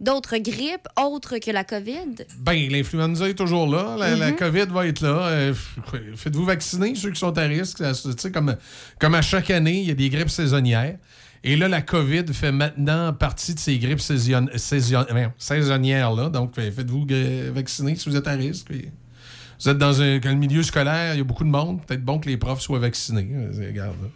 d'autres 0.02 0.36
grippes 0.38 0.88
autres 1.00 1.38
que 1.38 1.50
la 1.50 1.64
COVID? 1.64 2.24
Ben, 2.38 2.68
l'influenza 2.70 3.28
est 3.28 3.34
toujours 3.34 3.66
là. 3.66 3.96
La, 3.98 4.16
la 4.16 4.30
Mhm. 4.30 4.36
COVID 4.36 4.66
va 4.70 4.86
être 4.86 5.00
là. 5.00 5.26
Euh, 5.28 5.54
Faites-vous 6.16 6.44
vacciner, 6.44 6.94
ceux 6.94 7.10
qui 7.10 7.18
sont 7.20 7.36
à 7.38 7.42
risque. 7.42 7.82
Comme, 8.32 8.56
comme 8.98 9.14
à 9.14 9.22
chaque 9.22 9.50
année, 9.50 9.80
il 9.80 9.88
y 9.88 9.90
a 9.90 9.94
des 9.94 10.10
grippes 10.10 10.30
saisonnières. 10.30 10.96
Et 11.44 11.56
là, 11.56 11.66
la 11.68 11.82
COVID 11.82 12.26
fait 12.32 12.52
maintenant 12.52 13.12
partie 13.12 13.54
de 13.54 13.58
ces 13.58 13.78
grippes 13.78 14.00
saison- 14.00 14.46
saison- 14.56 15.04
voyons, 15.10 15.32
saisonnières-là. 15.38 16.28
Donc, 16.28 16.56
euh, 16.58 16.70
faites-vous 16.70 17.06
vacciner 17.52 17.96
si 17.96 18.08
vous 18.08 18.16
êtes 18.16 18.28
à 18.28 18.32
risque. 18.32 18.68
Vous 19.60 19.68
êtes 19.68 19.78
dans 19.78 20.00
un, 20.02 20.18
dans 20.18 20.30
le 20.30 20.36
milieu 20.36 20.62
scolaire, 20.62 21.14
il 21.14 21.18
y 21.18 21.20
a 21.20 21.24
beaucoup 21.24 21.44
de 21.44 21.48
monde. 21.48 21.80
Peut-être 21.86 22.04
bon 22.04 22.18
que 22.18 22.28
les 22.28 22.36
profs 22.36 22.60
soient 22.60 22.78
vaccinés. 22.78 23.28
Euh, 23.32 23.66
Regarde, 23.68 23.96
là. 24.02 24.08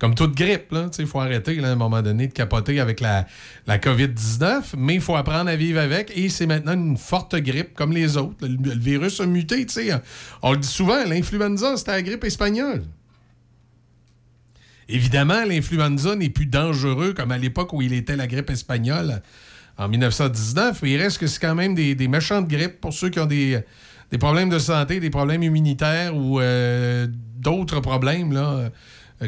Comme 0.00 0.14
toute 0.14 0.34
grippe, 0.34 0.74
il 0.98 1.06
faut 1.06 1.20
arrêter 1.20 1.56
là, 1.56 1.68
à 1.68 1.72
un 1.72 1.76
moment 1.76 2.00
donné 2.00 2.26
de 2.26 2.32
capoter 2.32 2.80
avec 2.80 3.00
la, 3.00 3.26
la 3.66 3.76
COVID-19, 3.76 4.72
mais 4.78 4.94
il 4.94 5.00
faut 5.02 5.14
apprendre 5.14 5.50
à 5.50 5.56
vivre 5.56 5.78
avec. 5.78 6.10
Et 6.16 6.30
c'est 6.30 6.46
maintenant 6.46 6.72
une 6.72 6.96
forte 6.96 7.36
grippe 7.36 7.74
comme 7.74 7.92
les 7.92 8.16
autres. 8.16 8.34
Le, 8.40 8.74
virus 8.78 9.20
a 9.20 9.26
muté. 9.26 9.66
sais. 9.68 9.90
On 10.40 10.52
le 10.52 10.58
dit 10.58 10.66
souvent, 10.66 11.04
l'influenza, 11.04 11.76
c'était 11.76 11.90
la 11.90 12.00
grippe 12.00 12.24
espagnole. 12.24 12.82
Évidemment, 14.88 15.44
l'influenza 15.44 16.16
n'est 16.16 16.30
plus 16.30 16.46
dangereux 16.46 17.12
comme 17.12 17.30
à 17.30 17.38
l'époque 17.38 17.74
où 17.74 17.82
il 17.82 17.92
était 17.92 18.16
la 18.16 18.26
grippe 18.26 18.48
espagnole 18.48 19.20
en 19.76 19.86
1919, 19.86 20.80
mais 20.82 20.92
il 20.92 20.96
reste 20.96 21.18
que 21.18 21.26
c'est 21.26 21.40
quand 21.40 21.54
même 21.54 21.74
des, 21.74 21.94
des 21.94 22.08
méchantes 22.08 22.48
grippes 22.48 22.80
pour 22.80 22.94
ceux 22.94 23.10
qui 23.10 23.20
ont 23.20 23.26
des, 23.26 23.60
des 24.10 24.18
problèmes 24.18 24.48
de 24.48 24.58
santé, 24.58 24.98
des 24.98 25.10
problèmes 25.10 25.42
immunitaires 25.42 26.16
ou 26.16 26.40
euh, 26.40 27.06
d'autres 27.36 27.80
problèmes, 27.80 28.32
là, 28.32 28.70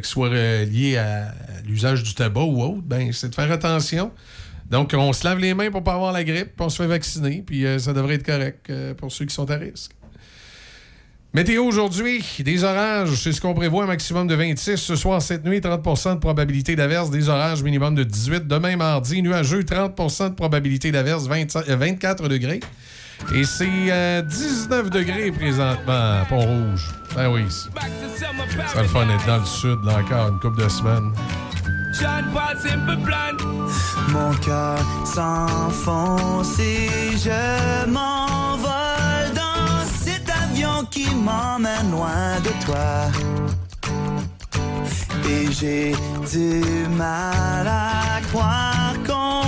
que 0.00 0.06
ce 0.06 0.12
soit 0.12 0.28
euh, 0.28 0.64
liés 0.64 0.96
à, 0.96 1.34
l'usage 1.66 2.02
du 2.02 2.14
tabac 2.14 2.42
ou 2.42 2.62
autre, 2.62 2.82
ben, 2.82 3.12
c'est 3.12 3.28
de 3.28 3.34
faire 3.34 3.50
attention. 3.50 4.10
Donc, 4.70 4.94
on 4.96 5.12
se 5.12 5.24
lave 5.24 5.38
les 5.38 5.52
mains 5.52 5.70
pour 5.70 5.84
pas 5.84 5.94
avoir 5.94 6.12
la 6.12 6.24
grippe, 6.24 6.56
puis 6.56 6.64
on 6.64 6.70
se 6.70 6.82
fait 6.82 6.88
vacciner, 6.88 7.42
puis 7.46 7.66
euh, 7.66 7.78
ça 7.78 7.92
devrait 7.92 8.14
être 8.14 8.24
correct 8.24 8.70
euh, 8.70 8.94
pour 8.94 9.12
ceux 9.12 9.26
qui 9.26 9.34
sont 9.34 9.50
à 9.50 9.56
risque. 9.56 9.92
Météo 11.34 11.64
aujourd'hui, 11.64 12.22
des 12.40 12.62
orages, 12.62 13.14
c'est 13.14 13.32
ce 13.32 13.40
qu'on 13.40 13.54
prévoit, 13.54 13.84
un 13.84 13.86
maximum 13.86 14.26
de 14.26 14.34
26. 14.34 14.76
Ce 14.76 14.96
soir, 14.96 15.22
cette 15.22 15.46
nuit, 15.46 15.60
30% 15.60 16.14
de 16.14 16.20
probabilité 16.20 16.76
d'averse, 16.76 17.10
des 17.10 17.30
orages, 17.30 17.62
minimum 17.62 17.94
de 17.94 18.04
18. 18.04 18.46
Demain, 18.46 18.76
mardi, 18.76 19.22
nuageux, 19.22 19.62
30% 19.62 20.30
de 20.30 20.34
probabilité 20.34 20.92
d'averse, 20.92 21.26
25 21.26 21.68
euh, 21.68 21.76
24 21.76 22.28
degrés. 22.28 22.60
Et 23.34 23.44
c'est 23.44 23.68
euh, 23.90 24.22
19 24.22 24.90
degrés 24.90 25.30
présentement 25.30 26.20
à 26.20 26.24
Pont-Rouge. 26.28 26.88
Ben 27.14 27.28
oui, 27.28 27.46
c'est 27.48 27.70
ça 28.74 28.82
le 28.82 28.88
fun 28.88 29.06
d'être 29.06 29.26
dans 29.26 29.38
le 29.38 29.44
sud, 29.44 29.78
là, 29.84 29.98
encore 29.98 30.28
une 30.28 30.40
couple 30.40 30.62
de 30.62 30.68
semaines. 30.68 31.12
Mon 34.08 34.34
cœur 34.34 34.78
s'enfonce 35.04 36.58
et 36.58 37.16
je 37.16 37.86
m'envole 37.88 39.32
dans 39.34 39.86
cet 40.02 40.28
avion 40.28 40.84
qui 40.90 41.14
m'emmène 41.14 41.90
loin 41.90 42.40
de 42.44 42.50
toi. 42.64 43.10
Et 45.28 45.50
j'ai 45.52 45.94
du 46.30 46.62
mal 46.96 47.66
à 47.66 48.20
croire 48.30 48.94
qu'on 49.06 49.41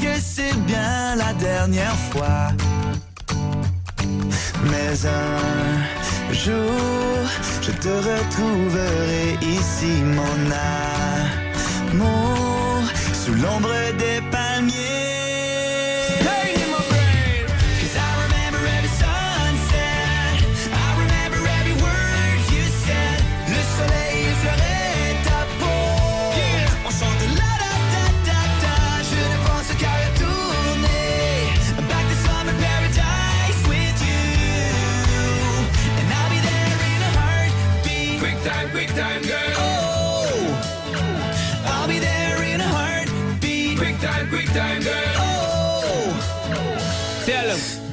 que 0.00 0.18
c'est 0.18 0.56
bien 0.66 1.14
la 1.16 1.32
dernière 1.34 1.96
fois. 2.10 2.48
Mais 4.70 5.06
un 5.06 6.32
jour, 6.32 7.20
je 7.60 7.70
te 7.70 7.88
retrouverai 7.88 9.38
ici, 9.42 9.92
mon 10.18 10.40
amour, 11.92 12.82
sous 13.12 13.34
l'ombre 13.34 13.74
des 13.98 14.20
palmiers. 14.30 15.19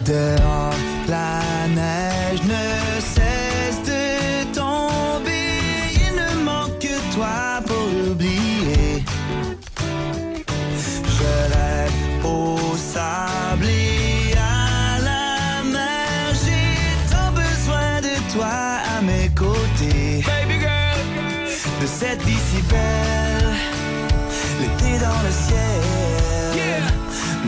Dehors, 0.07 0.73
la 1.09 1.67
neige 1.67 2.41
ne 2.43 3.01
cesse 3.01 3.81
de 3.83 4.53
tomber. 4.53 5.59
Il 5.95 6.15
ne 6.15 6.43
manque 6.45 6.79
que 6.79 6.95
toi 7.13 7.61
pour 7.65 7.87
l'oublier. 7.93 9.03
Je 11.17 11.33
rêve 11.53 11.91
au 12.23 12.57
sable 12.77 13.65
et 13.65 14.33
à 14.37 14.99
la 15.09 15.63
mer. 15.75 16.23
J'ai 16.41 17.11
tant 17.11 17.31
besoin 17.33 17.99
de 17.99 18.15
toi 18.33 18.55
à 18.97 19.01
mes 19.01 19.27
côtés. 19.35 20.23
Baby 20.25 20.57
girl. 20.61 20.99
De 21.81 21.85
cette 21.85 22.21
vie 22.23 22.43
si 22.49 22.61
belle, 22.71 23.55
l'été 24.61 24.99
dans 24.99 25.21
le 25.27 25.31
ciel, 25.45 26.81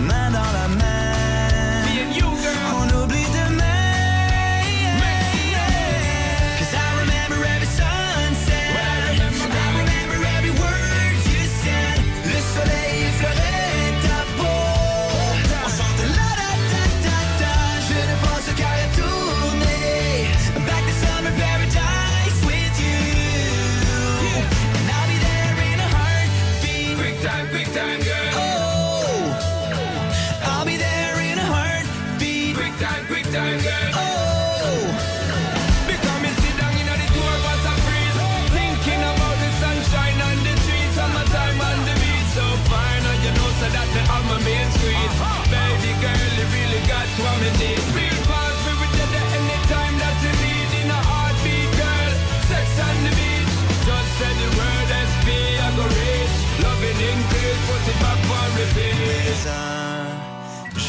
main 0.09 0.29
dans 0.31 0.51
la 0.58 0.58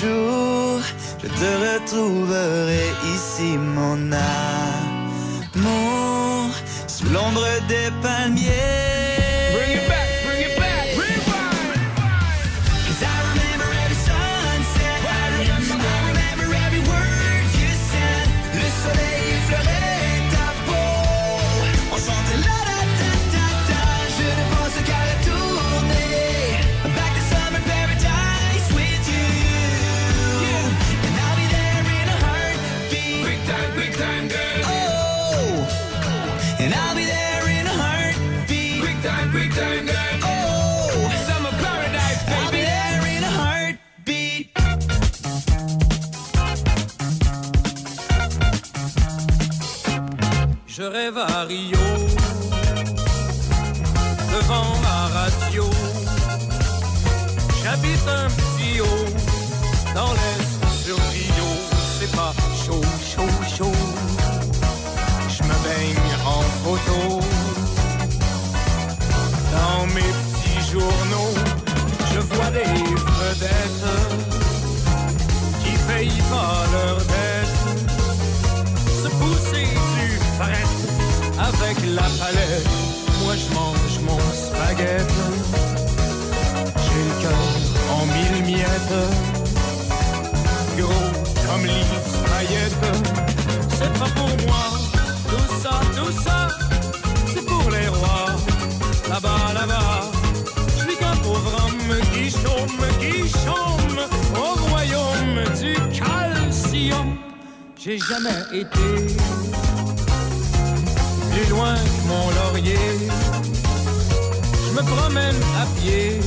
je 0.03 1.29
te 1.29 1.51
retrouverai 1.67 2.87
ici, 3.15 3.59
mon 3.59 4.13
amour, 5.53 6.51
sous 6.87 7.09
l'ombre 7.11 7.47
des 7.69 7.91
palmiers. 8.03 8.90
Je 50.81 50.87
rêve 50.87 51.19
à 51.19 51.45
Rio, 51.45 51.77
devant 54.33 54.73
la 54.83 55.09
radio. 55.13 55.65
J'habite 57.63 58.09
un 58.09 58.29
petit 58.31 58.81
haut, 58.81 59.05
dans 59.95 60.11
l'est 60.15 60.50
la 81.95 82.09
palette. 82.19 82.69
Moi 83.23 83.35
je 83.37 83.55
mange 83.55 84.01
mon 84.03 84.19
spaghetti. 84.33 85.27
J'ai 86.85 87.03
le 87.09 87.15
cœur 87.23 87.47
en 87.95 88.07
mille 88.07 88.45
miettes. 88.47 88.99
Gros 90.79 91.11
comme 91.47 91.65
l'île 91.67 91.99
paillettes. 92.27 92.87
C'est 93.79 93.93
pas 93.99 94.11
pour 94.17 94.31
moi. 94.47 94.65
Tout 95.29 95.63
ça, 95.63 95.81
tout 95.97 96.13
ça, 96.25 96.49
c'est 97.33 97.45
pour 97.45 97.71
les 97.71 97.89
rois. 97.89 98.33
Là-bas, 99.09 99.53
là-bas. 99.55 100.11
Je 100.77 100.83
suis 100.85 100.97
qu'un 100.97 101.17
pauvre 101.17 101.53
homme 101.65 101.97
qui 102.13 102.31
chôme, 102.31 102.83
qui 103.01 103.29
chôme 103.29 104.01
au 104.37 104.69
royaume 104.69 105.45
du 105.61 105.75
calcium. 105.99 107.17
J'ai 107.77 107.99
jamais 107.99 108.43
été 108.53 109.17
plus 111.41 111.51
loin 111.51 111.75
que 111.75 112.09
mon 112.09 112.31
laurier. 112.39 112.87
Je 114.67 114.73
me 114.77 114.83
promène 114.83 115.41
à 115.63 115.67
pied, 115.81 116.21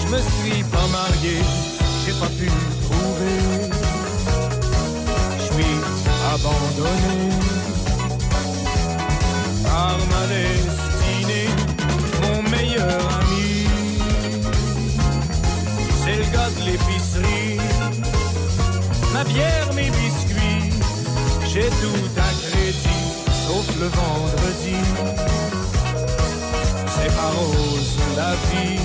je 0.00 0.06
me 0.14 0.18
suis 0.18 0.62
pas 0.64 0.86
marié, 0.98 1.38
j'ai 2.04 2.12
pas 2.12 2.30
pu 2.38 2.50
trouver. 2.84 3.38
Je 5.38 5.44
suis 5.52 5.74
abandonné 6.34 7.18
par 9.64 9.96
ma 10.12 10.22
destinée, 10.34 11.50
mon 12.22 12.42
meilleur 12.50 13.00
ami. 13.20 13.66
C'est 16.02 16.16
le 16.16 16.26
gars 16.34 16.50
de 16.56 16.62
l'épicerie, 16.66 17.58
ma 19.12 19.24
bière, 19.24 19.68
mes 19.74 19.90
biscuits. 19.90 20.72
J'ai 21.50 21.68
tout 21.82 22.04
à 22.16 22.30
crédit, 22.46 23.07
sauf 23.48 23.68
le 23.80 23.88
vendredi. 24.00 24.76
C'est 26.94 27.12
pas 27.16 27.30
rose 27.38 27.96
la 28.16 28.32
vie. 28.48 28.80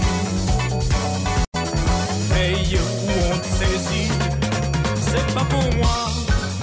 Paye 2.29 2.77
où 2.77 3.11
on 3.31 3.37
te 3.43 3.49
saisit, 3.57 4.11
c'est 5.07 5.27
pas 5.35 5.45
pour 5.53 5.67
moi. 5.79 5.97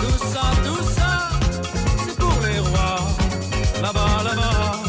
Tout 0.00 0.18
ça, 0.32 0.46
tout 0.66 0.84
ça, 0.96 1.12
c'est 2.02 2.16
pour 2.16 2.36
les 2.46 2.58
rois. 2.68 3.02
Là-bas, 3.82 4.16
là-bas, 4.28 4.82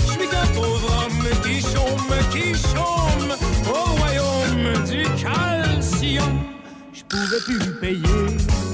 je 0.00 0.12
suis 0.12 0.28
qu'un 0.28 0.48
pauvre 0.56 0.90
homme 0.98 1.24
qui 1.44 1.60
chôme, 1.60 2.12
qui 2.32 2.46
chôme 2.70 3.32
au 3.76 3.82
royaume 3.98 4.68
du 4.90 5.02
calcium. 5.22 6.34
Je 6.92 7.02
pouvais 7.04 7.42
plus 7.46 7.72
payer 7.80 8.67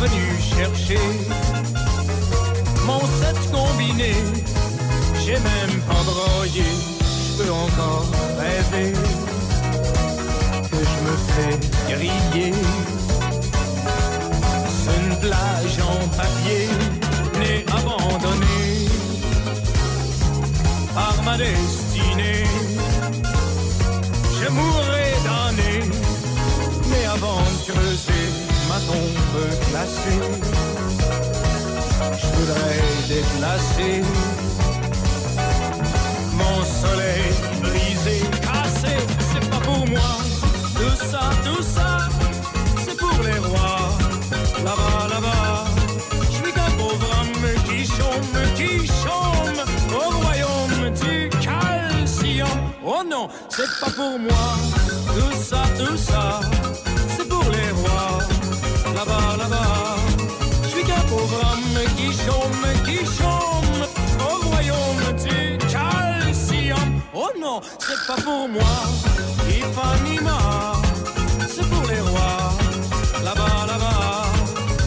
venus 0.00 0.38
chercher 0.56 1.06
mon 2.86 3.00
set 3.18 3.38
combiné. 3.50 4.14
J'ai 5.24 5.38
même 5.52 5.76
pas 5.88 6.02
broyé, 6.10 6.64
je 7.26 7.42
peux 7.42 7.52
encore 7.52 8.06
rêver 8.38 8.92
que 10.70 10.78
je 10.90 10.96
me 11.06 11.14
fais 11.28 11.56
griller. 11.92 12.54
Une 15.00 15.16
plage 15.16 15.78
en 15.92 16.00
papier, 16.16 16.68
né 17.40 17.64
abandonné 17.78 18.88
par 20.94 21.16
ma 21.24 21.36
destinée. 21.36 22.44
Je 24.40 24.48
mourrai 24.48 24.87
tombe 28.88 29.36
glacée, 29.70 30.20
je 32.20 32.26
voudrais 32.36 32.80
déplacer 33.06 34.02
mon 36.32 36.58
soleil 36.64 37.28
brisé, 37.60 38.16
cassé. 38.40 38.96
C'est 39.30 39.50
pas 39.50 39.60
pour 39.68 39.86
moi, 39.88 40.10
tout 40.78 40.98
ça, 41.10 41.24
tout 41.44 41.62
ça, 41.62 42.08
c'est 42.84 42.96
pour 42.96 43.18
les 43.22 43.38
rois. 43.50 43.88
Là-bas, 44.64 45.06
là-bas, 45.14 45.64
je 46.30 46.36
suis 46.36 46.52
qu'un 46.52 46.70
pauvre 46.78 47.10
homme 47.20 47.44
qui 47.66 47.84
chôme, 47.84 48.32
qui 48.56 48.86
chôme 49.02 49.60
au 50.00 50.06
royaume 50.22 50.90
du 51.02 51.28
calcium. 51.46 52.58
Oh 52.84 53.02
non, 53.08 53.28
c'est 53.50 53.72
pas 53.80 53.90
pour 53.90 54.18
moi, 54.18 54.46
tout 55.14 55.36
ça, 55.48 55.62
tout 55.78 55.96
ça, 55.96 56.40
c'est 57.16 57.28
pour 57.28 57.44
les 57.50 57.70
rois. 57.82 58.37
Là-bas, 58.98 59.36
là-bas, 59.38 59.96
je 60.64 60.68
suis 60.70 60.82
qu'un 60.82 61.00
pauvre 61.02 61.40
homme 61.52 61.78
qui 61.96 62.06
chôme, 62.06 62.66
qui 62.84 62.96
chôme 63.06 63.86
au 64.18 64.48
royaume 64.48 65.04
du 65.22 65.56
calcium. 65.68 67.00
Oh 67.14 67.28
non, 67.40 67.60
c'est 67.78 68.06
pas 68.08 68.20
pour 68.20 68.48
moi, 68.48 68.74
Ipanema, 69.48 70.72
c'est 71.48 71.68
pour 71.70 71.86
les 71.88 72.00
rois. 72.00 72.52
Là-bas, 73.22 73.66
là-bas, 73.68 74.32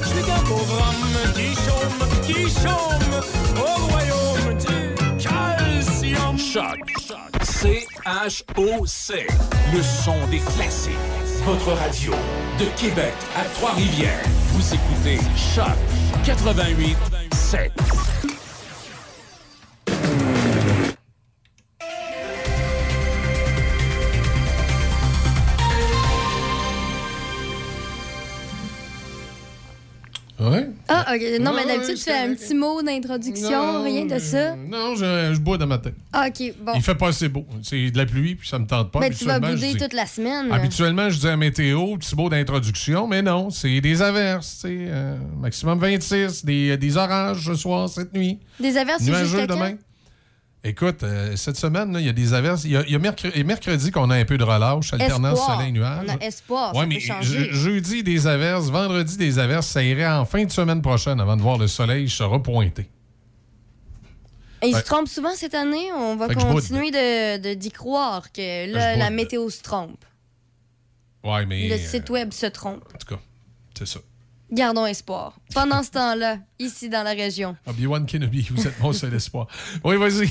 je 0.02 0.08
suis 0.10 0.24
qu'un 0.24 0.44
pauvre 0.44 0.78
homme 0.90 1.16
qui 1.34 1.56
chôme, 1.64 2.02
qui 2.26 2.50
chôme 2.50 3.16
au 3.56 3.74
royaume 3.92 4.58
du 4.58 4.78
calcium. 5.24 6.38
Choc. 6.38 6.82
C-H-O-C. 7.44 9.28
Le 9.74 9.82
son 9.82 10.28
des 10.30 10.40
classiques. 10.40 11.31
Votre 11.46 11.72
radio 11.74 12.12
de 12.60 12.66
Québec 12.80 13.14
à 13.36 13.44
Trois-Rivières. 13.56 14.24
Vous 14.54 14.74
écoutez 14.76 15.18
Choc 15.36 15.66
88 16.24 16.96
7. 17.34 17.72
Non, 31.40 31.54
mais 31.56 31.66
d'habitude, 31.66 31.96
tu 31.96 32.04
fais 32.04 32.18
un 32.18 32.34
petit 32.34 32.54
mot 32.56 32.82
d'introduction, 32.82 33.84
rien 33.84 34.06
de 34.06 34.20
ça. 34.20 34.56
Non, 34.56 34.96
je, 34.96 35.34
je 35.34 35.40
bois 35.40 35.58
dans 35.58 35.68
ma 35.68 35.78
tête. 35.78 35.96
Ah, 36.14 36.28
ok, 36.28 36.54
bon. 36.60 36.72
Il 36.76 36.82
fait 36.82 36.96
pas 36.96 37.10
assez 37.10 37.30
beau. 37.30 37.46
C'est 37.64 37.92
de 37.92 37.98
la 37.98 38.06
pluie, 38.06 38.36
puis 38.36 38.48
ça 38.48 38.60
me 38.60 38.66
tente 38.66 38.92
pas. 38.92 39.00
Ben, 39.00 39.14
tu 39.14 39.26
vas 39.26 39.40
bouder 39.40 39.76
toute 39.78 39.94
la 39.94 40.06
semaine. 40.06 40.52
Habituellement, 40.52 41.10
je 41.10 41.20
dis 41.20 41.28
à 41.28 41.38
météo, 41.38 41.98
petit 41.98 42.16
mot 42.16 42.30
d'introduction, 42.30 43.08
mais 43.08 43.22
non, 43.22 43.50
c'est 43.50 43.82
des 43.82 44.02
averses, 44.02 44.60
tu 44.62 44.68
sais, 44.68 44.76
euh, 44.90 45.18
maximum 45.40 45.80
26, 45.80 46.46
des, 46.46 46.78
des 46.78 46.98
orages 46.98 47.46
ce 47.46 47.56
soir, 47.56 47.90
cette 47.90 48.14
nuit. 48.14 48.40
Des 48.60 48.78
averses, 48.78 49.04
c'est 49.04 49.48
quand? 49.48 49.76
Écoute, 50.64 51.02
euh, 51.02 51.36
cette 51.38 51.58
semaine, 51.58 51.96
il 52.00 52.06
y 52.06 52.10
a 52.10 52.14
des 52.14 52.34
averses. 52.36 52.66
Il 52.66 52.72
y 52.72 52.78
a, 52.78 52.84
il 52.86 52.92
y 52.92 52.96
a 52.96 53.00
mercredi, 53.44 53.90
qu'on 53.90 54.12
a 54.12 54.16
un 54.16 54.26
peu 54.26 54.38
de 54.38 54.44
relâche, 54.44 54.94
alternance 54.94 55.44
soleil-nuage. 55.44 56.06
On 56.08 56.10
a 56.22 56.26
espoir. 56.26 56.76
Ça 56.76 56.86
mais 56.86 57.00
je- 57.00 57.52
jeudi, 57.52 58.04
des 58.04 58.28
averses. 58.28 58.70
Vendredi, 58.70 59.18
des 59.18 59.40
averses. 59.40 59.66
Ça 59.68 59.82
irait 59.82 60.06
en 60.08 60.24
fin 60.26 60.44
de 60.46 60.52
semaine 60.52 60.84
prochaine 60.84 61.20
avant 61.20 61.36
de 61.36 61.42
voir 61.42 61.58
le 61.58 61.68
soleil 61.68 62.08
se 62.10 62.22
repointer. 62.22 62.88
Et 64.62 64.68
il 64.68 64.76
Ouais. 64.76 64.80
se 64.82 64.86
trompe 64.86 65.08
souvent 65.08 65.34
cette 65.34 65.56
année? 65.56 65.92
On 65.98 66.16
va 66.16 66.28
continuer 66.28 66.92
de- 66.92 67.38
de- 67.42 67.54
d'y 67.56 67.72
croire 67.72 68.32
que 68.32 68.72
là, 68.72 68.96
la 68.96 69.10
météo 69.10 69.50
se 69.50 69.64
trompe. 69.64 70.06
Ouais, 71.24 71.44
mais. 71.48 71.70
Le 71.70 71.74
euh, 71.74 71.78
site 71.80 72.08
web 72.12 72.32
se 72.32 72.46
trompe. 72.46 72.84
en 72.94 72.98
tout 73.00 73.16
cas, 73.16 73.22
c'est 73.76 73.88
ça. 73.88 74.00
Gardons 74.52 74.86
espoir. 74.86 75.38
Pendant 75.54 75.82
ce 75.82 75.92
temps-là, 75.92 76.40
ici 76.60 76.90
dans 76.90 77.04
la 77.04 77.12
région, 77.12 77.56
Obi-Wan 77.68 78.06
Kenobi, 78.06 78.50
vous 78.52 78.68
êtes 78.68 78.80
mon 78.82 78.92
seul 78.92 79.14
espoir. 79.14 79.48
Oui, 79.84 79.96
vas-y. 79.96 80.30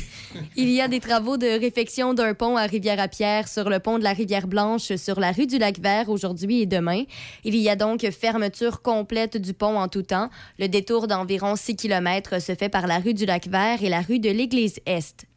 il 0.57 0.69
y 0.69 0.83
a 0.83 0.89
des 0.89 1.01
travaux 1.01 1.39
de 1.39 1.47
réfection 1.47 2.13
d'un 2.13 2.35
pont 2.35 2.57
à 2.57 2.65
Rivière-à-Pierre 2.65 3.49
sur 3.49 3.71
le 3.71 3.81
pont 3.81 3.99
de 3.99 4.05
la 4.05 4.13
Rivière-Blanche 4.13 4.95
sur 4.97 5.21
la 5.21 5.33
rue 5.33 5.47
du 5.47 5.57
Lac-Vert 5.57 6.11
aujourd'hui 6.11 6.61
et 6.61 6.67
demain. 6.67 7.05
Il 7.45 7.57
y 7.57 7.71
a 7.71 7.77
donc 7.77 8.07
fermeture 8.11 8.83
complète 8.83 9.39
du 9.39 9.55
pont 9.55 9.79
en 9.79 9.89
tout 9.89 10.03
temps. 10.03 10.29
Le 10.59 10.69
détour 10.69 11.07
d'environ 11.07 11.57
6 11.57 11.77
km 11.77 12.43
se 12.43 12.55
fait 12.55 12.69
par 12.69 12.87
la 12.87 12.99
rue 12.99 13.15
du 13.15 13.25
Lac-Vert 13.25 13.83
et 13.83 13.89
la 13.89 14.03
rue 14.03 14.19
de 14.19 14.31
l'Église-Est. 14.31 15.30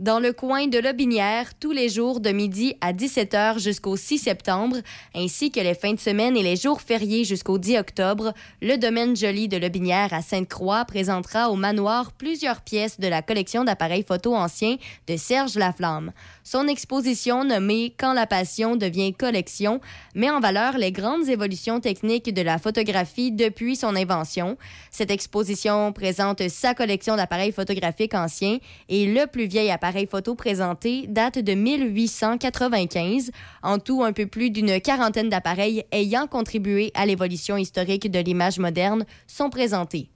Dans 0.00 0.18
le 0.18 0.32
coin 0.32 0.66
de 0.66 0.78
Lobinière, 0.78 1.52
tous 1.60 1.72
les 1.72 1.90
jours 1.90 2.20
de 2.20 2.30
midi 2.30 2.74
à 2.80 2.94
17h 2.94 3.58
jusqu'au 3.58 3.98
6 3.98 4.16
septembre, 4.16 4.78
ainsi 5.14 5.50
que 5.50 5.60
les 5.60 5.74
fins 5.74 5.92
de 5.92 6.00
semaine 6.00 6.38
et 6.38 6.42
les 6.42 6.56
jours 6.56 6.80
fériés 6.80 7.24
jusqu'au 7.24 7.58
10 7.58 7.76
octobre, 7.76 8.32
le 8.62 8.78
domaine 8.78 9.14
joli 9.14 9.46
de 9.46 9.58
Lobinière 9.58 10.14
à 10.14 10.22
Sainte-Croix 10.22 10.86
présentera 10.86 11.50
au 11.50 11.54
manoir 11.54 12.12
plusieurs 12.12 12.62
pièces 12.62 12.98
de 12.98 13.08
la 13.08 13.20
collection 13.20 13.62
d'appareils 13.62 14.02
photo 14.02 14.34
anciens 14.34 14.76
de 15.06 15.18
Serge 15.18 15.56
Laflamme. 15.56 16.12
Son 16.44 16.66
exposition 16.66 17.44
nommée 17.44 17.94
Quand 17.98 18.14
la 18.14 18.26
passion 18.26 18.76
devient 18.76 19.12
collection 19.12 19.82
met 20.14 20.30
en 20.30 20.40
valeur 20.40 20.78
les 20.78 20.92
grandes 20.92 21.28
évolutions 21.28 21.78
techniques 21.78 22.32
de 22.32 22.40
la 22.40 22.56
photographie 22.56 23.32
depuis 23.32 23.76
son 23.76 23.94
invention. 23.94 24.56
Cette 24.90 25.10
exposition 25.10 25.92
présente 25.92 26.48
sa 26.48 26.72
collection 26.72 27.16
d'appareils 27.16 27.52
photographiques 27.52 28.14
anciens 28.14 28.60
et 28.88 29.04
le 29.04 29.26
plus 29.26 29.44
vieil 29.44 29.70
appareil 29.70 29.89
photo 30.10 30.34
présenté 30.34 31.06
date 31.06 31.38
de 31.38 31.54
1895. 31.54 33.30
En 33.62 33.78
tout, 33.78 34.02
un 34.02 34.12
peu 34.12 34.26
plus 34.26 34.50
d'une 34.50 34.80
quarantaine 34.80 35.28
d'appareils 35.28 35.84
ayant 35.92 36.26
contribué 36.26 36.90
à 36.94 37.06
l'évolution 37.06 37.56
historique 37.56 38.10
de 38.10 38.18
l'image 38.18 38.58
moderne 38.58 39.04
sont 39.26 39.50
présentés. 39.50 40.10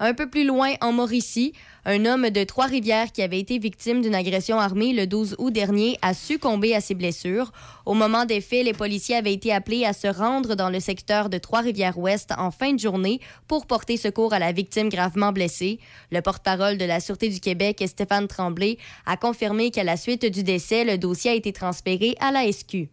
Un 0.00 0.14
peu 0.14 0.30
plus 0.30 0.44
loin, 0.44 0.74
en 0.80 0.92
Mauricie, 0.92 1.54
un 1.84 2.04
homme 2.04 2.30
de 2.30 2.44
Trois-Rivières 2.44 3.10
qui 3.10 3.20
avait 3.20 3.40
été 3.40 3.58
victime 3.58 4.00
d'une 4.00 4.14
agression 4.14 4.60
armée 4.60 4.92
le 4.92 5.08
12 5.08 5.34
août 5.38 5.52
dernier 5.52 5.98
a 6.02 6.14
succombé 6.14 6.72
à 6.72 6.80
ses 6.80 6.94
blessures. 6.94 7.50
Au 7.84 7.94
moment 7.94 8.24
des 8.24 8.40
faits, 8.40 8.64
les 8.64 8.72
policiers 8.72 9.16
avaient 9.16 9.32
été 9.32 9.52
appelés 9.52 9.84
à 9.84 9.92
se 9.92 10.06
rendre 10.06 10.54
dans 10.54 10.70
le 10.70 10.78
secteur 10.78 11.28
de 11.28 11.38
Trois-Rivières-Ouest 11.38 12.30
en 12.38 12.52
fin 12.52 12.74
de 12.74 12.78
journée 12.78 13.20
pour 13.48 13.66
porter 13.66 13.96
secours 13.96 14.32
à 14.32 14.38
la 14.38 14.52
victime 14.52 14.88
gravement 14.88 15.32
blessée. 15.32 15.80
Le 16.12 16.20
porte-parole 16.20 16.78
de 16.78 16.84
la 16.84 17.00
Sûreté 17.00 17.28
du 17.28 17.40
Québec, 17.40 17.82
Stéphane 17.84 18.28
Tremblay, 18.28 18.78
a 19.04 19.16
confirmé 19.16 19.72
qu'à 19.72 19.82
la 19.82 19.96
suite 19.96 20.24
du 20.24 20.44
décès, 20.44 20.84
le 20.84 20.96
dossier 20.96 21.32
a 21.32 21.34
été 21.34 21.52
transféré 21.52 22.14
à 22.20 22.30
la 22.30 22.50
SQ. 22.52 22.88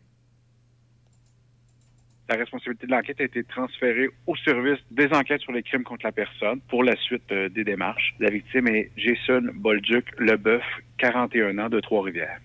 La 2.27 2.35
responsabilité 2.35 2.88
de 2.88 2.91
l'enquête 2.91 3.22
a 3.22 3.23
été 3.23 3.43
transférée 3.43 4.10
au 4.26 4.35
service 4.38 4.80
des 4.89 5.07
enquêtes 5.14 5.41
sur 5.41 5.52
les 5.52 5.61
crimes 5.61 5.84
contre 5.84 6.06
la 6.06 6.11
personne 6.11 6.60
pour 6.69 6.84
la 6.84 6.95
suite 6.95 7.31
euh, 7.31 7.49
des 7.49 7.64
démarches. 7.64 8.15
La 8.19 8.31
victime 8.31 8.68
est 8.68 8.91
Jason 8.97 9.43
Bolduc 9.53 10.06
Leboeuf, 10.18 10.64
41 10.97 11.60
ans, 11.60 11.69
de 11.69 11.80
Trois-Rivières. 11.80 12.39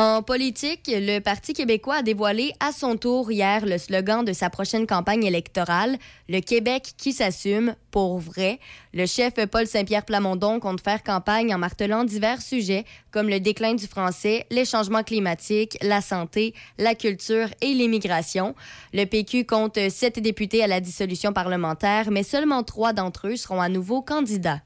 En 0.00 0.22
politique, 0.22 0.88
le 0.94 1.18
Parti 1.18 1.54
québécois 1.54 1.96
a 1.96 2.02
dévoilé 2.02 2.52
à 2.60 2.70
son 2.70 2.96
tour 2.96 3.32
hier 3.32 3.66
le 3.66 3.78
slogan 3.78 4.24
de 4.24 4.32
sa 4.32 4.48
prochaine 4.48 4.86
campagne 4.86 5.24
électorale, 5.24 5.98
Le 6.28 6.38
Québec 6.38 6.92
qui 6.96 7.12
s'assume 7.12 7.74
pour 7.90 8.20
vrai. 8.20 8.60
Le 8.94 9.06
chef 9.06 9.34
Paul 9.50 9.66
Saint-Pierre 9.66 10.04
Plamondon 10.04 10.60
compte 10.60 10.80
faire 10.82 11.02
campagne 11.02 11.52
en 11.52 11.58
martelant 11.58 12.04
divers 12.04 12.40
sujets 12.40 12.84
comme 13.10 13.28
le 13.28 13.40
déclin 13.40 13.74
du 13.74 13.88
français, 13.88 14.46
les 14.52 14.64
changements 14.64 15.02
climatiques, 15.02 15.76
la 15.82 16.00
santé, 16.00 16.54
la 16.78 16.94
culture 16.94 17.48
et 17.60 17.74
l'immigration. 17.74 18.54
Le 18.92 19.04
PQ 19.04 19.46
compte 19.46 19.80
sept 19.90 20.20
députés 20.20 20.62
à 20.62 20.68
la 20.68 20.78
dissolution 20.78 21.32
parlementaire, 21.32 22.12
mais 22.12 22.22
seulement 22.22 22.62
trois 22.62 22.92
d'entre 22.92 23.26
eux 23.26 23.36
seront 23.36 23.60
à 23.60 23.68
nouveau 23.68 24.00
candidats. 24.00 24.60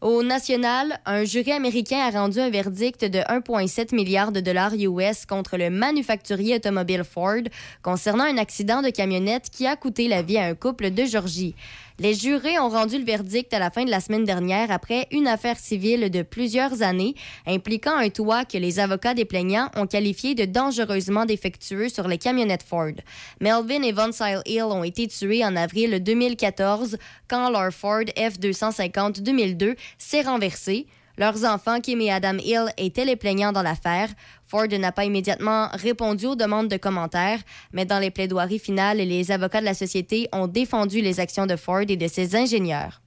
Au 0.00 0.22
national, 0.22 1.00
un 1.06 1.24
jury 1.24 1.50
américain 1.50 1.98
a 1.98 2.10
rendu 2.10 2.38
un 2.38 2.50
verdict 2.50 3.04
de 3.04 3.18
1,7 3.18 3.92
milliard 3.96 4.30
de 4.30 4.38
dollars 4.38 4.74
US 4.74 5.26
contre 5.26 5.56
le 5.56 5.70
manufacturier 5.70 6.54
automobile 6.54 7.02
Ford 7.02 7.42
concernant 7.82 8.22
un 8.22 8.38
accident 8.38 8.80
de 8.80 8.90
camionnette 8.90 9.50
qui 9.50 9.66
a 9.66 9.74
coûté 9.74 10.06
la 10.06 10.22
vie 10.22 10.38
à 10.38 10.44
un 10.44 10.54
couple 10.54 10.92
de 10.92 11.04
Georgie. 11.04 11.56
Les 12.00 12.14
jurés 12.14 12.60
ont 12.60 12.68
rendu 12.68 12.96
le 12.96 13.04
verdict 13.04 13.52
à 13.52 13.58
la 13.58 13.72
fin 13.72 13.84
de 13.84 13.90
la 13.90 13.98
semaine 13.98 14.24
dernière 14.24 14.70
après 14.70 15.08
une 15.10 15.26
affaire 15.26 15.58
civile 15.58 16.10
de 16.10 16.22
plusieurs 16.22 16.82
années 16.82 17.16
impliquant 17.44 17.96
un 17.96 18.08
toit 18.08 18.44
que 18.44 18.56
les 18.56 18.78
avocats 18.78 19.14
des 19.14 19.24
plaignants 19.24 19.68
ont 19.74 19.88
qualifié 19.88 20.36
de 20.36 20.44
dangereusement 20.44 21.24
défectueux 21.24 21.88
sur 21.88 22.06
les 22.06 22.18
camionnettes 22.18 22.62
Ford. 22.62 22.92
Melvin 23.40 23.82
et 23.82 23.90
Von 23.90 24.12
Sile 24.12 24.42
Hill 24.46 24.62
ont 24.62 24.84
été 24.84 25.08
tués 25.08 25.44
en 25.44 25.56
avril 25.56 26.00
2014 26.00 26.98
quand 27.26 27.50
leur 27.50 27.72
Ford 27.72 28.04
F250 28.16 29.20
2002 29.22 29.74
s'est 29.98 30.22
renversé. 30.22 30.86
Leurs 31.18 31.44
enfants, 31.44 31.80
Kim 31.80 32.00
et 32.00 32.12
Adam 32.12 32.38
Hill, 32.38 32.66
étaient 32.76 33.04
les 33.04 33.16
plaignants 33.16 33.50
dans 33.50 33.62
l'affaire. 33.62 34.08
Ford 34.46 34.68
n'a 34.68 34.92
pas 34.92 35.04
immédiatement 35.04 35.68
répondu 35.72 36.26
aux 36.26 36.36
demandes 36.36 36.68
de 36.68 36.76
commentaires, 36.76 37.40
mais 37.72 37.84
dans 37.84 37.98
les 37.98 38.12
plaidoiries 38.12 38.60
finales, 38.60 38.98
les 38.98 39.32
avocats 39.32 39.60
de 39.60 39.64
la 39.64 39.74
société 39.74 40.28
ont 40.32 40.46
défendu 40.46 41.00
les 41.00 41.18
actions 41.18 41.46
de 41.46 41.56
Ford 41.56 41.82
et 41.88 41.96
de 41.96 42.06
ses 42.06 42.36
ingénieurs. 42.36 43.00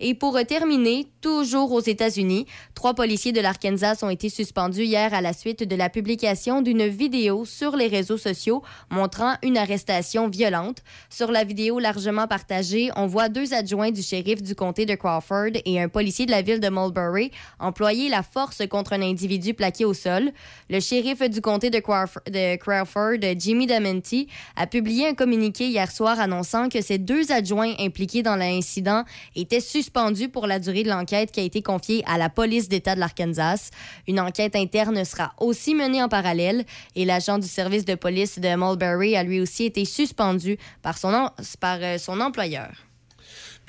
Et 0.00 0.14
pour 0.14 0.38
terminer, 0.46 1.08
toujours 1.20 1.72
aux 1.72 1.80
États-Unis, 1.80 2.46
trois 2.74 2.94
policiers 2.94 3.32
de 3.32 3.40
l'Arkansas 3.40 3.98
ont 4.02 4.10
été 4.10 4.28
suspendus 4.28 4.84
hier 4.84 5.12
à 5.12 5.20
la 5.20 5.32
suite 5.32 5.64
de 5.64 5.74
la 5.74 5.88
publication 5.88 6.62
d'une 6.62 6.86
vidéo 6.86 7.44
sur 7.44 7.74
les 7.74 7.88
réseaux 7.88 8.16
sociaux 8.16 8.62
montrant 8.90 9.34
une 9.42 9.58
arrestation 9.58 10.28
violente. 10.28 10.84
Sur 11.10 11.32
la 11.32 11.42
vidéo 11.42 11.80
largement 11.80 12.28
partagée, 12.28 12.90
on 12.94 13.06
voit 13.06 13.28
deux 13.28 13.54
adjoints 13.54 13.90
du 13.90 14.02
shérif 14.02 14.40
du 14.40 14.54
comté 14.54 14.86
de 14.86 14.94
Crawford 14.94 15.50
et 15.64 15.80
un 15.82 15.88
policier 15.88 16.26
de 16.26 16.30
la 16.30 16.42
ville 16.42 16.60
de 16.60 16.68
Mulberry 16.68 17.32
employer 17.58 18.08
la 18.08 18.22
force 18.22 18.62
contre 18.70 18.92
un 18.92 19.02
individu 19.02 19.52
plaqué 19.52 19.84
au 19.84 19.94
sol. 19.94 20.30
Le 20.70 20.78
shérif 20.78 21.28
du 21.28 21.40
comté 21.40 21.70
de 21.70 21.80
Crawford, 22.56 23.36
Jimmy 23.36 23.66
Dementi, 23.66 24.28
a 24.54 24.68
publié 24.68 25.08
un 25.08 25.14
communiqué 25.14 25.66
hier 25.66 25.90
soir 25.90 26.20
annonçant 26.20 26.68
que 26.68 26.80
ces 26.82 26.98
deux 26.98 27.32
adjoints 27.32 27.74
impliqués 27.80 28.22
dans 28.22 28.36
l'incident 28.36 29.02
étaient 29.34 29.58
suspendus 29.58 29.87
pour 30.32 30.46
la 30.46 30.58
durée 30.58 30.82
de 30.82 30.88
l'enquête 30.88 31.32
qui 31.32 31.40
a 31.40 31.42
été 31.42 31.62
confiée 31.62 32.02
à 32.06 32.18
la 32.18 32.28
police 32.28 32.68
d'État 32.68 32.94
de 32.94 33.00
l'Arkansas. 33.00 33.70
Une 34.06 34.20
enquête 34.20 34.56
interne 34.56 35.04
sera 35.04 35.32
aussi 35.38 35.74
menée 35.74 36.02
en 36.02 36.08
parallèle 36.08 36.64
et 36.94 37.04
l'agent 37.04 37.38
du 37.38 37.48
service 37.48 37.84
de 37.84 37.94
police 37.94 38.38
de 38.38 38.56
Mulberry 38.56 39.16
a 39.16 39.22
lui 39.22 39.40
aussi 39.40 39.64
été 39.64 39.84
suspendu 39.84 40.58
par 40.82 40.98
son, 40.98 41.30
par, 41.60 41.78
euh, 41.80 41.98
son 41.98 42.20
employeur. 42.20 42.87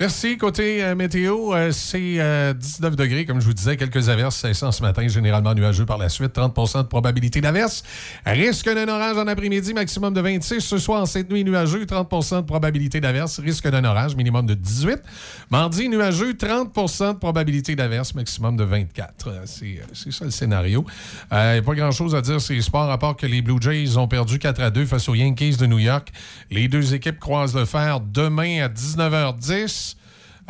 Merci. 0.00 0.38
Côté 0.38 0.82
euh, 0.82 0.94
météo, 0.94 1.52
euh, 1.52 1.72
c'est 1.72 2.14
euh, 2.18 2.54
19 2.54 2.96
degrés, 2.96 3.26
comme 3.26 3.38
je 3.38 3.44
vous 3.44 3.52
disais, 3.52 3.76
quelques 3.76 4.08
averses, 4.08 4.36
500 4.36 4.72
ce 4.72 4.80
matin, 4.80 5.06
généralement 5.08 5.52
nuageux 5.52 5.84
par 5.84 5.98
la 5.98 6.08
suite, 6.08 6.32
30 6.32 6.54
de 6.56 6.82
probabilité 6.88 7.42
d'averse. 7.42 7.82
Risque 8.24 8.72
d'un 8.72 8.88
orage 8.88 9.18
en 9.18 9.26
après-midi, 9.26 9.74
maximum 9.74 10.14
de 10.14 10.22
26. 10.22 10.60
Ce 10.60 10.78
soir, 10.78 11.02
en 11.02 11.06
cette 11.06 11.30
nuit, 11.30 11.44
nuageux, 11.44 11.84
30% 11.84 12.36
de 12.36 12.46
probabilité 12.46 12.98
d'averse. 12.98 13.40
Risque 13.40 13.68
d'un 13.68 13.84
orage, 13.84 14.16
minimum 14.16 14.46
de 14.46 14.54
18. 14.54 15.02
Mardi, 15.50 15.90
nuageux, 15.90 16.32
30% 16.32 17.12
de 17.12 17.18
probabilité 17.18 17.76
d'averse, 17.76 18.14
maximum 18.14 18.56
de 18.56 18.64
24. 18.64 19.28
Euh, 19.28 19.42
C'est 19.44 19.80
euh, 19.82 20.10
ça 20.12 20.24
le 20.24 20.30
scénario. 20.30 20.86
A 21.30 21.60
pas 21.60 21.74
grand-chose 21.74 22.14
à 22.14 22.22
dire 22.22 22.40
sur 22.40 22.54
les 22.54 22.62
sports, 22.62 22.90
à 22.90 22.96
part 22.96 23.16
que 23.16 23.26
les 23.26 23.42
Blue 23.42 23.60
Jays 23.60 23.98
ont 23.98 24.08
perdu 24.08 24.38
4 24.38 24.62
à 24.62 24.70
2 24.70 24.86
face 24.86 25.10
aux 25.10 25.14
Yankees 25.14 25.58
de 25.58 25.66
New 25.66 25.78
York. 25.78 26.08
Les 26.50 26.68
deux 26.68 26.94
équipes 26.94 27.18
croisent 27.18 27.54
le 27.54 27.66
fer 27.66 28.00
demain 28.00 28.64
à 28.64 28.68
19h10. 28.68 29.89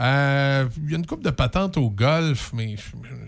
Euh, 0.01 0.67
Il 0.83 0.91
y 0.91 0.95
a 0.95 0.99
une 0.99 1.07
coupe 1.07 1.23
de 1.23 1.31
patente 1.31 1.77
au 1.77 1.91
golf, 1.91 2.53
mais 2.55 2.77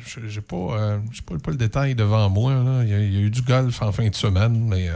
je 0.07 0.21
n'ai 0.21 0.41
pas, 0.41 0.57
euh, 0.57 0.99
pas, 1.43 1.51
le 1.51 1.57
détail 1.57 1.95
devant 1.95 2.31
moi. 2.31 2.81
Il 2.83 2.89
y, 2.89 2.95
a, 2.95 2.99
eu 2.99 3.31
du 3.31 3.43
golf 3.43 3.83
en 3.83 3.93
fin 3.93 4.09
de 4.09 4.15
semaine, 4.15 4.69
mais 4.69 4.89
euh, 4.89 4.95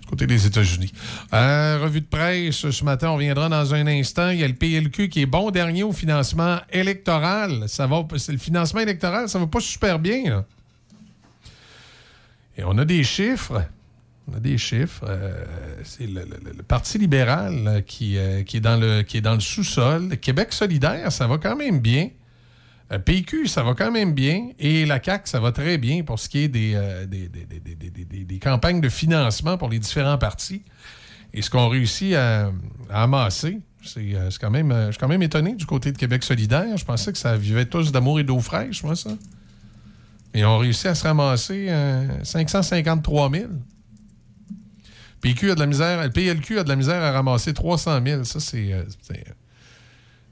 du 0.00 0.06
côté 0.08 0.26
des 0.26 0.44
États-Unis. 0.46 0.92
Euh, 1.32 1.78
revue 1.80 2.00
de 2.00 2.06
presse, 2.06 2.68
ce 2.68 2.84
matin, 2.84 3.10
on 3.10 3.14
reviendra 3.14 3.48
dans 3.48 3.74
un 3.74 3.86
instant. 3.86 4.30
Il 4.30 4.40
y 4.40 4.44
a 4.44 4.48
le 4.48 4.54
PLQ 4.54 5.08
qui 5.08 5.22
est 5.22 5.26
bon 5.26 5.52
dernier 5.52 5.84
au 5.84 5.92
financement 5.92 6.58
électoral. 6.72 7.68
Ça 7.68 7.86
va, 7.86 8.04
le 8.10 8.38
financement 8.38 8.80
électoral, 8.80 9.28
ça 9.28 9.38
va 9.38 9.46
pas 9.46 9.60
super 9.60 10.00
bien. 10.00 10.44
Et 12.56 12.64
on 12.64 12.76
a 12.76 12.84
des 12.84 13.04
chiffres. 13.04 13.62
On 14.28 14.36
a 14.36 14.40
des 14.40 14.56
chiffres. 14.56 15.04
Euh, 15.06 15.44
c'est 15.84 16.06
le, 16.06 16.24
Parti 16.66 16.98
libéral 16.98 17.54
euh, 17.66 17.80
qui 17.82 18.16
est 18.16 18.60
dans 18.60 18.76
le, 18.80 19.40
sous-sol. 19.40 20.16
Québec 20.18 20.52
solidaire, 20.52 21.12
ça 21.12 21.26
va 21.26 21.38
quand 21.38 21.56
même 21.56 21.80
bien. 21.80 22.08
Euh, 22.92 22.98
PQ, 22.98 23.46
ça 23.46 23.62
va 23.62 23.74
quand 23.74 23.90
même 23.90 24.14
bien. 24.14 24.50
Et 24.58 24.86
la 24.86 25.02
CAQ, 25.02 25.28
ça 25.28 25.40
va 25.40 25.52
très 25.52 25.78
bien 25.78 26.02
pour 26.02 26.18
ce 26.18 26.28
qui 26.28 26.44
est 26.44 26.48
des, 26.48 26.78
campagnes 28.40 28.80
de 28.80 28.88
financement 28.88 29.58
pour 29.58 29.68
les 29.68 29.78
différents 29.78 30.18
partis. 30.18 30.62
Et 31.32 31.42
ce 31.42 31.50
qu'on 31.50 31.68
réussit 31.68 32.14
à, 32.14 32.52
à 32.90 33.02
amasser, 33.02 33.58
c'est 33.82 34.16
quand 34.40 34.50
même. 34.50 34.72
je 34.86 34.92
suis 34.92 35.00
quand 35.00 35.08
même 35.08 35.22
étonné 35.22 35.54
du 35.54 35.66
côté 35.66 35.92
de 35.92 35.98
Québec 35.98 36.22
solidaire. 36.22 36.76
Je 36.76 36.84
pensais 36.84 37.12
que 37.12 37.18
ça 37.18 37.36
vivait 37.36 37.66
tous 37.66 37.92
d'amour 37.92 38.20
et 38.20 38.24
d'eau 38.24 38.40
fraîche, 38.40 38.82
moi, 38.84 38.96
ça. 38.96 39.10
Et 40.34 40.44
on 40.44 40.58
réussit 40.58 40.86
à 40.86 40.94
se 40.94 41.04
ramasser 41.04 41.66
euh, 41.68 42.24
553 42.24 43.30
000. 43.30 43.44
PQ 45.24 45.50
a 45.50 45.54
de 45.54 45.60
la 45.60 45.66
misère, 45.66 46.02
le 46.02 46.10
PLQ 46.10 46.58
a 46.58 46.64
de 46.64 46.68
la 46.68 46.76
misère 46.76 47.02
à 47.02 47.10
ramasser 47.12 47.52
300 47.54 48.00
000. 48.06 48.24
Ça, 48.24 48.40
c'est. 48.40 48.72
euh, 48.72 48.82
c'est, 49.02 49.24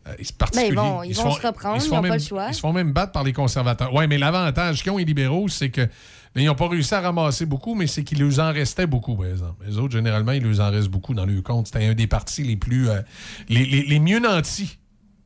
euh, 0.09 0.13
c'est 0.23 0.37
particulier. 0.37 0.71
Ben, 0.71 0.73
ils 0.73 0.77
vont- 0.77 1.03
ils 1.05 1.15
vont 1.15 1.31
se 1.31 1.47
reprendre, 1.47 1.81
se 1.81 1.87
ils 1.87 1.89
font 1.89 1.97
n'ont 1.97 2.03
pas 2.03 2.09
même- 2.09 2.19
le 2.19 2.25
choix. 2.25 2.47
Ils 2.49 2.55
se 2.55 2.61
font 2.61 2.73
même 2.73 2.93
battre 2.93 3.13
par 3.13 3.25
les 3.25 3.33
conservateurs. 3.33 3.93
Oui, 3.95 4.07
mais 4.09 4.19
l'avantage 4.19 4.83
qu'ils 4.83 4.93
ont, 4.93 4.99
les 4.99 5.05
libéraux, 5.05 5.49
c'est 5.49 5.71
que. 5.71 5.89
ils 6.35 6.45
n'ont 6.47 6.55
pas 6.55 6.69
réussi 6.69 6.95
à 6.95 7.01
ramasser 7.01 7.47
beaucoup, 7.47 7.75
mais 7.75 7.87
c'est 7.87 8.03
qu'il 8.05 8.19
leur 8.19 8.39
en 8.45 8.53
restait 8.53 8.87
beaucoup, 8.87 9.17
par 9.17 9.27
exemple. 9.27 9.65
Les 9.67 9.79
autres, 9.79 9.93
généralement, 9.93 10.33
il 10.33 10.43
leur 10.43 10.61
en 10.67 10.71
reste 10.71 10.89
beaucoup 10.89 11.15
dans 11.15 11.25
leur 11.27 11.43
compte. 11.43 11.67
C'était 11.67 11.85
un 11.87 11.95
des 11.95 12.07
partis 12.07 12.43
les 12.43 12.57
plus. 12.57 12.89
euh, 12.89 13.01
les, 13.49 13.65
les- 13.67 13.85
les 13.85 13.99
mieux 14.01 14.19
nantis. 14.19 14.79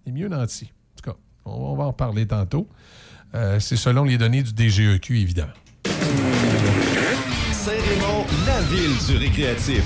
Les 0.04 0.12
mieux 0.12 0.28
nantis. 0.28 0.70
En 0.94 1.02
tout 1.02 1.10
cas, 1.10 1.16
on, 1.44 1.50
on 1.52 1.76
va 1.76 1.84
en 1.84 1.92
parler 1.92 2.26
tantôt. 2.26 2.68
Euh, 3.34 3.58
c'est 3.60 3.76
selon 3.76 4.04
les 4.04 4.18
données 4.18 4.42
du 4.42 4.52
DGEQ, 4.54 5.18
évidemment. 5.20 5.52
Saint-Raymond, 7.52 8.24
la 8.46 8.55
ville 8.66 8.96
du 9.06 9.16
récréatif. 9.16 9.84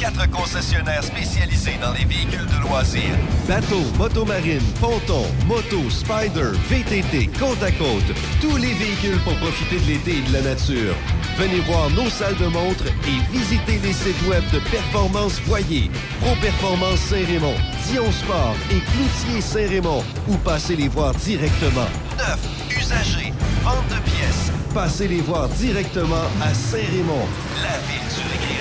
Quatre 0.00 0.30
concessionnaires 0.30 1.04
spécialisés 1.04 1.78
dans 1.80 1.92
les 1.92 2.04
véhicules 2.04 2.46
de 2.46 2.68
loisirs. 2.68 3.16
Bateaux, 3.46 3.84
motomarine, 3.98 4.62
ponton, 4.80 5.24
moto, 5.46 5.90
spider, 5.90 6.52
VTT, 6.68 7.30
côte 7.38 7.62
à 7.62 7.70
côte. 7.72 8.10
Tous 8.40 8.56
les 8.56 8.72
véhicules 8.74 9.18
pour 9.24 9.36
profiter 9.36 9.78
de 9.80 9.86
l'été 9.86 10.18
et 10.18 10.28
de 10.28 10.32
la 10.32 10.42
nature. 10.42 10.94
Venez 11.36 11.60
voir 11.60 11.90
nos 11.90 12.10
salles 12.10 12.36
de 12.36 12.46
montre 12.46 12.86
et 12.86 13.36
visitez 13.36 13.78
les 13.82 13.92
sites 13.92 14.22
web 14.28 14.44
de 14.52 14.58
Performance 14.70 15.40
Voyer, 15.46 15.90
Pro 16.20 16.34
Performance 16.40 17.00
Saint-Raymond, 17.00 17.56
Dion 17.88 18.10
Sport 18.12 18.54
et 18.70 18.80
Cloutier 18.80 19.40
Saint-Raymond 19.40 20.04
ou 20.28 20.36
passez 20.38 20.76
les 20.76 20.88
voir 20.88 21.14
directement. 21.14 21.88
Neuf, 22.18 22.38
usagers, 22.70 23.32
vente 23.62 23.88
de 23.88 24.10
pièces. 24.10 24.52
Passez 24.74 25.08
les 25.08 25.20
voir 25.20 25.48
directement 25.50 26.26
à 26.42 26.54
Saint-Raymond, 26.54 27.26
la 27.62 27.78
ville 27.86 28.08
du 28.08 28.21
récréatif. 28.28 28.51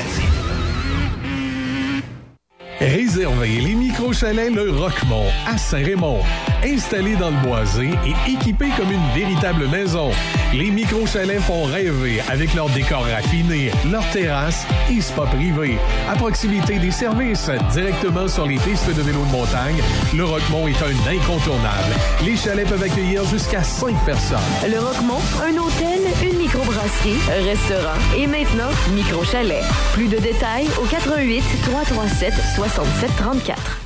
Réservez 2.82 3.62
les 3.62 3.76
micro-chalets 3.76 4.50
Le 4.50 4.72
Roquemont 4.72 5.28
à 5.46 5.56
Saint-Raymond. 5.56 6.22
Installés 6.64 7.16
dans 7.16 7.30
le 7.30 7.38
boisé 7.38 7.92
et 8.08 8.32
équipés 8.32 8.72
comme 8.76 8.92
une 8.92 9.08
véritable 9.14 9.68
maison, 9.68 10.10
les 10.52 10.72
micro-chalets 10.72 11.42
font 11.42 11.66
rêver 11.66 12.22
avec 12.28 12.56
leur 12.56 12.70
décor 12.70 13.06
raffiné, 13.06 13.72
leur 13.92 14.04
terrasse 14.10 14.66
et 14.90 15.00
spa 15.00 15.28
privé. 15.28 15.78
À 16.10 16.16
proximité 16.16 16.80
des 16.80 16.90
services, 16.90 17.52
directement 17.72 18.28
sur 18.28 18.48
les 18.48 18.58
pistes 18.58 18.88
de 18.88 19.02
vélo 19.04 19.24
de 19.26 19.32
montagne, 19.32 19.80
Le 20.16 20.26
Roquemont 20.26 20.68
est 20.68 20.82
un 20.82 21.12
incontournable. 21.12 21.94
Les 22.26 22.36
chalets 22.36 22.68
peuvent 22.68 22.82
accueillir 22.82 23.24
jusqu'à 23.26 23.62
5 23.62 23.94
personnes. 24.06 24.40
Le 24.68 24.80
Roquemont, 24.80 25.22
un 25.44 25.56
hôtel, 25.56 26.02
une 26.24 26.38
microbrasserie, 26.40 27.20
un 27.30 27.46
restaurant 27.46 28.00
et 28.18 28.26
maintenant 28.26 28.72
micro-chalet. 28.96 29.64
Plus 29.94 30.08
de 30.08 30.18
détails 30.18 30.68
au 30.82 30.86
88 30.86 31.44
337 31.62 32.34
67 32.56 32.71
34. 32.74 33.82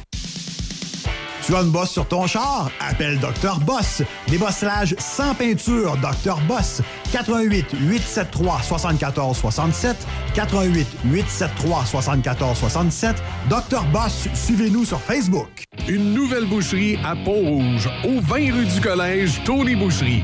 Tu 1.43 1.55
as 1.55 1.61
une 1.61 1.71
bosse 1.71 1.91
sur 1.91 2.07
ton 2.07 2.27
char? 2.27 2.69
Appelle 2.79 3.19
Dr. 3.19 3.59
Boss. 3.61 4.03
Débossage 4.27 4.95
sans 4.99 5.33
peinture, 5.33 5.97
Dr. 5.97 6.39
Boss. 6.47 6.81
88 7.11 7.65
873 7.73 8.63
74 8.63 9.37
67 9.37 9.95
88 10.35 10.87
873 11.05 11.89
74 11.89 12.57
67 12.57 13.15
Dr. 13.49 13.83
Boss, 13.91 14.27
suivez-nous 14.33 14.85
sur 14.85 14.99
Facebook. 15.01 15.63
Une 15.87 16.13
nouvelle 16.13 16.45
boucherie 16.45 16.99
à 17.03 17.15
Pont-Rouge, 17.15 17.89
au 18.03 18.21
20 18.21 18.35
rue 18.53 18.65
du 18.65 18.81
Collège, 18.81 19.41
Tony 19.45 19.75
Boucherie. 19.75 20.23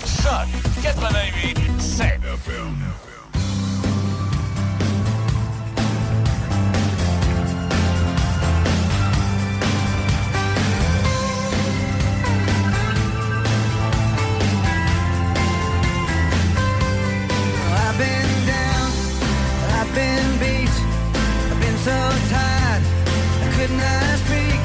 Choc 0.23 0.47
88 0.77 1.81
7. 1.81 2.21
I've 17.73 17.97
been 17.97 18.45
down, 18.45 18.91
I've 19.73 19.89
been 19.95 20.39
beat, 20.39 20.69
I've 21.49 21.59
been 21.59 21.77
so 21.77 21.97
tired, 22.29 22.83
I 23.41 23.49
could 23.57 23.71
not 23.71 24.19
speak. 24.19 24.61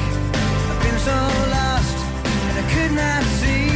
I've 0.69 0.81
been 0.83 0.99
so 0.99 1.17
lost, 1.49 1.97
and 2.25 2.59
I 2.59 2.73
could 2.73 2.91
not 2.91 3.23
see. 3.39 3.66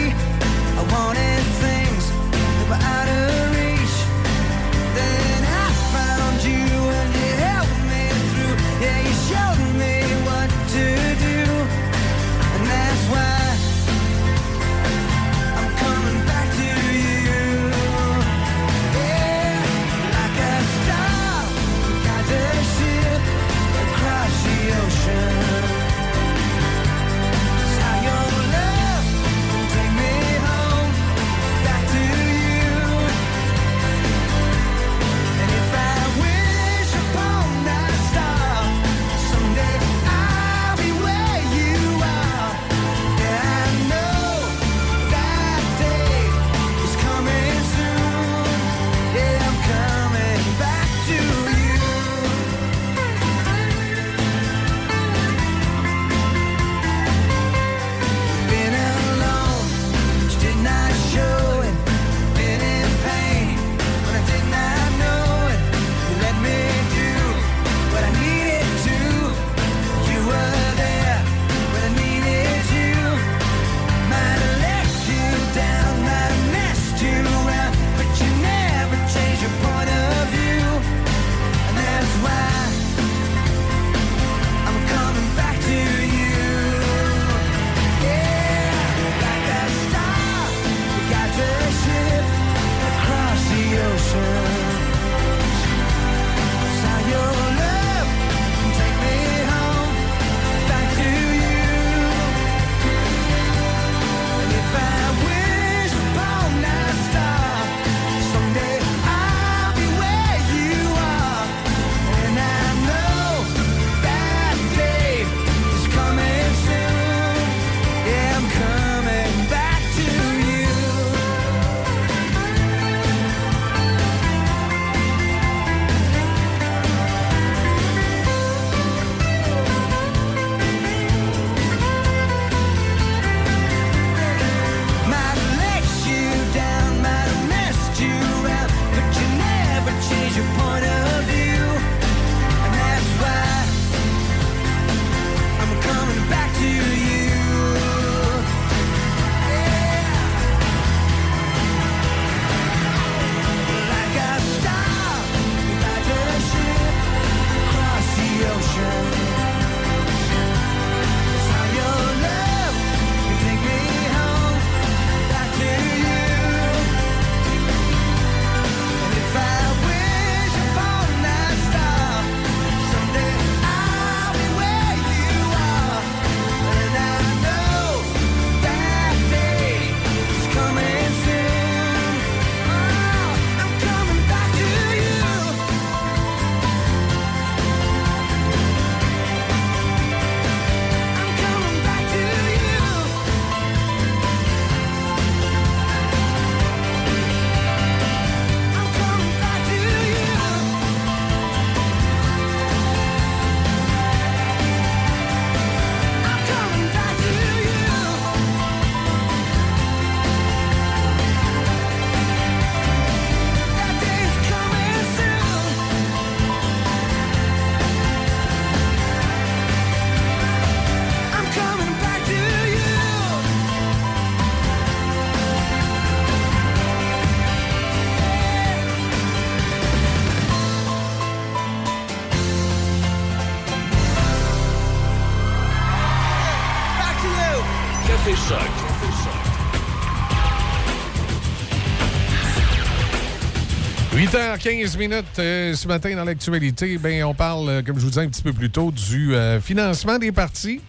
8h15 244.32 244.98
minutes 244.98 245.26
euh, 245.40 245.76
ce 245.76 245.86
matin 245.90 246.16
dans 246.16 246.24
l'actualité. 246.24 246.98
Ben, 246.98 247.26
on 247.26 247.34
parle, 247.34 247.68
euh, 247.68 247.82
comme 247.82 247.98
je 247.98 248.04
vous 248.04 248.12
disais 248.12 248.22
un 248.22 248.30
petit 248.30 248.42
peu 248.42 248.54
plus 248.54 248.70
tôt, 248.70 248.90
du 248.90 249.36
euh, 249.36 249.60
financement 249.60 250.18
des 250.18 250.32
partis. 250.32 250.80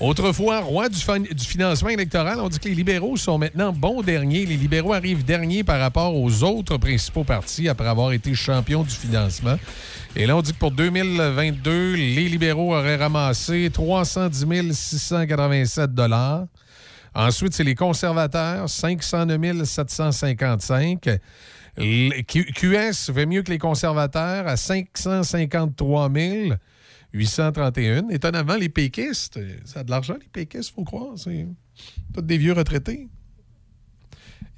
Autrefois, 0.00 0.58
roi 0.58 0.88
du, 0.88 0.98
fin- 0.98 1.20
du 1.20 1.44
financement 1.44 1.90
électoral, 1.90 2.40
on 2.40 2.48
dit 2.48 2.58
que 2.58 2.68
les 2.68 2.74
libéraux 2.74 3.16
sont 3.16 3.38
maintenant 3.38 3.72
bons 3.72 4.02
derniers. 4.02 4.44
Les 4.44 4.56
libéraux 4.56 4.92
arrivent 4.92 5.24
derniers 5.24 5.62
par 5.62 5.78
rapport 5.78 6.16
aux 6.16 6.42
autres 6.42 6.76
principaux 6.78 7.22
partis 7.22 7.68
après 7.68 7.86
avoir 7.86 8.10
été 8.10 8.34
champions 8.34 8.82
du 8.82 8.90
financement. 8.90 9.56
Et 10.16 10.26
là, 10.26 10.36
on 10.36 10.42
dit 10.42 10.52
que 10.52 10.58
pour 10.58 10.72
2022, 10.72 11.94
les 11.94 12.28
libéraux 12.28 12.74
auraient 12.74 12.96
ramassé 12.96 13.70
310 13.72 14.72
687 14.72 15.90
Ensuite, 17.14 17.54
c'est 17.54 17.62
les 17.62 17.76
conservateurs, 17.76 18.68
509 18.68 19.62
755. 19.62 21.08
Le 21.76 22.22
QS 22.22 23.12
fait 23.12 23.26
mieux 23.26 23.42
que 23.42 23.50
les 23.50 23.58
conservateurs 23.58 24.46
à 24.46 24.56
553 24.56 26.10
831. 27.12 28.08
Étonnamment, 28.10 28.56
les 28.56 28.68
péquistes, 28.68 29.38
ça 29.64 29.80
a 29.80 29.84
de 29.84 29.90
l'argent, 29.90 30.14
les 30.20 30.28
péquistes, 30.28 30.72
faut 30.74 30.84
croire. 30.84 31.14
C'est 31.16 31.46
tous 32.12 32.22
des 32.22 32.38
vieux 32.38 32.52
retraités. 32.52 33.08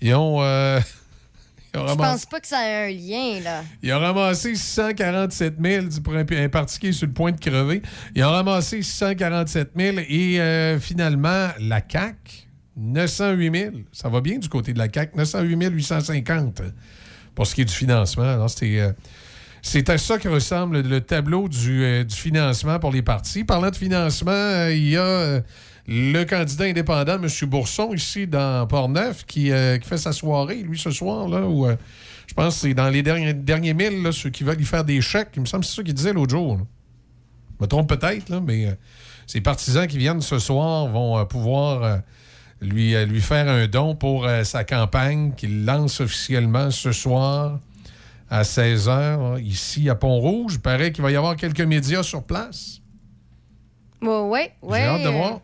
Ils 0.00 0.14
ont, 0.14 0.42
euh, 0.42 0.80
Je 1.74 1.78
ramassé- 1.80 1.96
pense 1.96 2.26
pas 2.26 2.40
que 2.40 2.46
ça 2.46 2.66
ait 2.66 2.90
un 2.90 2.94
lien, 2.94 3.40
là. 3.42 3.62
ils 3.82 3.92
ont 3.92 3.98
ramassé 4.00 4.54
647 4.54 5.54
000 5.62 5.86
du- 5.86 6.00
pour 6.00 6.14
un, 6.14 6.24
un 6.30 6.48
parti 6.48 6.78
qui 6.78 6.86
est 6.88 6.92
sur 6.92 7.06
le 7.06 7.12
point 7.12 7.32
de 7.32 7.40
crever. 7.40 7.82
Ils 8.14 8.24
ont 8.24 8.30
ramassé 8.30 8.80
647 8.82 9.72
000 9.76 9.98
et 10.08 10.40
euh, 10.40 10.78
finalement, 10.80 11.48
la 11.58 11.82
CAQ, 11.86 12.46
908 12.76 13.54
000. 13.58 13.74
Ça 13.92 14.08
va 14.08 14.20
bien 14.22 14.38
du 14.38 14.48
côté 14.48 14.72
de 14.72 14.78
la 14.78 14.90
CAQ, 14.92 15.16
908 15.16 15.68
850 15.70 16.62
pour 17.36 17.46
ce 17.46 17.54
qui 17.54 17.60
est 17.60 17.66
du 17.66 17.74
financement. 17.74 18.24
Euh, 18.24 18.92
c'est 19.62 19.90
à 19.90 19.98
ça 19.98 20.18
que 20.18 20.28
ressemble 20.28 20.80
le 20.80 21.00
tableau 21.00 21.48
du, 21.48 21.84
euh, 21.84 22.02
du 22.02 22.16
financement 22.16 22.80
pour 22.80 22.90
les 22.90 23.02
partis. 23.02 23.44
Parlant 23.44 23.70
de 23.70 23.76
financement, 23.76 24.32
euh, 24.32 24.74
il 24.74 24.88
y 24.88 24.96
a 24.96 25.42
le 25.86 26.24
candidat 26.24 26.64
indépendant, 26.64 27.22
M. 27.22 27.28
Bourson, 27.48 27.92
ici 27.94 28.26
dans 28.26 28.66
Port-Neuf, 28.66 29.24
qui, 29.24 29.52
qui 29.52 29.88
fait 29.88 29.98
sa 29.98 30.10
soirée, 30.10 30.56
lui, 30.56 30.76
ce 30.76 30.90
soir, 30.90 31.28
là, 31.28 31.42
où 31.42 31.68
je 32.26 32.34
pense 32.34 32.54
que 32.54 32.60
c'est 32.62 32.74
dans 32.74 32.88
les 32.88 33.04
derniers, 33.04 33.34
derniers 33.34 33.74
mille, 33.74 34.12
ceux 34.12 34.30
qui 34.30 34.42
veulent 34.42 34.60
y 34.60 34.64
faire 34.64 34.82
des 34.82 35.00
chèques. 35.00 35.28
Il 35.36 35.42
me 35.42 35.46
semble 35.46 35.62
que 35.62 35.70
c'est 35.70 35.76
ça 35.76 35.82
qu'il 35.84 35.94
disait 35.94 36.12
l'autre 36.12 36.32
jour. 36.32 36.58
Je 36.58 37.64
me 37.64 37.68
trompe 37.68 37.88
peut-être, 37.88 38.40
mais 38.40 38.76
ces 39.28 39.40
partisans 39.40 39.86
qui 39.86 39.98
viennent 39.98 40.22
ce 40.22 40.40
soir 40.40 40.88
vont 40.88 41.24
pouvoir 41.26 42.00
lui, 42.60 42.94
euh, 42.94 43.04
lui 43.04 43.20
faire 43.20 43.48
un 43.48 43.66
don 43.66 43.94
pour 43.94 44.26
euh, 44.26 44.44
sa 44.44 44.64
campagne 44.64 45.32
qu'il 45.36 45.64
lance 45.64 46.00
officiellement 46.00 46.70
ce 46.70 46.92
soir 46.92 47.60
à 48.30 48.42
16h 48.42 49.40
ici 49.42 49.88
à 49.88 49.94
Pont-Rouge. 49.94 50.54
Il 50.54 50.60
paraît 50.60 50.92
qu'il 50.92 51.02
va 51.02 51.10
y 51.10 51.16
avoir 51.16 51.36
quelques 51.36 51.60
médias 51.60 52.02
sur 52.02 52.22
place. 52.22 52.80
Ouais, 54.02 54.08
ouais, 54.08 54.52
ouais. 54.62 54.78
J'ai 54.78 54.84
hâte 54.84 55.02
de 55.02 55.08
euh, 55.08 55.10
voir. 55.10 55.40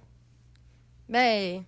Ben, 1.09 1.62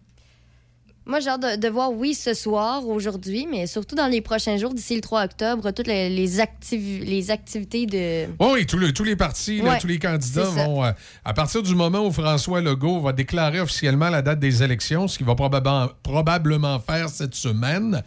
moi, 1.07 1.21
j'ai 1.21 1.29
hâte 1.29 1.43
de, 1.43 1.57
de 1.61 1.69
voir, 1.69 1.93
oui, 1.93 2.15
ce 2.15 2.33
soir, 2.33 2.87
aujourd'hui, 2.89 3.47
mais 3.51 3.67
surtout 3.67 3.95
dans 3.95 4.07
les 4.07 4.21
prochains 4.23 4.57
jours, 4.57 4.73
d'ici 4.73 4.95
le 4.95 5.01
3 5.03 5.25
octobre, 5.25 5.71
toutes 5.71 5.87
les, 5.87 6.09
les, 6.09 6.41
activi- 6.41 7.05
les 7.05 7.31
activités 7.31 7.87
de. 7.87 8.27
Oui, 8.41 8.49
oui, 8.55 8.67
tous, 8.67 8.79
les- 8.79 8.93
tous 8.93 9.05
les 9.05 9.15
partis, 9.17 9.61
là, 9.61 9.79
tous 9.79 9.87
les 9.87 9.99
candidats 9.99 10.45
vont. 10.67 10.85
euh, 10.85 10.93
à 11.25 11.35
partir 11.35 11.63
du 11.63 11.75
moment 11.75 12.07
où 12.07 12.11
François 12.13 12.61
Legault 12.63 13.01
va 13.01 13.13
déclarer 13.13 13.61
officiellement 13.61 14.09
la 14.09 14.23
date 14.23 14.39
des 14.41 14.63
élections, 14.63 15.07
ce 15.09 15.19
qu'il 15.19 15.27
va 15.27 15.35
probablement, 15.35 15.89
probablement 16.03 16.79
faire 16.81 17.09
cette 17.09 17.35
semaine, 17.35 18.03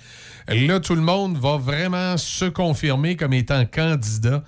là, 0.47 0.79
tout 0.79 0.95
le 0.95 1.01
monde 1.01 1.37
va 1.37 1.57
vraiment 1.57 2.17
se 2.17 2.45
confirmer 2.45 3.15
comme 3.15 3.33
étant 3.33 3.63
candidat 3.65 4.43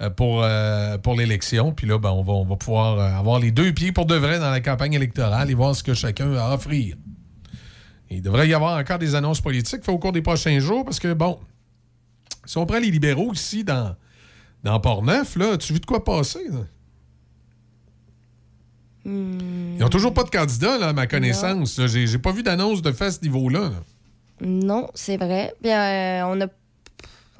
euh, 0.00 0.10
pour, 0.10 0.42
euh, 0.42 0.98
pour 0.98 1.14
l'élection. 1.14 1.70
Puis 1.72 1.86
là, 1.86 1.98
ben, 1.98 2.10
on, 2.10 2.22
va, 2.24 2.32
on 2.32 2.44
va 2.44 2.56
pouvoir 2.56 2.98
avoir 3.16 3.38
les 3.38 3.52
deux 3.52 3.72
pieds 3.72 3.92
pour 3.92 4.06
de 4.06 4.16
vrai 4.16 4.38
dans 4.40 4.50
la 4.50 4.60
campagne 4.60 4.94
électorale 4.94 5.50
et 5.50 5.54
voir 5.54 5.76
ce 5.76 5.82
que 5.84 5.94
chacun 5.94 6.32
a 6.34 6.46
à 6.50 6.54
offrir. 6.54 6.96
Il 8.12 8.22
devrait 8.22 8.48
y 8.48 8.54
avoir 8.54 8.78
encore 8.78 8.98
des 8.98 9.14
annonces 9.14 9.40
politiques 9.40 9.88
au 9.88 9.98
cours 9.98 10.12
des 10.12 10.22
prochains 10.22 10.58
jours 10.60 10.84
parce 10.84 11.00
que, 11.00 11.12
bon, 11.12 11.38
si 12.44 12.58
on 12.58 12.66
prend 12.66 12.78
les 12.78 12.90
libéraux 12.90 13.32
ici 13.32 13.64
dans, 13.64 13.94
dans 14.62 14.78
Port-Neuf, 14.80 15.36
là, 15.36 15.56
tu 15.56 15.72
as 15.72 15.74
vu 15.74 15.80
de 15.80 15.86
quoi 15.86 16.04
passer? 16.04 16.44
là? 16.50 16.60
Hmm, 19.04 19.74
Ils 19.74 19.80
n'ont 19.80 19.88
toujours 19.88 20.14
pas 20.14 20.22
de 20.24 20.30
candidat, 20.30 20.78
là, 20.78 20.88
à 20.88 20.92
ma 20.92 21.06
connaissance. 21.06 21.80
J'ai 21.86 22.06
j'ai 22.06 22.18
pas 22.18 22.30
vu 22.32 22.42
d'annonce 22.42 22.82
de 22.82 22.92
fait 22.92 23.06
à 23.06 23.10
ce 23.10 23.20
niveau-là. 23.22 23.60
là. 23.70 23.72
Non, 24.40 24.88
c'est 24.94 25.16
vrai. 25.16 25.54
Bien, 25.60 25.80
euh, 25.80 26.34
on 26.34 26.40
a. 26.40 26.46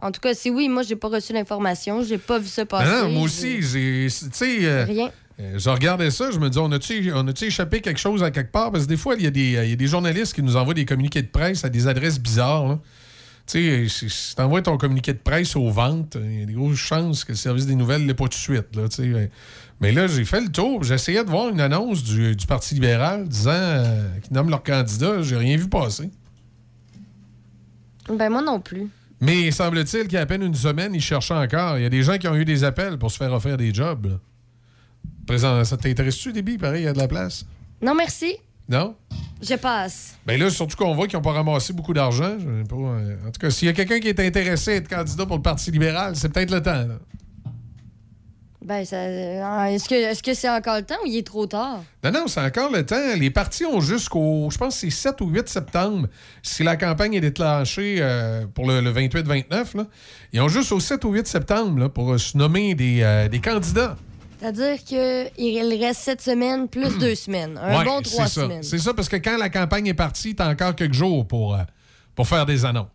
En 0.05 0.11
tout 0.11 0.20
cas, 0.20 0.35
si 0.35 0.51
oui, 0.51 0.69
moi, 0.69 0.82
j'ai 0.82 0.97
pas 0.97 1.09
reçu 1.09 1.32
l'information. 1.32 2.03
J'ai 2.03 2.19
pas 2.19 2.40
vu 2.40 2.49
ça 2.49 2.66
passer. 2.66 2.90
Non, 2.90 3.03
non, 3.05 3.12
moi 3.12 3.23
aussi, 3.23 3.62
j'ai. 3.62 4.09
Tu 4.11 4.28
sais. 4.32 4.65
euh, 4.65 4.85
Rien. 4.85 5.11
Euh, 5.40 5.59
je 5.59 5.70
regardais 5.70 6.10
ça, 6.10 6.30
je 6.30 6.38
me 6.38 6.48
dis, 6.50 6.59
on 6.59 6.70
a-tu 6.72 7.12
a-tu 7.12 7.44
échappé 7.46 7.80
quelque 7.80 7.98
chose 8.00 8.22
à 8.22 8.30
quelque 8.30 8.52
part? 8.52 8.70
Parce 8.72 8.84
que 8.84 8.88
des 8.88 8.96
fois, 8.96 9.14
il 9.16 9.22
y, 9.22 9.26
a 9.26 9.30
des- 9.30 9.52
il 9.64 9.70
y 9.70 9.72
a 9.72 9.76
des 9.76 9.86
journalistes 9.86 10.34
qui 10.34 10.42
nous 10.42 10.56
envoient 10.56 10.74
des 10.74 10.84
communiqués 10.84 11.22
de 11.22 11.28
presse 11.28 11.64
à 11.64 11.68
des 11.68 11.86
adresses 11.86 12.20
bizarres. 12.20 12.68
là. 12.68 12.78
Tu 13.46 13.59
sais, 13.60 13.88
si, 13.88 14.09
si 14.09 14.36
t'envoies 14.36 14.62
ton 14.62 14.76
communiqué 14.78 15.12
de 15.12 15.18
presse 15.18 15.56
aux 15.56 15.68
ventes, 15.70 16.16
il 16.22 16.40
y 16.40 16.42
a 16.42 16.46
des 16.46 16.52
grosses 16.52 16.76
chances 16.78 17.24
que 17.24 17.32
le 17.32 17.36
service 17.36 17.66
des 17.66 17.74
nouvelles 17.74 18.02
ne 18.02 18.06
l'ait 18.06 18.14
pas 18.14 18.24
tout 18.24 18.30
de 18.30 18.34
suite. 18.34 18.76
Là, 18.76 18.88
tu. 18.88 19.14
Mais 19.80 19.90
là, 19.90 20.06
j'ai 20.06 20.24
fait 20.24 20.40
le 20.40 20.48
tour. 20.52 20.84
J'essayais 20.84 21.24
de 21.24 21.28
voir 21.28 21.48
une 21.48 21.60
annonce 21.60 22.04
du, 22.04 22.36
du 22.36 22.46
Parti 22.46 22.74
libéral 22.74 23.26
disant 23.26 23.50
euh, 23.52 24.09
qu'ils 24.20 24.32
nomment 24.32 24.50
leur 24.50 24.62
candidat. 24.62 25.22
J'ai 25.22 25.36
rien 25.36 25.56
vu 25.56 25.68
passer. 25.68 26.09
Ben, 28.09 28.30
moi 28.30 28.42
non 28.42 28.60
plus. 28.60 28.88
Mais 29.20 29.50
semble-t-il 29.50 30.04
qu'il 30.04 30.14
y 30.14 30.16
a 30.16 30.20
à 30.22 30.26
peine 30.26 30.42
une 30.42 30.54
semaine, 30.54 30.94
ils 30.94 31.00
cherchaient 31.00 31.34
encore. 31.34 31.78
Il 31.78 31.82
y 31.82 31.86
a 31.86 31.88
des 31.88 32.02
gens 32.02 32.18
qui 32.18 32.28
ont 32.28 32.34
eu 32.36 32.44
des 32.44 32.64
appels 32.64 32.98
pour 32.98 33.10
se 33.10 33.16
faire 33.16 33.32
offrir 33.32 33.56
des 33.56 33.72
jobs. 33.72 34.06
là. 34.06 34.18
Présent, 35.27 35.62
ça 35.65 35.77
t'intéresse-tu, 35.77 36.32
Déby? 36.32 36.59
Pareil, 36.59 36.82
il 36.82 36.85
y 36.85 36.89
a 36.89 36.93
de 36.93 36.99
la 36.99 37.09
place? 37.09 37.44
Non, 37.81 37.94
merci. 37.94 38.36
Non? 38.69 38.94
Je 39.40 39.55
passe. 39.55 40.16
Ben 40.27 40.39
là, 40.39 40.51
surtout 40.51 40.77
qu'on 40.77 40.94
voit 40.94 41.07
qu'ils 41.09 41.16
n'ont 41.19 41.23
pas 41.23 41.32
ramassé 41.32 41.73
beaucoup 41.73 41.93
d'argent. 41.94 42.36
Pas, 42.69 42.77
euh, 42.77 43.16
En 43.27 43.31
tout 43.31 43.40
cas, 43.40 43.51
s'il 43.51 43.66
y 43.66 43.70
a 43.70 43.73
quelqu'un 43.74 43.99
qui 43.99 44.09
est 44.09 44.20
intéressé 44.20 44.73
à 44.73 44.74
être 44.77 44.89
candidat 44.89 45.27
pour 45.27 45.36
le 45.36 45.43
Parti 45.43 45.70
libéral, 45.70 46.15
c'est 46.16 46.28
peut-être 46.28 46.51
le 46.53 46.62
temps. 46.62 46.70
là. 46.73 46.99
Ben, 48.65 48.85
ça. 48.85 48.94
euh, 48.97 49.65
Est-ce 49.65 49.89
que 49.89 49.94
est-ce 49.97 50.23
que 50.23 50.35
c'est 50.35 50.49
encore 50.49 50.77
le 50.77 50.82
temps 50.85 50.94
ou 51.03 51.07
il 51.09 51.16
est 51.16 51.27
trop 51.27 51.47
tard? 51.47 51.82
Non, 52.05 52.12
non, 52.12 52.27
c'est 52.28 52.40
encore 52.40 52.70
le 52.70 52.86
temps. 52.86 53.16
Les 53.19 53.31
partis 53.31 53.65
ont 53.65 53.81
jusqu'au, 53.81 54.49
je 54.53 54.57
pense, 54.59 54.74
que 54.74 54.81
c'est 54.82 54.90
7 54.90 55.20
ou 55.20 55.27
8 55.31 55.49
septembre, 55.49 56.07
si 56.44 56.62
la 56.62 56.77
campagne 56.77 57.15
est 57.15 57.20
déclenchée 57.20 57.97
euh, 57.99 58.47
pour 58.55 58.69
le, 58.69 58.81
le 58.81 58.93
28-29. 58.93 59.77
là. 59.78 59.86
Ils 60.32 60.40
ont 60.40 60.47
juste 60.49 60.70
au 60.70 60.78
7 60.78 61.05
ou 61.05 61.11
8 61.15 61.27
septembre 61.27 61.81
là, 61.81 61.89
pour 61.89 62.12
euh, 62.12 62.19
se 62.19 62.39
nommer 62.39 62.77
des, 62.77 63.01
euh, 63.03 63.28
des 63.28 63.40
candidats. 63.40 63.97
C'est-à-dire 64.43 64.82
qu'il 64.82 65.85
reste 65.85 66.01
sept 66.01 66.20
semaines 66.20 66.66
plus 66.69 66.98
deux 66.98 67.14
semaines. 67.14 67.56
Un 67.62 67.78
Ouais, 67.78 67.85
bon 67.85 68.02
trois 68.02 68.27
ça. 68.27 68.43
semaines. 68.43 68.62
C'est 68.64 68.78
ça, 68.78 68.93
parce 68.93 69.09
que 69.09 69.14
quand 69.16 69.36
la 69.39 69.48
campagne 69.51 69.86
est 69.86 69.94
partie, 69.94 70.35
t'as 70.35 70.51
encore 70.51 70.74
quelques 70.74 70.94
jours 70.94 71.27
pour, 71.28 71.55
euh, 71.55 71.62
pour 72.16 72.27
faire 72.27 72.44
des 72.44 72.64
annonces. 72.64 72.89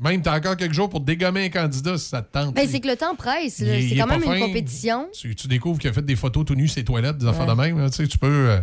Même, 0.00 0.20
t'as 0.22 0.36
encore 0.36 0.56
quelques 0.56 0.74
jours 0.74 0.88
pour 0.88 1.00
dégommer 1.00 1.44
un 1.46 1.48
candidat 1.50 1.96
si 1.98 2.08
ça 2.08 2.22
te 2.22 2.32
tente. 2.32 2.52
Ben, 2.54 2.68
c'est 2.68 2.80
que 2.80 2.88
le 2.88 2.96
temps 2.96 3.14
presse. 3.14 3.54
C'est 3.58 3.66
est 3.90 3.96
quand 3.96 4.06
même 4.08 4.22
une 4.24 4.28
fin. 4.28 4.40
compétition. 4.40 5.08
Tu, 5.12 5.34
tu 5.36 5.46
découvres 5.48 5.78
qu'il 5.78 5.90
a 5.90 5.92
fait 5.92 6.04
des 6.04 6.16
photos 6.16 6.44
tout 6.44 6.54
nues 6.56 6.68
ses 6.68 6.84
toilettes, 6.84 7.18
des 7.18 7.26
affaires 7.26 7.46
de 7.46 7.52
Ouais. 7.52 7.68
même. 7.68 7.78
là, 7.80 7.88
tu 7.90 7.96
sais, 7.96 8.06
tu 8.08 8.18
peux. 8.18 8.26
euh, 8.50 8.60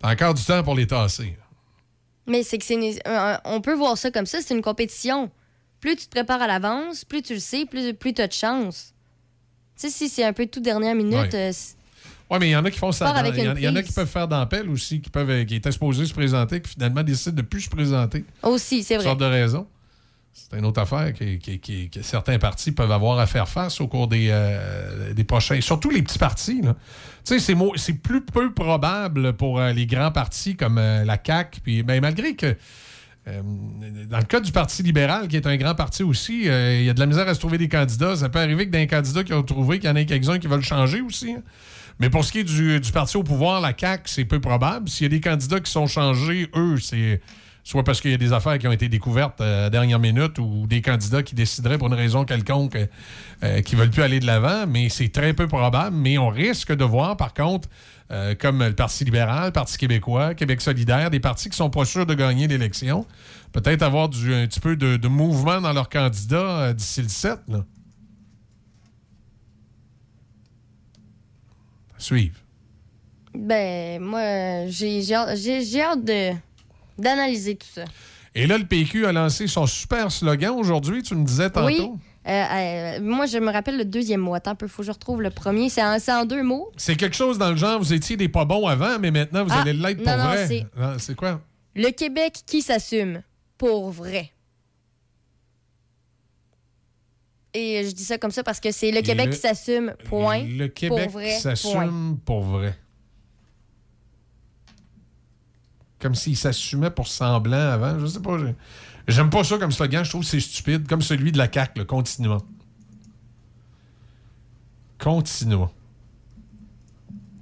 t'as 0.00 0.12
encore 0.12 0.34
du 0.34 0.42
temps 0.44 0.62
pour 0.64 0.74
les 0.74 0.86
tasser. 0.88 1.36
Mais 2.26 2.42
c'est 2.42 2.58
que 2.58 2.64
c'est 2.64 3.00
un- 3.06 3.40
on 3.44 3.60
peut 3.60 3.74
voir 3.74 3.96
ça 3.96 4.10
comme 4.10 4.26
ça, 4.26 4.38
c'est 4.42 4.54
une 4.54 4.62
compétition. 4.62 5.30
Plus 5.80 5.94
tu 5.96 6.06
te 6.06 6.10
prépares 6.10 6.42
à 6.42 6.46
l'avance, 6.48 7.04
plus 7.04 7.22
tu 7.22 7.34
le 7.34 7.40
sais, 7.40 7.64
plus, 7.64 7.94
plus 7.94 8.12
tu 8.12 8.22
as 8.22 8.26
de 8.28 8.32
chance. 8.32 8.92
Sais, 9.78 9.90
si 9.90 10.08
c'est 10.08 10.24
un 10.24 10.32
peu 10.32 10.46
tout 10.46 10.60
dernière 10.60 10.94
minute, 10.94 11.14
Ouais. 11.14 11.30
euh, 11.34 11.52
Oui, 12.30 12.36
mais 12.40 12.48
il 12.48 12.50
y 12.50 12.56
en 12.56 12.64
a 12.64 12.70
qui 12.70 12.78
font 12.78 12.92
ça. 12.92 13.06
Il 13.26 13.42
y, 13.42 13.48
en- 13.48 13.56
y 13.56 13.66
a 13.78 13.82
qui 13.82 13.92
peuvent 13.92 14.06
faire 14.06 14.28
d'ampel 14.28 14.68
aussi, 14.68 15.00
qui, 15.00 15.08
peuvent, 15.08 15.30
euh, 15.30 15.44
qui 15.44 15.54
étaient 15.54 15.72
supposés 15.72 16.04
se 16.04 16.12
présenter, 16.12 16.60
qui 16.60 16.70
finalement 16.72 17.02
décident 17.02 17.36
de 17.36 17.42
plus 17.42 17.62
se 17.62 17.70
présenter. 17.70 18.24
aussi, 18.42 18.82
c'est 18.82 18.96
vrai. 18.96 19.04
sortes 19.04 19.20
de 19.20 19.24
raisons. 19.24 19.66
C'est 20.34 20.56
une 20.58 20.66
autre 20.66 20.80
affaire 20.80 21.12
qui- 21.14 21.38
qui- 21.38 21.88
que 21.90 22.02
certains 22.02 22.38
partis 22.38 22.70
peuvent 22.72 22.92
avoir 22.92 23.18
à 23.18 23.26
faire 23.26 23.48
face 23.48 23.80
au 23.80 23.88
cours 23.88 24.06
des, 24.08 24.28
euh, 24.30 25.12
des 25.14 25.24
prochains. 25.24 25.60
Surtout 25.60 25.90
les 25.90 26.02
petits 26.02 26.18
partis. 26.18 26.60
là. 26.62 26.76
Tu 27.24 27.38
sais, 27.40 27.54
c'est 27.76 27.92
plus 27.94 28.20
peu 28.24 28.52
probable 28.52 29.32
pour 29.32 29.58
euh, 29.58 29.72
les 29.72 29.86
grands 29.86 30.12
partis 30.12 30.54
comme 30.54 30.78
euh, 30.78 31.04
la 31.04 31.18
CAQ. 31.24 31.60
Puis, 31.60 31.82
ben, 31.82 32.00
malgré 32.00 32.34
que. 32.36 32.56
Euh, 33.26 33.42
dans 34.08 34.18
le 34.18 34.24
cas 34.24 34.40
du 34.40 34.52
Parti 34.52 34.82
libéral, 34.82 35.28
qui 35.28 35.36
est 35.36 35.46
un 35.46 35.56
grand 35.56 35.74
parti 35.74 36.02
aussi, 36.02 36.48
euh, 36.48 36.78
il 36.80 36.84
y 36.84 36.90
a 36.90 36.94
de 36.94 37.00
la 37.00 37.06
misère 37.06 37.28
à 37.28 37.34
se 37.34 37.40
trouver 37.40 37.58
des 37.58 37.68
candidats. 37.68 38.16
Ça 38.16 38.28
peut 38.28 38.38
arriver 38.38 38.66
que 38.66 38.70
d'un 38.70 38.86
candidat 38.86 39.24
qui 39.24 39.32
ont 39.32 39.42
trouvé, 39.42 39.78
qu'il 39.78 39.88
y 39.88 39.92
en 39.92 39.96
ait 39.96 40.06
quelques-uns 40.06 40.38
qui 40.38 40.46
veulent 40.46 40.62
changer 40.62 41.00
aussi. 41.00 41.32
hein. 41.32 41.42
Mais 42.00 42.10
pour 42.10 42.24
ce 42.24 42.30
qui 42.30 42.38
est 42.38 42.44
du, 42.44 42.80
du 42.80 42.92
parti 42.92 43.16
au 43.16 43.24
pouvoir, 43.24 43.60
la 43.60 43.72
CAQ, 43.76 44.04
c'est 44.06 44.24
peu 44.24 44.40
probable. 44.40 44.88
S'il 44.88 45.04
y 45.04 45.06
a 45.06 45.08
des 45.08 45.20
candidats 45.20 45.58
qui 45.60 45.70
sont 45.70 45.88
changés, 45.88 46.48
eux, 46.54 46.76
c'est 46.78 47.20
soit 47.68 47.84
parce 47.84 48.00
qu'il 48.00 48.10
y 48.10 48.14
a 48.14 48.18
des 48.18 48.32
affaires 48.32 48.58
qui 48.58 48.66
ont 48.66 48.72
été 48.72 48.88
découvertes 48.88 49.42
euh, 49.42 49.58
à 49.58 49.62
la 49.64 49.70
dernière 49.70 49.98
minute 49.98 50.38
ou 50.38 50.66
des 50.66 50.80
candidats 50.80 51.22
qui 51.22 51.34
décideraient 51.34 51.76
pour 51.76 51.88
une 51.88 51.94
raison 51.94 52.24
quelconque 52.24 52.76
euh, 52.76 52.86
euh, 53.42 53.60
qui 53.60 53.76
ne 53.76 53.80
veulent 53.80 53.90
plus 53.90 54.02
aller 54.02 54.20
de 54.20 54.26
l'avant, 54.26 54.66
mais 54.66 54.88
c'est 54.88 55.10
très 55.10 55.34
peu 55.34 55.46
probable. 55.46 55.94
Mais 55.94 56.16
on 56.16 56.30
risque 56.30 56.74
de 56.74 56.82
voir, 56.82 57.18
par 57.18 57.34
contre, 57.34 57.68
euh, 58.10 58.34
comme 58.34 58.64
le 58.64 58.72
Parti 58.72 59.04
libéral, 59.04 59.48
le 59.48 59.52
Parti 59.52 59.76
québécois, 59.76 60.32
Québec 60.34 60.62
solidaire, 60.62 61.10
des 61.10 61.20
partis 61.20 61.50
qui 61.50 61.58
sont 61.58 61.68
pas 61.68 61.84
sûrs 61.84 62.06
de 62.06 62.14
gagner 62.14 62.48
l'élection, 62.48 63.04
peut-être 63.52 63.82
avoir 63.82 64.08
du, 64.08 64.32
un 64.32 64.46
petit 64.46 64.60
peu 64.60 64.74
de, 64.74 65.08
mouvement 65.08 65.60
dans 65.60 65.74
leurs 65.74 65.90
candidats 65.90 66.72
d'ici 66.72 67.02
le 67.02 67.08
7. 67.08 67.38
Là. 67.48 67.64
Suivre. 71.98 72.36
Ben, 73.34 74.00
moi, 74.00 74.68
j'ai 74.68 75.12
hâte 75.12 76.02
de- 76.02 76.47
d'analyser 76.98 77.56
tout 77.56 77.66
ça. 77.72 77.84
Et 78.34 78.46
là, 78.46 78.58
le 78.58 78.64
PQ 78.66 79.06
a 79.06 79.12
lancé 79.12 79.46
son 79.46 79.66
super 79.66 80.12
slogan 80.12 80.50
aujourd'hui, 80.56 81.02
tu 81.02 81.14
me 81.14 81.24
disais 81.24 81.50
tantôt. 81.50 81.66
Oui. 81.66 81.90
Euh, 82.26 82.30
euh, 82.30 83.00
moi, 83.00 83.24
je 83.26 83.38
me 83.38 83.50
rappelle 83.50 83.78
le 83.78 83.84
deuxième 83.86 84.20
mot. 84.20 84.34
Attends 84.34 84.50
un 84.50 84.54
peu, 84.54 84.68
faut 84.68 84.82
que 84.82 84.86
je 84.86 84.92
retrouve 84.92 85.22
le 85.22 85.30
premier. 85.30 85.70
C'est 85.70 85.82
en, 85.82 85.96
en 85.96 86.24
deux 86.26 86.42
mots. 86.42 86.70
C'est 86.76 86.94
quelque 86.94 87.16
chose 87.16 87.38
dans 87.38 87.50
le 87.50 87.56
genre, 87.56 87.78
vous 87.78 87.92
étiez 87.94 88.16
des 88.18 88.28
pas 88.28 88.44
bons 88.44 88.66
avant, 88.66 88.98
mais 88.98 89.10
maintenant 89.10 89.44
vous 89.44 89.50
Ah, 89.52 89.62
allez 89.62 89.72
l'être 89.72 90.02
pour 90.04 90.14
non, 90.16 90.24
vrai. 90.24 90.46
c'est- 90.98 91.14
quoi? 91.14 91.40
Le 91.74 91.90
Québec 91.90 92.34
qui 92.46 92.60
s'assume 92.60 93.22
pour 93.56 93.90
vrai. 93.90 94.30
Et 97.54 97.82
je 97.86 97.92
dis 97.92 98.04
ça 98.04 98.18
comme 98.18 98.30
ça 98.30 98.42
parce 98.42 98.60
que 98.60 98.70
c'est 98.70 98.90
le 98.90 99.00
Québec 99.00 99.26
Le- 99.26 99.32
qui 99.32 99.38
s'assume, 99.38 99.94
point. 100.04 100.44
Le 100.44 100.68
Québec 100.68 101.04
pour 101.04 101.12
vrai, 101.12 101.34
qui 101.34 101.40
s'assume 101.40 102.18
pour 102.24 102.42
vrai. 102.42 102.74
Comme 106.00 106.14
s'il 106.14 106.36
s'assumait 106.36 106.90
pour 106.90 107.08
semblant 107.08 107.56
avant. 107.72 107.98
Je 107.98 108.06
sais 108.06 108.20
pas. 108.20 108.36
J'aime 109.08 109.30
pas 109.30 109.42
ça 109.42 109.58
comme 109.58 109.72
slogan. 109.72 110.04
Je 110.04 110.10
trouve 110.10 110.22
que 110.22 110.28
c'est 110.28 110.40
stupide. 110.40 110.86
Comme 110.86 111.02
celui 111.02 111.32
de 111.32 111.38
la 111.38 111.50
CAQ, 111.52 111.78
le 111.80 111.84
continuant. 111.84 112.42
Continuant. 114.98 115.72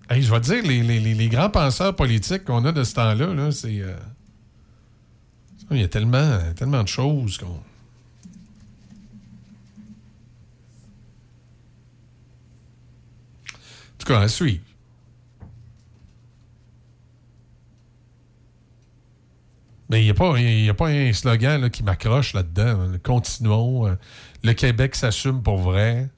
Hey, 0.08 0.22
je 0.22 0.30
vais 0.30 0.40
te 0.40 0.44
dire, 0.46 0.62
les, 0.62 0.82
les- 0.82 1.00
les- 1.00 1.28
grands 1.28 1.50
penseurs 1.50 1.94
politiques 1.96 2.44
qu'on 2.44 2.64
a 2.64 2.72
de 2.72 2.84
ce 2.84 2.94
temps-là, 2.94 3.34
là, 3.34 3.50
c'est. 3.50 3.80
euh, 3.80 3.96
Il 5.72 5.78
y 5.80 5.82
a 5.82 5.88
tellement, 5.88 6.38
tellement 6.54 6.82
de 6.84 6.88
choses 6.88 7.38
qu'on. 7.38 7.46
En 7.46 7.58
tout 13.98 14.06
cas, 14.06 14.20
à. 14.20 14.28
Mais 19.88 20.00
il 20.00 20.04
n'y 20.04 20.10
a, 20.10 20.14
pas- 20.14 20.38
y 20.38 20.68
a 20.68 20.74
pas 20.74 20.88
un 20.88 21.12
slogan 21.12 21.60
là, 21.60 21.70
qui 21.70 21.82
m'accroche 21.82 22.34
là-dedans. 22.34 22.80
hein. 22.80 22.98
Continuons. 23.02 23.86
euh, 23.86 23.94
le 24.42 24.52
Québec 24.52 24.94
s'assume 24.96 25.42
pour 25.42 25.58
vrai. 25.58 26.08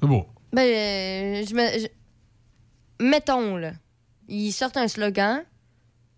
C'est 0.00 0.06
beau. 0.06 0.26
Ben, 0.52 0.62
euh, 0.62 1.44
je 1.46 1.54
me. 1.54 1.78
je- 1.78 3.04
Mettons, 3.04 3.56
là. 3.56 3.72
Ils 4.28 4.52
sortent 4.52 4.76
un 4.76 4.88
slogan. 4.88 5.42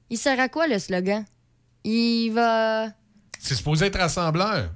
Il 0.09 0.19
sert 0.19 0.39
à 0.41 0.49
quoi, 0.49 0.67
le 0.67 0.79
slogan? 0.79 1.25
Il 1.85 2.31
va. 2.31 2.89
C'est 3.39 3.55
supposé 3.55 3.87
être 3.87 3.99
rassembleur. 3.99 4.71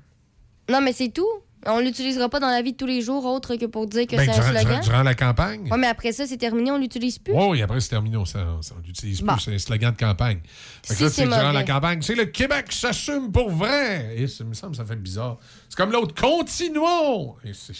Non, 0.70 0.80
mais 0.80 0.92
c'est 0.92 1.08
tout. 1.10 1.26
On 1.66 1.80
l'utilisera 1.80 2.28
pas 2.28 2.40
dans 2.40 2.48
la 2.50 2.60
vie 2.62 2.72
de 2.72 2.76
tous 2.76 2.86
les 2.86 3.00
jours, 3.00 3.24
autre 3.24 3.56
que 3.56 3.64
pour 3.66 3.86
dire 3.86 4.06
que 4.06 4.16
Ben, 4.16 4.24
c'est 4.24 4.30
un 4.30 4.34
durant, 4.34 4.46
slogan. 4.48 4.64
durant- 4.66 4.80
durant 4.80 5.02
la 5.02 5.14
campagne. 5.14 5.70
Ouais, 5.70 5.78
mais 5.78 5.86
après 5.86 6.12
ça, 6.12 6.26
c'est 6.26 6.36
terminé, 6.36 6.70
on 6.70 6.78
l'utilise 6.78 7.18
plus. 7.18 7.32
Oui, 7.34 7.62
après, 7.62 7.80
c'est 7.80 7.88
terminé. 7.88 8.16
On 8.16 8.24
ça, 8.24 8.40
on 8.46 8.78
l'utilise 8.86 9.22
plus. 9.22 9.40
C'est 9.40 9.54
un 9.54 9.58
slogan 9.58 9.92
de 9.92 9.98
campagne. 9.98 10.40
Fait 10.82 10.94
que 10.94 10.96
Si 10.96 11.02
là, 11.04 11.10
c'est 11.10 11.24
durant 11.24 11.52
la 11.52 11.64
campagne. 11.64 12.02
C'est 12.02 12.14
le 12.14 12.26
Québec 12.26 12.70
s'assume 12.72 13.32
pour 13.32 13.50
vrai. 13.50 14.14
Et 14.16 14.26
ça 14.28 14.44
me 14.44 14.54
semble 14.54 14.76
ça 14.76 14.84
fait 14.84 14.96
bizarre. 14.96 15.38
C'est 15.68 15.76
comme 15.76 15.92
l'autre. 15.92 16.14
Continuons. 16.20 17.36
Et 17.44 17.52
c'est- 17.54 17.72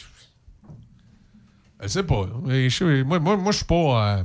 Je 1.83 1.89
sais 1.89 2.03
pas. 2.03 2.27
Je- 2.47 3.03
moi, 3.03 3.19
moi, 3.19 3.37
moi 3.37 3.53
je 3.53 3.59
suis 3.59 3.67
pas, 3.67 4.19
euh, 4.19 4.25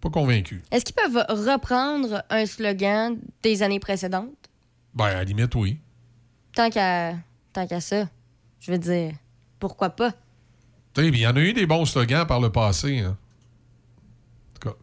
pas 0.00 0.10
convaincu. 0.10 0.62
Est-ce 0.70 0.84
qu'ils 0.84 0.94
peuvent 0.94 1.24
reprendre 1.28 2.22
un 2.30 2.46
slogan 2.46 3.16
des 3.42 3.62
années 3.62 3.80
précédentes? 3.80 4.28
Ben, 4.94 5.06
à 5.06 5.14
la 5.14 5.24
limite, 5.24 5.54
oui. 5.56 5.78
Tant 6.54 6.70
qu'à 6.70 7.14
tant 7.52 7.66
qu'à 7.66 7.80
ça. 7.80 8.08
Je 8.66 8.72
veux 8.72 8.78
dire, 8.78 9.12
pourquoi 9.58 9.90
pas? 9.90 10.14
Il 10.96 11.14
y 11.18 11.26
en 11.26 11.36
a 11.36 11.40
eu 11.40 11.52
des 11.52 11.66
bons 11.66 11.84
slogans 11.84 12.26
par 12.26 12.40
le 12.40 12.50
passé. 12.50 13.00
hein. 13.00 13.14
En 14.48 14.58
tout 14.58 14.68
cas. 14.70 14.76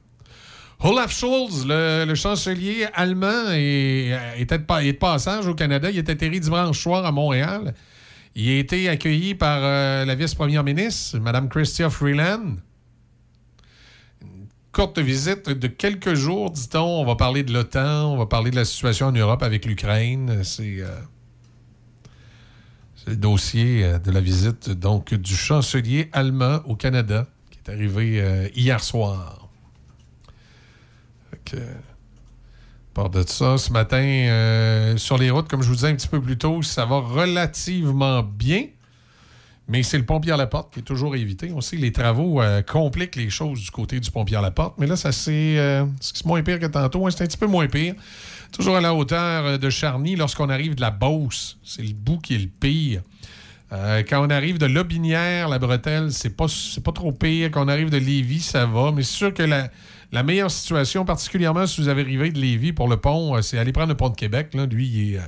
Olaf 0.88 1.12
Scholz, 1.12 1.66
le, 1.66 2.06
le 2.06 2.14
chancelier 2.14 2.86
allemand, 2.94 3.50
est, 3.50 4.12
de, 4.46 4.84
est 4.84 4.92
de 4.94 4.98
passage 4.98 5.48
au 5.48 5.56
Canada. 5.56 5.90
Il 5.90 5.98
est 5.98 6.08
atterri 6.08 6.40
dimanche 6.40 6.80
soir 6.80 7.08
à 7.08 7.12
Montréal. 7.12 7.74
Il 8.36 8.50
a 8.50 8.60
été 8.60 8.88
accueilli 8.88 9.34
par 9.34 9.62
euh, 9.64 10.06
la 10.06 10.14
vice-première 10.14 10.64
ministre, 10.64 11.18
Mme 11.18 11.50
Chrystia 11.50 11.90
Freeland. 11.90 12.58
Une 14.22 14.48
courte 14.72 15.00
visite 15.00 15.50
de 15.50 15.68
quelques 15.68 16.14
jours, 16.14 16.52
dit-on. 16.52 17.02
On 17.02 17.06
va 17.06 17.16
parler 17.16 17.42
de 17.42 17.52
l'OTAN, 17.52 18.14
on 18.14 18.18
va 18.18 18.28
parler 18.28 18.52
de 18.52 18.58
la 18.58 18.66
situation 18.66 19.08
en 19.08 19.12
Europe 19.12 19.42
avec 19.42 19.66
l'Ukraine. 19.66 20.44
C'est... 20.44 20.82
euh, 20.82 20.88
c'est 23.04 23.12
le 23.12 23.18
dossier 23.18 23.84
euh, 23.84 24.00
de 24.00 24.12
la 24.12 24.22
visite 24.22 24.70
donc 24.70 25.14
du 25.14 25.36
chancelier 25.36 26.10
allemand 26.12 26.60
au 26.66 26.76
Canada 26.76 27.26
qui 27.50 27.60
est 27.66 27.72
arrivé 27.72 28.22
euh, 28.22 28.48
hier 28.56 28.84
soir. 28.84 29.50
Fait 31.32 31.58
à 32.98 33.10
de 33.10 33.24
ça, 33.28 33.58
ce 33.58 33.72
matin, 33.72 33.98
euh, 34.04 34.98
sur 34.98 35.18
les 35.18 35.32
routes, 35.32 35.48
comme 35.48 35.64
je 35.64 35.70
vous 35.70 35.76
disais 35.76 35.88
un 35.88 35.96
petit 35.96 36.10
peu 36.10 36.22
plus 36.22 36.38
tôt, 36.38 36.62
ça 36.62 36.86
va 36.86 36.98
relativement 36.98 38.22
bien. 38.22 38.66
Mais 39.68 39.82
c'est 39.82 39.98
le 39.98 40.06
pont 40.06 40.20
Pierre-Laporte 40.20 40.74
qui 40.74 40.82
est 40.82 40.84
toujours 40.84 41.14
à 41.14 41.18
éviter. 41.18 41.52
On 41.56 41.62
sait 41.62 41.78
que 41.78 41.82
les 41.82 41.94
travaux 41.94 42.42
compliquent 42.68 43.16
les 43.16 43.30
choses 43.30 43.62
du 43.62 43.72
côté 43.72 44.00
du 44.02 44.12
pont 44.12 44.26
Pierre-Laporte. 44.26 44.76
Mais 44.78 44.86
là, 44.86 44.98
ça 44.98 45.14
c'est 45.14 45.82
c'est 46.02 46.26
moins 46.26 46.44
pire 46.44 46.60
que 46.60 46.66
tantôt. 46.66 47.08
hein. 47.08 47.12
C'est 47.12 47.24
un 47.24 47.28
petit 47.28 47.38
peu 47.38 47.48
moins 47.48 47.68
pire. 47.68 47.96
Toujours 48.52 48.76
à 48.76 48.82
la 48.82 48.94
hauteur 48.94 49.46
euh, 49.46 49.58
de 49.58 49.70
Charny, 49.70 50.16
lorsqu'on 50.16 50.50
arrive 50.50 50.76
de 50.76 50.82
la 50.82 50.92
Beauce, 50.92 51.58
c'est 51.64 51.84
le 51.84 51.94
bout 51.94 52.20
qui 52.20 52.36
est 52.36 52.40
le 52.40 52.48
pire. 52.48 53.02
Euh, 53.72 54.04
quand 54.08 54.26
on 54.26 54.30
arrive 54.30 54.58
de 54.58 54.66
Lobinière, 54.66 55.48
la 55.48 55.58
bretelle, 55.58 56.12
c'est 56.12 56.36
pas, 56.36 56.48
pas 56.84 56.92
trop 56.92 57.14
pire. 57.14 57.50
Quand 57.52 57.64
on 57.66 57.70
arrive 57.70 57.90
de 57.90 57.98
Lévis, 57.98 58.42
ça 58.42 58.66
va. 58.66 58.92
Mais 58.92 59.04
c'est 59.04 59.16
sûr 59.16 59.34
que 59.34 59.44
la, 59.44 60.24
meilleure 60.24 60.52
situation, 60.52 61.06
particulièrement 61.06 61.66
si 61.66 61.80
vous 61.80 61.88
avez 61.88 62.02
arrivé 62.02 62.32
de 62.32 62.40
Lévis 62.40 62.74
pour 62.74 62.90
le 62.90 62.98
pont, 62.98 63.38
euh, 63.38 63.42
c'est 63.42 63.58
aller 63.58 63.72
prendre 63.72 63.90
le 63.90 63.98
pont 63.98 64.10
de 64.10 64.16
Québec. 64.16 64.54
Lui, 64.54 64.88
il 64.88 65.16
est, 65.16 65.22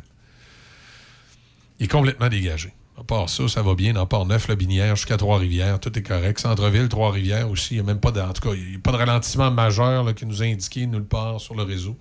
il 1.79 1.85
est 1.85 1.89
complètement 1.89 2.27
dégagé. 2.27 2.73
À 2.99 3.03
part 3.03 3.29
ça, 3.29 3.47
ça 3.47 3.61
va 3.61 3.73
bien. 3.73 3.93
Dans 3.93 4.05
Port-Neuf, 4.05 4.49
Lobinière, 4.49 4.97
jusqu'à 4.97 5.15
Trois-Rivières, 5.15 5.79
tout 5.79 5.97
est 5.97 6.03
correct. 6.03 6.39
Centre-ville, 6.39 6.89
Trois-Rivières 6.89 7.49
aussi. 7.49 7.75
Il 7.75 7.77
n'y 7.77 7.81
a 7.81 7.83
même 7.85 8.01
pas 8.01 8.11
de, 8.11 8.19
en 8.19 8.33
tout 8.33 8.49
cas, 8.49 8.55
il 8.55 8.75
a 8.75 8.79
pas 8.79 8.91
de 8.91 8.97
ralentissement 8.97 9.49
majeur 9.51 10.13
qui 10.13 10.25
nous 10.25 10.41
a 10.41 10.45
indiqué 10.45 10.85
nulle 10.85 11.05
part 11.05 11.39
sur 11.39 11.55
le 11.55 11.63
réseau. 11.63 11.97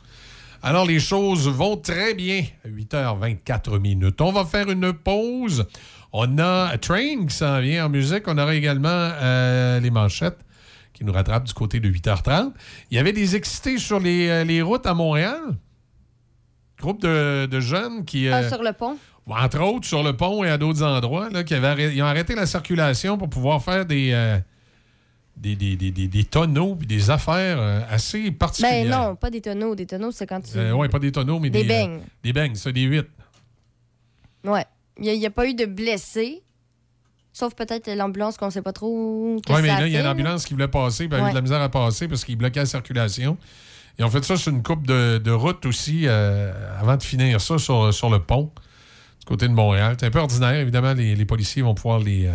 Alors, 0.63 0.87
les 0.87 1.01
choses 1.01 1.49
vont 1.49 1.77
très 1.77 2.15
bien. 2.15 2.45
8h24 2.67 3.81
minutes. 3.81 4.21
On 4.21 4.31
va 4.33 4.45
faire 4.45 4.71
une 4.71 4.93
pause. 4.93 5.67
On 6.13 6.39
a 6.39 6.77
Train 6.79 7.27
qui 7.27 7.35
s'en 7.35 7.61
vient 7.61 7.87
en 7.87 7.89
musique. 7.89 8.29
On 8.29 8.39
aura 8.39 8.55
également 8.55 8.89
euh, 8.89 9.81
les 9.81 9.91
manchettes 9.91 10.39
qui 10.93 11.05
nous 11.05 11.13
rattrapent 11.13 11.45
du 11.45 11.55
côté 11.55 11.81
de 11.81 11.91
8h30. 11.91 12.53
Il 12.91 12.97
y 12.97 13.01
avait 13.01 13.13
des 13.13 13.35
excités 13.35 13.79
sur 13.79 13.99
les, 13.99 14.29
euh, 14.29 14.45
les 14.45 14.63
routes 14.63 14.87
à 14.87 14.95
Montréal. 14.95 15.41
Groupe 16.79 17.01
de, 17.01 17.47
de 17.47 17.61
jeunes 17.61 18.05
qui... 18.05 18.29
Ah, 18.29 18.39
euh, 18.39 18.49
sur 18.49 18.63
le 18.63 18.73
pont? 18.73 18.97
entre 19.27 19.61
autres 19.61 19.87
sur 19.87 20.03
le 20.03 20.17
pont 20.17 20.43
et 20.45 20.51
à 20.51 20.59
d'autres 20.59 20.83
endroits, 20.83 21.29
là, 21.31 21.45
qui 21.45 21.55
avaient 21.55 21.69
arrêté, 21.69 21.95
ils 21.95 22.03
ont 22.03 22.07
arrêté 22.07 22.35
la 22.35 22.47
circulation 22.47 23.17
pour 23.19 23.31
pouvoir 23.31 23.63
faire 23.63 23.87
des, 23.87 24.11
euh, 24.13 24.39
des, 25.43 25.57
des, 25.57 25.77
des, 25.77 25.91
des- 25.91 26.09
des 26.09 26.25
tonneaux 26.25 26.77
puis 26.77 26.87
des 26.87 27.11
affaires 27.11 27.59
euh, 27.59 27.81
assez 27.91 28.31
particulières. 28.31 28.85
Ben 28.85 29.09
non, 29.09 29.17
pas 29.17 29.29
des 29.31 29.41
tonneaux. 29.41 29.75
Des 29.75 29.87
tonneaux, 29.87 30.13
c'est 30.13 30.27
quand 30.27 30.41
tu. 30.41 30.57
Euh, 30.57 30.73
ouais, 30.73 30.89
pas 30.89 31.01
des 31.01 31.11
tonneaux, 31.11 31.41
mais 31.41 31.51
Des 31.51 31.63
des, 31.63 31.69
beignes. 31.69 31.97
euh, 31.97 31.99
des 32.23 32.33
beignes, 32.33 32.55
ça, 32.55 32.71
des 32.71 32.83
huit. 32.83 33.07
Ouais. 34.45 34.65
Il 35.01 35.19
n'y 35.19 35.27
a, 35.27 35.31
pas 35.31 35.47
eu 35.49 35.55
de 35.55 35.65
blessés. 35.65 36.43
Sauf 37.33 37.55
peut-être 37.55 37.91
l'ambulance 37.95 38.37
qu'on 38.37 38.51
sait 38.51 38.63
pas 38.63 38.73
trop. 38.73 39.37
Oui, 39.49 39.63
mais 39.63 39.69
là, 39.69 39.87
il 39.87 39.93
y 39.93 39.97
a 39.97 40.01
fait, 40.01 40.05
une 40.05 40.11
ambulance 40.13 40.45
qui 40.45 40.53
voulait 40.53 40.69
passer, 40.69 41.09
puis 41.09 41.17
elle 41.19 41.25
a 41.25 41.29
eu 41.29 41.31
de 41.31 41.35
la 41.35 41.41
misère 41.41 41.63
à 41.63 41.69
passer 41.71 42.07
parce 42.07 42.25
qu'il 42.25 42.37
bloquait 42.37 42.61
la 42.61 42.67
circulation. 42.67 43.39
Ils 43.99 44.05
ont 44.05 44.11
fait 44.11 44.23
ça 44.23 44.37
sur 44.37 44.53
une 44.53 44.63
coupe 44.63 44.87
de, 44.87 45.19
de 45.19 45.31
route 45.31 45.65
aussi 45.67 46.03
euh, 46.07 46.53
avant 46.79 46.97
de 46.97 47.03
finir 47.03 47.41
ça 47.41 47.59
sur, 47.59 47.93
sur 47.93 48.11
le 48.11 48.19
pont 48.21 48.51
du 49.21 49.25
côté 49.27 49.49
de 49.49 49.53
Montréal. 49.55 49.97
C'est 49.99 50.07
un 50.07 50.11
peu 50.11 50.19
ordinaire, 50.19 50.55
évidemment, 50.61 50.93
les, 50.93 51.15
les 51.15 51.25
policiers 51.25 51.63
vont 51.63 51.75
pouvoir 51.75 51.99
les, 52.01 52.27
euh, 52.27 52.33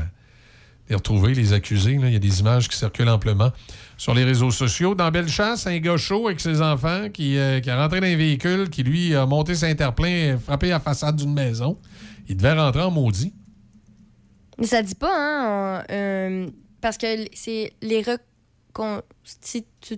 les 0.90 0.96
retrouver, 0.96 1.34
les 1.34 1.52
accuser. 1.54 1.98
là. 1.98 2.08
Il 2.08 2.14
y 2.14 2.16
a 2.16 2.20
des 2.20 2.40
images 2.40 2.68
qui 2.70 2.78
circulent 2.78 3.10
amplement 3.10 3.52
sur 3.98 4.14
les 4.14 4.24
réseaux 4.24 4.52
sociaux. 4.52 4.96
Dans 4.96 5.12
Bellechasse, 5.12 5.68
un 5.68 5.78
gars 5.80 5.98
chaud 5.98 6.28
avec 6.28 6.40
ses 6.40 6.62
enfants 6.62 7.10
qui, 7.14 7.38
euh, 7.38 7.60
qui 7.60 7.70
a 7.70 7.82
rentré 7.82 8.00
dans 8.00 8.08
un 8.08 8.16
véhicule, 8.16 8.70
qui 8.70 8.84
lui 8.84 9.14
a 9.16 9.26
monté 9.26 9.56
Saint-Interplein, 9.56 10.38
frappé 10.38 10.70
la 10.70 10.80
façade 10.80 11.18
d'une 11.18 11.34
maison. 11.34 11.78
Il 12.30 12.38
devait 12.38 12.54
rentrer 12.54 12.82
en 12.84 12.92
maudit. 12.92 13.34
Mais 14.60 14.66
ça 14.68 14.82
dit 14.82 14.96
pas, 14.96 15.80
hein? 15.80 15.84
euh, 15.92 16.48
parce 16.82 16.98
que 16.98 17.26
c'est 17.34 17.74
les 17.82 18.02
reconstituteurs. 18.02 19.98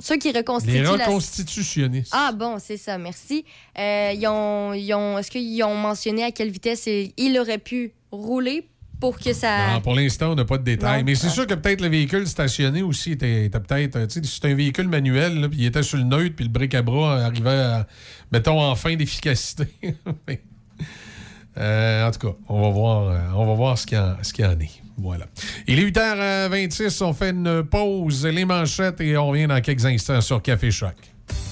Ceux 0.00 0.16
qui 0.16 0.32
reconstituent 0.32 0.72
Les 0.74 0.82
la... 0.82 0.90
reconstitutionnistes. 0.92 2.12
Ah 2.12 2.32
bon, 2.32 2.56
c'est 2.58 2.76
ça, 2.76 2.98
merci. 2.98 3.44
Euh, 3.78 4.12
ils 4.14 4.26
ont, 4.26 4.72
ils 4.72 4.92
ont- 4.94 5.18
Est-ce 5.18 5.30
qu'ils 5.30 5.62
ont 5.62 5.76
mentionné 5.76 6.24
à 6.24 6.32
quelle 6.32 6.50
vitesse 6.50 6.86
il 6.88 7.38
aurait 7.38 7.58
pu 7.58 7.92
rouler 8.10 8.68
pour 9.04 9.18
que 9.18 9.32
ça... 9.34 9.72
Non, 9.74 9.80
pour 9.82 9.94
l'instant, 9.94 10.32
on 10.32 10.34
n'a 10.34 10.46
pas 10.46 10.56
de 10.56 10.62
détails. 10.64 11.00
Non. 11.00 11.04
Mais 11.04 11.14
c'est 11.14 11.28
sûr 11.28 11.46
que 11.46 11.52
peut-être 11.52 11.82
le 11.82 11.88
véhicule 11.88 12.26
stationné 12.26 12.80
aussi 12.82 13.12
était, 13.12 13.44
était 13.44 13.60
peut-être. 13.60 13.96
euh, 13.96 14.06
Tu 14.06 14.22
sais, 14.24 14.40
c'est 14.40 14.50
un 14.50 14.54
véhicule 14.54 14.88
manuel, 14.88 15.40
là, 15.42 15.48
puis 15.50 15.58
il 15.60 15.66
était 15.66 15.82
sur 15.82 15.98
le 15.98 16.04
neutre, 16.04 16.34
puis 16.36 16.46
le 16.46 16.50
bric 16.50 16.74
à 16.74 16.80
bras 16.80 17.22
arrivait, 17.24 17.50
à, 17.50 17.86
mettons, 18.32 18.60
en 18.62 18.74
fin 18.74 18.96
d'efficacité. 18.96 19.66
Euh, 21.56 22.08
en 22.08 22.10
tout 22.10 22.18
cas, 22.30 22.34
on 22.48 22.62
va 22.62 22.68
voir, 22.70 23.08
euh, 23.08 23.18
on 23.36 23.46
va 23.46 23.54
voir 23.54 23.78
ce 23.78 23.86
qu'il 23.86 23.96
en- 23.96 24.16
en 24.16 24.60
est. 24.60 24.70
Voilà. 24.98 25.26
Il 25.68 25.78
est 25.78 25.84
8h26, 25.84 27.00
on 27.04 27.12
fait 27.12 27.30
une 27.30 27.62
pause, 27.62 28.26
les 28.26 28.44
manchettes, 28.44 29.00
et 29.00 29.16
on 29.16 29.28
revient 29.28 29.46
dans 29.46 29.60
quelques 29.60 29.86
instants 29.86 30.20
sur 30.20 30.42
Café 30.42 30.72
Choc. 30.72 30.94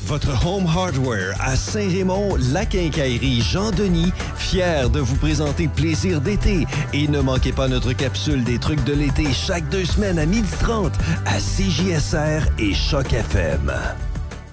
Votre 0.07 0.47
Home 0.47 0.67
Hardware 0.67 1.35
à 1.41 1.57
Saint-Raymond, 1.57 2.37
la 2.53 2.67
quincaillerie 2.67 3.41
Jean-Denis, 3.41 4.13
fier 4.37 4.91
de 4.91 5.01
vous 5.01 5.17
présenter 5.17 5.69
Plaisir 5.69 6.21
d'été. 6.21 6.67
Et 6.93 7.09
ne 7.09 7.21
manquez 7.21 7.53
pas 7.53 7.69
notre 7.69 7.93
capsule 7.93 8.45
des 8.45 8.59
trucs 8.59 8.85
de 8.85 8.93
l'été 8.93 9.33
chaque 9.33 9.69
deux 9.71 9.85
semaines 9.85 10.19
à 10.19 10.27
12h30 10.27 10.93
à 11.25 11.39
CJSR 11.39 12.47
et 12.59 12.75
Choc 12.75 13.13
FM. 13.13 13.73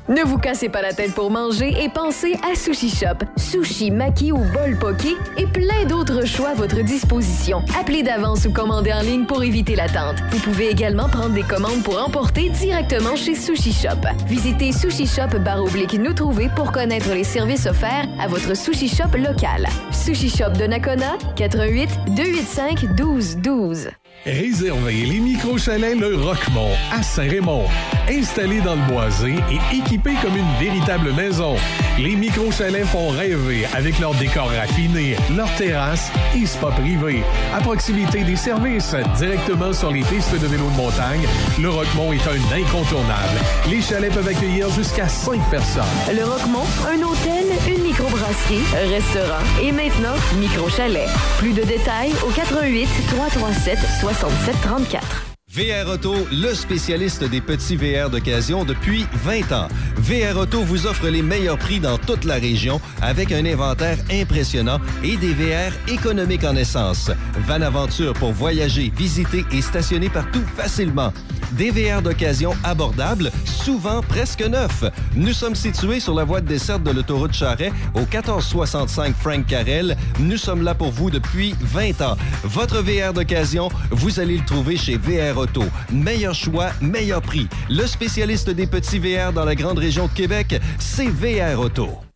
Ne 0.10 0.24
vous 0.24 0.40
cassez 0.40 0.70
pas 0.70 0.82
la 0.82 0.92
tête 0.92 1.14
pour 1.14 1.30
manger 1.30 1.72
et 1.84 1.88
pensez 1.88 2.36
à 2.44 2.56
Sushi 2.56 2.90
Shop. 2.90 3.24
Sushi, 3.38 3.92
maki 3.92 4.32
ou 4.32 4.38
bol 4.38 4.76
poké 4.80 5.16
et 5.38 5.46
plein 5.46 5.86
d'autres 5.88 6.26
choix 6.26 6.50
à 6.50 6.54
votre 6.56 6.82
disposition. 6.82 7.62
Appelez 7.80 8.02
d'avance 8.02 8.44
ou 8.46 8.52
commandez 8.52 8.92
en 8.92 9.02
ligne 9.02 9.26
pour 9.26 9.44
éviter 9.44 9.76
l'attente. 9.76 10.16
Vous 10.32 10.40
pouvez 10.40 10.70
également 10.70 11.08
prendre 11.10 11.36
des 11.36 11.44
commandes 11.44 11.84
pour 11.84 12.04
emporter 12.04 12.50
directement 12.50 13.16
chez 13.16 13.36
Sushi 13.36 13.72
Shop. 13.72 14.02
Visitez 14.26 14.72
Sushi 14.72 15.06
Shop 15.06 15.30
oblique 15.60 15.94
nous 15.94 16.14
trouver 16.14 16.50
pour 16.56 16.72
connaître 16.72 17.14
les 17.14 17.24
services 17.24 17.68
offerts 17.68 18.08
à 18.20 18.28
votre 18.28 18.58
Sushi 18.58 18.88
Shop 18.88 19.16
local. 19.16 19.68
Sushi 19.92 20.30
Shop 20.30 20.54
de 20.58 20.66
Nakona, 20.66 21.20
88 21.36 21.88
285 22.16 22.82
1212. 22.98 23.90
Réservez 24.26 25.06
les 25.06 25.20
micro-chalets 25.20 25.96
Le 25.98 26.18
Roquemont 26.18 26.72
à 26.92 27.02
Saint-Raymond. 27.02 27.64
Installés 28.10 28.60
dans 28.60 28.76
le 28.76 28.82
boisé 28.92 29.36
et 29.50 29.78
équipés 29.78 30.16
comme 30.22 30.36
une 30.36 30.60
véritable 30.60 31.14
maison, 31.14 31.56
les 31.98 32.18
micro-chalets 32.18 32.86
font 32.86 33.10
rêver 33.10 33.66
avec 33.74 33.98
leur 34.00 34.14
décor 34.16 34.50
raffiné, 34.50 35.16
leur 35.38 35.50
terrasse 35.56 36.12
et 36.36 36.46
spa 36.46 36.68
privé. 36.68 37.24
À 37.56 37.62
proximité 37.62 38.24
des 38.24 38.36
services, 38.36 38.94
directement 39.18 39.72
sur 39.72 39.92
les 39.92 40.04
pistes 40.04 40.38
de 40.38 40.48
vélo 40.48 40.66
de 40.70 40.76
montagne, 40.76 41.26
Le 41.62 41.70
Roquemont 41.70 42.12
est 42.12 42.28
un 42.28 42.58
incontournable. 42.58 43.40
Les 43.70 43.82
chalets 43.82 44.14
peuvent 44.14 44.28
accueillir 44.28 44.70
jusqu'à 44.72 45.08
5 45.08 45.40
personnes. 45.50 45.84
Le 46.14 46.26
Roquemont, 46.26 46.66
un 46.90 47.02
hôtel, 47.04 47.46
une 47.74 47.84
microbrasserie, 47.84 48.64
un 48.84 48.90
restaurant 48.90 49.44
et 49.62 49.72
maintenant 49.72 50.16
micro-chalet. 50.40 51.08
Plus 51.38 51.54
de 51.54 51.64
détails 51.64 52.12
au 52.28 52.32
88 52.32 52.90
337 53.08 53.80
67 54.02 54.09
34. 54.14 55.26
VR 55.52 55.88
Auto, 55.88 56.16
le 56.32 56.54
spécialiste 56.56 57.24
des 57.24 57.42
petits 57.42 57.76
VR 57.76 58.10
d'occasion 58.10 58.64
depuis 58.64 59.06
20 59.24 59.52
ans. 59.52 59.68
VR 59.98 60.38
Auto 60.38 60.62
vous 60.62 60.88
offre 60.88 61.10
les 61.10 61.22
meilleurs 61.22 61.60
prix 61.60 61.80
dans 61.80 61.98
toute 61.98 62.24
la 62.24 62.36
région 62.36 62.82
avec 63.02 63.32
un 63.32 63.46
inventaire 63.46 63.98
impressionnant 64.12 64.80
et 65.04 65.16
des 65.18 65.34
VR 65.34 65.72
économiques 65.88 66.44
en 66.44 66.56
essence. 66.56 67.12
Van 67.48 67.62
Aventure 67.62 68.14
pour 68.14 68.32
voyager, 68.32 68.92
visiter 68.96 69.46
et 69.52 69.62
stationner 69.62 70.10
partout 70.10 70.44
facilement. 70.58 71.14
Des 71.54 71.72
VR 71.72 72.02
d'occasion 72.02 72.54
abordables, 72.64 73.32
souvent 73.46 74.02
presque 74.02 74.42
neufs. 74.42 74.84
Nous 75.16 75.34
sommes 75.34 75.56
situés 75.56 76.00
sur 76.00 76.14
la 76.14 76.24
voie 76.24 76.42
de 76.42 76.48
desserte 76.48 76.84
de 76.84 76.92
l'autoroute 76.92 77.34
Charret 77.34 77.72
au 77.94 78.00
1465 78.00 79.16
Frank 79.16 79.46
Carrel. 79.46 79.98
Nous 80.20 80.38
sommes 80.38 80.64
là 80.64 80.76
pour 80.76 80.92
vous 80.92 81.10
depuis 81.10 81.56
20 81.62 82.02
ans. 82.02 82.18
Votre 82.44 82.82
VR 82.82 83.14
d'occasion, 83.14 83.70
vous 83.92 84.20
allez 84.20 84.38
le 84.38 84.46
trouver 84.46 84.78
chez 84.78 84.98
VR 84.98 85.38
Auto. 85.38 85.64
Meilleur 85.92 86.34
choix, 86.34 86.70
meilleur 86.82 87.22
prix. 87.22 87.48
Le 87.70 87.86
spécialiste 87.86 88.50
des 88.50 88.68
petits 88.68 89.00
VR 89.00 89.34
dans 89.34 89.46
la 89.46 89.56
grande 89.56 89.80
région 89.80 90.08
de 90.08 90.14
Québec, 90.14 90.60
c'est 90.80 91.10
VR 91.10 91.60
Auto. 91.60 92.09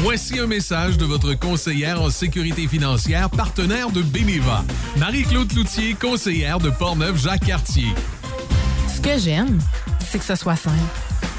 Voici 0.00 0.38
un 0.38 0.46
message 0.46 0.96
de 0.96 1.04
votre 1.04 1.34
conseillère 1.34 2.00
en 2.00 2.08
sécurité 2.08 2.68
financière, 2.68 3.28
partenaire 3.28 3.90
de 3.90 4.00
Beneva. 4.00 4.64
Marie-Claude 4.96 5.48
Cloutier, 5.48 5.94
conseillère 5.94 6.60
de 6.60 6.70
Portneuf-Jacques-Cartier. 6.70 7.88
Ce 8.94 9.00
que 9.00 9.18
j'aime, 9.18 9.58
c'est 10.08 10.20
que 10.20 10.24
ce 10.24 10.36
soit 10.36 10.54
simple. 10.54 10.76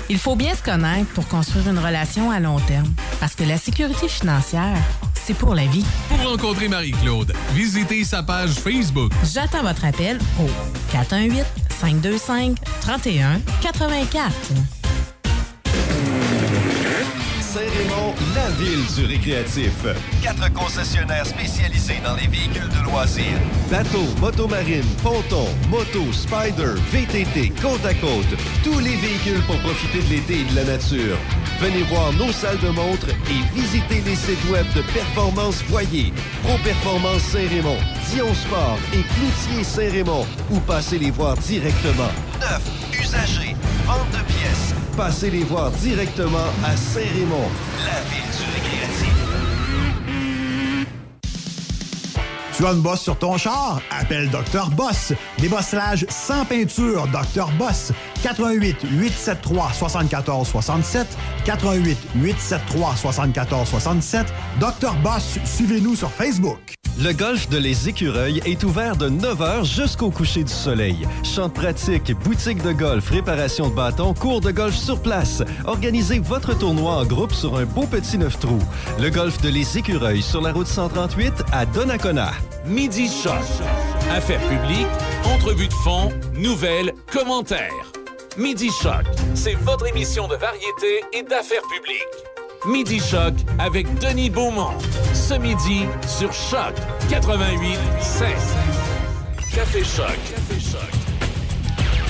Il 0.09 0.17
faut 0.17 0.35
bien 0.35 0.53
se 0.55 0.61
connaître 0.61 1.09
pour 1.13 1.25
construire 1.29 1.69
une 1.69 1.79
relation 1.79 2.31
à 2.31 2.41
long 2.41 2.59
terme. 2.59 2.93
Parce 3.21 3.33
que 3.33 3.45
la 3.45 3.57
sécurité 3.57 4.09
financière, 4.09 4.77
c'est 5.13 5.35
pour 5.35 5.55
la 5.55 5.65
vie. 5.65 5.85
Pour 6.09 6.29
rencontrer 6.29 6.67
Marie-Claude, 6.67 7.31
visitez 7.53 8.03
sa 8.03 8.23
page 8.23 8.51
Facebook. 8.51 9.13
J'attends 9.33 9.63
votre 9.63 9.85
appel 9.85 10.19
au 10.37 10.49
418-525-3184. 11.81 12.59
Saint-Raymond, 17.49 18.13
la 18.35 18.47
ville 18.63 18.85
du 18.95 19.05
récréatif. 19.05 19.73
Quatre 20.21 20.53
concessionnaires 20.53 21.25
spécialisés 21.25 21.99
dans 22.03 22.13
les 22.13 22.27
véhicules 22.27 22.69
de 22.69 22.83
loisirs. 22.83 23.41
Bateaux, 23.71 24.05
motomarines, 24.21 24.85
pontons, 25.01 25.49
motos, 25.67 26.13
spider, 26.13 26.75
VTT, 26.91 27.49
côte 27.59 27.83
à 27.85 27.95
côte. 27.95 28.37
Tous 28.63 28.77
les 28.77 28.95
véhicules 28.97 29.41
pour 29.47 29.57
profiter 29.61 29.97
de 29.97 30.09
l'été 30.09 30.41
et 30.41 30.43
de 30.43 30.55
la 30.57 30.63
nature. 30.63 31.17
Venez 31.59 31.81
voir 31.89 32.13
nos 32.13 32.31
salles 32.31 32.59
de 32.59 32.69
montre 32.69 33.09
et 33.09 33.59
visitez 33.59 34.01
les 34.05 34.15
sites 34.15 34.47
web 34.51 34.67
de 34.75 34.83
Performance 34.93 35.63
Voyer, 35.69 36.13
Pro 36.43 36.55
Performance 36.63 37.23
Saint-Raymond, 37.23 37.79
Dion 38.11 38.31
Sport 38.35 38.77
et 38.93 39.01
Cloutier 39.01 39.63
Saint-Raymond 39.63 40.27
ou 40.51 40.59
passez 40.59 40.99
les 40.99 41.09
voir 41.09 41.35
directement. 41.37 42.11
Neuf, 42.39 42.61
usagers, 42.93 43.55
vente 43.87 44.11
de 44.11 44.23
pièces. 44.33 44.75
Passez 44.99 45.29
les 45.29 45.45
voir 45.45 45.71
directement 45.71 46.49
à 46.61 46.75
Saint-Raymond, 46.75 47.47
la 47.85 48.01
ville 48.11 48.29
du 48.35 48.43
récréatif. 48.53 49.13
Tu 52.57 52.65
as 52.65 52.71
une 52.73 52.81
bosse 52.81 53.03
sur 53.03 53.17
ton 53.17 53.37
char? 53.37 53.81
Appelle 53.97 54.29
Dr. 54.29 54.69
Boss. 54.71 55.13
Débossage 55.37 56.05
sans 56.09 56.43
peinture, 56.43 57.07
Dr. 57.13 57.49
Boss. 57.57 57.93
88 58.23 58.75
873 58.91 59.73
74 59.73 60.45
67 60.45 61.07
88 61.45 61.97
873 62.15 62.99
74 62.99 63.69
67 63.69 64.25
Dr. 64.59 64.93
Boss, 65.01 65.39
suivez-nous 65.45 65.95
sur 65.95 66.11
Facebook. 66.11 66.78
Le 67.01 67.13
golf 67.13 67.47
de 67.47 67.57
Les 67.57 67.87
Écureuils 67.87 68.41
est 68.45 68.61
ouvert 68.65 68.97
de 68.97 69.09
9h 69.09 69.63
jusqu'au 69.63 70.11
coucher 70.11 70.43
du 70.43 70.51
soleil. 70.51 71.07
Champs 71.23 71.47
de 71.47 71.53
pratique, 71.53 72.11
boutique 72.25 72.61
de 72.61 72.73
golf, 72.73 73.09
réparation 73.09 73.69
de 73.69 73.73
bâtons, 73.73 74.13
cours 74.13 74.41
de 74.41 74.51
golf 74.51 74.75
sur 74.75 75.01
place. 75.01 75.41
Organisez 75.63 76.19
votre 76.19 76.57
tournoi 76.57 76.97
en 76.97 77.05
groupe 77.05 77.31
sur 77.31 77.55
un 77.55 77.63
beau 77.63 77.85
petit 77.85 78.17
neuf 78.17 78.37
trous. 78.39 78.61
Le 78.99 79.09
golf 79.09 79.39
de 79.41 79.47
Les 79.47 79.77
Écureuils 79.77 80.21
sur 80.21 80.41
la 80.41 80.51
route 80.51 80.67
138 80.67 81.33
à 81.53 81.65
Donnacona. 81.65 82.31
Midi 82.65 83.07
Choc. 83.07 83.33
Affaires 84.11 84.41
publiques, 84.49 84.87
entrevues 85.23 85.69
de 85.69 85.73
fond, 85.73 86.11
nouvelles, 86.33 86.93
commentaires. 87.13 87.93
Midi 88.37 88.71
Choc, 88.81 89.05
c'est 89.35 89.55
votre 89.55 89.87
émission 89.87 90.27
de 90.27 90.35
variété 90.35 91.01
et 91.13 91.23
d'affaires 91.23 91.63
publiques. 91.73 92.28
Midi 92.65 92.99
Choc 92.99 93.33
avec 93.57 93.87
Denis 93.99 94.29
Beaumont. 94.29 94.77
Ce 95.13 95.33
midi 95.33 95.85
sur 96.07 96.31
Choc 96.33 96.73
88 97.09 97.77
16. 98.01 98.27
Café 99.55 99.83
Choc. 99.83 100.07
Café 100.07 100.59
Choc. 100.59 100.98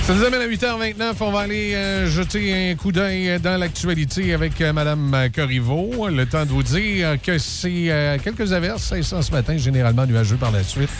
Ça 0.02 0.14
nous 0.14 0.24
amène 0.24 0.40
à 0.40 0.48
8h29. 0.48 1.14
On 1.20 1.30
va 1.30 1.40
aller 1.40 1.74
euh, 1.74 2.06
jeter 2.08 2.70
un 2.70 2.74
coup 2.74 2.90
d'œil 2.90 3.38
dans 3.38 3.56
l'actualité 3.58 4.34
avec 4.34 4.60
euh, 4.60 4.72
Mme 4.72 5.28
Corriveau. 5.34 6.08
Le 6.08 6.26
temps 6.26 6.44
de 6.44 6.50
vous 6.50 6.62
dire 6.62 7.20
que 7.22 7.38
c'est 7.38 7.90
euh, 7.90 8.18
quelques 8.22 8.52
averses, 8.52 8.82
500 8.82 9.22
ce 9.22 9.30
matin, 9.30 9.56
généralement 9.56 10.06
nuageux 10.06 10.36
par 10.36 10.50
la 10.50 10.64
suite. 10.64 10.90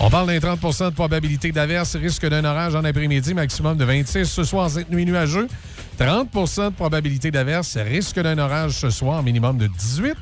On 0.00 0.08
parle 0.08 0.28
d'un 0.28 0.38
30% 0.38 0.90
de 0.90 0.94
probabilité 0.94 1.52
d'averse, 1.52 1.96
risque 1.96 2.26
d'un 2.26 2.44
orage 2.44 2.74
en 2.74 2.84
après-midi, 2.84 3.34
maximum 3.34 3.76
de 3.76 3.84
26. 3.84 4.24
Ce 4.24 4.44
soir, 4.44 4.70
cette 4.70 4.90
nuit 4.90 5.04
nuageux, 5.04 5.46
30% 5.98 6.70
de 6.70 6.74
probabilité 6.74 7.30
d'averse, 7.30 7.76
risque 7.76 8.18
d'un 8.20 8.38
orage 8.38 8.72
ce 8.72 8.90
soir, 8.90 9.22
minimum 9.22 9.58
de 9.58 9.66
18. 9.66 10.14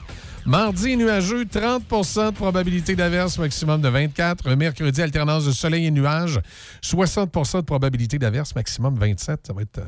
Mardi, 0.44 0.96
nuageux, 0.96 1.44
30% 1.44 2.32
de 2.32 2.34
probabilité 2.34 2.96
d'averse, 2.96 3.38
maximum 3.38 3.80
de 3.80 3.88
24. 3.88 4.50
Mercredi, 4.56 5.00
alternance 5.00 5.46
de 5.46 5.52
soleil 5.52 5.86
et 5.86 5.90
nuages, 5.92 6.40
60% 6.82 7.58
de 7.58 7.60
probabilité 7.60 8.18
d'averse, 8.18 8.52
maximum 8.56 8.96
27. 8.96 9.46
Ça 9.46 9.52
va 9.52 9.62
être, 9.62 9.78
euh, 9.78 9.84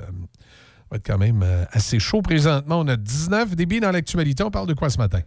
va 0.92 0.96
être 0.96 1.04
quand 1.04 1.18
même 1.18 1.42
euh, 1.42 1.64
assez 1.72 1.98
chaud 1.98 2.22
présentement. 2.22 2.80
On 2.80 2.86
a 2.86 2.96
19 2.96 3.56
débits 3.56 3.80
dans 3.80 3.90
l'actualité. 3.90 4.44
On 4.44 4.52
parle 4.52 4.68
de 4.68 4.74
quoi 4.74 4.90
ce 4.90 4.98
matin? 4.98 5.20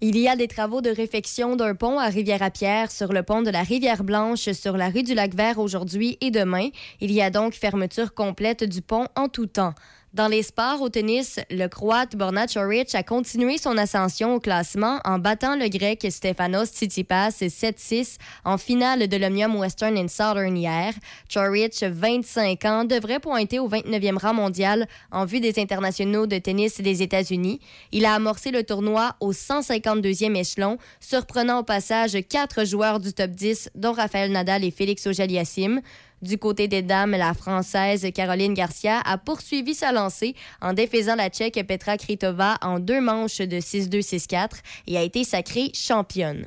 Il 0.00 0.16
y 0.16 0.28
a 0.28 0.36
des 0.36 0.48
travaux 0.48 0.80
de 0.80 0.88
réfection 0.88 1.56
d'un 1.56 1.74
pont 1.74 1.98
à 1.98 2.06
Rivière-à-Pierre 2.06 2.92
sur 2.92 3.12
le 3.12 3.24
pont 3.24 3.42
de 3.42 3.50
la 3.50 3.62
Rivière-Blanche 3.62 4.52
sur 4.52 4.76
la 4.76 4.88
rue 4.88 5.02
du 5.02 5.14
Lac-Vert 5.14 5.58
aujourd'hui 5.58 6.16
et 6.20 6.30
demain. 6.30 6.68
Il 7.00 7.10
y 7.10 7.20
a 7.20 7.30
donc 7.30 7.54
fermeture 7.54 8.14
complète 8.14 8.64
du 8.64 8.82
pont 8.82 9.08
en 9.16 9.28
tout 9.28 9.46
temps. 9.46 9.74
Dans 10.12 10.26
les 10.26 10.42
sports 10.42 10.82
au 10.82 10.88
tennis, 10.88 11.38
le 11.50 11.68
Croate 11.68 12.16
Borna 12.16 12.48
Coric 12.48 12.96
a 12.96 13.04
continué 13.04 13.58
son 13.58 13.78
ascension 13.78 14.34
au 14.34 14.40
classement 14.40 14.98
en 15.04 15.20
battant 15.20 15.54
le 15.54 15.68
Grec 15.68 16.04
Stefanos 16.10 16.68
Tsitsipas 16.70 17.30
7-6 17.30 18.16
en 18.44 18.58
finale 18.58 19.06
de 19.06 19.16
l'Omnium 19.16 19.54
Western 19.54 19.96
and 19.96 20.08
Southern 20.08 20.56
hier. 20.56 20.94
Coric, 21.32 21.84
25 21.84 22.64
ans, 22.64 22.84
devrait 22.84 23.20
pointer 23.20 23.60
au 23.60 23.68
29e 23.68 24.18
rang 24.18 24.34
mondial 24.34 24.88
en 25.12 25.26
vue 25.26 25.38
des 25.38 25.60
internationaux 25.60 26.26
de 26.26 26.38
tennis 26.38 26.80
des 26.80 27.02
États-Unis. 27.02 27.60
Il 27.92 28.04
a 28.04 28.14
amorcé 28.14 28.50
le 28.50 28.64
tournoi 28.64 29.14
au 29.20 29.32
152e 29.32 30.34
échelon, 30.34 30.78
surprenant 30.98 31.60
au 31.60 31.62
passage 31.62 32.18
quatre 32.28 32.64
joueurs 32.64 32.98
du 32.98 33.12
top 33.12 33.30
10, 33.30 33.70
dont 33.76 33.92
Rafael 33.92 34.32
Nadal 34.32 34.64
et 34.64 34.72
Félix 34.72 35.06
Auger-Aliassime. 35.06 35.82
Du 36.22 36.36
côté 36.36 36.68
des 36.68 36.82
dames, 36.82 37.12
la 37.12 37.32
Française 37.32 38.06
Caroline 38.14 38.52
Garcia 38.52 39.00
a 39.00 39.16
poursuivi 39.16 39.74
sa 39.74 39.90
lancée 39.90 40.34
en 40.60 40.74
défaisant 40.74 41.16
la 41.16 41.30
Tchèque 41.30 41.66
Petra 41.66 41.96
Kritova 41.96 42.58
en 42.60 42.78
deux 42.78 43.00
manches 43.00 43.38
de 43.38 43.56
6-2, 43.56 44.00
6-4 44.02 44.48
et 44.86 44.98
a 44.98 45.02
été 45.02 45.24
sacrée 45.24 45.70
championne. 45.74 46.46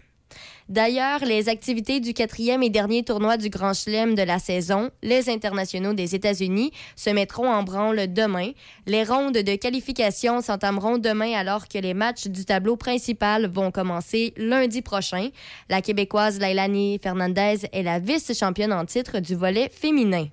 D'ailleurs, 0.73 1.19
les 1.23 1.49
activités 1.49 1.99
du 1.99 2.15
quatrième 2.15 2.63
et 2.63 2.71
dernier 2.71 3.03
tournoi 3.03 3.37
du 3.37 3.49
Grand 3.49 3.75
Chelem 3.75 4.15
de 4.15 4.23
la 4.23 4.39
saison, 4.39 4.89
les 5.03 5.29
internationaux 5.29 5.93
des 5.93 6.15
États-Unis, 6.15 6.71
se 6.95 7.11
mettront 7.11 7.47
en 7.47 7.61
branle 7.61 8.11
demain. 8.11 8.53
Les 8.87 9.03
rondes 9.03 9.37
de 9.37 9.55
qualification 9.55 10.41
s'entameront 10.41 10.97
demain 10.97 11.33
alors 11.33 11.67
que 11.67 11.77
les 11.77 11.93
matchs 11.93 12.25
du 12.25 12.43
tableau 12.43 12.75
principal 12.75 13.45
vont 13.45 13.69
commencer 13.69 14.33
lundi 14.35 14.81
prochain. 14.81 15.29
La 15.69 15.83
Québécoise 15.83 16.39
Lailani 16.39 16.97
Fernandez 16.97 17.67
est 17.71 17.83
la 17.83 17.99
vice-championne 17.99 18.73
en 18.73 18.85
titre 18.85 19.19
du 19.19 19.35
volet 19.35 19.69
féminin. 19.69 20.25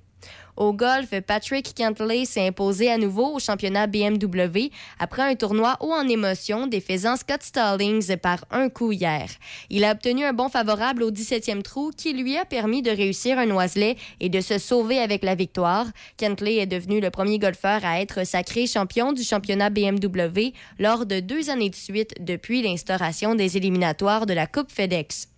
Au 0.56 0.72
golf, 0.72 1.08
Patrick 1.26 1.74
Cantley 1.76 2.24
s'est 2.24 2.46
imposé 2.46 2.90
à 2.90 2.98
nouveau 2.98 3.34
au 3.34 3.38
championnat 3.38 3.86
BMW 3.86 4.70
après 4.98 5.22
un 5.22 5.34
tournoi 5.34 5.76
haut 5.80 5.92
en 5.92 6.08
émotion 6.08 6.66
défaisant 6.66 7.16
Scott 7.16 7.42
Stallings 7.42 8.16
par 8.16 8.44
un 8.50 8.68
coup 8.68 8.92
hier. 8.92 9.28
Il 9.70 9.84
a 9.84 9.92
obtenu 9.92 10.24
un 10.24 10.32
bon 10.32 10.48
favorable 10.48 11.02
au 11.02 11.10
17e 11.10 11.62
trou 11.62 11.90
qui 11.96 12.12
lui 12.12 12.36
a 12.36 12.44
permis 12.44 12.82
de 12.82 12.90
réussir 12.90 13.38
un 13.38 13.50
oiselet 13.50 13.96
et 14.20 14.28
de 14.28 14.40
se 14.40 14.58
sauver 14.58 14.98
avec 14.98 15.22
la 15.22 15.34
victoire. 15.34 15.86
Cantley 16.18 16.56
est 16.56 16.66
devenu 16.66 17.00
le 17.00 17.10
premier 17.10 17.38
golfeur 17.38 17.84
à 17.84 18.00
être 18.00 18.26
sacré 18.26 18.66
champion 18.66 19.12
du 19.12 19.22
championnat 19.22 19.70
BMW 19.70 20.52
lors 20.78 21.06
de 21.06 21.20
deux 21.20 21.50
années 21.50 21.70
de 21.70 21.74
suite 21.74 22.14
depuis 22.20 22.62
l'instauration 22.62 23.34
des 23.34 23.56
éliminatoires 23.56 24.26
de 24.26 24.34
la 24.34 24.46
Coupe 24.46 24.70
FedEx. 24.70 25.29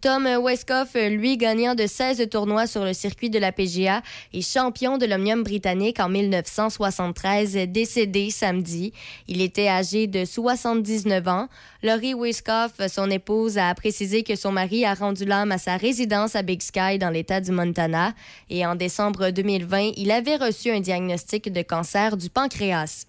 Tom 0.00 0.26
Westcoff, 0.26 0.94
lui, 0.94 1.36
gagnant 1.36 1.74
de 1.74 1.86
16 1.86 2.26
tournois 2.30 2.66
sur 2.66 2.84
le 2.84 2.94
circuit 2.94 3.28
de 3.28 3.38
la 3.38 3.52
PGA 3.52 4.00
et 4.32 4.40
champion 4.40 4.96
de 4.96 5.04
l'Omnium 5.04 5.42
britannique 5.42 6.00
en 6.00 6.08
1973, 6.08 7.68
décédé 7.68 8.30
samedi. 8.30 8.94
Il 9.28 9.42
était 9.42 9.68
âgé 9.68 10.06
de 10.06 10.24
79 10.24 11.28
ans. 11.28 11.48
Laurie 11.82 12.14
Westcoff, 12.14 12.72
son 12.88 13.10
épouse, 13.10 13.58
a 13.58 13.74
précisé 13.74 14.22
que 14.22 14.36
son 14.36 14.52
mari 14.52 14.86
a 14.86 14.94
rendu 14.94 15.26
l'âme 15.26 15.52
à 15.52 15.58
sa 15.58 15.76
résidence 15.76 16.34
à 16.34 16.40
Big 16.40 16.62
Sky 16.62 16.98
dans 16.98 17.10
l'État 17.10 17.42
du 17.42 17.50
Montana. 17.50 18.14
Et 18.48 18.64
en 18.64 18.76
décembre 18.76 19.28
2020, 19.28 19.92
il 19.96 20.10
avait 20.10 20.36
reçu 20.36 20.70
un 20.70 20.80
diagnostic 20.80 21.52
de 21.52 21.60
cancer 21.60 22.16
du 22.16 22.30
pancréas. 22.30 23.04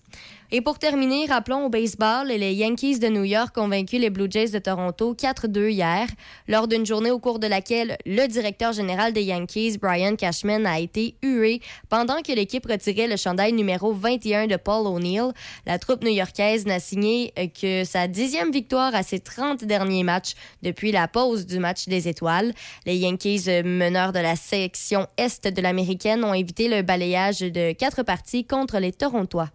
Et 0.54 0.60
pour 0.60 0.80
terminer, 0.80 1.28
rappelons 1.28 1.68
au 1.68 1.70
baseball, 1.70 2.28
les 2.28 2.54
Yankees 2.54 3.00
de 3.00 3.08
New 3.08 3.24
York 3.24 3.58
ont 3.58 3.70
vaincu 3.70 3.98
les 3.98 4.10
Blue 4.10 4.30
Jays 4.30 4.50
de 4.50 4.60
Toronto 4.60 5.14
4-2 5.14 5.70
hier, 5.70 6.08
lors 6.50 6.68
d'une 6.68 6.86
journée 6.86 7.10
au 7.10 7.20
cours 7.20 7.40
de 7.40 7.48
laquelle 7.48 7.98
le 8.06 8.28
directeur 8.28 8.74
général 8.74 9.14
des 9.14 9.24
Yankees, 9.24 9.78
Brian 9.82 10.18
Cashman, 10.18 10.66
a 10.66 10.82
été 10.82 11.16
hué 11.24 11.62
pendant 11.88 12.22
que 12.22 12.34
l'équipe 12.34 12.66
retirait 12.66 13.08
le 13.08 13.16
chandail 13.16 13.54
numéro 13.54 13.94
21 13.94 14.48
de 14.48 14.58
Paul 14.58 14.88
O'Neill. 14.88 15.32
La 15.66 15.80
troupe 15.80 16.04
new-yorkaise 16.04 16.66
n'a 16.66 16.82
signé 16.82 17.34
que 17.62 17.86
sa 17.86 18.10
dixième 18.10 18.52
victoire 18.52 18.94
à 18.94 19.04
ses 19.04 19.22
30 19.22 19.64
derniers 19.64 20.04
matchs 20.04 20.34
depuis 20.64 20.92
la 20.92 21.08
pause 21.08 21.46
du 21.46 21.60
match 21.60 21.88
des 21.88 22.10
étoiles. 22.10 22.52
Les 22.86 22.98
Yankees, 22.98 23.64
meneurs 23.64 24.12
de 24.12 24.20
la 24.20 24.36
section 24.36 25.08
Est 25.16 25.48
de 25.48 25.62
l'américaine, 25.62 26.26
ont 26.26 26.34
évité 26.34 26.68
le 26.68 26.82
balayage 26.82 27.40
de 27.40 27.72
quatre 27.72 28.04
parties 28.04 28.44
contre 28.44 28.80
les 28.80 28.92
Torontois. 28.92 29.48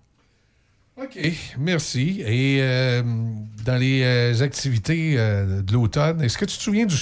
OK, 0.98 1.18
merci. 1.58 2.22
Et 2.24 2.58
euh, 2.62 3.02
dans 3.66 3.76
les 3.76 4.02
euh, 4.02 4.42
activités 4.42 5.16
euh, 5.18 5.60
de 5.60 5.72
l'automne, 5.74 6.22
est-ce 6.22 6.38
que 6.38 6.46
tu 6.46 6.56
te 6.56 6.62
souviens 6.62 6.86
du. 6.86 6.94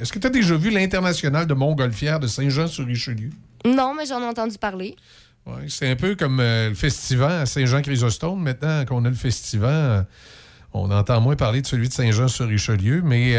est-ce 0.00 0.12
que 0.12 0.20
tu 0.20 0.26
as 0.28 0.30
déjà 0.30 0.54
vu 0.56 0.70
l'International 0.70 1.46
de 1.48 1.54
Montgolfière 1.54 2.20
de 2.20 2.28
Saint-Jean-sur-Richelieu? 2.28 3.30
Non, 3.64 3.94
mais 3.96 4.06
j'en 4.06 4.20
ai 4.22 4.26
entendu 4.26 4.56
parler. 4.58 4.94
Ouais, 5.44 5.64
c'est 5.66 5.90
un 5.90 5.96
peu 5.96 6.14
comme 6.14 6.40
le 6.40 6.72
festival 6.74 7.32
à 7.32 7.46
Saint-Jean-Chrysostome. 7.46 8.40
Maintenant 8.40 8.84
qu'on 8.84 9.04
a 9.04 9.08
le 9.08 9.16
festival, 9.16 10.06
on 10.72 10.88
entend 10.92 11.20
moins 11.20 11.34
parler 11.34 11.62
de 11.62 11.66
celui 11.66 11.88
de 11.88 11.92
Saint-Jean-sur-Richelieu, 11.92 13.02
mais 13.04 13.34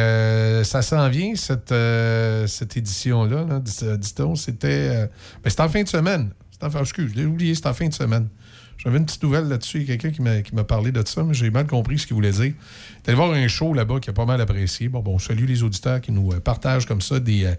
ça 0.66 0.82
s'en 0.82 1.08
vient, 1.08 1.34
cette, 1.36 1.74
cette 2.50 2.76
édition-là. 2.76 3.46
Là, 3.46 3.60
dis- 3.62 3.98
dit-on, 4.00 4.36
c'était. 4.36 5.08
ben, 5.42 5.50
c'était 5.50 5.62
en 5.62 5.70
fin 5.70 5.84
de 5.84 5.88
semaine. 5.88 6.32
C'était 6.52 6.66
en 6.66 6.72
fin- 6.72 6.82
excuse, 6.82 7.12
je 7.14 7.20
l'ai 7.22 7.26
oublié, 7.26 7.56
c'était 7.56 7.70
en 7.70 7.74
fin 7.74 7.88
de 7.88 7.94
semaine. 7.94 8.28
J'avais 8.84 8.98
une 8.98 9.06
petite 9.06 9.24
nouvelle 9.24 9.48
là-dessus. 9.48 9.82
Il 9.82 9.90
y 9.90 9.94
a 9.94 9.98
quelqu'un 9.98 10.42
qui 10.42 10.54
m'a, 10.56 10.64
parlé 10.66 10.92
de 10.92 11.02
ça, 11.08 11.24
mais 11.24 11.34
j'ai 11.34 11.50
mal 11.50 11.68
compris 11.68 12.00
ce 12.00 12.08
qu'il 12.08 12.16
voulait 12.16 12.32
dire. 12.32 12.54
Il 13.06 13.10
allé 13.10 13.16
voir 13.16 13.32
un 13.32 13.48
show 13.48 13.74
là-bas 13.74 14.02
qui 14.02 14.10
a 14.10 14.14
pas 14.14 14.26
mal 14.26 14.42
apprécié. 14.42 14.90
Bon, 14.90 15.00
bon, 15.00 15.18
salut 15.20 15.46
les 15.46 15.64
auditeurs 15.64 16.02
qui 16.02 16.12
nous 16.12 16.34
euh, 16.34 16.42
partagent 16.42 16.86
comme 16.86 17.00
ça 17.00 17.22
des, 17.22 17.46
euh, 17.46 17.54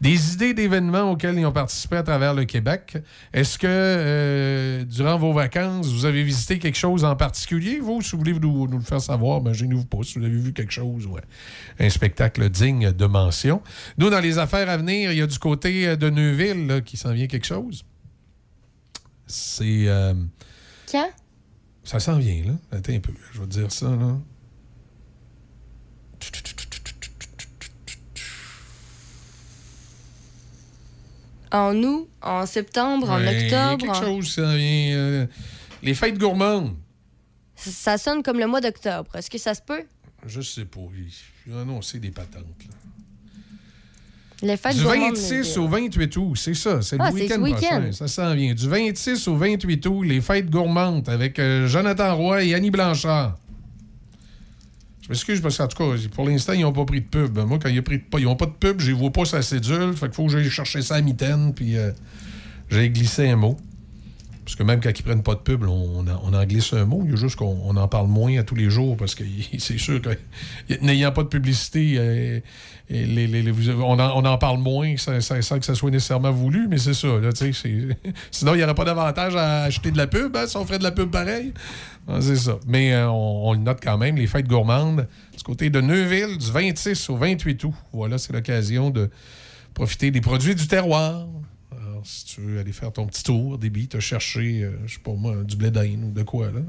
des 0.00 0.34
idées 0.34 0.54
d'événements 0.54 1.10
auxquels 1.10 1.36
ils 1.36 1.44
ont 1.46 1.52
participé 1.52 1.96
à 1.96 2.04
travers 2.04 2.34
le 2.34 2.44
Québec. 2.44 2.98
Est-ce 3.32 3.58
que 3.58 3.66
euh, 3.68 4.84
durant 4.84 5.18
vos 5.18 5.32
vacances, 5.32 5.88
vous 5.88 6.04
avez 6.04 6.22
visité 6.22 6.60
quelque 6.60 6.78
chose 6.78 7.04
en 7.04 7.16
particulier? 7.16 7.80
Vous, 7.80 8.00
si 8.00 8.12
vous 8.12 8.18
voulez 8.18 8.34
nous, 8.34 8.68
nous 8.68 8.78
le 8.78 8.84
faire 8.84 9.00
savoir, 9.00 9.40
ben, 9.40 9.52
gênez-vous 9.52 9.86
pas. 9.86 9.98
Si 10.04 10.20
vous 10.20 10.24
avez 10.24 10.38
vu 10.38 10.52
quelque 10.52 10.72
chose, 10.72 11.04
ouais. 11.06 11.22
un 11.80 11.90
spectacle 11.90 12.48
digne 12.48 12.92
de 12.92 13.06
mention. 13.06 13.60
Nous, 13.98 14.08
dans 14.08 14.20
les 14.20 14.38
affaires 14.38 14.68
à 14.68 14.76
venir, 14.76 15.10
il 15.10 15.18
y 15.18 15.22
a 15.22 15.26
du 15.26 15.38
côté 15.40 15.96
de 15.96 16.10
Neuville 16.10 16.68
là, 16.68 16.80
qui 16.80 16.96
s'en 16.96 17.12
vient 17.12 17.26
quelque 17.26 17.46
chose. 17.46 17.82
C'est. 19.26 19.88
Quand? 20.90 21.10
ça 21.84 21.98
s'en 22.00 22.18
vient, 22.18 22.44
là. 22.44 22.52
Attends 22.72 22.92
un 22.92 23.00
peu. 23.00 23.12
Je 23.32 23.40
vais 23.40 23.46
te 23.46 23.52
dire 23.52 23.72
ça, 23.72 23.88
là. 23.90 24.16
En 31.52 31.74
août, 31.82 32.08
en 32.22 32.46
septembre, 32.46 33.10
en 33.10 33.18
Ouais, 33.18 33.44
octobre? 33.44 33.78
quelque 33.78 33.90
en- 33.96 34.00
chose 34.02 34.32
s'en 34.34 34.54
vient. 34.54 34.94
euh, 34.96 35.26
les 35.82 35.94
fêtes 35.94 36.16
gourmandes. 36.18 36.76
Ça 37.56 37.70
ça 37.72 37.98
sonne 37.98 38.22
comme 38.22 38.38
le 38.38 38.46
mois 38.46 38.60
d'octobre. 38.60 39.14
Est-ce 39.16 39.28
que 39.28 39.38
ça 39.38 39.54
se 39.54 39.60
peut? 39.62 39.82
Je 40.26 40.40
sais 40.40 40.64
pas. 40.64 40.80
Ils 41.46 41.52
ont 41.52 41.58
annoncé 41.60 41.98
des 41.98 42.10
patentes. 42.10 42.44
là. 42.68 42.74
Les 44.42 44.56
fêtes 44.56 44.76
Du 44.76 44.82
gourmandes, 44.84 45.16
26 45.16 45.56
mais- 45.56 45.62
au 45.62 45.68
28 45.68 46.16
août, 46.16 46.34
c'est 46.36 46.54
ça. 46.54 46.80
C'est 46.80 46.96
Ah, 46.98 47.10
le 47.10 47.16
c'est 47.18 47.22
week-end 47.38 47.40
prochain. 47.80 47.92
Ça 47.92 48.08
s'en 48.08 48.34
vient. 48.34 48.54
Du 48.54 48.68
26 48.68 49.28
au 49.28 49.36
28 49.36 49.86
août, 49.86 50.02
les 50.02 50.20
fêtes 50.22 50.48
gourmandes 50.48 51.08
avec 51.08 51.38
euh, 51.38 51.66
Jonathan 51.66 52.16
Roy 52.16 52.44
et 52.44 52.54
Annie 52.54 52.70
Blanchard. 52.70 53.36
Je 55.02 55.08
m'excuse 55.08 55.40
parce 55.40 55.58
qu'en 55.58 55.66
tout 55.68 55.76
cas, 55.76 55.94
pour 56.14 56.26
l'instant, 56.26 56.52
ils 56.54 56.60
n'ont 56.62 56.72
pas 56.72 56.84
pris 56.84 57.00
de 57.00 57.06
pub. 57.06 57.36
Moi, 57.38 57.58
quand 57.60 57.68
ils 57.68 58.24
n'ont 58.24 58.36
pas 58.36 58.46
de 58.46 58.52
pub, 58.52 58.80
je 58.80 58.92
ne 58.92 58.96
vois 58.96 59.10
pas 59.10 59.24
sa 59.24 59.42
cédule. 59.42 59.92
Fait 59.94 60.06
qu'il 60.06 60.14
faut 60.14 60.26
que 60.26 60.32
j'aille 60.32 60.48
chercher 60.48 60.82
ça 60.82 60.94
à 60.94 61.00
mitaine, 61.00 61.52
puis 61.54 61.76
euh, 61.76 61.90
j'ai 62.70 62.88
glissé 62.90 63.28
un 63.28 63.36
mot. 63.36 63.56
Parce 64.44 64.56
que 64.56 64.62
même 64.62 64.80
quand 64.80 64.90
ils 64.98 65.02
prennent 65.02 65.22
pas 65.22 65.34
de 65.34 65.40
pub, 65.40 65.62
on, 65.64 66.04
en- 66.08 66.44
glisse 66.44 66.72
un 66.72 66.84
mot. 66.84 67.02
Il 67.04 67.10
y 67.10 67.12
a 67.12 67.16
juste 67.16 67.36
qu'on 67.36 67.58
on 67.64 67.76
en 67.76 67.86
parle 67.88 68.08
moins 68.08 68.36
à 68.38 68.42
tous 68.42 68.54
les 68.54 68.70
jours 68.70 68.96
parce 68.96 69.14
que 69.14 69.22
c'est 69.58 69.78
sûr 69.78 70.00
que 70.00 70.10
n'ayant 70.80 71.12
pas 71.12 71.22
de 71.22 71.28
publicité, 71.28 71.94
euh, 71.98 72.40
on, 72.90 73.98
en, 73.98 74.38
parle 74.38 74.58
moins 74.58 74.96
sans, 74.96 75.20
sans- 75.20 75.58
que 75.58 75.64
ça 75.64 75.74
soit 75.74 75.90
nécessairement 75.90 76.32
voulu, 76.32 76.66
mais 76.68 76.78
c'est 76.78 76.94
ça. 76.94 77.08
Sinon, 78.30 78.54
il 78.54 78.56
n'y 78.58 78.64
aurait 78.64 78.74
pas 78.74 78.84
d'avantage 78.84 79.36
à 79.36 79.64
acheter 79.64 79.90
de 79.90 79.96
la 79.98 80.06
pub 80.06 80.36
hein, 80.36 80.46
si 80.46 80.56
on 80.56 80.64
ferait 80.64 80.78
de 80.78 80.84
la 80.84 80.92
pub 80.92 81.10
pareil. 81.10 81.52
Ah, 82.08 82.18
c'est 82.20 82.36
ça. 82.36 82.58
Mais 82.66 82.92
euh, 82.92 83.08
on, 83.10 83.50
on 83.50 83.52
le 83.52 83.60
note 83.60 83.78
quand 83.82 83.98
même, 83.98 84.16
les 84.16 84.26
fêtes 84.26 84.48
gourmandes 84.48 85.06
du 85.36 85.42
côté 85.44 85.70
de 85.70 85.80
Neuville, 85.80 86.38
du 86.38 86.50
26 86.50 87.10
au 87.10 87.16
28 87.16 87.64
août. 87.64 87.74
Voilà, 87.92 88.18
c'est 88.18 88.32
l'occasion 88.32 88.90
de 88.90 89.10
profiter 89.74 90.10
des 90.10 90.20
produits 90.20 90.54
du 90.54 90.66
terroir. 90.66 91.26
Alors, 92.00 92.06
si 92.06 92.24
tu 92.24 92.40
veux 92.40 92.58
aller 92.58 92.72
faire 92.72 92.90
ton 92.92 93.06
petit 93.06 93.22
tour, 93.22 93.58
débit, 93.58 93.86
te 93.86 94.00
chercher, 94.00 94.62
euh, 94.62 94.70
je 94.86 94.94
sais 94.94 95.00
pas 95.00 95.12
moi, 95.12 95.34
du 95.44 95.54
blé 95.56 95.70
d'Inde 95.70 96.04
ou 96.04 96.10
de 96.12 96.22
quoi, 96.22 96.46
là. 96.46 96.60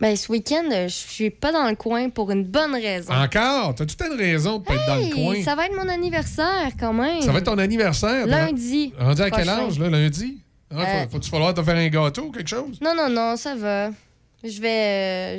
Ben, 0.00 0.14
ce 0.14 0.30
week-end, 0.30 0.64
euh, 0.70 0.88
je 0.88 0.92
suis 0.94 1.30
pas 1.30 1.50
dans 1.52 1.66
le 1.66 1.74
coin 1.76 2.10
pour 2.10 2.30
une 2.30 2.44
bonne 2.44 2.74
raison. 2.74 3.10
Encore? 3.14 3.74
T'as 3.74 3.86
toute 3.86 4.02
une 4.02 4.18
raison 4.18 4.58
de 4.58 4.64
pas 4.64 4.74
être 4.74 4.86
dans 4.86 4.96
le 4.96 5.14
coin. 5.14 5.42
ça 5.42 5.54
va 5.54 5.64
être 5.64 5.74
mon 5.74 5.88
anniversaire 5.88 6.72
quand 6.78 6.92
même. 6.92 7.22
Ça 7.22 7.32
va 7.32 7.38
être 7.38 7.46
ton 7.46 7.56
anniversaire. 7.56 8.26
Lundi. 8.26 8.92
Rendu 8.98 9.22
à 9.22 9.30
quel 9.30 9.48
âge, 9.48 9.78
là, 9.78 9.88
lundi? 9.88 10.42
Ah, 10.70 10.82
Euh, 10.82 11.02
faut- 11.04 11.10
Faut-tu 11.12 11.30
falloir 11.30 11.54
te 11.54 11.62
faire 11.62 11.76
un 11.76 11.88
gâteau 11.88 12.24
ou 12.24 12.30
quelque 12.30 12.50
chose? 12.50 12.78
Non, 12.82 12.94
non, 12.94 13.08
non, 13.08 13.36
ça 13.36 13.54
va. 13.54 13.90
Je 14.44 14.60
vais. 14.60 15.38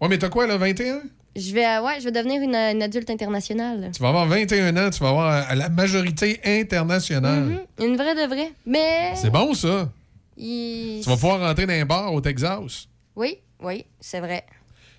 Ouais, 0.00 0.08
mais 0.08 0.18
t'as 0.18 0.28
quoi, 0.30 0.46
là, 0.48 0.56
21? 0.56 1.02
Je 1.36 1.52
vais, 1.52 1.66
euh, 1.66 1.82
ouais, 1.82 1.98
je 2.00 2.04
vais 2.04 2.12
devenir 2.12 2.40
une, 2.42 2.54
une 2.54 2.82
adulte 2.82 3.10
internationale. 3.10 3.90
Tu 3.94 4.00
vas 4.02 4.08
avoir 4.08 4.26
21 4.26 4.74
ans, 4.76 4.90
tu 4.90 5.00
vas 5.00 5.08
avoir 5.10 5.50
euh, 5.50 5.54
la 5.54 5.68
majorité 5.68 6.40
internationale. 6.44 7.44
Mhm, 7.78 7.86
Une 7.86 7.96
vraie 7.96 8.14
de 8.14 8.26
vraie. 8.26 8.52
Mais. 8.64 9.12
C'est 9.16 9.30
bon, 9.30 9.52
ça. 9.54 9.88
il- 10.36 11.00
Tu 11.02 11.08
vas 11.08 11.16
pouvoir 11.16 11.40
rentrer 11.40 11.66
dans 11.66 11.72
un 11.74 11.84
bar 11.84 12.12
au 12.12 12.20
Texas. 12.20 12.88
Oui, 13.14 13.38
oui, 13.62 13.84
c'est 14.00 14.20
vrai. 14.20 14.44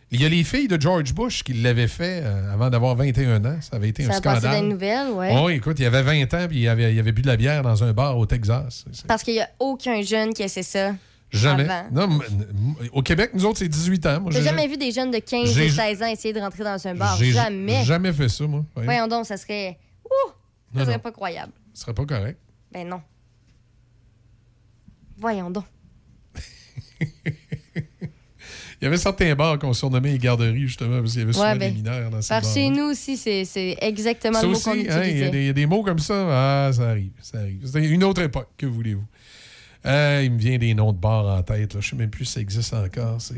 Il 0.09 0.21
y 0.21 0.25
a 0.25 0.29
les 0.29 0.43
filles 0.45 0.69
de 0.69 0.79
George 0.79 1.13
Bush 1.13 1.43
qui 1.43 1.51
l'avaient 1.53 1.87
fait 1.89 2.21
euh, 2.23 2.53
avant 2.53 2.69
d'avoir 2.69 2.95
21 2.95 3.43
ans. 3.43 3.57
Ça 3.59 3.75
avait 3.75 3.89
été 3.89 4.03
Ça 4.03 4.13
un 4.13 4.17
a 4.17 4.21
passé 4.21 4.41
dans 4.43 4.51
les 4.51 4.57
scandale. 4.57 4.69
nouvelles, 4.71 5.09
ouais. 5.11 5.35
Oh, 5.37 5.49
écoute, 5.49 5.77
il 5.79 5.85
avait 5.85 6.01
20 6.01 6.33
ans 6.33 6.47
puis 6.47 6.59
il 6.61 6.67
avait, 6.69 6.93
il 6.93 6.99
avait 6.99 7.11
bu 7.11 7.21
de 7.23 7.27
la 7.27 7.35
bière 7.35 7.61
dans 7.61 7.83
un 7.83 7.91
bar 7.91 8.17
au 8.17 8.25
Texas. 8.25 8.85
Parce 9.05 9.21
qu'il 9.23 9.33
n'y 9.33 9.41
a 9.41 9.49
aucun 9.59 10.01
jeune 10.01 10.33
qui 10.33 10.43
essaie 10.43 10.63
ça. 10.63 10.93
Jamais. 11.29 11.67
Avant. 11.69 12.07
Non, 12.07 12.19
au 12.93 13.01
Québec, 13.01 13.31
nous 13.33 13.43
autres, 13.45 13.59
c'est 13.59 13.67
18 13.67 14.05
ans. 14.05 14.25
J'ai 14.29 14.41
jamais 14.41 14.67
vu 14.67 14.77
des 14.77 14.91
jeunes 14.91 15.11
de 15.11 15.19
15 15.19 15.53
j'ai- 15.53 15.65
et 15.65 15.69
16 15.69 16.01
ans 16.01 16.07
essayer 16.07 16.33
de 16.33 16.39
rentrer 16.39 16.63
dans 16.63 16.87
un 16.87 16.95
bar? 16.95 17.17
Jamais. 17.21 17.83
jamais 17.83 18.13
fait 18.13 18.29
ça, 18.29 18.45
moi. 18.47 18.63
Ouais. 18.75 18.85
Voyons 18.85 19.07
donc, 19.07 19.25
ça 19.25 19.35
serait. 19.37 19.77
Ouh! 20.05 20.09
Ça 20.73 20.79
Non, 20.79 20.85
serait 20.85 20.93
non. 20.95 20.99
pas 20.99 21.11
croyable. 21.11 21.51
Ce 21.73 21.81
serait 21.81 21.93
pas 21.93 22.05
correct. 22.05 22.39
Ben 22.71 22.87
non. 22.87 23.01
Voyons 25.17 25.49
donc. 25.49 25.65
Il 28.79 28.83
y 28.83 28.87
avait 28.87 28.97
certains 28.97 29.33
bars 29.33 29.57
qu'on 29.57 29.73
surnommait 29.73 30.11
les 30.11 30.19
garderies, 30.19 30.67
justement, 30.67 30.99
parce 30.99 31.13
qu'il 31.13 31.21
y 31.21 31.23
avait 31.23 31.33
souvent 31.33 31.45
Ouais, 31.47 31.53
des 31.53 31.59
ben, 31.59 31.73
mineurs 31.73 32.11
dans 32.11 32.21
ces 32.21 32.29
Par 32.29 32.41
bars. 32.43 32.53
chez 32.53 32.69
nous 32.69 32.83
aussi, 32.91 33.17
c'est 33.17 33.75
exactement 33.81 34.39
Ça 34.39 34.45
le 34.45 34.51
mot 34.53 34.59
qu'on 34.59 34.71
hein, 34.71 35.03
il 35.03 35.17
y, 35.17 35.45
y 35.47 35.49
a 35.49 35.53
des 35.53 35.65
mots 35.65 35.81
comme 35.81 35.97
ça. 35.97 36.67
Ah, 36.67 36.71
ça 36.71 36.89
arrive, 36.89 37.09
ça 37.19 37.39
arrive. 37.39 37.65
C'était 37.65 37.87
une 37.87 38.03
autre 38.03 38.21
époque, 38.21 38.49
que 38.55 38.67
voulez-vous? 38.67 39.03
Euh, 39.87 40.21
il 40.23 40.31
me 40.33 40.37
vient 40.37 40.57
des 40.57 40.73
noms 40.73 40.91
de 40.91 40.97
bars 40.97 41.25
en 41.25 41.41
tête. 41.43 41.73
Là. 41.73 41.79
Je 41.79 41.87
ne 41.87 41.89
sais 41.91 41.95
même 41.95 42.09
plus 42.09 42.25
si 42.25 42.33
ça 42.33 42.39
existe 42.41 42.73
encore. 42.73 43.19
Euh, 43.31 43.35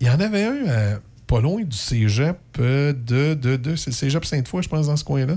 Il 0.00 0.06
y 0.06 0.10
en 0.10 0.20
avait 0.20 0.44
un 0.44 0.66
euh, 0.68 0.98
pas 1.26 1.40
loin 1.40 1.62
du 1.64 1.76
cégep 1.76 2.38
de, 2.54 3.34
de, 3.34 3.56
de... 3.56 3.74
C'est 3.76 3.90
le 3.90 3.94
cégep 3.96 4.24
Sainte-Foy, 4.24 4.62
je 4.62 4.68
pense, 4.68 4.86
dans 4.86 4.96
ce 4.96 5.04
coin-là. 5.04 5.36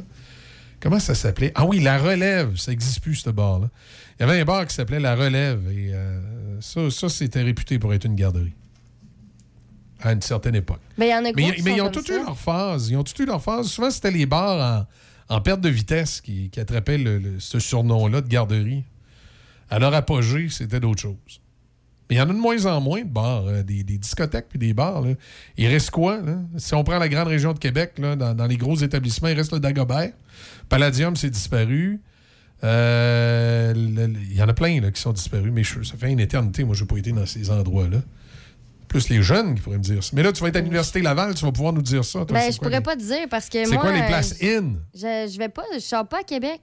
Comment 0.80 1.00
ça 1.00 1.16
s'appelait? 1.16 1.52
Ah 1.56 1.66
oui, 1.66 1.80
La 1.80 1.98
Relève. 1.98 2.56
Ça 2.58 2.72
n'existe 2.72 3.02
plus, 3.02 3.16
ce 3.16 3.30
bar-là. 3.32 3.70
Il 4.20 4.26
y 4.28 4.30
avait 4.30 4.40
un 4.40 4.46
bar 4.46 4.66
qui 4.68 4.76
s'appelait 4.76 5.00
La 5.00 5.16
Relève. 5.16 5.60
Et 5.72 5.92
ça, 6.62 6.90
ça 6.92 7.10
c'était 7.10 7.42
réputé 7.42 7.80
pour 7.80 7.94
être 7.94 8.06
une 8.06 8.16
garderie. 8.16 8.54
À 10.02 10.14
une 10.14 10.22
certaine 10.22 10.56
époque. 10.56 10.80
Il 10.98 11.06
y 11.08 11.14
en 11.14 11.18
a 11.18 11.32
Mais, 11.36 11.56
mais 11.64 11.76
ils 11.76 11.82
ont 11.82 11.92
ça. 11.92 12.00
eu 12.14 12.24
leur 12.24 12.38
phase. 12.38 12.90
Ils 12.90 12.96
ont 12.96 13.04
tous 13.04 13.22
eu 13.22 13.26
leur 13.26 13.42
phase. 13.44 13.68
Souvent, 13.68 13.92
c'était 13.92 14.12
les 14.12 14.26
bars 14.26 14.88
en, 15.30 15.36
en 15.36 15.42
perte 15.42 15.60
de 15.60 15.68
vitesse 15.68 16.22
qui, 16.22 16.50
qui 16.50 16.60
attrapaient 16.62 16.98
le- 16.98 17.18
le- 17.18 17.40
ce 17.42 17.60
surnom-là 17.60 18.22
de 18.22 18.28
garderie. 18.30 18.86
À 19.70 19.80
leur 19.80 19.94
apogée, 19.94 20.48
c'était 20.50 20.80
d'autres 20.80 21.02
choses. 21.02 21.42
Mais 22.10 22.16
il 22.16 22.18
y 22.18 22.22
en 22.22 22.30
a 22.30 22.34
de 22.34 22.40
moins 22.40 22.66
en 22.66 22.82
moins 22.82 23.02
de 23.02 23.08
bars, 23.10 23.46
euh, 23.46 23.62
des, 23.62 23.84
des 23.84 23.98
discothèques 24.00 24.48
puis 24.50 24.58
des 24.58 24.74
bars. 24.74 25.02
là. 25.02 25.14
Il 25.58 25.68
reste 25.68 25.92
quoi? 25.92 26.20
là? 26.22 26.38
Si 26.58 26.74
on 26.74 26.84
prend 26.84 26.98
la 26.98 27.08
grande 27.08 27.28
région 27.28 27.54
de 27.54 27.60
Québec, 27.60 27.94
là, 28.00 28.16
dans, 28.16 28.34
dans 28.34 28.48
les 28.48 28.58
gros 28.58 28.76
établissements, 28.76 29.28
il 29.28 29.36
reste 29.38 29.54
le 29.54 29.60
Dagobert. 29.60 30.12
Palladium, 30.70 31.16
c'est 31.16 31.30
disparu. 31.30 32.02
Euh, 32.64 33.74
le- 33.74 34.08
le- 34.08 34.20
Il 34.32 34.36
y 34.36 34.42
en 34.44 34.50
a 34.50 34.54
plein 34.54 34.82
là, 34.82 34.92
qui 34.92 35.02
sont 35.02 35.14
disparus, 35.14 35.52
mais 35.54 35.64
je- 35.64 35.84
ça 35.84 35.96
fait 35.98 36.12
une 36.12 36.20
éternité. 36.20 36.64
Moi, 36.64 36.76
je 36.76 36.84
n'ai 36.84 36.88
pas 36.88 36.98
été 36.98 37.12
dans 37.12 37.26
ces 37.26 37.50
endroits-là. 37.52 38.00
Plus 38.88 39.08
les 39.10 39.22
jeunes 39.22 39.54
qui 39.56 39.62
pourraient 39.62 39.78
me 39.78 39.84
dire 39.84 40.04
ça. 40.04 40.10
Mais 40.16 40.24
là, 40.24 40.32
tu 40.34 40.42
vas 40.42 40.50
être 40.50 40.56
à 40.56 40.60
l'Université 40.62 41.02
Laval, 41.02 41.36
tu 41.36 41.46
vas 41.46 41.52
pouvoir 41.52 41.74
nous 41.74 41.82
dire 41.84 42.04
ça. 42.04 42.26
toi. 42.26 42.38
Ben, 42.38 42.52
je 42.52 42.58
quoi 42.58 42.68
pourrais 42.70 42.80
les- 42.80 42.84
pas 42.84 42.96
te 42.96 43.04
dire 43.04 43.28
parce 43.30 43.48
que 43.48 43.64
C'est 43.66 43.78
quoi 43.78 43.94
les 43.94 44.02
euh, 44.02 44.08
places 44.08 44.36
in? 44.42 44.74
Je, 44.96 45.30
je 45.32 45.38
vais 45.38 45.50
pas, 45.50 45.64
je 45.76 45.80
sors 45.80 46.08
pas 46.08 46.20
à 46.22 46.24
Québec. 46.24 46.60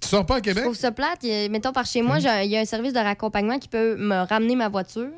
Tu 0.00 0.06
sors 0.08 0.24
pas 0.24 0.34
à 0.34 0.38
Je 0.38 0.42
Québec? 0.44 0.62
trouve 0.64 0.76
ça 0.76 0.92
plate. 0.92 1.24
Mettons, 1.50 1.72
par 1.72 1.84
chez 1.84 2.02
moi, 2.02 2.16
un- 2.16 2.42
il 2.42 2.50
y 2.50 2.56
a 2.56 2.60
un 2.60 2.64
service 2.64 2.92
de 2.92 3.00
raccompagnement 3.00 3.58
qui 3.58 3.68
peut 3.68 3.96
me 3.96 4.26
ramener 4.28 4.54
ma 4.54 4.68
voiture. 4.68 5.08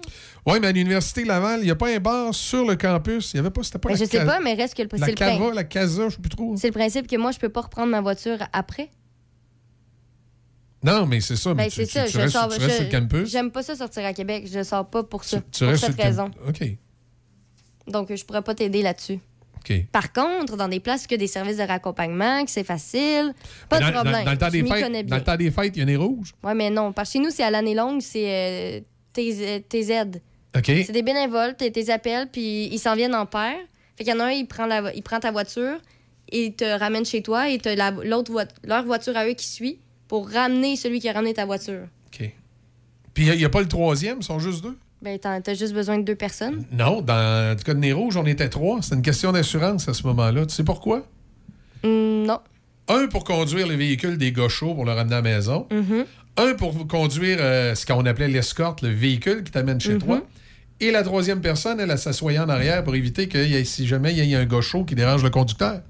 Oui, 0.46 0.58
mais 0.60 0.68
à 0.68 0.72
l'Université 0.72 1.24
Laval, 1.24 1.60
il 1.60 1.64
n'y 1.66 1.70
a 1.70 1.76
pas 1.76 1.88
un 1.94 1.98
bar 1.98 2.34
sur 2.34 2.64
le 2.66 2.76
campus. 2.76 3.32
Il 3.34 3.36
y 3.36 3.40
avait 3.40 3.50
pas, 3.50 3.62
c'était 3.62 3.78
pas 3.78 3.90
Ben, 3.90 3.94
la 3.98 4.04
je 4.04 4.10
sais 4.10 4.24
pas, 4.24 4.40
mais 4.40 4.54
reste 4.54 4.74
que 4.74 4.82
le 4.82 4.88
La 4.92 5.04
c'est 5.06 5.12
le 5.12 5.16
Cava, 5.16 5.52
la 5.52 5.64
Casa, 5.64 6.08
je 6.08 6.14
sais 6.14 6.20
plus 6.20 6.30
trop. 6.30 6.54
C'est 6.56 6.68
le 6.68 6.72
principe 6.72 7.06
que 7.06 7.16
moi, 7.16 7.30
je 7.30 7.38
peux 7.38 7.50
pas 7.50 7.60
reprendre 7.60 7.88
ma 7.90 8.00
voiture 8.00 8.38
après. 8.54 8.88
Non, 10.82 11.04
mais 11.04 11.20
c'est 11.20 11.36
ça. 11.36 11.50
mais 11.50 11.64
Ben, 11.64 11.70
tu, 11.70 11.76
c'est 11.76 11.86
ça. 11.86 12.04
tu- 12.04 12.12
tu 12.12 12.16
je 12.16 12.22
restes, 12.22 12.32
sors, 12.32 12.48
tu 12.48 12.54
restes 12.58 12.70
je- 12.70 12.74
sur 12.76 12.84
le 12.84 12.90
campus. 12.90 13.30
J'aime 13.30 13.50
pas 13.50 13.62
ça 13.62 13.76
sortir 13.76 14.04
à 14.06 14.14
Québec. 14.14 14.48
Je 14.50 14.62
sors 14.62 14.88
pas 14.88 15.02
pour 15.02 15.24
ça. 15.24 15.42
Tu 15.52 15.58
pour 15.60 15.68
restes 15.68 15.84
cette 15.84 15.94
sur 15.94 16.04
le 16.06 16.10
camp- 16.14 16.20
raison. 16.24 16.30
OK. 16.48 16.76
Donc, 17.86 18.14
je 18.14 18.24
pourrais 18.24 18.40
pas 18.42 18.54
t'aider 18.54 18.80
là-dessus. 18.80 19.18
OK. 19.68 19.84
Par 19.92 20.12
contre, 20.12 20.56
dans 20.56 20.68
des 20.68 20.80
places 20.80 21.06
que 21.06 21.14
des 21.14 21.26
services 21.26 21.58
de 21.58 21.62
raccompagnement, 21.62 22.44
que 22.44 22.50
c'est 22.50 22.64
facile, 22.64 23.34
pas 23.68 23.78
de 23.78 23.90
problème. 23.92 24.12
dans- 24.12 24.24
dans 24.24 24.30
le 24.32 24.38
temps 24.38 24.46
Je 24.46 24.50
des 24.52 24.64
fêtes, 24.64 24.82
connais 24.82 25.02
dans 25.02 25.08
bien. 25.08 25.16
le 25.18 25.22
temps 25.24 25.36
des 25.36 25.50
fêtes, 25.50 25.76
il 25.76 25.80
y 25.80 25.82
a 25.82 25.86
des 25.86 25.96
rouges. 25.96 26.32
Ouais, 26.42 26.54
mais 26.54 26.70
non. 26.70 26.92
Parce 26.92 27.10
que 27.10 27.12
chez 27.14 27.18
nous, 27.18 27.30
c'est 27.30 27.42
à 27.42 27.50
l'année 27.50 27.74
longue, 27.74 28.00
c'est 28.00 28.24
euh, 28.26 28.80
TZ. 29.12 29.62
TZ. 29.68 30.20
OK. 30.56 30.64
C'est 30.66 30.92
des 30.92 31.02
bénévoles, 31.02 31.54
t'es 31.56 31.70
tes 31.70 31.90
appels, 31.90 32.28
puis 32.30 32.66
ils 32.72 32.78
s'en 32.78 32.96
viennent 32.96 33.14
en 33.14 33.26
paire. 33.26 33.56
Fait 33.96 34.04
qu'il 34.04 34.12
y 34.12 34.16
en 34.16 34.20
a 34.20 34.24
un, 34.26 34.30
il 34.30 34.46
prend, 34.46 34.66
la, 34.66 34.92
il 34.94 35.02
prend 35.02 35.20
ta 35.20 35.30
voiture, 35.30 35.76
il 36.32 36.54
te 36.54 36.64
ramène 36.64 37.04
chez 37.04 37.22
toi, 37.22 37.50
et 37.50 37.58
t'as 37.58 37.74
la- 37.74 37.90
l'autre 37.90 38.32
leur 38.64 38.84
voiture 38.84 39.16
à 39.16 39.26
eux 39.28 39.34
qui 39.34 39.46
suit 39.46 39.78
pour 40.08 40.28
ramener 40.30 40.74
celui 40.76 40.98
qui 41.00 41.08
a 41.08 41.12
ramené 41.12 41.34
ta 41.34 41.44
voiture. 41.44 41.86
Puis 43.12 43.26
il 43.26 43.36
n'y 43.36 43.44
a, 43.44 43.48
pas 43.50 43.60
le 43.60 43.68
troisième, 43.68 44.18
ils 44.20 44.24
sont 44.24 44.38
juste 44.38 44.62
deux? 44.62 44.78
Ben, 45.02 45.18
t'as 45.18 45.54
juste 45.54 45.72
besoin 45.72 45.98
de 45.98 46.04
deux 46.04 46.14
personnes? 46.14 46.64
Non, 46.72 47.00
dans 47.00 47.56
le 47.56 47.62
cas 47.62 47.72
de 47.72 47.78
Nez 47.78 47.92
Rouge, 47.92 48.16
on 48.16 48.26
était 48.26 48.50
trois. 48.50 48.82
C'était 48.82 48.96
une 48.96 49.02
question 49.02 49.32
d'assurance 49.32 49.88
à 49.88 49.94
ce 49.94 50.06
moment-là. 50.06 50.44
Tu 50.44 50.54
sais 50.54 50.64
pourquoi? 50.64 51.06
Mm, 51.82 52.24
non. 52.26 52.38
Un 52.88 53.06
pour 53.06 53.24
conduire 53.24 53.66
les 53.66 53.76
véhicules 53.76 54.18
des 54.18 54.32
gauchos 54.32 54.74
pour 54.74 54.84
le 54.84 54.92
ramener 54.92 55.14
à 55.14 55.22
la 55.22 55.22
maison. 55.22 55.66
Mhm. 55.70 56.04
Un 56.36 56.54
pour 56.54 56.86
conduire 56.86 57.38
euh, 57.40 57.74
ce 57.74 57.86
qu'on 57.86 58.04
appelait 58.04 58.28
l'escorte, 58.28 58.82
le 58.82 58.90
véhicule 58.90 59.42
qui 59.42 59.52
t'amène 59.52 59.80
chez 59.80 59.96
toi. 59.98 60.22
Et 60.80 60.90
la 60.90 61.02
troisième 61.02 61.40
personne, 61.40 61.78
elle, 61.78 61.90
elle 61.90 61.98
s'assoyait 61.98 62.38
en 62.38 62.48
arrière 62.48 62.82
pour 62.82 62.94
éviter 62.94 63.28
que 63.28 63.64
si 63.64 63.86
jamais 63.86 64.12
il 64.12 64.24
y 64.24 64.32
ait 64.32 64.36
un 64.36 64.46
gaucho 64.46 64.84
qui 64.84 64.94
dérange 64.94 65.22
le 65.22 65.30
conducteur. 65.30 65.82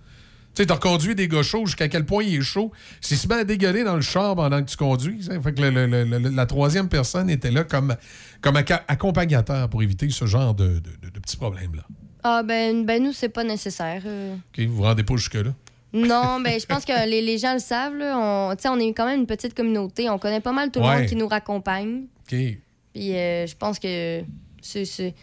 Tu 0.55 0.63
sais, 0.63 0.67
t'as 0.67 0.75
reconduit 0.75 1.15
des 1.15 1.29
gauchos 1.29 1.65
jusqu'à 1.67 1.89
quel 1.89 2.05
point 2.05 2.25
il 2.25 2.35
est 2.37 2.41
chaud. 2.43 2.73
Se 3.01 3.27
met 3.29 3.37
à 3.37 3.45
dégueuler 3.45 3.85
dans 3.85 3.95
le 3.95 4.01
char 4.01 4.35
pendant 4.35 4.61
que 4.63 4.69
tu 4.69 4.77
conduis, 4.77 5.23
sais, 5.23 5.41
fait 5.41 5.53
que 5.55 5.61
le- 5.63 5.71
le- 5.71 5.87
le- 5.87 6.19
le- 6.19 6.29
la 6.31 6.47
troisième 6.47 6.89
personne 6.89 7.31
était 7.31 7.53
là 7.53 7.63
comme, 7.65 7.95
comme 8.41 8.57
accompagnateur 8.89 9.69
pour 9.69 9.83
éviter 9.83 10.09
ce 10.11 10.27
genre 10.27 10.55
de, 10.55 10.67
de- 10.81 10.81
de- 11.03 11.11
de 11.15 11.19
petits 11.21 11.37
problèmes-là. 11.37 11.83
Ah, 12.25 12.43
ben, 12.43 12.85
ben 12.85 13.03
nous, 13.03 13.13
c'est 13.13 13.29
pas 13.29 13.45
nécessaire. 13.45 14.03
euh. 14.05 14.35
OK, 14.35 14.65
vous 14.67 14.75
vous 14.75 14.83
rendez 14.83 15.05
pas 15.05 15.17
jusque-là? 15.17 15.55
Non, 15.93 16.41
ben 16.45 16.59
je 16.61 16.67
pense 16.67 16.85
que 16.85 17.09
les, 17.09 17.23
les 17.23 17.39
gens 17.39 17.55
le 17.55 17.61
savent. 17.61 17.97
Là. 17.97 18.19
On, 18.19 18.55
tu 18.57 18.63
sais, 18.63 18.69
on 18.69 18.79
est 18.79 18.93
quand 18.93 19.07
même 19.07 19.21
une 19.21 19.27
petite 19.27 19.55
communauté. 19.55 20.11
On 20.11 20.19
connaît 20.19 20.41
pas 20.41 20.53
mal 20.53 20.71
tout 20.73 20.81
le 20.81 20.87
Ouais. 20.87 20.99
monde 20.99 21.07
qui 21.07 21.17
nous 21.17 21.29
raccompagne. 21.29 22.03
OK. 22.31 22.37
Puis 22.93 23.17
euh, 23.17 23.47
je 23.47 23.55
pense 23.57 23.79
que 23.79 24.23
c'est, 24.61 24.85
c'est- 24.85 25.15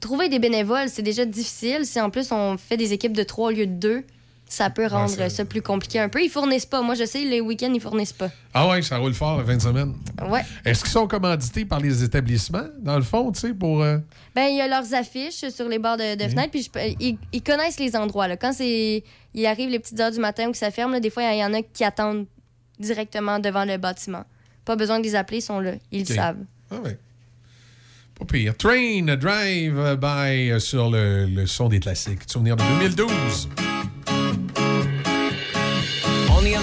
trouver 0.00 0.28
des 0.28 0.38
bénévoles, 0.38 0.88
c'est 0.88 1.02
déjà 1.02 1.24
difficile. 1.24 1.84
Si 1.84 2.00
en 2.00 2.10
plus 2.10 2.30
on 2.32 2.56
fait 2.56 2.76
des 2.76 2.92
équipes 2.92 3.16
de 3.16 3.22
trois 3.22 3.48
au 3.48 3.52
lieu 3.52 3.66
de 3.66 3.72
deux, 3.72 4.04
ça 4.48 4.70
peut 4.70 4.86
rendre 4.86 5.28
ça 5.28 5.44
plus 5.44 5.60
compliqué 5.62 5.98
un 6.00 6.08
peu. 6.08 6.22
Ils 6.22 6.30
fournissent 6.30 6.64
pas. 6.66 6.80
Moi, 6.80 6.94
je 6.94 7.04
sais, 7.04 7.22
les 7.24 7.40
week-ends, 7.40 7.72
ils 7.74 7.80
fournissent 7.80 8.12
pas. 8.12 8.30
Ah 8.54 8.66
ouais, 8.68 8.80
ça 8.82 8.96
roule 8.96 9.12
fort 9.14 9.38
la 9.38 9.44
fin 9.44 9.56
de 9.56 9.62
semaine. 9.62 9.94
Ouais. 10.28 10.40
Est-ce 10.64 10.82
qu'ils 10.82 10.90
sont 10.92 11.06
commandités 11.06 11.64
par 11.64 11.80
les 11.80 12.02
établissements, 12.02 12.66
dans 12.80 12.96
le 12.96 13.02
fond, 13.02 13.30
tu 13.30 13.40
sais, 13.40 13.52
pour... 13.54 13.82
euh, 13.82 13.98
Ben, 14.34 14.46
il 14.48 14.56
y 14.56 14.60
a 14.60 14.66
leurs 14.68 14.94
affiches 14.94 15.48
sur 15.50 15.68
les 15.68 15.78
bords 15.78 15.96
de, 15.98 16.14
de 16.16 16.28
fenêtres, 16.28 16.50
puis 16.50 16.62
je 16.62 16.94
ils, 16.98 17.18
ils 17.32 17.42
connaissent 17.42 17.78
les 17.78 17.94
endroits. 17.94 18.26
Là. 18.26 18.36
Quand 18.36 18.52
c'est, 18.52 19.04
il 19.34 19.46
arrive 19.46 19.68
les 19.70 19.78
petites 19.78 20.00
heures 20.00 20.10
du 20.12 20.18
matin 20.20 20.48
ou 20.48 20.52
que 20.52 20.58
ça 20.58 20.70
ferme, 20.70 20.92
là, 20.92 21.00
des 21.00 21.10
fois, 21.10 21.22
il 21.32 21.38
y 21.38 21.44
en 21.44 21.52
a 21.52 21.62
qui 21.62 21.84
attendent 21.84 22.26
directement 22.80 23.38
devant 23.38 23.64
le 23.64 23.76
bâtiment. 23.76 24.24
Pas 24.64 24.76
besoin 24.76 24.98
de 24.98 25.04
les 25.04 25.14
appeler, 25.14 25.38
ils 25.38 25.42
sont 25.42 25.60
là. 25.60 25.72
Ils 25.92 26.00
le 26.08 26.14
savent. 26.14 26.38
Ah 26.70 26.76
ouais. 26.84 26.98
Pas 28.18 28.24
pire. 28.24 28.56
Train 28.56 29.02
Drive 29.16 29.96
By 30.00 30.50
euh, 30.50 30.58
sur 30.58 30.90
le, 30.90 31.26
le 31.26 31.46
son 31.46 31.68
des 31.68 31.80
classiques. 31.80 32.20
Souvenir 32.26 32.56
de 32.56 32.62
2012. 32.80 33.48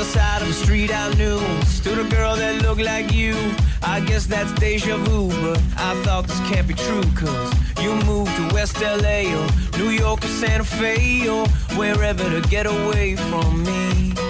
Side 0.05 0.41
of 0.41 0.47
the 0.47 0.53
street 0.53 0.91
I 0.93 1.13
knew 1.15 1.39
stood 1.65 1.99
a 1.99 2.09
girl 2.09 2.35
that 2.35 2.61
looked 2.61 2.81
like 2.81 3.11
you. 3.11 3.35
I 3.83 3.99
guess 3.99 4.25
that's 4.25 4.51
deja 4.53 4.97
vu, 4.97 5.29
but 5.41 5.59
I 5.77 5.91
thought 6.03 6.27
this 6.27 6.39
can't 6.49 6.67
be 6.67 6.73
true, 6.73 7.03
cause 7.15 7.53
you 7.81 7.93
moved 8.05 8.35
to 8.35 8.53
West 8.53 8.79
LA 8.81 9.19
or 9.39 9.47
New 9.77 9.89
York 9.89 10.23
or 10.23 10.27
Santa 10.27 10.63
Fe 10.63 11.27
or 11.27 11.47
wherever 11.77 12.23
to 12.29 12.41
get 12.49 12.65
away 12.65 13.15
from 13.15 13.63
me. 13.63 14.24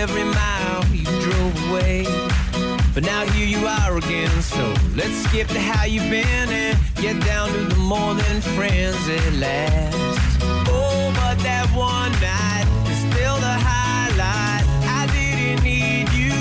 Every 0.00 0.24
mile 0.24 0.82
you 0.86 1.04
drove 1.04 1.70
away. 1.70 2.04
But 2.94 3.04
now 3.04 3.26
here 3.26 3.46
you 3.46 3.66
are 3.66 3.98
again, 3.98 4.30
so 4.40 4.74
let's 4.96 5.14
skip 5.24 5.46
to 5.48 5.60
how 5.60 5.84
you've 5.84 6.08
been 6.08 6.48
and 6.48 6.78
get 6.96 7.20
down 7.24 7.48
to 7.52 7.60
the 7.72 7.76
more 7.76 8.14
than 8.14 8.40
friends 8.56 9.02
at 9.08 9.32
last. 9.34 10.40
Oh, 10.68 11.12
but 11.20 11.36
that 11.44 11.68
one 11.76 12.12
night 12.32 12.66
is 12.90 12.98
still 13.12 13.36
the 13.48 13.56
highlight. 13.70 14.64
I 15.00 15.02
didn't 15.12 15.62
need 15.62 16.08
you 16.22 16.38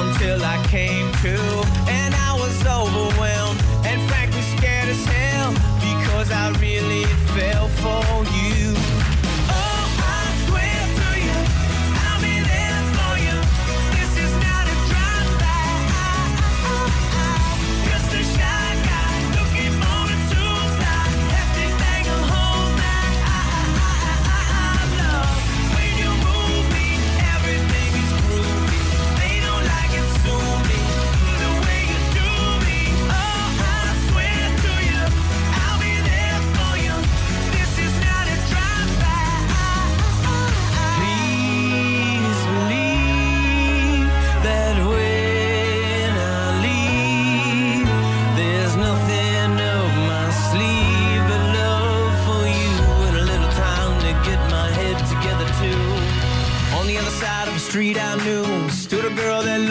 until 0.00 0.38
I 0.44 0.56
came 0.68 1.10
to, 1.24 1.36
and 1.90 2.14
I 2.14 2.32
was 2.34 2.54
overwhelmed 2.64 3.09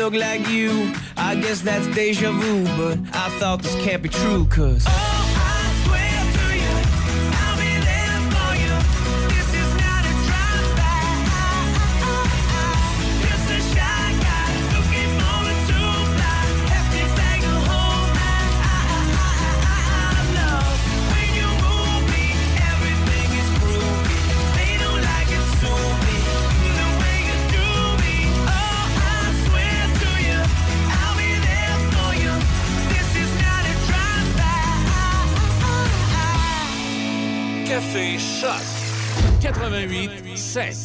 looked 0.09 0.21
like 0.21 0.49
you. 0.49 0.91
I 1.17 1.35
guess 1.35 1.61
that's 1.61 1.85
deja 1.87 2.31
vu, 2.31 2.63
but 2.77 2.97
I 3.15 3.29
thought 3.39 3.61
this 3.61 3.75
can't 3.83 4.01
be 4.01 4.09
true, 4.09 4.45
cause. 4.47 4.83
Café 37.79 38.17
Choc 38.19 38.89
88 39.41 40.11
7. 40.35 40.75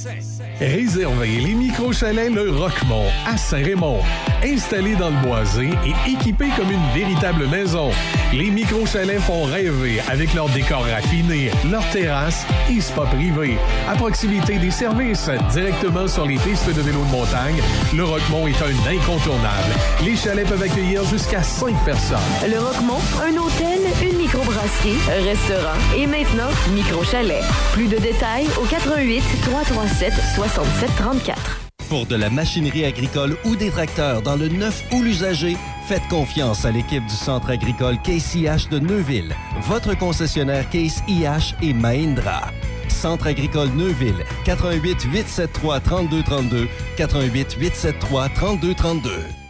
Réservez 0.61 1.41
les 1.41 1.55
micro-chalets 1.55 2.31
Le 2.31 2.51
Roquemont 2.51 3.07
à 3.27 3.37
Saint-Raymond. 3.37 3.99
Installés 4.45 4.95
dans 4.95 5.11
le 5.11 5.17
boisé 5.27 5.71
et 5.85 6.13
équipés 6.13 6.51
comme 6.57 6.71
une 6.71 6.87
véritable 6.95 7.49
maison, 7.49 7.91
les 8.33 8.51
micro-chalets 8.51 9.21
font 9.21 9.45
rêver 9.45 10.01
avec 10.09 10.35
leur 10.35 10.49
décor 10.51 10.85
raffiné, 10.85 11.51
leur 11.71 11.85
terrasse 11.91 12.47
et 12.71 12.81
spa 12.81 13.03
privé. 13.03 13.57
À 13.89 13.97
proximité 13.97 14.59
des 14.59 14.71
services, 14.71 15.31
directement 15.53 16.07
sur 16.07 16.27
les 16.27 16.37
pistes 16.39 16.69
de 16.69 16.81
vélo 16.81 17.01
de 17.05 17.11
montagne, 17.11 17.61
Le 17.95 18.05
Roquemont 18.05 18.47
est 18.47 18.63
un 18.63 18.97
incontournable. 18.97 19.75
Les 20.05 20.17
chalets 20.17 20.47
peuvent 20.47 20.63
accueillir 20.63 21.05
jusqu'à 21.05 21.43
5 21.43 21.75
personnes. 21.85 22.19
Le 22.49 22.59
Roquemont, 22.59 23.01
un 23.23 23.37
hôtel, 23.37 23.81
une 24.03 24.24
microbrasserie, 24.25 24.97
restaurant 25.23 25.79
et 25.95 26.07
maintenant 26.07 26.49
micro-chalet. 26.75 27.43
Plus 27.75 27.89
de 27.89 27.99
détails 27.99 28.47
au 28.59 28.65
88 28.65 29.23
337 29.43 30.13
67 30.35 30.91
34. 30.97 31.61
Pour 31.91 32.07
de 32.07 32.17
la 32.17 32.31
machinerie 32.31 32.87
agricole 32.87 33.37
ou 33.45 33.55
des 33.55 33.71
tracteurs 33.71 34.23
dans 34.23 34.37
le 34.37 34.49
neuf 34.49 34.83
ou 34.93 35.03
l'usager, 35.03 35.59
faites 35.87 36.07
confiance 36.09 36.65
à 36.65 36.71
l'équipe 36.71 37.05
du 37.05 37.15
Centre 37.15 37.51
agricole 37.51 37.99
Case 38.03 38.35
IH 38.35 38.71
de 38.71 38.79
Neuville, 38.79 39.37
votre 39.65 39.95
concessionnaire 39.99 40.69
Case 40.71 41.03
IH 41.07 41.55
et 41.61 41.75
Mahindra. 41.75 42.45
Centre 42.89 43.27
agricole 43.27 43.69
Neuville, 43.77 44.25
88 44.47 45.03
873 45.03 45.83
3232, 45.83 46.69
88 46.97 47.57
873 47.61 48.31
3232. 48.35 49.44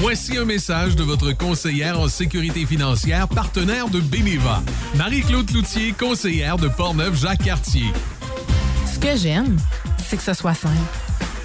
Voici 0.00 0.36
un 0.36 0.44
message 0.44 0.94
de 0.94 1.02
votre 1.02 1.32
conseillère 1.32 1.98
en 1.98 2.06
sécurité 2.06 2.64
financière, 2.64 3.26
partenaire 3.26 3.88
de 3.88 3.98
Beneva. 3.98 4.62
Marie-Claude 4.94 5.46
Cloutier, 5.46 5.92
conseillère 5.92 6.56
de 6.56 6.68
Portneuf-Jacques-Cartier. 6.68 7.92
Ce 8.86 9.00
que 9.00 9.16
j'aime, 9.16 9.56
c'est 10.08 10.16
que 10.16 10.22
ce 10.22 10.34
soit 10.34 10.54
simple. 10.54 10.76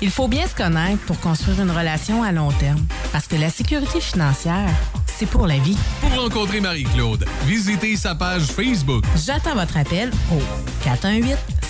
Il 0.04 0.12
faut 0.12 0.28
bien 0.28 0.46
se 0.46 0.54
connaître 0.54 1.02
pour 1.08 1.20
construire 1.20 1.62
une 1.62 1.72
relation 1.72 2.22
à 2.22 2.32
long 2.32 2.52
terme. 2.52 2.86
Parce 3.12 3.26
que 3.26 3.36
la 3.38 3.50
sécurité 3.50 4.00
financière, 4.00 4.70
c'est 5.18 5.26
pour 5.26 5.48
la 5.48 5.58
vie. 5.58 5.78
Pour 6.02 6.22
rencontrer 6.22 6.62
Marie-Claude, 6.62 7.26
visitez 7.48 7.96
sa 7.98 8.14
page 8.14 8.44
Facebook. 8.44 9.04
J'attends 9.26 9.56
votre 9.56 9.78
appel 9.78 10.12
au 10.32 10.38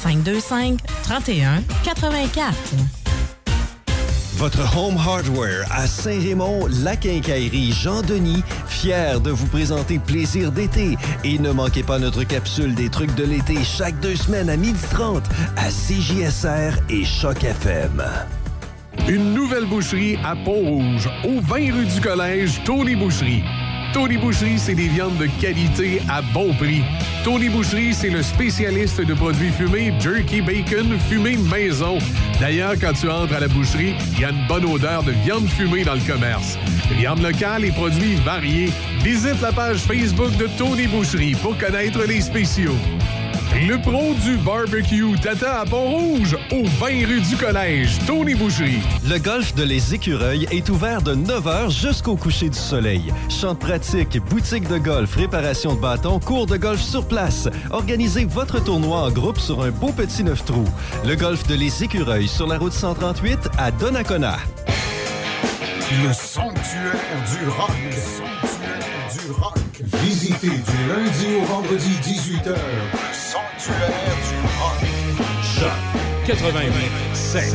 418-525-3184. 0.06 0.74
Votre 4.36 4.78
Home 4.78 4.98
Hardware 4.98 5.66
à 5.72 5.86
Saint-Raymond, 5.88 6.68
la 6.84 6.96
quincaillerie 6.96 7.72
Jean-Denis, 7.72 8.44
fier 8.68 9.22
de 9.22 9.30
vous 9.30 9.46
présenter 9.48 10.00
Plaisir 10.00 10.52
d'été. 10.52 10.98
Et 11.24 11.38
ne 11.38 11.52
manquez 11.52 11.84
pas 11.84 12.00
notre 12.00 12.24
capsule 12.24 12.74
des 12.74 12.90
trucs 12.90 13.14
de 13.16 13.24
l'été 13.24 13.64
chaque 13.64 14.00
deux 14.00 14.16
semaines 14.16 14.50
à 14.50 14.58
12h30 14.58 15.22
à 15.56 15.70
CJSR 15.70 16.82
et 16.90 17.06
Choc 17.06 17.44
FM. 17.44 18.04
Une 19.08 19.34
nouvelle 19.34 19.66
boucherie 19.66 20.18
à 20.24 20.36
Pont-Rouge, 20.36 21.10
au 21.26 21.40
20 21.42 21.74
rue 21.74 21.86
du 21.86 22.02
Collège, 22.02 22.62
Tony 22.66 22.96
Boucherie. 22.96 23.44
Tony 23.94 24.18
Boucherie, 24.18 24.58
c'est 24.58 24.74
des 24.74 24.88
viandes 24.88 25.18
de 25.18 25.28
qualité 25.40 26.02
à 26.10 26.22
bon 26.22 26.52
prix. 26.56 26.82
Tony 27.24 27.48
Boucherie, 27.50 27.94
c'est 27.94 28.10
le 28.10 28.24
spécialiste 28.24 29.00
de 29.00 29.14
produits 29.14 29.52
fumés, 29.52 29.94
jerky 30.00 30.42
bacon, 30.42 30.98
fumé 31.08 31.38
maison. 31.38 32.00
D'ailleurs, 32.40 32.74
quand 32.82 32.94
tu 32.94 33.08
entres 33.10 33.36
à 33.36 33.40
la 33.40 33.48
boucherie, 33.48 33.94
il 34.14 34.20
y 34.20 34.26
a 34.26 34.32
une 34.32 34.48
bonne 34.48 34.66
odeur 34.66 35.04
de 35.04 35.12
viande 35.12 35.48
fumée 35.48 35.84
dans 35.84 35.94
le 35.94 36.02
commerce. 36.02 36.58
Viande 36.98 37.22
locale 37.22 37.66
et 37.66 37.72
produits 37.72 38.16
variés. 38.16 38.72
Visite 39.04 39.40
la 39.42 39.52
page 39.52 39.78
Facebook 39.78 40.36
de 40.38 40.48
Tony 40.58 40.88
Boucherie 40.88 41.36
pour 41.36 41.56
connaître 41.58 42.04
les 42.08 42.22
spéciaux. 42.22 42.76
Le 43.56 43.80
pro 43.80 44.16
du 44.16 44.36
barbecue 44.38 45.16
t'attend 45.22 45.62
à 45.62 45.66
Pont-Rouge, 45.66 46.36
au 46.52 46.66
20 46.66 46.88
rue 47.06 47.22
du 47.22 47.38
Collège, 47.38 48.00
Tony 48.08 48.34
Boucherie. 48.34 48.82
Le 49.08 49.20
golf 49.20 49.54
de 49.54 49.64
Les 49.64 49.94
Écureuils 49.94 50.48
est 50.50 50.68
ouvert 50.70 51.04
de 51.04 51.14
9h 51.14 51.70
jusqu'au 51.70 52.16
coucher 52.16 52.50
du 52.50 52.58
soleil. 52.58 53.14
Champ 53.30 53.54
de 53.54 53.60
pratique, 53.60 54.20
boutique 54.28 54.68
de 54.68 54.80
golf, 54.80 55.16
réparation 55.16 55.76
de 55.76 55.80
bâtons, 55.80 56.20
cours 56.20 56.48
de 56.48 56.58
golf 56.58 56.82
sur 56.82 57.08
place. 57.08 57.48
Organisez 57.70 58.26
votre 58.26 58.62
tournoi 58.62 59.04
en 59.04 59.12
groupe 59.12 59.38
sur 59.38 59.62
un 59.62 59.70
beau 59.70 59.92
petit 59.92 60.24
neuf 60.24 60.44
trous. 60.44 60.68
Le 61.06 61.16
golf 61.16 61.46
de 61.48 61.54
Les 61.54 61.84
Écureuils 61.84 62.28
sur 62.28 62.48
la 62.48 62.58
route 62.58 62.74
138 62.74 63.50
à 63.60 63.70
Donnacona. 63.70 64.38
Le 65.92 66.12
sanctuaire 66.12 66.96
du 67.30 67.48
rock. 67.50 67.70
Le 67.86 67.92
sanctuaire 67.92 69.26
du 69.26 69.32
rock. 69.32 69.54
Visitez 70.02 70.48
du 70.48 70.88
lundi 70.90 71.36
au 71.40 71.46
vendredi 71.46 71.92
18h. 72.02 72.56
Sanctuaire 73.34 73.90
du 74.30 74.38
rock. 74.60 74.78
Choc 75.42 76.28
88 76.28 77.16
7. 77.16 77.52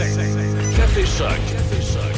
Café 0.76 1.07
Choc. 1.07 1.28
Café 1.52 1.81
Choc. 1.81 2.17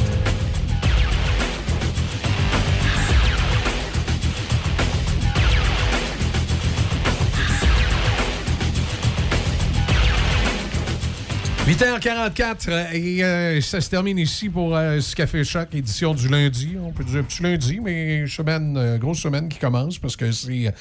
8h44 11.71 12.93
et 12.93 13.23
euh, 13.23 13.61
ça 13.61 13.79
se 13.79 13.89
termine 13.89 14.17
ici 14.17 14.49
pour 14.49 14.75
euh, 14.75 14.99
ce 14.99 15.15
Café 15.15 15.45
Choc, 15.45 15.69
édition 15.73 16.13
du 16.13 16.27
lundi. 16.27 16.75
On 16.83 16.91
peut 16.91 17.05
dire 17.05 17.21
un 17.21 17.23
petit 17.23 17.41
lundi, 17.41 17.79
mais 17.79 18.27
semaine, 18.27 18.75
euh, 18.75 18.97
grosse 18.97 19.19
semaine 19.19 19.47
qui 19.47 19.57
commence 19.57 19.97
parce 19.97 20.17
que 20.17 20.33
c'est 20.33 20.67
euh, 20.67 20.71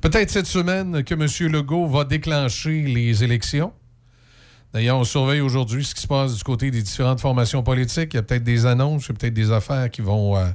peut-être 0.00 0.30
cette 0.30 0.46
semaine 0.46 1.04
que 1.04 1.12
M. 1.12 1.52
Legault 1.52 1.86
va 1.86 2.04
déclencher 2.04 2.80
les 2.80 3.22
élections. 3.22 3.72
D'ailleurs, 4.72 4.98
on 4.98 5.04
surveille 5.04 5.40
aujourd'hui 5.40 5.84
ce 5.84 5.94
qui 5.94 6.02
se 6.02 6.06
passe 6.06 6.36
du 6.36 6.44
côté 6.44 6.70
des 6.70 6.82
différentes 6.82 7.20
formations 7.20 7.62
politiques. 7.62 8.12
Il 8.12 8.16
y 8.16 8.20
a 8.20 8.22
peut-être 8.22 8.44
des 8.44 8.66
annonces, 8.66 9.06
il 9.06 9.08
y 9.08 9.12
a 9.12 9.14
peut-être 9.18 9.34
des 9.34 9.50
affaires 9.50 9.90
qui 9.90 10.02
vont, 10.02 10.36
euh, 10.36 10.46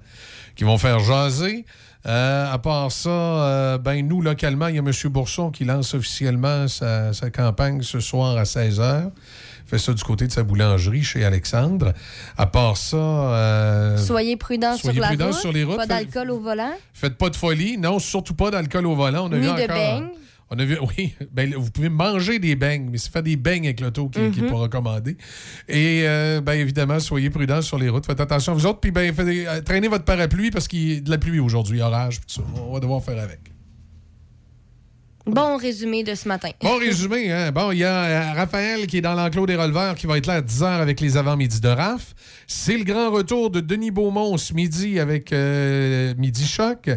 qui 0.56 0.64
vont 0.64 0.78
faire 0.78 1.00
jaser. 1.00 1.66
Euh, 2.06 2.52
à 2.52 2.60
part 2.60 2.92
ça, 2.92 3.10
euh, 3.10 3.78
ben 3.78 4.08
nous, 4.08 4.22
localement, 4.22 4.68
il 4.68 4.76
y 4.76 4.80
a 4.80 4.82
M. 4.82 4.92
Bourson 5.06 5.50
qui 5.52 5.66
lance 5.66 5.94
officiellement 5.96 6.68
sa, 6.68 7.14
sa 7.14 7.32
campagne 7.32 7.82
ce 7.82 8.00
soir 8.00 8.38
à 8.38 8.44
16h. 8.44 9.10
Fait 9.66 9.77
ça 9.80 9.93
du 9.93 10.03
côté 10.03 10.27
de 10.27 10.32
sa 10.32 10.43
boulangerie 10.43 11.03
chez 11.03 11.24
Alexandre. 11.24 11.93
À 12.38 12.45
part 12.48 12.77
ça... 12.77 12.98
euh, 12.98 13.98
Soyez 13.98 14.38
prudents 14.38 14.75
soyez 14.77 15.00
sur 15.01 15.01
la 15.17 15.25
route. 15.25 15.33
sur 15.35 15.51
les 15.51 15.64
routes. 15.64 15.77
Pas 15.77 15.88
d'alcool 15.88 16.32
au 16.32 16.40
volant. 16.40 16.74
Faites 16.93 17.17
pas 17.17 17.30
de 17.30 17.35
folie. 17.35 17.77
Non, 17.77 18.00
surtout 18.00 18.33
pas 18.35 18.51
d'alcool 18.51 18.85
au 18.85 18.95
volant. 18.95 19.27
On 19.30 19.32
a 19.33 19.38
Ni 19.38 19.42
vu 19.42 19.48
de 19.48 19.51
encore... 19.51 19.67
beignes. 19.67 20.09
On 20.56 20.59
a 20.59 20.66
vu, 20.66 20.77
oui, 20.98 21.16
ben, 21.32 21.56
vous 21.56 21.72
pouvez 21.72 21.90
manger 21.90 22.38
des 22.38 22.56
beignes, 22.56 22.88
mais 22.92 23.00
c'est 23.00 23.11
faire 23.11 23.24
des 23.24 23.38
beignes 23.38 23.66
avec 23.66 23.80
l'auto 23.80 24.09
qui, 24.09 24.19
qui 24.32 24.40
est 24.42 24.43
Mhm. 24.43 24.50
pas 24.51 24.58
recommandé. 24.58 25.17
Et 25.67 26.03
euh, 26.06 26.42
ben, 26.42 26.53
évidemment, 26.53 27.00
soyez 27.00 27.32
prudents 27.32 27.61
sur 27.64 27.80
les 27.80 27.90
routes. 27.90 28.06
Faites 28.06 28.19
attention 28.22 28.51
à 28.51 28.56
vous 28.56 28.66
autres. 28.67 28.80
Puis 28.80 28.92
ben, 28.92 29.11
faites 29.14 29.25
euh, 29.27 29.61
traînez 29.61 29.88
votre 29.88 30.06
parapluie 30.06 30.51
parce 30.51 30.67
qu'il 30.67 30.93
y 30.93 30.98
a 30.98 31.01
de 31.01 31.09
la 31.09 31.17
pluie 31.17 31.40
aujourd'hui, 31.40 31.82
orage, 31.82 32.19
puis 32.19 32.27
tout 32.35 32.42
ça. 32.42 32.48
On 32.67 32.74
va 32.74 32.80
devoir 32.80 33.01
faire 33.01 33.17
avec. 33.24 33.40
Bon 35.26 35.56
résumé 35.56 36.03
de 36.03 36.16
ce 36.16 36.27
matin. 36.27 36.50
Bon 36.61 36.77
résumé, 36.77 37.32
hein? 37.32 37.52
Bon, 37.53 37.72
il 37.72 37.77
y 37.77 37.85
a 37.85 38.03
euh, 38.03 38.34
Raphaël 38.34 38.88
qui 38.88 38.98
est 38.98 39.02
dans 39.02 39.14
l'enclos 39.14 39.45
des 39.45 39.56
releveurs 39.56 39.95
qui 39.95 40.06
va 40.06 40.18
être 40.18 40.27
là 40.27 40.34
à 40.35 40.42
10h 40.42 40.66
avec 40.66 41.00
les 41.00 41.16
avant-midi 41.16 41.61
de 41.61 41.69
RAF. 41.69 42.14
C'est 42.45 42.77
le 42.77 42.84
grand 42.84 43.10
retour 43.10 43.50
de 43.50 43.61
Denis 43.61 43.92
Beaumont 43.92 44.35
ce 44.38 44.53
midi 44.53 45.00
avec 45.00 45.32
euh, 45.32 46.14
Midi 46.18 46.45
Choc. 46.45 46.90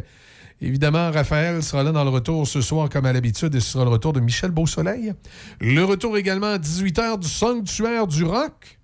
Évidemment, 0.60 1.12
Raphaël 1.12 1.62
sera 1.62 1.84
là 1.84 1.92
dans 1.92 2.02
le 2.02 2.10
retour 2.10 2.48
ce 2.48 2.60
soir 2.60 2.88
comme 2.88 3.06
à 3.06 3.12
l'habitude 3.12 3.54
et 3.54 3.60
ce 3.60 3.72
sera 3.72 3.84
le 3.84 3.90
retour 3.90 4.12
de 4.12 4.18
Michel 4.18 4.50
Beausoleil. 4.50 5.12
Le 5.60 5.84
retour 5.84 6.16
également 6.16 6.54
à 6.54 6.58
18h 6.58 7.20
du 7.20 7.28
Sanctuaire 7.28 8.08
du 8.08 8.24
Rock 8.24 8.80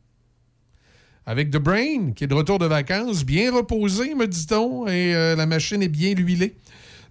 avec 1.26 1.50
The 1.50 1.58
Brain 1.58 2.12
qui 2.14 2.24
est 2.24 2.28
de 2.28 2.34
retour 2.34 2.60
de 2.60 2.66
vacances, 2.66 3.24
bien 3.24 3.52
reposé, 3.52 4.14
me 4.14 4.28
dit-on, 4.28 4.86
et 4.86 5.14
euh, 5.16 5.34
la 5.34 5.46
machine 5.46 5.82
est 5.82 5.88
bien 5.88 6.14
huilée. 6.16 6.56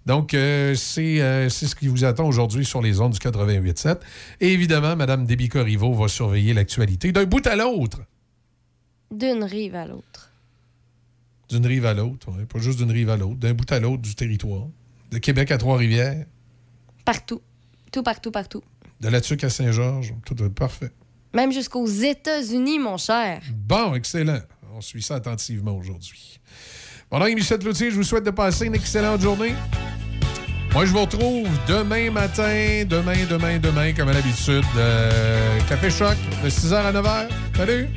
Donc, 0.06 0.34
euh, 0.34 0.74
c'est 0.74 1.20
euh, 1.20 1.48
c'est 1.48 1.66
ce 1.66 1.76
qui 1.76 1.86
vous 1.88 2.04
attend 2.04 2.26
aujourd'hui 2.26 2.64
sur 2.64 2.82
les 2.82 3.00
ondes 3.00 3.12
du 3.12 3.18
88.7. 3.18 3.98
Et 4.40 4.52
évidemment, 4.52 4.96
Mme 4.96 5.26
Déby 5.26 5.48
Corriveau 5.48 5.94
va 5.94 6.08
surveiller 6.08 6.54
l'actualité 6.54 7.12
d'un 7.12 7.24
bout 7.24 7.46
à 7.46 7.54
l'autre, 7.56 8.00
D'une 9.12 9.44
rive 9.44 9.74
à 9.76 9.86
l'autre. 9.86 10.30
d'une 11.50 11.66
rive 11.66 11.86
à 11.86 11.94
l'autre, 11.94 12.30
ouais, 12.32 12.46
pas 12.46 12.58
juste 12.58 12.78
d'une 12.78 12.90
rive 12.90 13.10
à 13.10 13.16
l'autre, 13.16 13.36
d'un 13.36 13.54
bout 13.54 13.70
à 13.70 13.78
l'autre 13.78 14.02
du 14.02 14.14
territoire, 14.14 14.66
de 15.10 15.18
Québec 15.18 15.50
à 15.50 15.58
Trois-Rivières, 15.58 16.24
Partout. 17.04 17.40
Tout 17.92 18.02
partout, 18.02 18.30
partout. 18.30 18.62
de 19.00 19.08
La 19.08 19.20
Tuque 19.20 19.44
à 19.44 19.50
Saint-Georges, 19.50 20.14
tout 20.24 20.40
est 20.42 20.48
parfait. 20.50 20.90
Même 21.34 21.52
jusqu'aux 21.52 21.86
États-Unis, 21.86 22.78
mon 22.78 22.96
cher. 22.96 23.42
Bon, 23.54 23.94
excellent. 23.94 24.40
On 24.74 24.80
suit 24.80 25.02
ça 25.02 25.16
attentivement 25.16 25.76
aujourd'hui. 25.76 26.40
Bon, 27.12 27.18
donc, 27.18 27.34
Michel 27.34 27.58
Cloutier, 27.58 27.90
je 27.90 27.96
vous 27.96 28.04
souhaite 28.04 28.24
de 28.24 28.30
passer 28.30 28.64
une 28.64 28.74
excellente 28.74 29.20
journée. 29.20 29.52
Moi, 30.72 30.86
je 30.86 30.92
vous 30.92 31.02
retrouve 31.02 31.46
demain 31.68 32.10
matin, 32.10 32.84
demain, 32.88 33.26
demain, 33.28 33.58
demain, 33.58 33.92
comme 33.92 34.08
à 34.08 34.14
l'habitude, 34.14 34.64
euh, 34.78 35.58
Café 35.68 35.90
Choc, 35.90 36.16
de 36.42 36.48
6h 36.48 36.74
à 36.74 36.90
9h. 36.90 37.28
Salut! 37.54 37.88